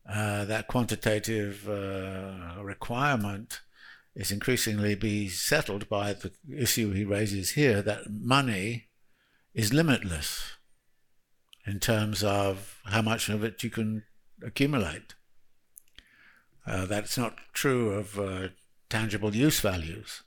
uh, 0.09 0.45
that 0.45 0.67
quantitative 0.67 1.67
uh, 1.67 2.63
requirement 2.63 3.61
is 4.15 4.31
increasingly 4.31 4.95
be 4.95 5.27
settled 5.27 5.89
by 5.89 6.13
the 6.13 6.31
issue 6.55 6.91
he 6.91 7.03
raises 7.03 7.51
here 7.51 7.81
that 7.81 8.09
money 8.09 8.87
is 9.53 9.73
limitless 9.73 10.53
in 11.65 11.79
terms 11.79 12.23
of 12.23 12.79
how 12.85 13.01
much 13.01 13.29
of 13.29 13.43
it 13.43 13.63
you 13.63 13.69
can 13.69 14.03
accumulate. 14.43 15.15
Uh, 16.65 16.85
that's 16.85 17.17
not 17.17 17.37
true 17.53 17.91
of 17.91 18.19
uh, 18.19 18.47
tangible 18.89 19.35
use 19.35 19.59
values. 19.59 20.23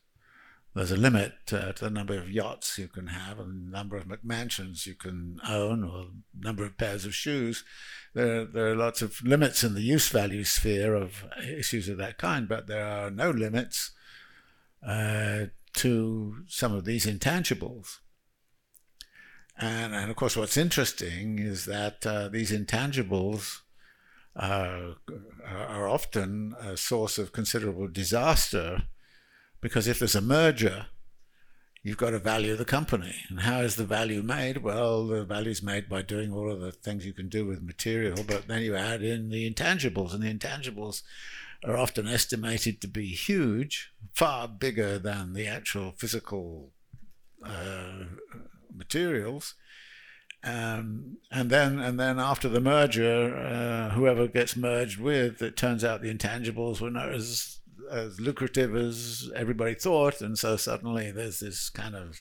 There's 0.79 0.93
a 0.93 0.97
limit 0.97 1.33
uh, 1.51 1.73
to 1.73 1.87
the 1.87 1.91
number 1.91 2.17
of 2.17 2.31
yachts 2.31 2.79
you 2.79 2.87
can 2.87 3.09
have, 3.09 3.41
and 3.41 3.67
the 3.67 3.73
number 3.73 3.97
of 3.97 4.05
McMansions 4.05 4.87
you 4.87 4.95
can 4.95 5.41
own, 5.45 5.83
or 5.83 6.07
number 6.39 6.65
of 6.65 6.79
pairs 6.79 7.05
of 7.05 7.17
shoes. 7.17 7.65
There, 8.15 8.45
there 8.45 8.69
are 8.69 8.77
lots 8.77 9.03
of 9.03 9.21
limits 9.25 9.65
in 9.65 9.75
the 9.75 9.83
use 9.83 10.09
value 10.09 10.45
sphere 10.45 10.95
of 10.95 11.25
issues 11.43 11.89
of 11.89 11.99
that 11.99 12.17
kind, 12.17 12.49
but 12.49 12.69
there 12.69 12.87
are 12.87 13.11
no 13.11 13.31
limits 13.31 13.91
uh, 14.87 15.47
to 15.73 16.45
some 16.47 16.73
of 16.73 16.85
these 16.85 17.07
intangibles. 17.07 17.97
And, 19.59 19.97
and 19.97 20.13
of 20.13 20.17
course, 20.17 20.37
what's 20.37 20.57
interesting 20.57 21.41
is 21.41 21.65
that 21.65 22.07
uh, 22.07 22.29
these 22.29 22.53
intangibles 22.53 23.63
uh, 24.37 24.93
are 25.45 25.89
often 25.89 26.55
a 26.61 26.77
source 26.77 27.19
of 27.19 27.33
considerable 27.33 27.89
disaster 27.89 28.85
because 29.61 29.87
if 29.87 29.99
there's 29.99 30.15
a 30.15 30.21
merger, 30.21 30.87
you've 31.83 31.97
got 31.97 32.11
to 32.11 32.19
value 32.19 32.57
the 32.57 32.65
company. 32.65 33.15
And 33.29 33.41
how 33.41 33.61
is 33.61 33.77
the 33.77 33.85
value 33.85 34.23
made? 34.23 34.59
Well, 34.59 35.07
the 35.07 35.25
value 35.25 35.51
is 35.51 35.63
made 35.63 35.89
by 35.89 36.03
doing 36.03 36.33
all 36.33 36.51
of 36.51 36.61
the 36.61 36.73
things 36.73 37.07
you 37.07 37.13
can 37.13 37.29
do 37.29 37.47
with 37.47 37.63
material, 37.63 38.25
but 38.27 38.49
then 38.49 38.63
you 38.63 38.77
add 38.77 39.03
in 39.03 39.31
the 39.31 39.51
intangibles, 39.51 40.13
and 40.13 40.23
the 40.23 40.33
intangibles 40.33 41.03
are 41.65 41.77
often 41.77 42.07
estimated 42.07 42.81
to 42.81 42.89
be 42.89 43.09
huge, 43.09 43.91
far 44.15 44.47
bigger 44.47 44.99
than 44.99 45.33
the 45.33 45.47
actual 45.47 45.93
physical 45.93 46.71
uh, 47.45 48.05
materials. 48.75 49.55
Um, 50.45 51.17
and 51.33 51.51
then, 51.51 51.81
and 51.81 51.99
then 51.99 52.21
after 52.21 52.49
the 52.49 52.61
merger, 52.61 53.37
uh, 53.37 53.91
whoever 53.95 54.29
gets 54.29 54.57
merged 54.57 55.01
with, 55.01 55.43
it 55.43 55.57
turns 55.57 55.83
out 55.83 56.01
the 56.01 56.15
intangibles 56.15 56.81
were 56.81 56.91
not 56.91 57.13
as 57.13 57.58
as 57.91 58.21
lucrative 58.21 58.75
as 58.77 59.31
everybody 59.35 59.75
thought, 59.75 60.21
and 60.21 60.39
so 60.39 60.57
suddenly 60.57 61.11
there's 61.11 61.41
this 61.41 61.71
kind 61.71 61.95
of 61.95 62.21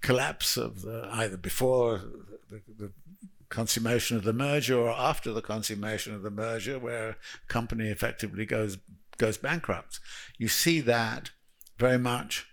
collapse 0.00 0.56
of 0.56 0.82
the, 0.82 1.08
either 1.12 1.36
before 1.36 2.00
the, 2.48 2.62
the, 2.78 2.92
consummation 3.48 4.16
of 4.16 4.22
the 4.22 4.32
merger 4.32 4.78
or 4.78 4.90
after 4.90 5.32
the 5.32 5.42
consummation 5.42 6.14
of 6.14 6.22
the 6.22 6.30
merger, 6.30 6.78
where 6.78 7.08
a 7.10 7.16
company 7.48 7.88
effectively 7.88 8.46
goes 8.46 8.78
goes 9.18 9.36
bankrupt. 9.36 9.98
You 10.38 10.46
see 10.46 10.80
that 10.82 11.30
very 11.76 11.98
much 11.98 12.46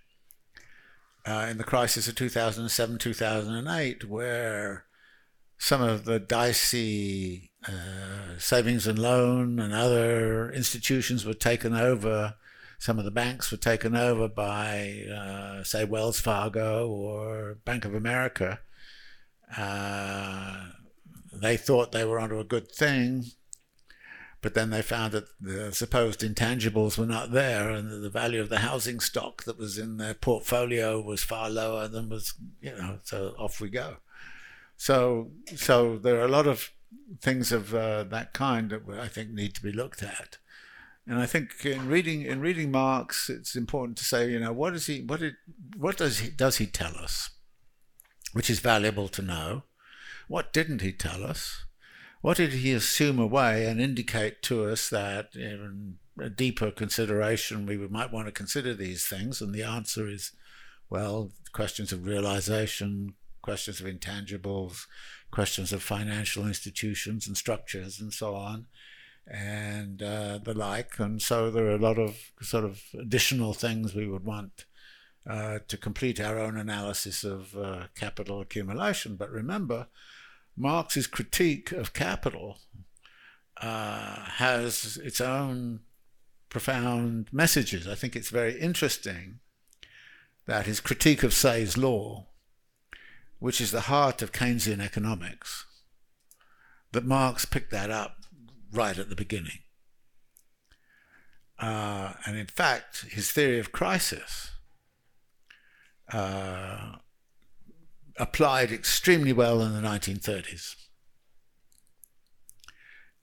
uh, 1.23 1.47
in 1.51 1.59
the 1.59 1.63
crisis 1.63 2.07
of 2.07 2.15
2007 2.15 2.97
2008, 2.97 4.09
where 4.09 4.85
some 5.59 5.83
of 5.83 6.05
the 6.05 6.19
dicey 6.19 7.46
uh, 7.67 8.37
savings 8.37 8.87
and 8.87 8.99
loan 8.99 9.59
and 9.59 9.73
other 9.73 10.51
institutions 10.51 11.25
were 11.25 11.33
taken 11.33 11.73
over. 11.73 12.35
Some 12.79 12.99
of 12.99 13.05
the 13.05 13.11
banks 13.11 13.51
were 13.51 13.57
taken 13.57 13.95
over 13.95 14.27
by, 14.27 15.03
uh, 15.11 15.63
say, 15.63 15.83
Wells 15.83 16.19
Fargo 16.19 16.87
or 16.87 17.57
Bank 17.65 17.85
of 17.85 17.95
America. 17.95 18.59
Uh, 19.55 20.67
they 21.33 21.57
thought 21.57 21.91
they 21.91 22.05
were 22.05 22.19
onto 22.19 22.39
a 22.39 22.43
good 22.43 22.71
thing, 22.71 23.25
but 24.41 24.53
then 24.53 24.69
they 24.69 24.81
found 24.81 25.13
that 25.13 25.25
the 25.41 25.71
supposed 25.73 26.21
intangibles 26.21 26.97
were 26.97 27.05
not 27.05 27.31
there, 27.31 27.69
and 27.69 27.91
that 27.91 27.97
the 27.97 28.09
value 28.09 28.41
of 28.41 28.49
the 28.49 28.59
housing 28.59 28.99
stock 28.99 29.43
that 29.43 29.57
was 29.57 29.77
in 29.77 29.97
their 29.97 30.13
portfolio 30.13 31.01
was 31.01 31.23
far 31.23 31.49
lower 31.49 31.87
than 31.87 32.09
was, 32.09 32.33
you 32.61 32.71
know. 32.71 32.99
So 33.03 33.33
off 33.37 33.59
we 33.59 33.69
go. 33.69 33.97
So, 34.75 35.31
so 35.55 35.97
there 35.97 36.19
are 36.19 36.25
a 36.25 36.29
lot 36.29 36.45
of 36.45 36.71
things 37.21 37.51
of 37.51 37.73
uh, 37.73 38.03
that 38.05 38.33
kind 38.33 38.69
that 38.71 38.83
I 38.99 39.07
think 39.07 39.31
need 39.31 39.55
to 39.55 39.61
be 39.61 39.71
looked 39.71 40.03
at. 40.03 40.37
And 41.05 41.19
I 41.19 41.25
think 41.25 41.65
in 41.65 41.87
reading 41.87 42.23
in 42.23 42.41
reading 42.41 42.69
Marx, 42.69 43.29
it's 43.29 43.55
important 43.55 43.97
to 43.99 44.03
say, 44.03 44.29
you 44.29 44.39
know, 44.39 44.51
what 44.51 44.73
is 44.73 44.87
he? 44.87 45.01
What 45.01 45.21
did? 45.21 45.35
What 45.77 45.97
does 45.97 46.19
he? 46.19 46.29
Does 46.29 46.57
he 46.57 46.65
tell 46.65 46.97
us? 46.97 47.29
Which 48.33 48.49
is 48.49 48.59
valuable 48.59 49.07
to 49.09 49.21
know. 49.21 49.63
What 50.27 50.51
didn't 50.51 50.81
he 50.81 50.91
tell 50.91 51.23
us? 51.23 51.63
What 52.21 52.37
did 52.37 52.51
he 52.51 52.73
assume 52.73 53.19
away 53.19 53.65
and 53.67 53.79
indicate 53.79 54.41
to 54.43 54.65
us 54.65 54.89
that 54.89 55.29
in 55.35 55.97
a 56.19 56.29
deeper 56.29 56.71
consideration 56.71 57.65
we 57.65 57.77
might 57.77 58.11
want 58.11 58.25
to 58.27 58.33
consider 58.33 58.73
these 58.73 59.07
things? 59.07 59.39
And 59.39 59.53
the 59.53 59.63
answer 59.63 60.09
is, 60.09 60.31
well, 60.89 61.31
questions 61.53 61.93
of 61.93 62.05
realization, 62.05 63.13
questions 63.41 63.79
of 63.79 63.85
intangibles, 63.85 64.87
questions 65.31 65.73
of 65.73 65.83
financial 65.83 66.47
institutions 66.47 67.27
and 67.27 67.37
structures 67.37 67.99
and 67.99 68.13
so 68.13 68.35
on, 68.35 68.67
and 69.27 70.01
uh, 70.01 70.39
the 70.43 70.53
like. 70.53 70.99
And 70.99 71.21
so 71.21 71.51
there 71.51 71.65
are 71.65 71.75
a 71.75 71.77
lot 71.77 71.99
of 71.99 72.17
sort 72.41 72.63
of 72.63 72.81
additional 72.99 73.53
things 73.53 73.93
we 73.93 74.07
would 74.07 74.23
want 74.23 74.65
uh, 75.29 75.59
to 75.67 75.77
complete 75.77 76.19
our 76.19 76.39
own 76.39 76.57
analysis 76.57 77.23
of 77.23 77.55
uh, 77.57 77.87
capital 77.95 78.39
accumulation. 78.41 79.15
But 79.15 79.29
remember, 79.29 79.87
Marx's 80.55 81.07
critique 81.07 81.71
of 81.71 81.93
capital 81.93 82.57
uh, 83.61 84.23
has 84.23 84.97
its 84.97 85.19
own 85.19 85.81
profound 86.49 87.27
messages. 87.31 87.87
I 87.87 87.95
think 87.95 88.15
it's 88.15 88.29
very 88.29 88.59
interesting 88.59 89.39
that 90.45 90.65
his 90.65 90.79
critique 90.79 91.23
of 91.23 91.33
Say's 91.33 91.77
law 91.77 92.27
which 93.39 93.61
is 93.61 93.71
the 93.71 93.81
heart 93.81 94.21
of 94.21 94.31
Keynesian 94.31 94.81
economics, 94.81 95.65
that 96.91 97.05
Marx 97.05 97.45
picked 97.45 97.71
that 97.71 97.89
up 97.89 98.17
right 98.71 98.97
at 98.97 99.09
the 99.09 99.15
beginning. 99.15 99.59
Uh, 101.59 102.13
and 102.25 102.37
in 102.37 102.45
fact, 102.45 103.05
his 103.09 103.31
theory 103.31 103.59
of 103.59 103.71
crisis 103.71 104.51
uh, 106.13 106.97
applied 108.17 108.71
extremely 108.71 109.33
well 109.33 109.61
in 109.61 109.73
the 109.73 109.87
1930s. 109.87 110.75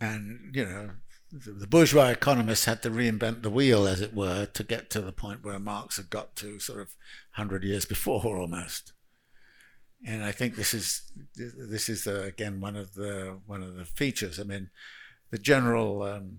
And, 0.01 0.55
you 0.55 0.65
know, 0.65 0.91
the 1.33 1.67
bourgeois 1.67 2.09
economists 2.09 2.65
had 2.65 2.83
to 2.83 2.91
reinvent 2.91 3.43
the 3.43 3.51
wheel, 3.51 3.87
as 3.87 4.01
it 4.01 4.15
were, 4.15 4.47
to 4.47 4.63
get 4.63 4.91
to 4.91 5.01
the 5.01 5.13
point 5.13 5.45
where 5.45 5.59
Marx 5.59 5.97
had 5.97 6.11
got 6.11 6.37
to 6.37 6.59
sort 6.59 6.81
of 6.81 6.89
100 7.37 7.65
years 7.65 7.85
before 7.85 8.25
almost 8.25 8.93
and 10.05 10.23
I 10.23 10.33
think 10.33 10.57
this 10.57 10.75
is 10.75 11.03
this 11.35 11.89
is 11.89 12.07
uh, 12.07 12.23
again 12.27 12.61
one 12.61 12.77
of 12.77 12.95
the 12.95 13.39
one 13.47 13.63
of 13.63 13.75
the 13.75 13.85
features. 13.85 14.39
I 14.39 14.43
mean, 14.43 14.71
the 15.31 15.39
general 15.39 16.03
um, 16.03 16.39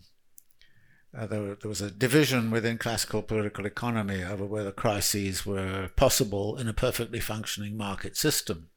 uh, 1.18 1.26
there, 1.26 1.56
there, 1.56 1.70
was 1.70 1.82
a 1.82 1.90
division 1.90 2.52
within 2.52 2.78
classical 2.78 3.22
political 3.22 3.66
economy 3.66 4.24
over 4.24 4.46
whether 4.46 4.72
crises 4.72 5.46
were 5.46 5.90
possible 5.96 6.58
in 6.58 6.68
a 6.68 6.74
perfectly 6.74 7.20
functioning 7.20 7.76
market 7.78 8.18
system. 8.18 8.70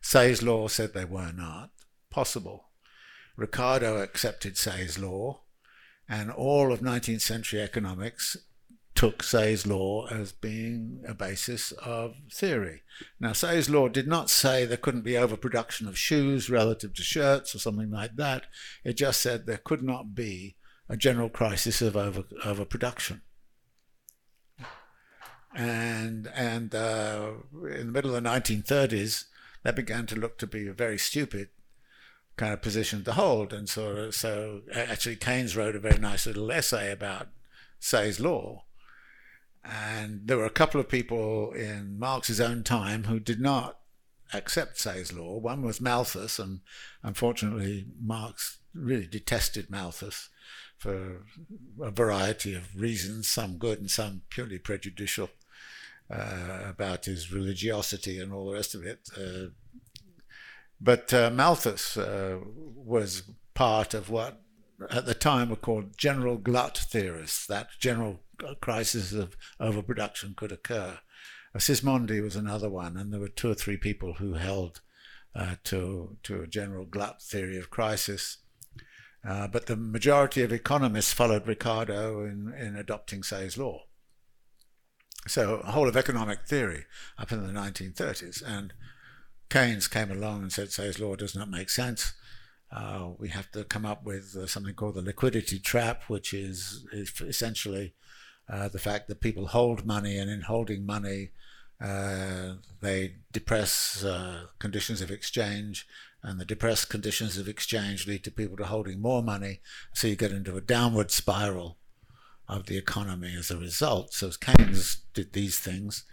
Say's 0.00 0.42
law 0.42 0.68
said 0.68 0.92
they 0.92 1.04
were 1.04 1.32
not 1.32 1.70
possible. 2.10 2.68
Ricardo 3.36 3.98
accepted 4.00 4.56
Say's 4.56 4.98
law, 4.98 5.40
and 6.08 6.30
all 6.30 6.72
of 6.72 6.80
19th 6.80 7.20
century 7.20 7.60
economics 7.60 8.36
took 8.94 9.22
Say's 9.22 9.66
law 9.66 10.06
as 10.06 10.32
being 10.32 11.02
a 11.06 11.14
basis 11.14 11.72
of 11.72 12.14
theory. 12.32 12.82
Now, 13.18 13.32
Say's 13.32 13.68
law 13.68 13.88
did 13.88 14.06
not 14.06 14.30
say 14.30 14.64
there 14.64 14.76
couldn't 14.76 15.02
be 15.02 15.18
overproduction 15.18 15.88
of 15.88 15.98
shoes 15.98 16.48
relative 16.48 16.94
to 16.94 17.02
shirts 17.02 17.54
or 17.54 17.58
something 17.58 17.90
like 17.90 18.16
that. 18.16 18.44
It 18.84 18.94
just 18.94 19.20
said 19.20 19.46
there 19.46 19.60
could 19.62 19.82
not 19.82 20.14
be 20.14 20.56
a 20.88 20.96
general 20.96 21.28
crisis 21.28 21.82
of 21.82 21.96
over, 21.96 22.24
overproduction. 22.44 23.22
and 25.54 26.28
and 26.34 26.74
uh, 26.74 27.32
in 27.70 27.86
the 27.86 27.92
middle 27.92 28.14
of 28.14 28.22
the 28.22 28.28
1930s, 28.28 29.24
that 29.62 29.76
began 29.76 30.06
to 30.06 30.16
look 30.16 30.38
to 30.38 30.46
be 30.46 30.68
a 30.68 30.72
very 30.72 30.98
stupid 30.98 31.48
kind 32.36 32.52
of 32.52 32.62
position 32.62 33.04
to 33.04 33.12
hold. 33.12 33.52
And 33.52 33.68
so, 33.68 34.10
so 34.10 34.62
actually, 34.74 35.16
Keynes 35.16 35.56
wrote 35.56 35.76
a 35.76 35.80
very 35.80 35.98
nice 35.98 36.26
little 36.26 36.50
essay 36.52 36.92
about 36.92 37.28
Say's 37.78 38.20
law. 38.20 38.64
And 39.64 40.22
there 40.24 40.36
were 40.36 40.44
a 40.44 40.50
couple 40.50 40.80
of 40.80 40.88
people 40.88 41.52
in 41.52 41.98
Marx's 41.98 42.40
own 42.40 42.64
time 42.64 43.04
who 43.04 43.18
did 43.18 43.40
not 43.40 43.78
accept 44.32 44.78
Say's 44.78 45.12
law. 45.12 45.38
One 45.38 45.62
was 45.62 45.80
Malthus, 45.80 46.38
and 46.38 46.60
unfortunately, 47.02 47.86
Marx 48.00 48.58
really 48.74 49.06
detested 49.06 49.70
Malthus 49.70 50.28
for 50.76 51.22
a 51.80 51.90
variety 51.90 52.54
of 52.54 52.76
reasons, 52.78 53.28
some 53.28 53.56
good 53.56 53.78
and 53.78 53.90
some 53.90 54.22
purely 54.28 54.58
prejudicial, 54.58 55.30
uh, 56.10 56.60
about 56.68 57.06
his 57.06 57.32
religiosity 57.32 58.18
and 58.18 58.32
all 58.32 58.46
the 58.50 58.56
rest 58.56 58.74
of 58.74 58.84
it. 58.84 59.08
Uh, 59.16 59.46
but 60.80 61.14
uh, 61.14 61.30
Malthus 61.30 61.96
uh, 61.96 62.38
was 62.76 63.22
part 63.54 63.94
of 63.94 64.10
what 64.10 64.42
at 64.90 65.06
the 65.06 65.14
time 65.14 65.48
were 65.48 65.56
called 65.56 65.96
general 65.96 66.36
glut 66.36 66.76
theorists, 66.76 67.46
that 67.46 67.68
general 67.78 68.20
crisis 68.60 69.12
of 69.12 69.36
overproduction 69.60 70.34
could 70.36 70.52
occur. 70.52 70.98
Uh, 71.54 71.58
Sismondi 71.58 72.22
was 72.22 72.36
another 72.36 72.68
one, 72.68 72.96
and 72.96 73.12
there 73.12 73.20
were 73.20 73.28
two 73.28 73.50
or 73.50 73.54
three 73.54 73.76
people 73.76 74.14
who 74.14 74.34
held 74.34 74.80
uh, 75.34 75.56
to, 75.64 76.16
to 76.22 76.42
a 76.42 76.46
general 76.46 76.84
glut 76.84 77.22
theory 77.22 77.58
of 77.58 77.70
crisis. 77.70 78.38
Uh, 79.26 79.48
but 79.48 79.66
the 79.66 79.76
majority 79.76 80.42
of 80.42 80.52
economists 80.52 81.12
followed 81.12 81.46
Ricardo 81.46 82.24
in, 82.24 82.52
in 82.58 82.76
adopting 82.76 83.22
Say's 83.22 83.56
law. 83.56 83.84
So 85.26 85.56
a 85.56 85.72
whole 85.72 85.88
of 85.88 85.96
economic 85.96 86.46
theory 86.46 86.84
up 87.18 87.32
in 87.32 87.46
the 87.46 87.52
1930s. 87.52 88.42
And 88.46 88.74
Keynes 89.48 89.88
came 89.88 90.10
along 90.10 90.42
and 90.42 90.52
said 90.52 90.72
Say's 90.72 90.98
law 91.00 91.16
does 91.16 91.34
not 91.34 91.48
make 91.48 91.70
sense. 91.70 92.12
Uh, 92.70 93.10
we 93.18 93.28
have 93.28 93.50
to 93.52 93.64
come 93.64 93.86
up 93.86 94.04
with 94.04 94.36
uh, 94.36 94.46
something 94.46 94.74
called 94.74 94.96
the 94.96 95.02
liquidity 95.02 95.58
trap, 95.58 96.02
which 96.08 96.34
is, 96.34 96.84
is 96.92 97.12
essentially 97.20 97.94
uh, 98.48 98.68
the 98.68 98.78
fact 98.78 99.08
that 99.08 99.20
people 99.20 99.48
hold 99.48 99.86
money, 99.86 100.18
and 100.18 100.30
in 100.30 100.42
holding 100.42 100.84
money, 100.84 101.30
uh, 101.80 102.54
they 102.80 103.14
depress 103.32 104.04
uh, 104.04 104.46
conditions 104.58 105.00
of 105.00 105.10
exchange, 105.10 105.86
and 106.22 106.40
the 106.40 106.44
depressed 106.44 106.88
conditions 106.88 107.36
of 107.38 107.48
exchange 107.48 108.06
lead 108.06 108.24
to 108.24 108.30
people 108.30 108.56
to 108.56 108.64
holding 108.64 109.00
more 109.00 109.22
money. 109.22 109.60
So 109.92 110.06
you 110.06 110.16
get 110.16 110.32
into 110.32 110.56
a 110.56 110.60
downward 110.60 111.10
spiral 111.10 111.78
of 112.48 112.66
the 112.66 112.78
economy 112.78 113.34
as 113.38 113.50
a 113.50 113.58
result. 113.58 114.12
So 114.12 114.30
Keynes 114.30 114.98
did 115.14 115.32
these 115.32 115.58
things, 115.58 116.04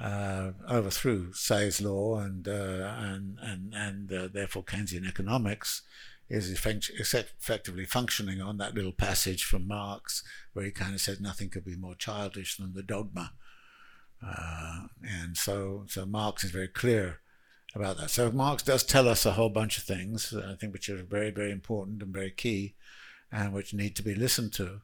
uh, 0.00 0.52
overthrew 0.68 1.32
Say's 1.32 1.80
law, 1.80 2.18
and 2.18 2.46
uh, 2.46 2.94
and 2.98 3.38
and 3.42 3.74
and 3.74 4.12
uh, 4.12 4.28
therefore 4.32 4.64
Keynesian 4.64 5.08
economics 5.08 5.82
is 6.32 6.50
effectively 6.50 7.84
functioning 7.84 8.40
on 8.40 8.56
that 8.58 8.74
little 8.74 8.92
passage 8.92 9.44
from 9.44 9.68
Marx, 9.68 10.22
where 10.52 10.64
he 10.64 10.70
kind 10.70 10.94
of 10.94 11.00
said 11.00 11.20
nothing 11.20 11.50
could 11.50 11.64
be 11.64 11.76
more 11.76 11.94
childish 11.94 12.56
than 12.56 12.72
the 12.72 12.82
dogma. 12.82 13.32
Uh, 14.24 14.86
and 15.02 15.36
so, 15.36 15.84
so 15.88 16.06
Marx 16.06 16.44
is 16.44 16.50
very 16.50 16.68
clear 16.68 17.20
about 17.74 17.96
that. 17.98 18.10
So 18.10 18.30
Marx 18.30 18.62
does 18.62 18.84
tell 18.84 19.08
us 19.08 19.26
a 19.26 19.32
whole 19.32 19.48
bunch 19.50 19.78
of 19.78 19.84
things, 19.84 20.34
I 20.34 20.54
think, 20.54 20.72
which 20.72 20.88
are 20.88 21.02
very, 21.02 21.30
very 21.30 21.50
important 21.50 22.02
and 22.02 22.12
very 22.12 22.30
key, 22.30 22.74
and 23.30 23.52
which 23.52 23.74
need 23.74 23.96
to 23.96 24.02
be 24.02 24.14
listened 24.14 24.52
to. 24.54 24.80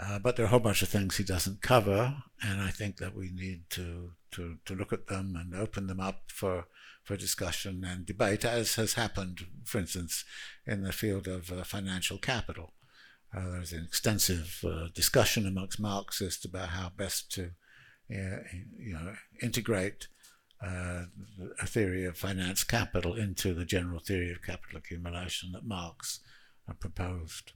Uh, 0.00 0.18
but 0.20 0.36
there 0.36 0.44
are 0.44 0.48
a 0.48 0.50
whole 0.50 0.60
bunch 0.60 0.82
of 0.82 0.88
things 0.88 1.16
he 1.16 1.24
doesn't 1.24 1.60
cover, 1.60 2.22
and 2.40 2.60
I 2.60 2.70
think 2.70 2.98
that 2.98 3.16
we 3.16 3.30
need 3.30 3.68
to, 3.70 4.12
to, 4.32 4.58
to 4.64 4.74
look 4.74 4.92
at 4.92 5.08
them 5.08 5.34
and 5.36 5.60
open 5.60 5.88
them 5.88 5.98
up 6.00 6.22
for, 6.28 6.66
for 7.08 7.16
discussion 7.16 7.84
and 7.84 8.04
debate, 8.04 8.44
as 8.44 8.74
has 8.74 8.92
happened, 8.92 9.46
for 9.64 9.78
instance, 9.78 10.26
in 10.66 10.82
the 10.82 10.92
field 10.92 11.26
of 11.26 11.50
uh, 11.50 11.64
financial 11.64 12.18
capital. 12.18 12.74
Uh, 13.34 13.52
there's 13.52 13.72
an 13.72 13.82
extensive 13.82 14.62
uh, 14.62 14.88
discussion 14.94 15.46
amongst 15.46 15.80
Marxists 15.80 16.44
about 16.44 16.68
how 16.68 16.92
best 16.94 17.32
to 17.32 17.52
you 18.10 18.92
know, 18.92 19.14
integrate 19.40 20.08
uh, 20.62 21.04
a 21.62 21.66
theory 21.66 22.04
of 22.04 22.18
finance 22.18 22.62
capital 22.62 23.14
into 23.14 23.54
the 23.54 23.64
general 23.64 24.00
theory 24.00 24.30
of 24.30 24.42
capital 24.42 24.76
accumulation 24.76 25.52
that 25.52 25.64
Marx 25.64 26.20
proposed. 26.78 27.52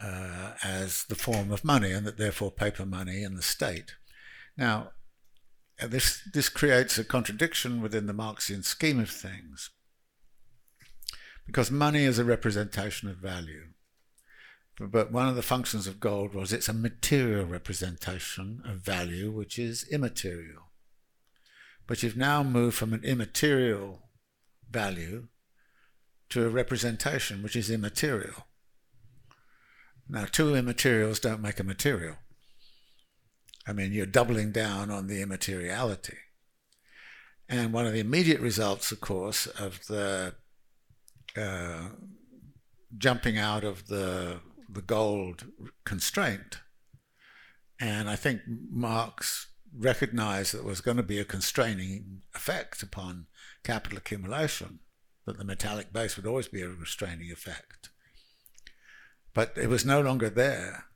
uh, 0.03 0.53
as 0.63 1.05
the 1.05 1.15
form 1.15 1.53
of 1.53 1.65
money, 1.65 1.93
and 1.93 2.07
that 2.07 2.19
therefore 2.19 2.51
paper 2.51 2.87
money 2.87 3.23
in 3.23 3.35
the 3.35 3.43
state. 3.43 3.95
Now, 4.57 4.93
uh, 5.81 5.87
this 5.87 6.23
this 6.33 6.49
creates 6.49 6.99
a 6.99 7.05
contradiction 7.05 7.83
within 7.83 8.07
the 8.07 8.13
Marxian 8.13 8.63
scheme 8.63 9.01
of 9.01 9.11
things, 9.11 9.71
because 11.47 11.71
money 11.71 12.05
is 12.05 12.19
a 12.19 12.25
representation 12.25 13.09
of 13.09 13.17
value. 13.17 13.69
But 14.79 15.11
one 15.11 15.27
of 15.27 15.37
the 15.37 15.43
functions 15.43 15.87
of 15.87 16.01
gold 16.01 16.35
was 16.35 16.53
it's 16.53 16.69
a 16.69 16.75
material 16.75 17.47
representation 17.47 18.61
of 18.65 18.81
value, 18.81 19.31
which 19.31 19.59
is 19.59 19.87
immaterial. 19.91 20.71
But 21.87 22.03
you've 22.03 22.17
now 22.17 22.43
moved 22.43 22.77
from 22.77 22.93
an 22.93 23.03
immaterial 23.03 24.03
value 24.71 25.29
to 26.29 26.45
a 26.45 26.51
representation 26.51 27.43
which 27.43 27.57
is 27.57 27.71
immaterial. 27.71 28.47
Now, 30.09 30.27
two 30.27 30.55
immaterials 30.55 31.21
don't 31.21 31.41
make 31.41 31.59
a 31.59 31.65
material. 31.65 32.17
I 33.67 33.73
mean, 33.73 33.93
you're 33.93 34.07
doubling 34.07 34.53
down 34.53 34.91
on 34.91 35.07
the 35.07 35.21
immateriality. 35.21 36.19
And 37.49 37.73
one 37.73 37.87
of 37.87 37.93
the 37.93 38.01
immediate 38.01 38.41
results, 38.41 38.93
of 38.93 39.01
course, 39.01 39.47
of 39.47 39.87
the 39.87 40.35
uh, 41.37 41.89
jumping 42.97 43.39
out 43.39 43.65
of 43.65 43.87
the 43.89 44.41
the 44.69 44.83
gold 44.83 45.45
constraint, 45.85 46.61
and 47.79 48.11
I 48.11 48.17
think 48.17 48.41
Marx 48.47 49.47
recognized 49.79 50.53
that 50.53 50.59
there 50.59 50.67
was 50.67 50.81
going 50.81 50.97
to 50.97 51.03
be 51.03 51.19
a 51.19 51.25
constraining 51.25 52.23
effect 52.35 52.83
upon 52.83 53.27
capital 53.63 53.99
accumulation, 53.99 54.81
that 55.25 55.39
the 55.39 55.45
metallic 55.45 55.93
base 55.93 56.17
would 56.17 56.27
always 56.27 56.49
be 56.49 56.63
a 56.63 56.69
restraining 56.69 57.31
effect. 57.31 57.91
But 59.35 59.53
it 59.57 59.69
was 59.69 59.85
no 59.85 60.01
longer 60.01 60.31
there. 60.31 60.87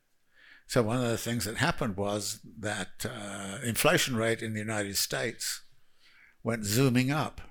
So 0.71 0.81
one 0.83 1.03
of 1.03 1.09
the 1.09 1.17
things 1.17 1.43
that 1.43 1.57
happened 1.57 1.97
was 1.97 2.39
that 2.59 3.05
uh, 3.05 3.57
inflation 3.61 4.15
rate 4.15 4.41
in 4.41 4.53
the 4.53 4.61
United 4.61 4.95
States 4.95 5.63
went 6.43 6.63
zooming 6.63 7.11
up. 7.11 7.41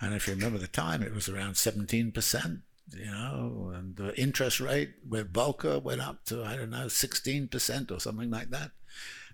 And 0.00 0.12
if 0.12 0.26
you 0.26 0.34
remember 0.34 0.58
the 0.58 0.66
time, 0.66 1.04
it 1.04 1.14
was 1.14 1.28
around 1.28 1.52
17%, 1.52 2.62
you 2.96 3.04
know, 3.04 3.72
and 3.72 3.94
the 3.94 4.12
interest 4.20 4.58
rate 4.58 4.94
with 5.08 5.32
Volcker 5.32 5.80
went 5.80 6.00
up 6.00 6.24
to, 6.24 6.42
I 6.42 6.56
don't 6.56 6.70
know, 6.70 6.86
16% 6.86 7.92
or 7.92 8.00
something 8.00 8.28
like 8.28 8.50
that. 8.50 8.72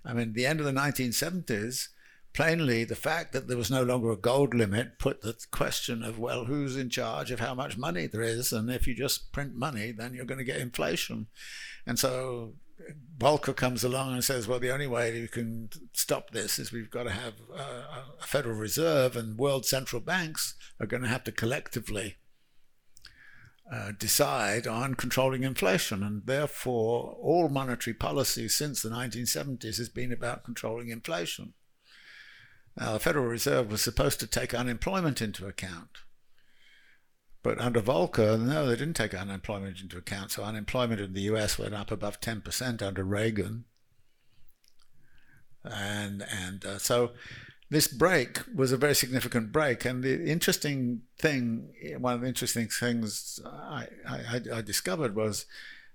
I 0.05 0.13
mean, 0.13 0.35
the 0.35 0.45
end 0.45 0.61
of 0.61 0.67
the 0.67 0.73
1970s, 0.73 1.89
plainly 2.35 2.85
the 2.85 2.95
fact 2.95 3.33
that 3.33 3.49
there 3.49 3.57
was 3.57 3.71
no 3.71 3.85
longer 3.85 4.11
a 4.11 4.17
gold 4.17 4.53
limit 4.53 4.99
put 4.99 5.23
the 5.23 5.35
question 5.51 6.03
of, 6.03 6.19
well, 6.19 6.45
who's 6.45 6.77
in 6.77 6.91
charge 6.91 7.31
of 7.31 7.41
how 7.41 7.55
much 7.55 7.79
money 7.79 8.07
there 8.07 8.21
is? 8.21 8.53
And 8.53 8.69
if 8.69 8.87
you 8.87 8.95
just 8.95 9.33
print 9.33 9.55
money, 9.55 9.93
then 9.93 10.13
you're 10.13 10.27
going 10.27 10.37
to 10.37 10.45
get 10.45 10.61
inflation. 10.61 11.29
And 11.87 11.99
so 11.99 12.55
Volcker 13.19 13.55
comes 13.55 13.85
along 13.85 14.15
and 14.15 14.25
says, 14.25 14.49
well, 14.49 14.59
the 14.59 14.73
only 14.73 14.87
way 14.87 15.19
you 15.19 15.29
can 15.29 15.71
stop 15.93 16.31
this 16.31 16.59
is 16.59 16.73
we've 16.73 16.91
got 16.91 17.05
to 17.05 17.11
have 17.11 17.35
a 17.57 18.27
Federal 18.27 18.57
Reserve 18.57 19.17
and 19.17 19.39
world 19.39 19.65
central 19.65 20.01
banks 20.01 20.55
are 20.81 20.87
going 20.87 21.03
to 21.03 21.09
have 21.09 21.25
to 21.25 21.33
collectively 21.33 22.17
uh, 23.73 23.93
decide 23.99 24.67
on 24.67 24.95
controlling 24.95 25.43
inflation. 25.43 26.03
And 26.03 26.27
therefore, 26.27 27.17
all 27.21 27.49
monetary 27.49 27.95
policy 27.95 28.49
since 28.49 28.83
the 28.83 28.91
1970s 28.91 29.79
has 29.79 29.89
been 29.89 30.13
about 30.13 30.45
controlling 30.45 30.89
inflation. 30.89 31.55
Now, 32.77 32.95
the 32.95 33.01
Federal 33.01 33.27
Reserve 33.27 33.71
was 33.71 33.81
supposed 33.81 34.19
to 34.21 34.27
take 34.27 34.53
unemployment 34.53 35.23
into 35.23 35.47
account. 35.47 35.99
But 37.45 37.61
under 37.61 37.83
Volcker, 37.83 38.41
no, 38.41 38.67
they 38.67 38.75
didn't 38.75 38.97
take 38.97 39.13
unemployment 39.13 39.79
into 39.79 39.99
account. 39.99 40.31
So 40.31 40.43
unemployment 40.43 40.99
in 40.99 41.13
the 41.13 41.21
US 41.33 41.59
went 41.59 41.75
up 41.75 41.91
above 41.91 42.19
10% 42.19 42.83
under 42.83 43.05
Reagan. 43.05 43.67
And, 45.63 46.25
and 46.29 46.65
uh, 46.65 46.79
so 46.79 47.13
this 47.69 47.87
break 47.87 48.39
was 48.55 48.73
a 48.73 48.79
very 48.79 48.95
significant 48.95 49.53
break. 49.53 49.85
And 49.85 50.03
the 50.03 50.25
interesting 50.25 51.03
thing, 51.19 51.69
one 51.99 52.15
of 52.15 52.23
the 52.23 52.29
interesting 52.29 52.69
things 52.69 53.39
I, 53.45 53.89
I, 54.09 54.41
I 54.55 54.61
discovered 54.63 55.15
was 55.15 55.45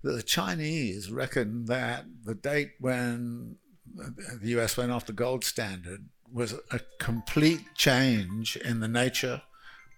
that 0.04 0.12
the 0.12 0.24
Chinese 0.24 1.12
reckon 1.12 1.66
that 1.66 2.06
the 2.26 2.36
date 2.36 2.74
when 2.80 3.56
the 3.96 4.50
US 4.60 4.78
went 4.78 4.92
off 4.92 5.08
the 5.08 5.14
gold 5.14 5.44
standard 5.44 6.10
was 6.32 6.54
a 6.70 6.80
complete 7.00 7.74
change 7.74 8.56
in 8.56 8.82
the 8.82 8.88
nature 8.88 9.42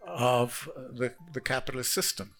of 0.05 0.69
the, 0.75 1.13
the 1.33 1.41
capitalist 1.41 1.93
system. 1.93 2.35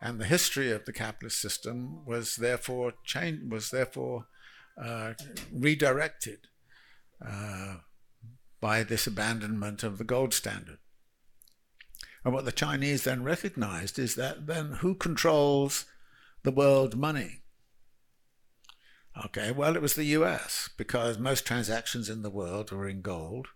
And 0.00 0.20
the 0.20 0.26
history 0.26 0.70
of 0.70 0.84
the 0.84 0.92
capitalist 0.92 1.40
system 1.40 2.04
was 2.04 2.36
therefore 2.36 2.94
changed, 3.04 3.50
was 3.50 3.70
therefore 3.70 4.26
uh, 4.82 5.14
redirected 5.52 6.48
uh, 7.26 7.76
by 8.60 8.82
this 8.82 9.06
abandonment 9.06 9.82
of 9.82 9.98
the 9.98 10.04
gold 10.04 10.34
standard. 10.34 10.78
And 12.24 12.34
what 12.34 12.44
the 12.44 12.52
Chinese 12.52 13.04
then 13.04 13.22
recognized 13.22 13.98
is 13.98 14.16
that 14.16 14.46
then 14.46 14.78
who 14.80 14.94
controls 14.94 15.86
the 16.42 16.50
world 16.50 16.96
money? 16.96 17.42
Okay, 19.24 19.50
well, 19.50 19.76
it 19.76 19.82
was 19.82 19.94
the 19.94 20.04
US 20.06 20.68
because 20.76 21.18
most 21.18 21.46
transactions 21.46 22.10
in 22.10 22.22
the 22.22 22.30
world 22.30 22.70
were 22.70 22.88
in 22.88 23.00
gold. 23.00 23.48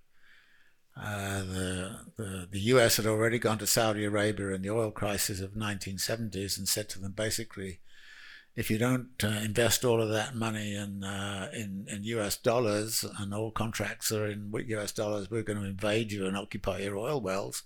Uh, 0.97 1.41
the, 1.41 1.97
the, 2.17 2.49
the 2.51 2.61
US 2.61 2.97
had 2.97 3.07
already 3.07 3.39
gone 3.39 3.59
to 3.59 3.67
Saudi 3.67 4.05
Arabia 4.05 4.49
in 4.51 4.63
the 4.63 4.71
oil 4.71 4.91
crisis 4.91 5.41
of 5.41 5.53
1970s 5.53 6.59
and 6.59 6.69
said 6.69 6.89
to 6.91 6.99
them 6.99 7.13
basically, 7.13 7.81
if 8.57 8.71
you 8.71 8.79
don't 8.79 9.11
uh, 9.23 9.29
invest 9.29 9.85
all 9.85 10.03
of 10.03 10.11
that 10.11 10.35
money 10.35 10.75
in, 10.75 11.05
uh, 11.05 11.49
in, 11.55 11.87
in 11.89 12.05
US 12.05 12.37
dollars 12.37 13.05
and 13.19 13.33
all 13.33 13.51
contracts 13.51 14.13
are 14.13 14.27
in 14.27 14.53
US 14.69 14.93
dollars, 14.93 15.31
we're 15.31 15.43
going 15.43 15.61
to 15.61 15.67
invade 15.69 16.13
you 16.13 16.27
and 16.27 16.37
occupy 16.37 16.81
your 16.81 16.99
oil 16.99 17.21
wells. 17.21 17.63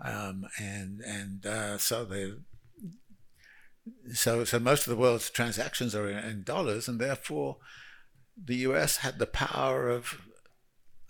Um, 0.00 0.46
and 0.58 1.00
and 1.00 1.46
uh, 1.46 1.78
so 1.78 2.04
the 2.04 2.40
so 4.12 4.44
so 4.44 4.58
most 4.58 4.86
of 4.86 4.90
the 4.90 5.00
world's 5.00 5.30
transactions 5.30 5.94
are 5.94 6.08
in, 6.08 6.18
in 6.18 6.42
dollars, 6.42 6.86
and 6.86 7.00
therefore 7.00 7.56
the 8.42 8.56
U.S. 8.56 8.98
had 8.98 9.18
the 9.18 9.26
power 9.26 9.88
of 9.88 10.20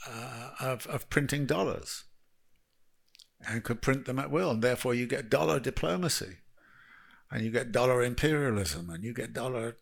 uh, 0.09 0.51
of, 0.61 0.87
of 0.87 1.09
printing 1.11 1.47
dollars 1.47 2.05
and 3.47 3.65
could 3.65 3.83
print 3.83 4.07
them 4.07 4.19
at 4.19 4.31
will, 4.31 4.51
and 4.51 4.62
therefore 4.62 4.95
you 4.95 5.07
get 5.07 5.31
dollar 5.31 5.61
diplomacy, 5.61 6.39
and 7.31 7.45
you 7.45 7.51
get 7.51 7.73
dollar 7.73 8.03
imperialism, 8.03 8.91
and 8.91 9.05
you 9.05 9.12
get 9.12 9.33
dollar. 9.33 9.77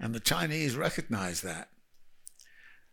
And 0.00 0.14
the 0.14 0.20
Chinese 0.20 0.76
recognize 0.76 1.42
that, 1.42 1.68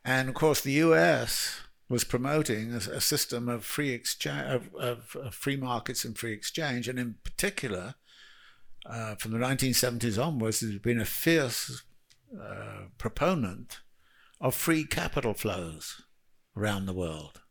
and 0.04 0.30
of 0.30 0.36
course 0.36 0.62
the 0.62 0.74
U.S. 0.74 1.62
was 1.88 2.04
promoting 2.04 2.74
a, 2.74 2.78
a 2.78 3.02
system 3.02 3.50
of 3.50 3.66
free 3.66 3.91
exchange, 3.91 4.46
of, 4.48 4.76
of, 4.76 5.16
of 5.16 5.34
free 5.34 5.58
markets 5.58 6.06
and 6.06 6.18
free 6.18 6.34
exchange, 6.34 6.88
and 6.88 7.00
in 7.00 7.16
particular 7.24 7.96
uh, 8.86 9.16
from 9.16 9.32
the 9.32 9.38
1970s 9.38 10.24
onwards, 10.24 10.62
has 10.62 10.78
been 10.80 11.00
a 11.00 11.06
fierce 11.06 11.84
uh, 12.40 12.84
proponent 12.98 13.80
of 14.41 14.56
free 14.56 14.86
capital 14.86 15.34
flows 15.34 16.02
around 16.56 16.86
the 16.86 16.94
world. 16.94 17.41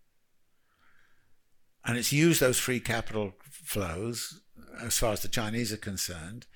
And 1.84 1.96
it's 1.96 2.12
used 2.12 2.40
those 2.40 2.58
free 2.58 2.80
capital 2.80 3.32
flows, 3.50 4.40
as 4.80 4.98
far 4.98 5.12
as 5.12 5.22
the 5.22 5.28
Chinese 5.28 5.72
are 5.72 5.78
concerned, 5.78 6.46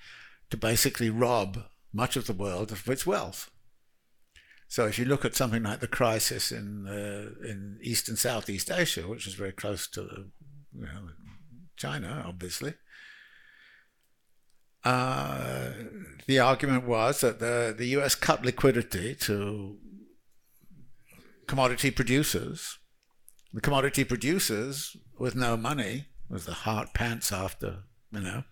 to 0.49 0.57
basically 0.57 1.09
rob 1.09 1.63
much 1.91 2.15
of 2.15 2.27
the 2.27 2.33
world 2.33 2.71
of 2.71 2.87
its 2.87 3.05
wealth. 3.05 3.49
So 4.67 4.87
if 4.87 4.97
you 4.97 5.05
look 5.05 5.23
at 5.23 5.35
something 5.35 5.63
like 5.63 5.79
the 5.79 5.87
crisis 5.87 6.51
in 6.51 6.87
uh, 6.87 7.47
in 7.47 7.77
East 7.81 8.09
and 8.09 8.17
Southeast 8.17 8.71
Asia, 8.71 9.07
which 9.07 9.27
is 9.27 9.35
very 9.35 9.51
close 9.51 9.87
to 9.89 10.31
you 10.75 10.85
know, 10.85 11.09
China, 11.77 12.23
obviously, 12.25 12.73
uh, 14.83 15.71
the 16.25 16.39
argument 16.39 16.85
was 16.85 17.21
that 17.21 17.39
the, 17.39 17.73
the 17.77 17.85
US 17.97 18.15
cut 18.15 18.43
liquidity 18.43 19.15
to 19.15 19.77
commodity 21.47 21.91
producers. 21.91 22.77
The 23.53 23.61
commodity 23.61 24.03
producers, 24.03 24.97
with 25.17 25.35
no 25.35 25.55
money, 25.55 26.07
with 26.29 26.45
the 26.45 26.53
heart 26.53 26.93
pants 26.93 27.31
after, 27.31 27.83
you 28.11 28.21
know, 28.21 28.43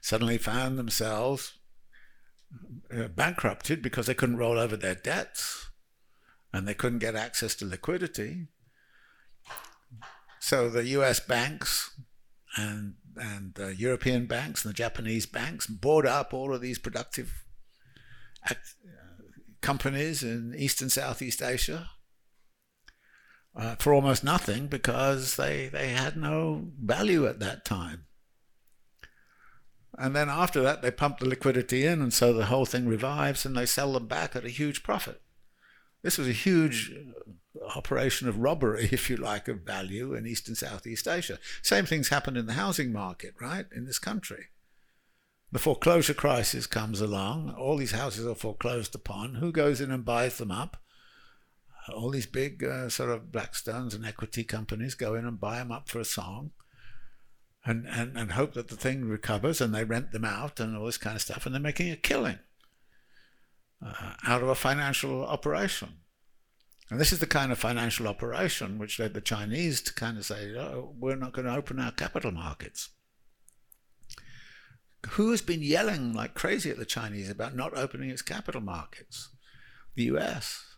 suddenly 0.00 0.38
found 0.38 0.78
themselves 0.78 1.58
uh, 2.94 3.08
bankrupted 3.08 3.82
because 3.82 4.06
they 4.06 4.14
couldn't 4.14 4.38
roll 4.38 4.58
over 4.58 4.76
their 4.76 4.94
debts 4.94 5.70
and 6.52 6.66
they 6.66 6.74
couldn't 6.74 7.00
get 7.00 7.14
access 7.14 7.54
to 7.56 7.66
liquidity. 7.66 8.46
So 10.40 10.70
the 10.70 10.84
US 10.84 11.20
banks 11.20 11.98
and 12.56 12.94
and 13.16 13.54
the 13.54 13.74
European 13.74 14.26
banks 14.26 14.64
and 14.64 14.72
the 14.72 14.76
Japanese 14.76 15.26
banks 15.26 15.66
bought 15.66 16.06
up 16.06 16.34
all 16.34 16.54
of 16.54 16.60
these 16.60 16.78
productive 16.78 17.44
act, 18.44 18.74
uh, 18.86 19.22
companies 19.62 20.22
in 20.22 20.54
East 20.56 20.82
and 20.82 20.92
Southeast 20.92 21.42
Asia 21.42 21.90
uh, 23.56 23.74
for 23.76 23.94
almost 23.94 24.22
nothing 24.22 24.66
because 24.66 25.36
they, 25.36 25.68
they 25.68 25.88
had 25.88 26.16
no 26.16 26.66
value 26.78 27.26
at 27.26 27.40
that 27.40 27.64
time. 27.64 28.04
And 29.98 30.14
then 30.14 30.28
after 30.28 30.60
that, 30.62 30.82
they 30.82 30.90
pump 30.90 31.18
the 31.18 31.28
liquidity 31.28 31.86
in, 31.86 32.02
and 32.02 32.12
so 32.12 32.32
the 32.32 32.46
whole 32.46 32.66
thing 32.66 32.86
revives, 32.86 33.46
and 33.46 33.56
they 33.56 33.64
sell 33.64 33.94
them 33.94 34.06
back 34.06 34.36
at 34.36 34.44
a 34.44 34.50
huge 34.50 34.82
profit. 34.82 35.22
This 36.02 36.18
was 36.18 36.28
a 36.28 36.32
huge 36.32 36.92
operation 37.74 38.28
of 38.28 38.38
robbery, 38.38 38.88
if 38.92 39.08
you 39.08 39.16
like, 39.16 39.48
of 39.48 39.62
value 39.62 40.12
in 40.12 40.26
East 40.26 40.48
and 40.48 40.56
Southeast 40.56 41.08
Asia. 41.08 41.38
Same 41.62 41.86
things 41.86 42.08
happened 42.08 42.36
in 42.36 42.46
the 42.46 42.52
housing 42.52 42.92
market, 42.92 43.34
right, 43.40 43.66
in 43.74 43.86
this 43.86 43.98
country. 43.98 44.48
The 45.50 45.58
foreclosure 45.58 46.12
crisis 46.12 46.66
comes 46.66 47.00
along, 47.00 47.54
all 47.56 47.78
these 47.78 47.92
houses 47.92 48.26
are 48.26 48.34
foreclosed 48.34 48.94
upon. 48.94 49.36
Who 49.36 49.50
goes 49.50 49.80
in 49.80 49.90
and 49.90 50.04
buys 50.04 50.36
them 50.36 50.50
up? 50.50 50.76
All 51.94 52.10
these 52.10 52.26
big 52.26 52.64
uh, 52.64 52.88
sort 52.88 53.10
of 53.10 53.26
Blackstones 53.32 53.94
and 53.94 54.04
equity 54.04 54.44
companies 54.44 54.94
go 54.94 55.14
in 55.14 55.24
and 55.26 55.40
buy 55.40 55.58
them 55.58 55.70
up 55.72 55.88
for 55.88 56.00
a 56.00 56.04
song. 56.04 56.50
And, 57.64 57.86
and, 57.88 58.16
and 58.16 58.32
hope 58.32 58.54
that 58.54 58.68
the 58.68 58.76
thing 58.76 59.04
recovers 59.06 59.60
and 59.60 59.74
they 59.74 59.82
rent 59.84 60.12
them 60.12 60.24
out 60.24 60.60
and 60.60 60.76
all 60.76 60.86
this 60.86 60.98
kind 60.98 61.16
of 61.16 61.22
stuff 61.22 61.46
and 61.46 61.54
they're 61.54 61.60
making 61.60 61.90
a 61.90 61.96
killing. 61.96 62.38
uh, 63.84 64.12
out 64.26 64.42
of 64.42 64.48
a 64.48 64.54
financial 64.54 65.24
operation. 65.24 65.98
And 66.90 67.00
this 67.00 67.12
is 67.12 67.18
the 67.18 67.26
kind 67.26 67.50
of 67.50 67.58
financial 67.58 68.06
operation 68.06 68.78
which 68.78 68.98
led 68.98 69.14
the 69.14 69.20
Chinese 69.20 69.80
to 69.82 69.94
kind 69.94 70.16
of 70.16 70.24
say, 70.24 70.54
oh, 70.56 70.94
we're 70.98 71.16
not 71.16 71.32
going 71.32 71.46
to 71.46 71.54
open 71.54 71.80
our 71.80 71.90
capital 71.90 72.30
markets. 72.30 72.90
Who 75.10 75.30
has 75.30 75.42
been 75.42 75.62
yelling 75.62 76.12
like 76.12 76.34
crazy 76.34 76.70
at 76.70 76.78
the 76.78 76.84
Chinese 76.84 77.30
about 77.30 77.56
not 77.56 77.76
opening 77.76 78.10
its 78.10 78.22
capital 78.22 78.60
markets? 78.60 79.30
The 79.94 80.04
US. 80.04 80.75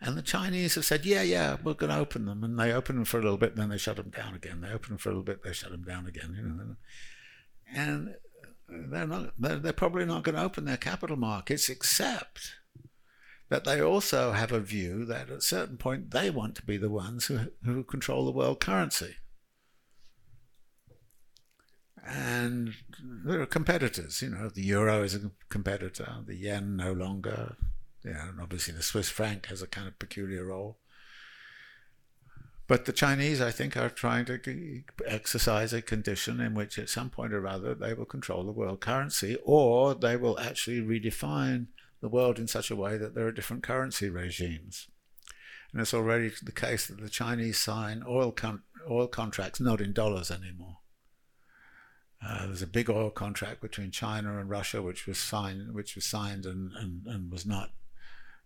And 0.00 0.16
the 0.16 0.22
Chinese 0.22 0.76
have 0.76 0.84
said, 0.84 1.04
yeah, 1.04 1.22
yeah, 1.22 1.56
we're 1.62 1.74
going 1.74 1.90
to 1.90 1.98
open 1.98 2.26
them. 2.26 2.44
And 2.44 2.58
they 2.58 2.72
open 2.72 2.96
them 2.96 3.04
for 3.04 3.18
a 3.18 3.22
little 3.22 3.38
bit, 3.38 3.56
then 3.56 3.68
they 3.68 3.78
shut 3.78 3.96
them 3.96 4.10
down 4.10 4.34
again. 4.34 4.60
They 4.60 4.70
open 4.70 4.90
them 4.90 4.98
for 4.98 5.08
a 5.08 5.12
little 5.12 5.24
bit, 5.24 5.42
they 5.42 5.52
shut 5.52 5.72
them 5.72 5.82
down 5.82 6.06
again. 6.06 6.36
You 6.36 6.42
know? 6.42 6.76
And 7.74 8.14
they're, 8.68 9.06
not, 9.06 9.32
they're, 9.38 9.56
they're 9.56 9.72
probably 9.72 10.04
not 10.04 10.22
going 10.22 10.36
to 10.36 10.42
open 10.42 10.66
their 10.66 10.76
capital 10.76 11.16
markets, 11.16 11.68
except 11.68 12.52
that 13.48 13.64
they 13.64 13.80
also 13.80 14.32
have 14.32 14.52
a 14.52 14.60
view 14.60 15.04
that 15.06 15.30
at 15.30 15.38
a 15.38 15.40
certain 15.40 15.78
point 15.78 16.10
they 16.10 16.30
want 16.30 16.54
to 16.56 16.62
be 16.62 16.76
the 16.76 16.90
ones 16.90 17.26
who, 17.26 17.40
who 17.64 17.82
control 17.82 18.24
the 18.24 18.30
world 18.30 18.60
currency. 18.60 19.16
And 22.06 22.74
there 23.24 23.40
are 23.40 23.46
competitors, 23.46 24.22
you 24.22 24.30
know, 24.30 24.48
the 24.48 24.62
euro 24.62 25.02
is 25.02 25.14
a 25.14 25.30
competitor, 25.48 26.16
the 26.26 26.36
yen 26.36 26.76
no 26.76 26.92
longer, 26.92 27.56
yeah, 28.08 28.28
and 28.28 28.40
obviously 28.40 28.74
the 28.74 28.82
Swiss 28.82 29.08
franc 29.08 29.46
has 29.46 29.62
a 29.62 29.66
kind 29.66 29.88
of 29.88 29.98
peculiar 29.98 30.44
role. 30.44 30.78
But 32.66 32.84
the 32.84 32.92
Chinese, 32.92 33.40
I 33.40 33.50
think, 33.50 33.76
are 33.76 33.88
trying 33.88 34.26
to 34.26 34.82
exercise 35.06 35.72
a 35.72 35.80
condition 35.80 36.38
in 36.38 36.54
which 36.54 36.78
at 36.78 36.90
some 36.90 37.08
point 37.08 37.32
or 37.32 37.46
other 37.46 37.74
they 37.74 37.94
will 37.94 38.04
control 38.04 38.44
the 38.44 38.52
world 38.52 38.80
currency 38.80 39.38
or 39.42 39.94
they 39.94 40.16
will 40.16 40.38
actually 40.38 40.82
redefine 40.82 41.68
the 42.02 42.10
world 42.10 42.38
in 42.38 42.46
such 42.46 42.70
a 42.70 42.76
way 42.76 42.98
that 42.98 43.14
there 43.14 43.26
are 43.26 43.32
different 43.32 43.62
currency 43.62 44.10
regimes. 44.10 44.88
And 45.72 45.80
it's 45.80 45.94
already 45.94 46.30
the 46.42 46.52
case 46.52 46.86
that 46.86 47.00
the 47.00 47.08
Chinese 47.08 47.58
sign 47.58 48.04
oil, 48.06 48.32
con- 48.32 48.62
oil 48.88 49.06
contracts 49.06 49.60
not 49.60 49.80
in 49.80 49.94
dollars 49.94 50.30
anymore. 50.30 50.78
Uh, 52.24 52.46
there's 52.46 52.62
a 52.62 52.66
big 52.66 52.90
oil 52.90 53.10
contract 53.10 53.62
between 53.62 53.90
China 53.90 54.38
and 54.38 54.50
Russia, 54.50 54.82
which 54.82 55.06
was 55.06 55.18
signed, 55.18 55.72
which 55.72 55.94
was 55.94 56.04
signed 56.04 56.44
and, 56.44 56.72
and, 56.74 57.06
and 57.06 57.30
was 57.30 57.46
not 57.46 57.70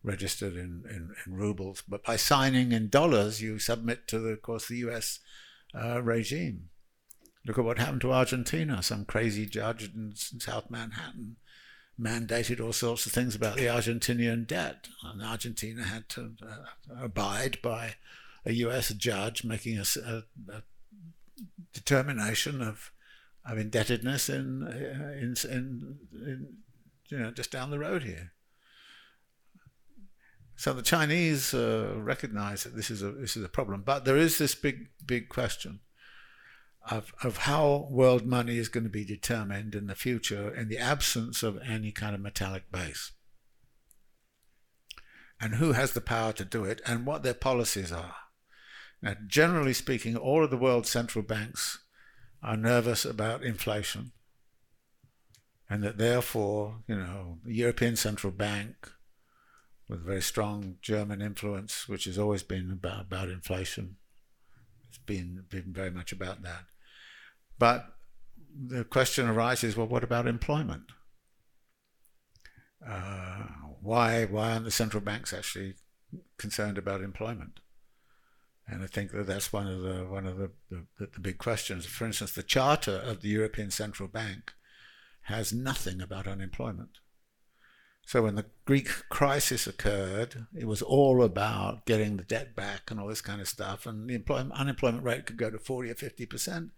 registered 0.03 0.55
in, 0.55 0.85
in, 0.89 1.15
in, 1.27 1.35
rubles. 1.35 1.83
But 1.87 2.05
by 2.05 2.17
signing 2.17 2.73
in 2.73 2.89
dollars, 2.89 3.41
you 3.41 3.59
submit 3.59 4.09
to, 4.09 4.19
the, 4.19 4.31
of 4.31 4.43
course, 4.43 4.69
the 4.69 4.79
U.S. 4.79 5.21
Uh, 5.75 6.03
regime. 6.03 6.69
Look 7.47 7.59
at 7.59 7.65
what 7.65 7.79
happened 7.79 8.01
to 8.03 8.13
Argentina. 8.13 8.83
Some 8.83 9.05
crazy 9.05 9.47
judge 9.47 9.91
in 9.95 10.13
South 10.15 10.71
Manhattan 10.71 11.37
mandated 12.01 12.61
all 12.61 12.73
sorts 12.73 13.07
of 13.07 13.13
things 13.13 13.35
about 13.35 13.57
the 13.57 13.67
Argentinian 13.67 14.47
debt, 14.47 14.89
and 15.05 15.23
Argentina 15.23 15.85
had 15.85 16.09
to 16.11 16.33
uh, 16.43 17.05
abide 17.05 17.59
by 17.63 17.97
a 18.45 18.53
U.S. 18.53 18.89
judge 18.95 19.45
making 19.45 19.79
a, 19.79 19.85
a, 20.05 20.23
a 20.53 20.63
determination 21.73 22.63
of 22.63 22.93
of 23.45 23.59
indebtedness 23.59 24.29
in, 24.29 24.63
uh, 24.63 25.19
in, 25.19 25.35
in, 25.51 25.99
in, 26.15 26.57
you 27.09 27.19
know, 27.19 27.31
just 27.31 27.51
down 27.51 27.71
the 27.71 27.79
road 27.79 28.05
here. 28.05 28.33
So 30.57 30.73
the 30.73 30.83
Chinese 30.83 31.55
uh, 31.55 31.95
recognize 31.97 32.65
that 32.65 32.77
this 32.77 32.91
is 32.91 33.03
a 33.03 33.11
this 33.11 33.37
is 33.37 33.45
a 33.45 33.49
problem, 33.49 33.83
but 33.83 34.05
there 34.05 34.17
is 34.17 34.39
this 34.39 34.55
big 34.55 34.89
big 35.05 35.29
question 35.29 35.81
of 36.91 37.13
of 37.23 37.39
how 37.39 37.89
world 37.91 38.27
money 38.27 38.59
is 38.59 38.69
going 38.69 38.85
to 38.85 38.91
be 38.91 39.05
determined 39.05 39.75
in 39.75 39.87
the 39.87 39.95
future 39.95 40.55
in 40.55 40.69
the 40.69 40.79
absence 40.79 41.43
of 41.43 41.59
any 41.67 41.91
kind 41.91 42.15
of 42.15 42.21
metallic 42.21 42.71
base, 42.71 43.13
and 45.41 45.55
who 45.55 45.73
has 45.73 45.93
the 45.93 46.01
power 46.01 46.33
to 46.35 46.45
do 46.45 46.65
it, 46.65 46.81
and 46.87 47.07
what 47.07 47.23
their 47.23 47.35
policies 47.35 47.91
are. 47.91 48.15
Now, 49.01 49.17
generally 49.27 49.73
speaking, 49.73 50.17
all 50.17 50.45
of 50.45 50.51
the 50.51 50.57
world's 50.57 50.91
central 50.91 51.25
banks 51.25 51.81
are 52.41 52.57
nervous 52.57 53.05
about 53.05 53.43
inflation, 53.43 54.13
and 55.69 55.83
that 55.83 55.99
therefore, 55.99 56.83
you 56.87 56.97
know, 56.97 57.39
the 57.45 57.55
European 57.55 57.97
Central 57.97 58.33
Bank, 58.33 58.93
with 59.93 60.07
very 60.07 60.23
strong 60.23 60.77
German 60.81 61.21
influence, 61.21 61.87
which 61.87 62.05
has 62.05 62.19
always 62.19 62.43
been 62.43 62.71
about, 62.71 63.03
about 63.03 63.29
inflation, 63.29 63.97
it's 64.89 64.97
been, 64.97 65.45
been 65.51 65.73
very 65.73 65.91
much 65.91 66.13
about 66.13 66.43
that. 66.43 66.65
But 67.59 67.95
the 68.55 68.85
question 68.85 69.29
arises 69.29 69.77
well, 69.77 69.87
what 69.87 70.03
about 70.03 70.27
employment? 70.27 70.93
Uh, 72.87 73.45
why, 73.83 74.25
why 74.25 74.53
aren't 74.53 74.65
the 74.65 74.71
central 74.71 75.03
banks 75.03 75.33
actually 75.33 75.75
concerned 76.39 76.79
about 76.79 77.03
employment? 77.03 77.61
And 78.67 78.83
I 78.83 78.87
think 78.87 79.13
that 79.13 79.27
that's 79.27 79.53
one 79.53 79.67
of 79.67 79.83
the 79.83 80.07
one 80.09 80.27
of 80.27 80.39
the, 80.39 80.51
the, 80.71 80.87
the, 80.99 81.21
big 81.21 81.37
questions. 81.37 81.85
For 81.85 82.07
instance, 82.07 82.33
the 82.33 82.43
charter 82.43 82.97
of 82.97 83.21
the 83.21 83.29
European 83.29 83.71
Central 83.71 84.09
Bank 84.09 84.53
has 85.23 85.53
nothing 85.53 86.01
about 86.01 86.27
unemployment. 86.27 86.99
So 88.05 88.23
when 88.23 88.35
the 88.35 88.47
Greek 88.65 88.89
crisis 89.09 89.67
occurred, 89.67 90.47
it 90.55 90.67
was 90.67 90.83
all 90.83 91.23
about 91.23 91.87
getting 91.87 92.17
the 92.17 92.25
debt 92.25 92.55
back 92.55 92.91
and 92.91 93.01
all 93.01 93.09
this 93.09 93.23
kind 93.23 93.41
of 93.41 93.49
stuff, 93.49 93.87
and 93.87 94.09
the 94.09 94.23
unemployment 94.53 95.05
rate 95.05 95.27
could 95.27 95.39
go 95.39 95.51
to 95.51 95.59
forty 95.59 95.91
or 95.91 95.95
fifty 95.95 96.27
percent, 96.27 96.73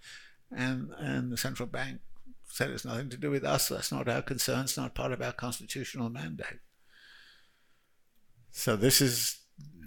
and 0.54 0.90
and 0.98 1.32
the 1.32 1.36
central 1.36 1.66
bank 1.66 2.00
said 2.46 2.70
it's 2.70 2.84
nothing 2.84 3.08
to 3.08 3.16
do 3.16 3.30
with 3.30 3.42
us. 3.42 3.68
That's 3.68 3.90
not 3.90 4.08
our 4.08 4.22
concern. 4.22 4.64
It's 4.64 4.76
not 4.76 4.94
part 4.94 5.12
of 5.12 5.22
our 5.22 5.32
constitutional 5.32 6.10
mandate. 6.10 6.60
So 8.52 8.76
this 8.76 9.00
is 9.00 9.40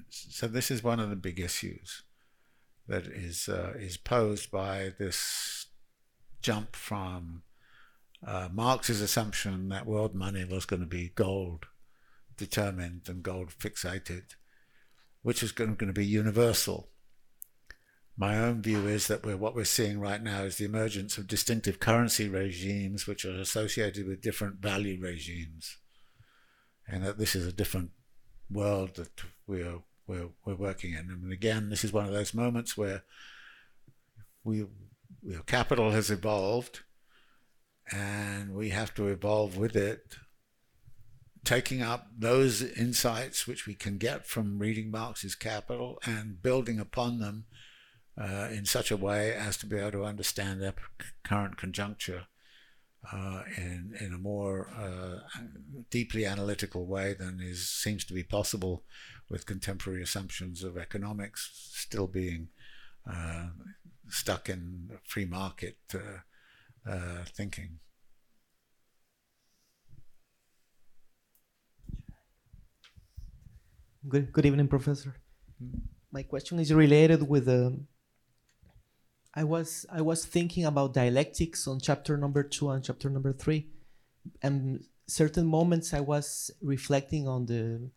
so 0.10 0.48
this 0.48 0.70
is 0.70 0.84
one 0.84 1.00
of 1.00 1.10
the 1.10 1.16
big 1.16 1.40
issues 1.40 2.04
that 2.88 3.06
is 3.08 3.48
uh, 3.48 3.74
is 3.78 3.96
posed 3.96 4.52
by 4.52 4.94
this 4.98 5.68
jump 6.42 6.76
from 6.76 7.44
uh, 8.26 8.50
Marx's 8.52 9.02
assumption 9.02 9.70
that 9.70 9.86
world 9.86 10.16
money 10.16 10.46
was 10.46 10.66
going 10.66 10.80
to 10.82 10.88
be 10.88 11.12
gold 11.16 11.66
determined 12.38 13.02
and 13.08 13.24
gold 13.24 13.50
fixated, 13.50 14.36
which 15.22 15.44
is 15.44 15.52
going, 15.52 15.76
to 15.76 15.94
be 15.94 16.06
universal. 16.06 16.90
My 18.16 18.38
own 18.40 18.62
view 18.62 18.88
is 18.88 19.08
that 19.08 19.26
we're, 19.26 19.38
what 19.38 19.56
we're 19.56 19.66
seeing 19.66 20.00
right 20.00 20.22
now 20.22 20.44
is 20.44 20.58
the 20.58 20.66
emergence 20.66 21.18
of 21.18 21.28
distinctive 21.28 21.80
currency 21.80 22.28
regimes 22.28 23.06
which 23.06 23.26
are 23.26 23.40
associated 23.40 24.08
with 24.08 24.22
different 24.22 24.58
value 24.58 25.00
regimes, 25.02 25.78
and 26.88 27.04
that 27.04 27.18
this 27.18 27.36
is 27.36 27.46
a 27.46 27.52
different 27.52 27.92
world 28.50 28.96
that 28.96 29.22
we 29.46 29.62
are 29.62 29.82
we're, 30.08 30.30
we're 30.46 30.56
working 30.56 30.94
in. 30.94 31.10
And 31.10 31.32
again, 31.34 31.70
this 31.70 31.84
is 31.84 31.92
one 31.92 32.06
of 32.06 32.14
those 32.14 32.34
moments 32.34 32.78
where 32.78 33.04
we, 34.44 34.58
you 34.58 34.70
know, 35.22 35.42
capital 35.46 35.92
has 35.92 36.10
evolved 36.10 36.84
and 37.92 38.54
we 38.54 38.70
have 38.70 38.94
to 38.96 39.08
evolve 39.08 39.58
with 39.58 39.76
it, 39.76 40.18
taking 41.44 41.82
up 41.82 42.08
those 42.18 42.62
insights 42.62 43.48
which 43.48 43.66
we 43.66 43.74
can 43.74 43.98
get 43.98 44.26
from 44.26 44.60
reading 44.60 44.92
Marx's 44.92 45.36
Capital 45.36 45.98
and 46.06 46.42
building 46.42 46.80
upon 46.80 47.20
them 47.20 47.46
uh, 48.20 48.50
in 48.52 48.66
such 48.66 48.92
a 48.92 48.98
way 48.98 49.34
as 49.34 49.58
to 49.58 49.66
be 49.66 49.78
able 49.78 49.92
to 49.92 50.06
understand 50.06 50.62
their 50.62 50.74
current 51.24 51.58
conjuncture 51.58 52.24
uh, 53.14 53.44
in, 53.56 53.94
in 54.02 54.14
a 54.14 54.18
more 54.18 54.70
uh, 54.76 55.20
deeply 55.90 56.26
analytical 56.26 56.86
way 56.86 57.14
than 57.14 57.40
is 57.42 57.70
seems 57.70 58.04
to 58.04 58.14
be 58.14 58.24
possible 58.24 58.84
with 59.30 59.46
contemporary 59.46 60.02
assumptions 60.02 60.64
of 60.64 60.78
economics 60.78 61.72
still 61.74 62.08
being 62.08 62.50
uh, 63.10 63.48
stuck 64.10 64.50
in 64.50 64.90
free 65.06 65.26
market 65.26 65.78
uh, 66.90 67.24
thinking. 67.36 67.80
Good, 74.08 74.32
good 74.32 74.46
evening, 74.46 74.68
Professor. 74.68 75.16
My 76.12 76.24
question 76.24 76.60
is 76.60 76.74
related 76.74 77.28
with. 77.28 77.48
Um, 77.50 77.88
I 79.36 79.44
was 79.44 79.86
I 79.92 80.02
was 80.02 80.26
thinking 80.26 80.66
about 80.66 80.94
dialectics 80.94 81.68
on 81.68 81.80
chapter 81.80 82.18
number 82.18 82.42
two 82.42 82.70
and 82.70 82.84
chapter 82.84 83.10
number 83.10 83.34
three, 83.34 83.68
and 84.42 84.86
certain 85.08 85.46
moments 85.46 85.94
I 85.94 86.00
was 86.00 86.52
reflecting 86.62 87.28
on 87.28 87.46
the 87.46 87.92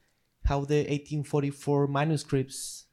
how 0.44 0.64
the 0.64 0.80
1844 0.80 1.86
manuscripts, 1.86 2.86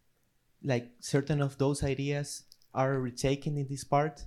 like 0.64 0.92
certain 1.00 1.42
of 1.42 1.58
those 1.58 1.84
ideas, 1.84 2.44
are 2.74 3.00
retaken 3.00 3.58
in 3.58 3.68
this 3.68 3.84
part. 3.84 4.26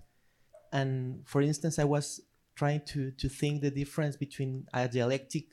And 0.72 1.22
for 1.26 1.42
instance, 1.42 1.78
I 1.78 1.84
was 1.84 2.20
trying 2.54 2.82
to, 2.86 3.10
to 3.12 3.28
think 3.28 3.62
the 3.62 3.70
difference 3.70 4.16
between 4.16 4.66
a 4.72 4.88
dialectic 4.88 5.46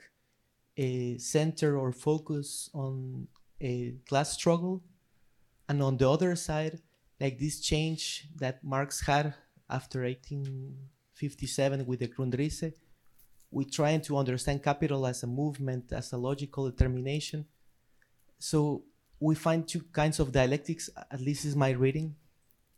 a 0.78 1.18
center 1.18 1.78
or 1.78 1.92
focus 1.92 2.70
on 2.74 3.28
a 3.60 3.96
class 4.08 4.34
struggle, 4.34 4.84
and 5.68 5.82
on 5.82 5.98
the 5.98 6.10
other 6.10 6.36
side, 6.36 6.80
like 7.20 7.40
this 7.40 7.60
change 7.60 8.28
that 8.36 8.64
Marx 8.64 9.02
had 9.02 9.34
after 9.70 10.04
1857 10.04 11.86
with 11.86 12.00
the 12.00 12.08
Grundrisse, 12.08 12.74
we're 13.50 13.68
trying 13.68 14.02
to 14.02 14.18
understand 14.18 14.62
capital 14.64 15.08
as 15.08 15.24
a 15.24 15.28
movement, 15.28 15.92
as 15.92 16.14
a 16.14 16.18
logical 16.18 16.70
determination. 16.70 17.46
So 18.40 18.84
we 19.20 19.36
find 19.36 19.68
two 19.68 19.82
kinds 19.92 20.20
of 20.20 20.32
dialectics, 20.32 20.90
at 21.12 21.20
least 21.20 21.46
is 21.46 21.56
my 21.56 21.72
reading. 21.72 22.16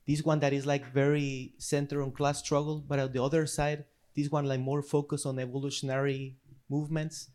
This 0.09 0.23
one 0.23 0.39
that 0.39 0.53
is 0.53 0.65
like 0.65 0.91
very 0.91 1.53
centered 1.59 2.01
on 2.01 2.11
class 2.11 2.39
struggle, 2.39 2.83
but 2.89 2.97
on 2.97 3.11
the 3.11 3.21
other 3.21 3.45
side, 3.45 3.85
this 4.15 4.31
one 4.31 4.45
like 4.45 4.59
more 4.59 4.81
focused 4.81 5.27
on 5.27 5.37
evolutionary 5.37 6.35
movements. 6.67 7.29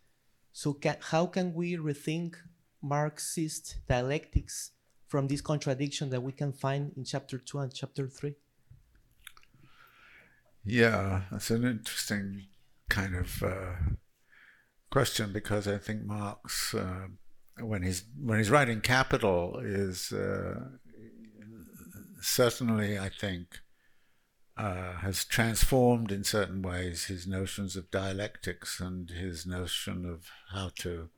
So 0.53 0.73
can, 0.73 0.97
how 1.01 1.27
can 1.27 1.55
we 1.55 1.77
rethink 1.77 2.35
Marxist 2.83 3.77
dialectics 3.89 4.73
from 5.07 5.29
this 5.29 5.41
contradiction 5.41 6.11
that 6.11 6.21
we 6.21 6.33
can 6.33 6.53
find 6.53 6.91
in 6.97 7.05
chapter 7.05 7.39
two 7.39 7.61
and 7.61 7.73
chapter 7.73 8.09
three? 8.09 8.35
Yeah, 10.65 11.23
that's 11.31 11.51
an 11.51 11.63
interesting 11.63 12.47
kind 12.89 13.15
of 13.15 13.41
uh, 13.45 13.75
question 14.91 15.33
because 15.33 15.69
I 15.69 15.79
think 15.79 16.03
Marx, 16.03 16.75
uh, 16.75 17.07
when 17.61 17.85
he's 17.85 18.03
when 18.21 18.39
he's 18.39 18.51
writing 18.51 18.81
Capital, 18.81 19.61
is 19.63 20.11
uh, 20.11 20.59
certainly 22.25 22.99
I 22.99 23.09
think 23.09 23.61
uh, 24.57 24.95
has 24.95 25.25
transformed 25.25 26.13
in 26.13 26.25
certain 26.25 26.63
ways 26.63 27.07
his 27.07 27.27
notions 27.27 27.77
of 27.77 27.91
dialectics 27.91 28.81
and 28.81 29.11
his 29.11 29.47
notion 29.47 30.07
of 30.07 30.31
how 30.53 30.71
to 30.77 31.09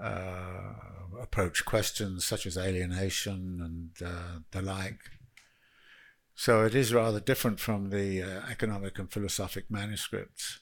uh, 0.00 0.74
approach 1.20 1.64
questions 1.64 2.24
such 2.24 2.46
as 2.46 2.56
alienation 2.56 3.60
and 4.00 4.08
uh, 4.08 4.38
the 4.50 4.62
like. 4.62 5.00
So 6.34 6.64
it 6.64 6.74
is 6.74 6.92
rather 6.92 7.20
different 7.20 7.60
from 7.60 7.90
the 7.90 8.22
uh, 8.22 8.40
economic 8.50 8.98
and 8.98 9.10
philosophic 9.10 9.70
manuscripts. 9.70 10.60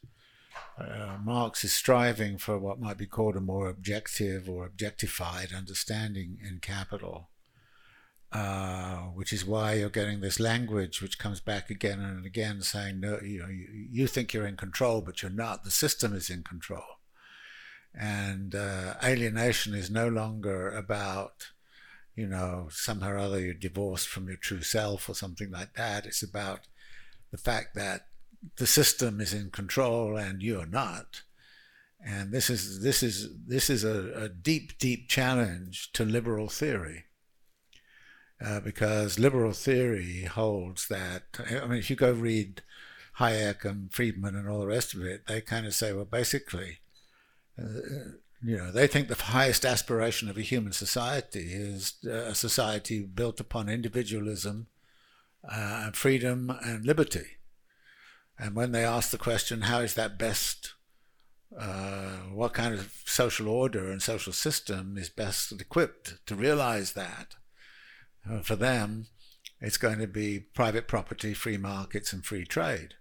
Uh, 0.78 1.16
Marx 1.22 1.64
is 1.64 1.72
striving 1.72 2.38
for 2.38 2.58
what 2.58 2.80
might 2.80 2.98
be 2.98 3.06
called 3.06 3.36
a 3.36 3.40
more 3.40 3.68
objective 3.68 4.48
or 4.48 4.66
objectified 4.66 5.52
understanding 5.52 6.38
in 6.46 6.60
Capital, 6.60 7.30
uh, 8.32 8.96
which 9.14 9.32
is 9.32 9.44
why 9.44 9.74
you're 9.74 9.90
getting 9.90 10.20
this 10.20 10.40
language 10.40 11.02
which 11.02 11.18
comes 11.18 11.40
back 11.40 11.70
again 11.70 12.00
and 12.00 12.24
again 12.24 12.62
saying, 12.62 13.00
no, 13.00 13.18
you, 13.22 13.40
know, 13.40 13.48
you, 13.48 13.68
you 13.90 14.06
think 14.06 14.32
you're 14.32 14.46
in 14.46 14.56
control, 14.56 15.02
but 15.02 15.22
you're 15.22 15.30
not. 15.30 15.64
The 15.64 15.70
system 15.70 16.14
is 16.14 16.30
in 16.30 16.42
control. 16.42 16.98
And 17.94 18.54
uh, 18.54 18.94
alienation 19.04 19.74
is 19.74 19.90
no 19.90 20.08
longer 20.08 20.70
about 20.70 21.48
you 22.14 22.26
know, 22.26 22.68
somehow 22.70 23.12
or 23.12 23.18
other 23.18 23.40
you're 23.40 23.54
divorced 23.54 24.08
from 24.08 24.28
your 24.28 24.36
true 24.36 24.62
self 24.62 25.08
or 25.08 25.14
something 25.14 25.50
like 25.50 25.74
that. 25.74 26.06
It's 26.06 26.22
about 26.22 26.60
the 27.30 27.38
fact 27.38 27.74
that 27.74 28.06
the 28.56 28.66
system 28.66 29.20
is 29.20 29.32
in 29.32 29.50
control 29.50 30.16
and 30.16 30.42
you're 30.42 30.66
not. 30.66 31.22
And 32.04 32.32
this 32.32 32.50
is 32.50 32.82
this 32.82 33.02
is 33.02 33.28
this 33.46 33.70
is 33.70 33.84
a, 33.84 34.24
a 34.24 34.28
deep, 34.28 34.78
deep 34.78 35.08
challenge 35.08 35.92
to 35.92 36.04
liberal 36.04 36.48
theory. 36.48 37.04
Uh, 38.42 38.60
because 38.60 39.18
liberal 39.18 39.52
theory 39.52 40.24
holds 40.24 40.88
that 40.88 41.22
I 41.38 41.66
mean 41.66 41.78
if 41.78 41.90
you 41.90 41.96
go 41.96 42.12
read 42.12 42.62
Hayek 43.18 43.64
and 43.64 43.92
Friedman 43.92 44.34
and 44.34 44.48
all 44.48 44.60
the 44.60 44.66
rest 44.66 44.94
of 44.94 45.02
it, 45.02 45.26
they 45.26 45.40
kind 45.40 45.66
of 45.66 45.74
say, 45.74 45.92
well 45.92 46.04
basically 46.04 46.78
uh, 47.58 47.62
you 48.44 48.56
know, 48.56 48.72
they 48.72 48.86
think 48.86 49.08
the 49.08 49.14
highest 49.14 49.64
aspiration 49.64 50.28
of 50.28 50.36
a 50.36 50.42
human 50.42 50.72
society 50.72 51.52
is 51.52 51.94
uh, 52.04 52.10
a 52.10 52.34
society 52.34 53.02
built 53.02 53.38
upon 53.38 53.68
individualism, 53.68 54.66
uh, 55.48 55.90
freedom, 55.92 56.50
and 56.64 56.84
liberty. 56.84 57.38
And 58.38 58.56
when 58.56 58.72
they 58.72 58.84
ask 58.84 59.10
the 59.10 59.18
question, 59.18 59.62
how 59.62 59.78
is 59.80 59.94
that 59.94 60.18
best? 60.18 60.74
Uh, 61.56 62.16
what 62.32 62.54
kind 62.54 62.74
of 62.74 62.92
social 63.04 63.46
order 63.48 63.92
and 63.92 64.02
social 64.02 64.32
system 64.32 64.96
is 64.96 65.10
best 65.10 65.52
equipped 65.60 66.14
to 66.26 66.34
realize 66.34 66.94
that? 66.94 67.36
For 68.42 68.56
them, 68.56 69.06
it's 69.60 69.76
going 69.76 69.98
to 69.98 70.06
be 70.06 70.40
private 70.40 70.88
property, 70.88 71.34
free 71.34 71.56
markets, 71.56 72.12
and 72.12 72.24
free 72.24 72.44
trade. 72.44 72.94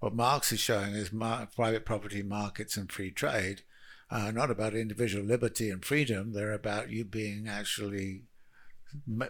What 0.00 0.14
Marx 0.14 0.50
is 0.50 0.60
showing 0.60 0.94
is 0.94 1.12
mar- 1.12 1.48
private 1.54 1.84
property, 1.84 2.22
markets, 2.22 2.76
and 2.76 2.90
free 2.90 3.10
trade 3.10 3.62
are 4.10 4.32
not 4.32 4.50
about 4.50 4.74
individual 4.74 5.24
liberty 5.24 5.70
and 5.70 5.84
freedom. 5.84 6.32
They're 6.32 6.52
about 6.52 6.90
you 6.90 7.04
being 7.04 7.46
actually 7.48 8.22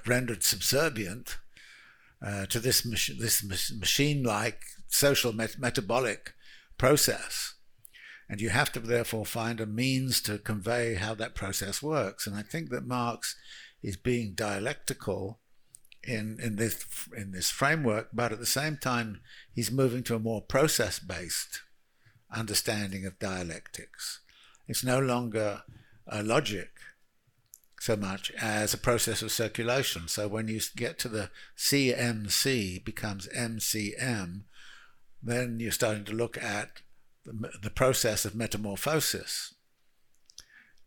rendered 0.06 0.43
subservient 0.43 1.39
uh, 2.24 2.47
to 2.47 2.59
this 2.59 2.85
mach- 2.85 3.19
this 3.19 3.44
machine-like 3.44 4.62
social 4.89 5.32
met- 5.32 5.59
metabolic 5.59 6.35
process, 6.78 7.55
and 8.28 8.40
you 8.40 8.51
have 8.51 8.73
to 8.73 8.81
therefore 8.81 9.27
find 9.27 9.60
a 9.60 9.66
means 9.66 10.20
to 10.23 10.39
convey 10.39 10.94
how 10.94 11.14
that 11.14 11.35
process 11.35 11.82
works. 11.82 12.27
And 12.27 12.35
I 12.35 12.43
think 12.43 12.70
that 12.70 12.86
Marx 12.86 13.36
is 13.83 13.97
being 13.97 14.35
dialectical 14.35 15.41
in 16.03 16.39
in 16.41 16.57
this 16.57 16.85
in 17.17 17.33
this 17.33 17.51
framework, 17.51 18.09
but 18.13 18.33
at 18.33 18.39
the 18.39 18.47
same 18.47 18.77
time 18.77 19.21
he's 19.53 19.71
moving 19.71 20.03
to 20.05 20.15
a 20.15 20.21
more 20.21 20.41
process-based 20.41 21.63
understanding 22.35 23.07
of 23.07 23.19
dialectics. 23.19 24.21
It's 24.67 24.85
no 24.85 24.99
longer 24.99 25.63
a 26.07 26.23
logic 26.23 26.71
so 27.83 27.97
much 27.97 28.31
as 28.41 28.73
a 28.73 28.79
process 28.79 29.23
of 29.23 29.33
circulation. 29.33 30.07
So 30.07 30.29
when 30.29 30.47
you 30.47 30.61
get 30.77 31.01
to 31.01 31.09
the 31.09 31.31
CMC 31.59 32.85
becomes 32.85 33.27
MCM, 33.37 34.43
then 35.21 35.59
you're 35.59 35.73
starting 35.73 36.05
to 36.05 36.13
look 36.13 36.41
at 36.41 36.83
the, 37.25 37.51
the 37.61 37.71
process 37.71 38.25
of 38.25 38.37
metamorphosis. 38.37 39.55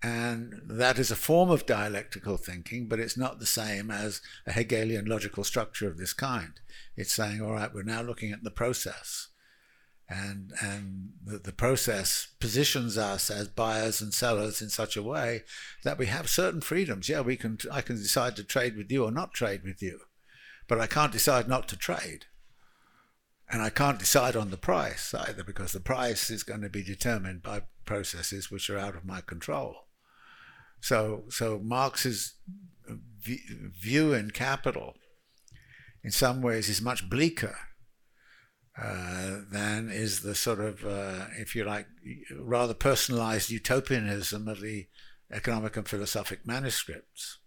And 0.05 0.61
that 0.65 0.99
is 0.99 1.09
a 1.09 1.15
form 1.15 1.49
of 1.49 1.65
dialectical 1.65 2.37
thinking, 2.37 2.87
but 2.87 2.99
it's 2.99 3.17
not 3.17 3.39
the 3.39 3.47
same 3.47 3.89
as 3.89 4.21
a 4.45 4.51
Hegelian 4.51 5.05
logical 5.05 5.43
structure 5.43 5.87
of 5.87 5.97
this 5.97 6.13
kind. 6.13 6.59
It's 6.95 7.11
saying, 7.11 7.41
all 7.41 7.53
right, 7.53 7.73
we're 7.73 7.81
now 7.81 8.03
looking 8.03 8.31
at 8.31 8.43
the 8.43 8.51
process 8.51 9.29
and 10.07 10.53
and 10.61 11.13
the, 11.23 11.39
the, 11.39 11.51
process 11.51 12.27
positions 12.39 12.99
us 12.99 13.31
as 13.31 13.47
buyers 13.47 13.99
and 13.99 14.13
sellers 14.13 14.61
in 14.61 14.69
such 14.69 14.95
a 14.95 15.01
way 15.01 15.41
that 15.83 15.97
we 15.97 16.05
have 16.05 16.29
certain 16.29 16.61
freedoms. 16.61 17.09
Yeah, 17.09 17.21
we 17.21 17.35
can. 17.35 17.57
I 17.71 17.81
can 17.81 17.95
decide 17.95 18.35
to 18.35 18.43
trade 18.43 18.77
with 18.77 18.91
you 18.91 19.05
or 19.05 19.11
not 19.11 19.33
trade 19.33 19.63
with 19.63 19.81
you, 19.81 20.01
but 20.67 20.79
I 20.79 20.85
can't 20.85 21.11
decide 21.11 21.47
not 21.47 21.67
to 21.69 21.75
trade, 21.75 22.25
and 23.49 23.63
I 23.63 23.71
can't 23.71 23.97
decide 23.97 24.35
on 24.35 24.51
the 24.51 24.57
price 24.57 25.15
either 25.15 25.43
because 25.43 25.71
the 25.71 25.79
price 25.79 26.29
is 26.29 26.43
going 26.43 26.61
to 26.61 26.69
be 26.69 26.83
determined 26.83 27.41
by 27.41 27.63
processes 27.87 28.51
which 28.51 28.69
are 28.69 28.77
out 28.77 28.95
of 28.95 29.03
my 29.03 29.21
control. 29.21 29.85
So, 30.81 31.23
so 31.29 31.59
Marx's 31.63 32.35
view 33.25 34.13
in 34.13 34.31
capital, 34.31 34.95
in 36.03 36.11
some 36.11 36.41
ways, 36.41 36.69
is 36.69 36.81
much 36.81 37.09
bleaker 37.09 37.55
uh, 38.81 39.39
than 39.49 39.89
is 39.89 40.21
the 40.21 40.35
sort 40.35 40.59
of, 40.59 40.85
uh, 40.85 41.25
if 41.37 41.55
you 41.55 41.63
like, 41.63 41.87
rather 42.37 42.73
personalized 42.73 43.49
utopianism 43.49 44.47
of 44.47 44.61
the 44.61 44.87
economic 45.31 45.77
and 45.77 45.87
philosophic 45.87 46.45
manuscripts. 46.45 47.39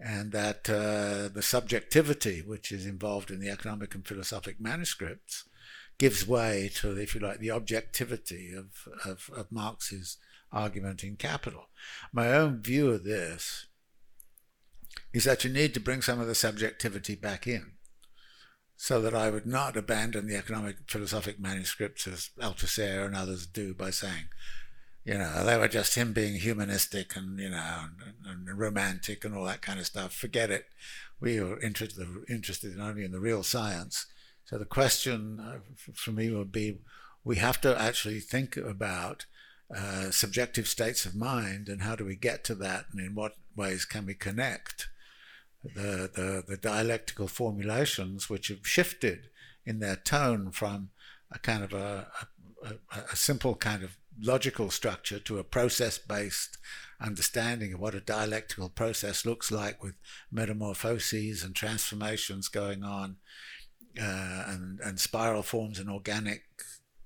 And 0.00 0.32
that 0.32 0.68
uh, 0.68 1.28
the 1.32 1.42
subjectivity 1.42 2.42
which 2.44 2.72
is 2.72 2.84
involved 2.84 3.30
in 3.30 3.40
the 3.40 3.48
economic 3.48 3.94
and 3.94 4.06
philosophic 4.06 4.60
manuscripts 4.60 5.44
gives 5.98 6.26
way 6.26 6.70
to, 6.76 6.96
if 6.98 7.14
you 7.14 7.20
like, 7.20 7.38
the 7.38 7.52
objectivity 7.52 8.52
of, 8.52 8.88
of, 9.04 9.30
of 9.36 9.52
Marx's 9.52 10.18
argument 10.54 11.04
in 11.04 11.16
Capital. 11.16 11.66
My 12.12 12.32
own 12.32 12.62
view 12.62 12.90
of 12.90 13.04
this 13.04 13.66
is 15.12 15.24
that 15.24 15.44
you 15.44 15.50
need 15.50 15.74
to 15.74 15.80
bring 15.80 16.00
some 16.00 16.20
of 16.20 16.26
the 16.26 16.34
subjectivity 16.34 17.14
back 17.14 17.46
in 17.46 17.72
so 18.76 19.00
that 19.00 19.14
I 19.14 19.30
would 19.30 19.46
not 19.46 19.76
abandon 19.76 20.26
the 20.26 20.36
economic 20.36 20.76
philosophic 20.88 21.38
manuscripts 21.38 22.06
as 22.06 22.30
Althusser 22.40 23.06
and 23.06 23.14
others 23.14 23.46
do 23.46 23.74
by 23.74 23.90
saying, 23.90 24.24
you 25.04 25.14
know, 25.14 25.44
they 25.44 25.56
were 25.56 25.68
just 25.68 25.94
him 25.94 26.12
being 26.12 26.36
humanistic 26.36 27.14
and, 27.14 27.38
you 27.38 27.50
know, 27.50 27.86
and, 28.26 28.48
and 28.48 28.58
romantic 28.58 29.24
and 29.24 29.34
all 29.34 29.44
that 29.44 29.62
kind 29.62 29.78
of 29.78 29.86
stuff. 29.86 30.14
Forget 30.14 30.50
it. 30.50 30.66
We 31.20 31.38
are 31.38 31.60
interested, 31.60 32.06
interested 32.28 32.78
only 32.80 33.04
in 33.04 33.12
the 33.12 33.20
real 33.20 33.42
science. 33.42 34.06
So 34.44 34.58
the 34.58 34.64
question 34.64 35.40
uh, 35.40 35.58
for 35.94 36.12
me 36.12 36.30
would 36.30 36.52
be, 36.52 36.78
we 37.22 37.36
have 37.36 37.60
to 37.62 37.80
actually 37.80 38.20
think 38.20 38.56
about 38.56 39.26
uh, 39.74 40.10
subjective 40.10 40.68
states 40.68 41.06
of 41.06 41.14
mind 41.14 41.68
and 41.68 41.82
how 41.82 41.96
do 41.96 42.04
we 42.04 42.16
get 42.16 42.44
to 42.44 42.54
that 42.54 42.86
and 42.92 43.00
in 43.00 43.14
what 43.14 43.36
ways 43.56 43.84
can 43.84 44.06
we 44.06 44.14
connect 44.14 44.88
the, 45.74 46.10
the, 46.14 46.44
the 46.46 46.56
dialectical 46.56 47.26
formulations 47.26 48.28
which 48.28 48.48
have 48.48 48.66
shifted 48.66 49.30
in 49.64 49.78
their 49.78 49.96
tone 49.96 50.50
from 50.50 50.90
a 51.32 51.38
kind 51.38 51.64
of 51.64 51.72
a, 51.72 52.06
a, 52.62 52.74
a 53.12 53.16
simple 53.16 53.54
kind 53.54 53.82
of 53.82 53.96
logical 54.20 54.70
structure 54.70 55.18
to 55.18 55.38
a 55.38 55.44
process 55.44 55.98
based 55.98 56.58
understanding 57.00 57.72
of 57.72 57.80
what 57.80 57.94
a 57.94 58.00
dialectical 58.00 58.68
process 58.68 59.26
looks 59.26 59.50
like 59.50 59.82
with 59.82 59.94
metamorphoses 60.30 61.42
and 61.42 61.54
transformations 61.54 62.48
going 62.48 62.84
on 62.84 63.16
uh, 64.00 64.44
and, 64.48 64.80
and 64.80 65.00
spiral 65.00 65.42
forms 65.42 65.78
and 65.78 65.90
organic 65.90 66.42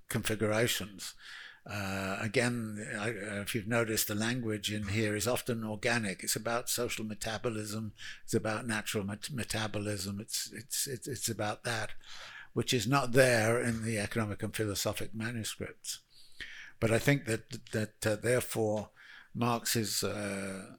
configurations. 0.09 1.14
Uh, 1.70 2.16
again, 2.20 2.86
I, 2.99 3.11
uh, 3.11 3.43
if 3.43 3.55
you've 3.55 3.69
noticed, 3.69 4.09
the 4.09 4.15
language 4.15 4.73
in 4.73 4.89
here 4.89 5.15
is 5.15 5.28
often 5.28 5.65
organic. 5.65 6.23
It's 6.23 6.36
about 6.36 6.70
social 6.70 7.05
metabolism. 7.05 7.93
It's 8.24 8.32
about 8.32 8.66
natural 8.66 9.05
met- 9.05 9.31
metabolism. 9.31 10.19
It's, 10.19 10.51
it's 10.53 10.86
it's 10.86 11.07
it's 11.07 11.28
about 11.28 11.65
that, 11.65 11.90
which 12.55 12.73
is 12.73 12.86
not 12.86 13.12
there 13.12 13.61
in 13.61 13.85
the 13.85 13.99
economic 13.99 14.43
and 14.43 14.57
philosophic 14.57 15.15
manuscripts. 15.15 15.99
But 16.81 16.90
I 16.90 16.99
think 16.99 17.27
that 17.27 17.70
that 17.73 18.07
uh, 18.07 18.16
therefore 18.16 18.90
Marx 19.35 19.77
is. 19.77 20.03
Uh, 20.03 20.77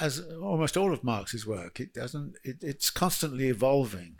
as 0.00 0.20
almost 0.42 0.76
all 0.76 0.92
of 0.92 1.04
Marx's 1.04 1.46
work, 1.46 1.78
it 1.78 1.94
doesn't. 1.94 2.34
It, 2.42 2.56
it's 2.60 2.90
constantly 2.90 3.46
evolving 3.46 4.16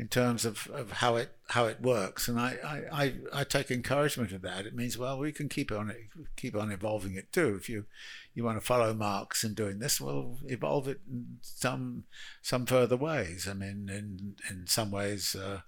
in 0.00 0.08
terms 0.08 0.46
of, 0.46 0.66
of 0.72 0.92
how 0.92 1.16
it 1.16 1.28
how 1.50 1.66
it 1.66 1.82
works. 1.82 2.26
And 2.26 2.40
I, 2.40 2.56
I, 2.64 3.02
I, 3.02 3.14
I, 3.34 3.44
take 3.44 3.70
encouragement 3.70 4.32
of 4.32 4.40
that. 4.40 4.64
It 4.64 4.74
means 4.74 4.96
well 4.96 5.18
we 5.18 5.30
can 5.30 5.50
keep 5.50 5.70
on 5.70 5.90
it, 5.90 5.98
keep 6.36 6.56
on 6.56 6.72
evolving 6.72 7.16
it 7.16 7.30
too. 7.34 7.54
If 7.60 7.68
you 7.68 7.84
you 8.32 8.42
want 8.42 8.58
to 8.58 8.64
follow 8.64 8.94
Marx 8.94 9.44
in 9.44 9.52
doing 9.52 9.78
this, 9.78 10.00
well 10.00 10.38
evolve 10.46 10.88
it 10.88 11.00
in 11.06 11.36
some 11.42 12.04
some 12.40 12.64
further 12.64 12.96
ways. 12.96 13.46
I 13.46 13.52
mean 13.52 13.90
in 13.90 14.36
in 14.48 14.66
some 14.66 14.90
ways 14.90 15.36
uh, 15.36 15.60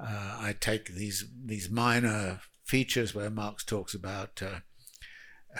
uh, 0.00 0.38
I 0.40 0.56
take 0.58 0.94
these 0.94 1.26
these 1.44 1.68
minor 1.68 2.40
features 2.64 3.14
where 3.14 3.28
Marx 3.28 3.64
talks 3.64 3.92
about 3.92 4.40
uh, 4.42 4.60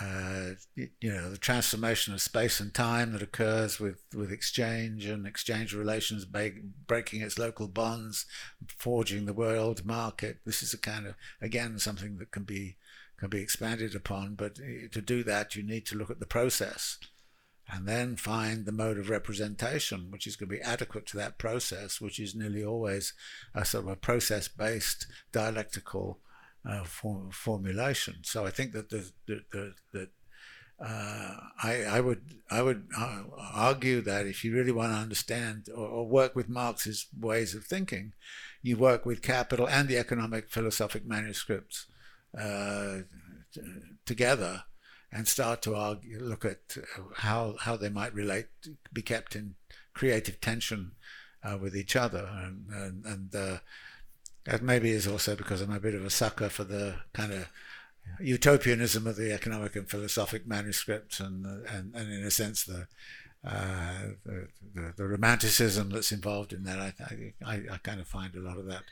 uh, 0.00 0.50
you 0.74 1.12
know, 1.12 1.30
the 1.30 1.38
transformation 1.38 2.14
of 2.14 2.20
space 2.20 2.60
and 2.60 2.72
time 2.72 3.12
that 3.12 3.22
occurs 3.22 3.80
with, 3.80 4.04
with 4.14 4.30
exchange 4.30 5.06
and 5.06 5.26
exchange 5.26 5.74
relations 5.74 6.24
breaking 6.24 7.22
its 7.22 7.38
local 7.38 7.68
bonds, 7.68 8.26
forging 8.76 9.26
the 9.26 9.32
world 9.32 9.84
market. 9.84 10.38
This 10.44 10.62
is 10.62 10.72
a 10.72 10.78
kind 10.78 11.06
of, 11.06 11.14
again, 11.40 11.78
something 11.78 12.18
that 12.18 12.30
can 12.30 12.44
be, 12.44 12.76
can 13.18 13.28
be 13.28 13.40
expanded 13.40 13.94
upon. 13.94 14.34
But 14.34 14.58
eh, 14.60 14.88
to 14.92 15.00
do 15.00 15.24
that, 15.24 15.56
you 15.56 15.62
need 15.62 15.86
to 15.86 15.96
look 15.96 16.10
at 16.10 16.20
the 16.20 16.26
process 16.26 16.98
and 17.70 17.86
then 17.86 18.16
find 18.16 18.64
the 18.64 18.72
mode 18.72 18.98
of 18.98 19.10
representation, 19.10 20.10
which 20.10 20.26
is 20.26 20.36
going 20.36 20.48
to 20.48 20.56
be 20.56 20.62
adequate 20.62 21.06
to 21.06 21.16
that 21.16 21.38
process, 21.38 22.00
which 22.00 22.18
is 22.18 22.34
nearly 22.34 22.64
always 22.64 23.12
a 23.54 23.64
sort 23.64 23.84
of 23.84 23.90
a 23.90 23.96
process 23.96 24.48
based 24.48 25.06
dialectical 25.32 26.18
uh, 26.68 26.84
for, 26.84 27.28
formulation. 27.30 28.16
So 28.22 28.46
I 28.46 28.50
think 28.50 28.72
that 28.72 28.90
the, 28.90 29.10
the, 29.26 29.40
the, 29.52 29.74
the 29.92 30.08
uh, 30.80 31.34
I, 31.60 31.82
I 31.88 32.00
would 32.00 32.22
I 32.50 32.62
would 32.62 32.86
uh, 32.96 33.22
argue 33.52 34.00
that 34.02 34.26
if 34.26 34.44
you 34.44 34.54
really 34.54 34.70
want 34.70 34.92
to 34.92 34.98
understand 34.98 35.68
or, 35.74 35.86
or, 35.88 36.08
work 36.08 36.36
with 36.36 36.48
Marx's 36.48 37.06
ways 37.18 37.52
of 37.54 37.64
thinking, 37.64 38.12
you 38.62 38.76
work 38.76 39.04
with 39.04 39.20
Capital 39.20 39.68
and 39.68 39.88
the 39.88 39.98
economic 39.98 40.48
philosophic 40.48 41.04
manuscripts 41.04 41.86
uh, 42.38 42.98
t- 43.52 43.60
together 44.06 44.64
and 45.10 45.26
start 45.26 45.62
to 45.62 45.74
argue, 45.74 46.20
look 46.20 46.44
at 46.44 46.76
how 47.16 47.56
how 47.58 47.76
they 47.76 47.88
might 47.88 48.14
relate, 48.14 48.46
be 48.92 49.02
kept 49.02 49.34
in 49.34 49.56
creative 49.94 50.40
tension 50.40 50.92
uh, 51.42 51.58
with 51.60 51.76
each 51.76 51.96
other, 51.96 52.30
and 52.32 52.68
and, 52.70 53.04
and 53.04 53.34
uh, 53.34 53.58
that 54.48 54.62
maybe 54.62 54.90
is 54.90 55.06
also 55.06 55.36
because 55.36 55.60
I'm 55.60 55.72
a 55.72 55.80
bit 55.80 55.94
of 55.94 56.04
a 56.04 56.10
sucker 56.10 56.48
for 56.48 56.64
the 56.64 56.96
kind 57.12 57.32
of 57.32 57.48
utopianism 58.18 59.06
of 59.06 59.16
the 59.16 59.32
economic 59.32 59.76
and 59.76 59.88
philosophic 59.88 60.46
manuscripts, 60.46 61.20
and 61.20 61.44
and, 61.68 61.94
and 61.94 62.10
in 62.10 62.24
a 62.24 62.30
sense 62.30 62.64
the, 62.64 62.86
uh, 63.44 64.14
the, 64.24 64.48
the, 64.74 64.94
the 64.96 65.06
romanticism 65.06 65.90
that's 65.90 66.12
involved 66.12 66.54
in 66.54 66.64
that. 66.64 66.78
I, 66.78 66.94
I 67.44 67.62
I 67.72 67.76
kind 67.82 68.00
of 68.00 68.08
find 68.08 68.34
a 68.34 68.40
lot 68.40 68.56
of 68.56 68.66
that 68.66 68.84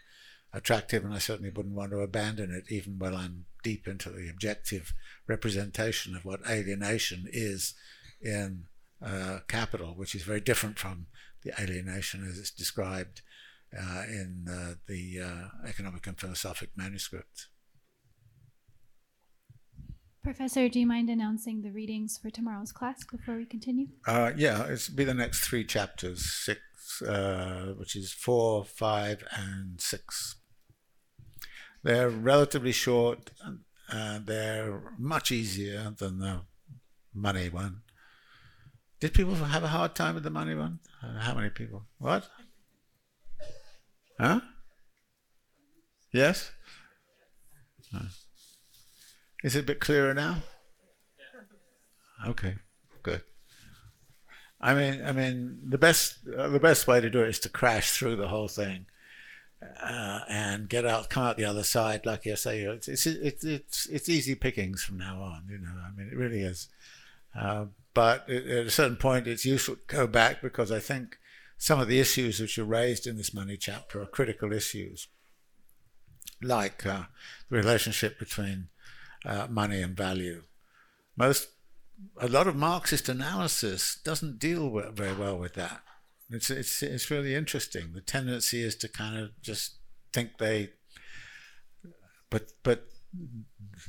attractive, 0.52 1.04
and 1.04 1.14
I 1.14 1.18
certainly 1.18 1.50
wouldn't 1.50 1.74
want 1.74 1.90
to 1.92 2.00
abandon 2.00 2.52
it, 2.52 2.70
even 2.70 2.98
while 2.98 3.16
I'm 3.16 3.46
deep 3.62 3.88
into 3.88 4.10
the 4.10 4.28
objective 4.28 4.92
representation 5.26 6.14
of 6.14 6.24
what 6.26 6.40
alienation 6.48 7.28
is 7.32 7.74
in 8.20 8.64
uh, 9.02 9.38
capital, 9.48 9.94
which 9.96 10.14
is 10.14 10.22
very 10.22 10.40
different 10.40 10.78
from 10.78 11.06
the 11.42 11.52
alienation 11.58 12.26
as 12.28 12.38
it's 12.38 12.50
described 12.50 13.22
uh, 13.74 14.02
in 14.08 14.46
uh, 14.50 14.74
the 14.86 15.20
uh, 15.20 15.68
economic 15.68 16.06
and 16.06 16.18
philosophic 16.18 16.70
manuscripts. 16.76 17.48
Professor, 20.22 20.68
do 20.68 20.80
you 20.80 20.88
mind 20.88 21.08
announcing 21.08 21.62
the 21.62 21.70
readings 21.70 22.18
for 22.18 22.30
tomorrow's 22.30 22.72
class 22.72 23.04
before 23.04 23.36
we 23.36 23.44
continue? 23.44 23.86
Uh, 24.08 24.32
yeah, 24.36 24.64
it's 24.64 24.88
be 24.88 25.04
the 25.04 25.14
next 25.14 25.46
three 25.46 25.64
chapters, 25.64 26.28
six, 26.28 27.00
uh, 27.02 27.74
which 27.76 27.94
is 27.94 28.12
four, 28.12 28.64
five, 28.64 29.22
and 29.36 29.80
six. 29.80 30.34
They're 31.84 32.10
relatively 32.10 32.72
short. 32.72 33.30
Uh, 33.88 34.18
they're 34.24 34.94
much 34.98 35.30
easier 35.30 35.94
than 35.96 36.18
the 36.18 36.40
money 37.14 37.48
one. 37.48 37.82
Did 38.98 39.14
people 39.14 39.36
have 39.36 39.62
a 39.62 39.68
hard 39.68 39.94
time 39.94 40.16
with 40.16 40.24
the 40.24 40.30
money 40.30 40.56
one? 40.56 40.80
how 41.20 41.34
many 41.34 41.50
people? 41.50 41.84
What? 41.98 42.28
Huh? 44.18 44.40
Yes? 46.12 46.50
Is 49.44 49.54
it 49.54 49.60
a 49.60 49.62
bit 49.62 49.80
clearer 49.80 50.14
now? 50.14 50.38
Okay, 52.26 52.54
good. 53.02 53.22
I 54.60 54.74
mean, 54.74 55.04
I 55.04 55.12
mean, 55.12 55.58
the 55.62 55.78
best 55.78 56.18
uh, 56.36 56.48
the 56.48 56.58
best 56.58 56.86
way 56.86 57.00
to 57.00 57.10
do 57.10 57.22
it 57.22 57.28
is 57.28 57.38
to 57.40 57.48
crash 57.48 57.92
through 57.92 58.16
the 58.16 58.28
whole 58.28 58.48
thing 58.48 58.86
uh, 59.82 60.20
and 60.28 60.68
get 60.68 60.86
out, 60.86 61.10
come 61.10 61.24
out 61.24 61.36
the 61.36 61.44
other 61.44 61.62
side. 61.62 62.06
Like 62.06 62.24
you 62.24 62.36
say, 62.36 62.62
it's 62.62 62.88
it's 62.88 63.06
it's 63.06 63.44
it's, 63.44 63.86
it's 63.86 64.08
easy 64.08 64.34
pickings 64.34 64.82
from 64.82 64.98
now 64.98 65.20
on. 65.20 65.44
You 65.48 65.58
know, 65.58 65.74
I 65.86 65.96
mean, 65.96 66.08
it 66.08 66.16
really 66.16 66.40
is. 66.40 66.68
Uh, 67.38 67.66
but 67.94 68.28
at 68.28 68.66
a 68.66 68.70
certain 68.70 68.96
point, 68.96 69.26
it's 69.26 69.44
useful 69.44 69.76
to 69.76 69.80
go 69.86 70.06
back 70.06 70.40
because 70.42 70.72
I 70.72 70.80
think 70.80 71.18
some 71.58 71.80
of 71.80 71.88
the 71.88 72.00
issues 72.00 72.40
which 72.40 72.58
are 72.58 72.64
raised 72.64 73.06
in 73.06 73.16
this 73.16 73.32
money 73.34 73.56
chapter 73.56 74.00
are 74.00 74.06
critical 74.06 74.52
issues, 74.52 75.08
like 76.42 76.84
uh, 76.84 77.04
the 77.48 77.56
relationship 77.56 78.18
between 78.18 78.68
uh, 79.24 79.46
money 79.48 79.80
and 79.80 79.96
value. 79.96 80.42
Most, 81.16 81.48
a 82.20 82.28
lot 82.28 82.46
of 82.46 82.56
Marxist 82.56 83.08
analysis 83.08 83.98
doesn't 84.04 84.38
deal 84.38 84.70
very 84.92 85.14
well 85.14 85.38
with 85.38 85.54
that. 85.54 85.82
It's, 86.30 86.50
it's, 86.50 86.82
it's 86.82 87.10
really 87.10 87.34
interesting. 87.34 87.92
The 87.94 88.00
tendency 88.00 88.62
is 88.62 88.76
to 88.76 88.88
kind 88.88 89.16
of 89.16 89.30
just 89.40 89.76
think 90.12 90.38
they, 90.38 90.70
but, 92.28 92.52
but 92.62 92.88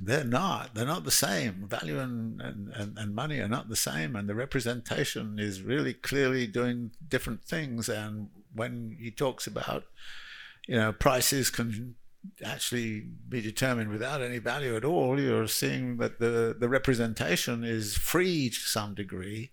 they're 0.02 0.24
not. 0.24 0.76
They're 0.76 0.86
not 0.86 1.04
the 1.04 1.12
same. 1.12 1.68
Value 1.68 2.00
and, 2.00 2.42
and, 2.42 2.98
and 2.98 3.16
money 3.16 3.40
are 3.40 3.48
not 3.48 3.70
the 3.70 3.76
same, 3.76 4.16
and 4.16 4.28
the 4.28 4.36
representation 4.36 5.40
is 5.40 5.62
really 5.62 5.94
clearly 5.94 6.48
doing 6.48 6.92
different 7.08 7.44
things. 7.44 7.90
And 7.90 8.30
when 8.54 8.98
he 9.00 9.12
talks 9.12 9.48
about, 9.48 9.84
you 10.68 10.76
know, 10.76 10.92
prices 10.94 11.50
can 11.50 11.96
actually 12.44 13.06
be 13.30 13.42
determined 13.42 13.90
without 13.90 14.22
any 14.22 14.40
value 14.40 14.76
at 14.76 14.84
all, 14.84 15.20
you're 15.20 15.48
seeing 15.48 15.98
that 15.98 16.20
the, 16.20 16.56
the 16.60 16.70
representation 16.70 17.64
is 17.64 17.96
free 17.98 18.50
to 18.50 18.60
some 18.60 18.94
degree 18.94 19.52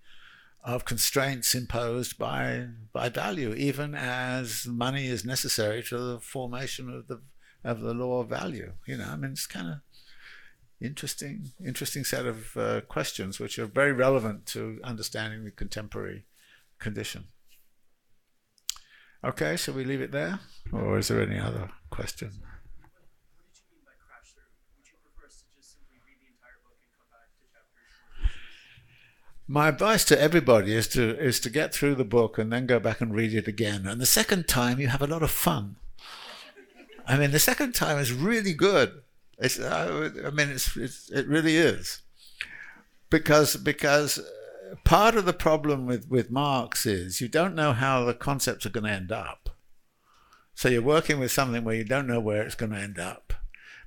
of 0.65 0.87
constraints 0.87 1.55
imposed 1.55 2.17
by 2.17 2.67
by 2.93 3.11
value, 3.11 3.53
even 3.55 3.95
as 3.95 4.67
money 4.67 5.07
is 5.07 5.25
necessary 5.25 5.83
to 5.83 5.99
the 5.99 6.19
formation 6.19 6.89
of 6.89 7.07
the 7.07 7.21
of 7.65 7.81
the 7.81 7.95
law 7.95 8.21
of 8.21 8.29
value. 8.29 8.73
You 8.87 8.99
know, 8.99 9.09
I 9.09 9.17
mean, 9.17 9.33
it's 9.33 9.47
kind 9.47 9.69
of 9.69 9.79
interesting, 10.81 11.53
interesting 11.65 12.05
set 12.05 12.27
of 12.27 12.57
uh, 12.57 12.81
questions 12.83 13.41
which 13.41 13.59
are 13.59 13.67
very 13.67 13.93
relevant 13.93 14.47
to 14.47 14.81
understanding 14.85 15.45
the 15.45 15.51
contemporary 15.51 16.27
condition. 16.79 17.25
Okay, 19.25 19.57
shall 19.57 19.75
we 19.75 19.85
leave 19.85 20.03
it 20.03 20.13
there, 20.13 20.41
or 20.71 20.99
is 20.99 21.09
there 21.09 21.23
any 21.23 21.39
other 21.39 21.71
question? 21.89 22.33
My 29.47 29.69
advice 29.69 30.07
to 30.07 30.19
everybody 30.19 30.75
is 30.75 30.89
to 30.89 31.19
is 31.19 31.39
to 31.41 31.51
get 31.51 31.75
through 31.75 31.97
the 31.97 32.05
book 32.05 32.39
and 32.39 32.51
then 32.51 32.67
go 32.67 32.81
back 32.81 33.03
and 33.03 33.15
read 33.15 33.35
it 33.35 33.47
again. 33.47 33.87
And 33.87 34.01
the 34.01 34.07
second 34.07 34.49
time, 34.49 34.81
you 34.81 34.89
have 34.89 35.03
a 35.03 35.07
lot 35.07 35.23
of 35.23 35.31
fun. 35.31 35.77
I 37.07 37.19
mean, 37.19 37.31
the 37.31 37.39
second 37.39 37.75
time 37.75 37.99
is 37.99 38.13
really 38.13 38.55
good. 38.55 39.03
It's, 39.39 39.61
I 39.61 40.11
mean, 40.33 40.51
it's, 40.51 40.77
it's, 40.77 41.11
it 41.11 41.27
really 41.27 41.57
is, 41.57 42.03
because 43.11 43.57
because 43.57 44.21
part 44.85 45.17
of 45.17 45.25
the 45.25 45.33
problem 45.33 45.87
with 45.87 46.09
with 46.09 46.31
Marx 46.31 46.87
is 46.87 47.21
you 47.21 47.29
don't 47.29 47.55
know 47.55 47.73
how 47.73 48.05
the 48.05 48.15
concepts 48.15 48.65
are 48.65 48.71
going 48.71 48.85
to 48.85 48.91
end 48.91 49.13
up. 49.13 49.51
So 50.55 50.69
you're 50.69 50.83
working 50.83 51.19
with 51.19 51.33
something 51.33 51.65
where 51.65 51.75
you 51.75 51.85
don't 51.85 52.07
know 52.07 52.21
where 52.21 52.43
it's 52.43 52.55
going 52.55 52.71
to 52.73 52.79
end 52.79 52.99
up. 52.99 53.33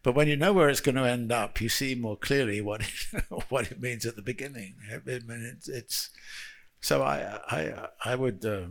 But 0.03 0.15
when 0.15 0.27
you 0.27 0.35
know 0.35 0.53
where 0.53 0.69
it's 0.69 0.81
going 0.81 0.95
to 0.95 1.07
end 1.07 1.31
up, 1.31 1.59
you 1.59 1.69
see 1.69 1.95
more 1.95 2.17
clearly 2.17 2.61
what 2.61 2.81
it, 2.81 3.23
what 3.49 3.71
it 3.71 3.81
means 3.81 4.05
at 4.05 4.15
the 4.15 4.21
beginning. 4.21 4.75
I 4.91 4.99
mean, 5.05 5.23
it's, 5.55 5.67
it's 5.67 6.09
so 6.81 7.03
I 7.03 7.39
I 7.49 7.87
I 8.03 8.15
would. 8.15 8.45
Uh, 8.45 8.67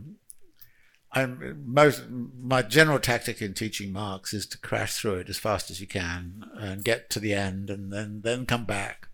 I'm 1.11 1.63
most 1.65 2.03
my 2.09 2.61
general 2.61 2.99
tactic 2.99 3.41
in 3.41 3.53
teaching 3.53 3.91
Marx 3.91 4.33
is 4.33 4.45
to 4.47 4.57
crash 4.57 4.95
through 4.97 5.15
it 5.15 5.29
as 5.29 5.37
fast 5.37 5.71
as 5.71 5.79
you 5.79 5.87
can 5.87 6.43
and 6.55 6.83
get 6.83 7.09
to 7.11 7.19
the 7.19 7.33
end 7.33 7.69
and 7.69 7.91
then 7.91 8.21
then 8.23 8.45
come 8.45 8.65
back 8.65 9.07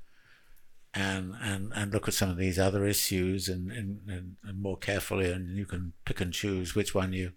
and 0.94 1.34
and 1.42 1.72
and 1.76 1.94
look 1.94 2.08
at 2.08 2.14
some 2.14 2.30
of 2.30 2.38
these 2.38 2.58
other 2.58 2.86
issues 2.86 3.48
and 3.48 3.72
and, 3.72 4.00
and, 4.08 4.62
more 4.62 4.78
carefully 4.78 5.32
and 5.32 5.56
you 5.56 5.66
can 5.66 5.94
pick 6.04 6.20
and 6.20 6.34
choose 6.34 6.76
which 6.76 6.96
one 6.96 7.14
you 7.14 7.34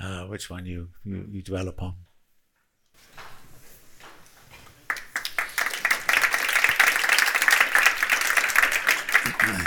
uh, 0.00 0.24
which 0.26 0.48
one 0.48 0.64
you, 0.66 0.88
you, 1.04 1.26
you 1.30 1.42
dwell 1.42 1.68
upon. 1.68 1.94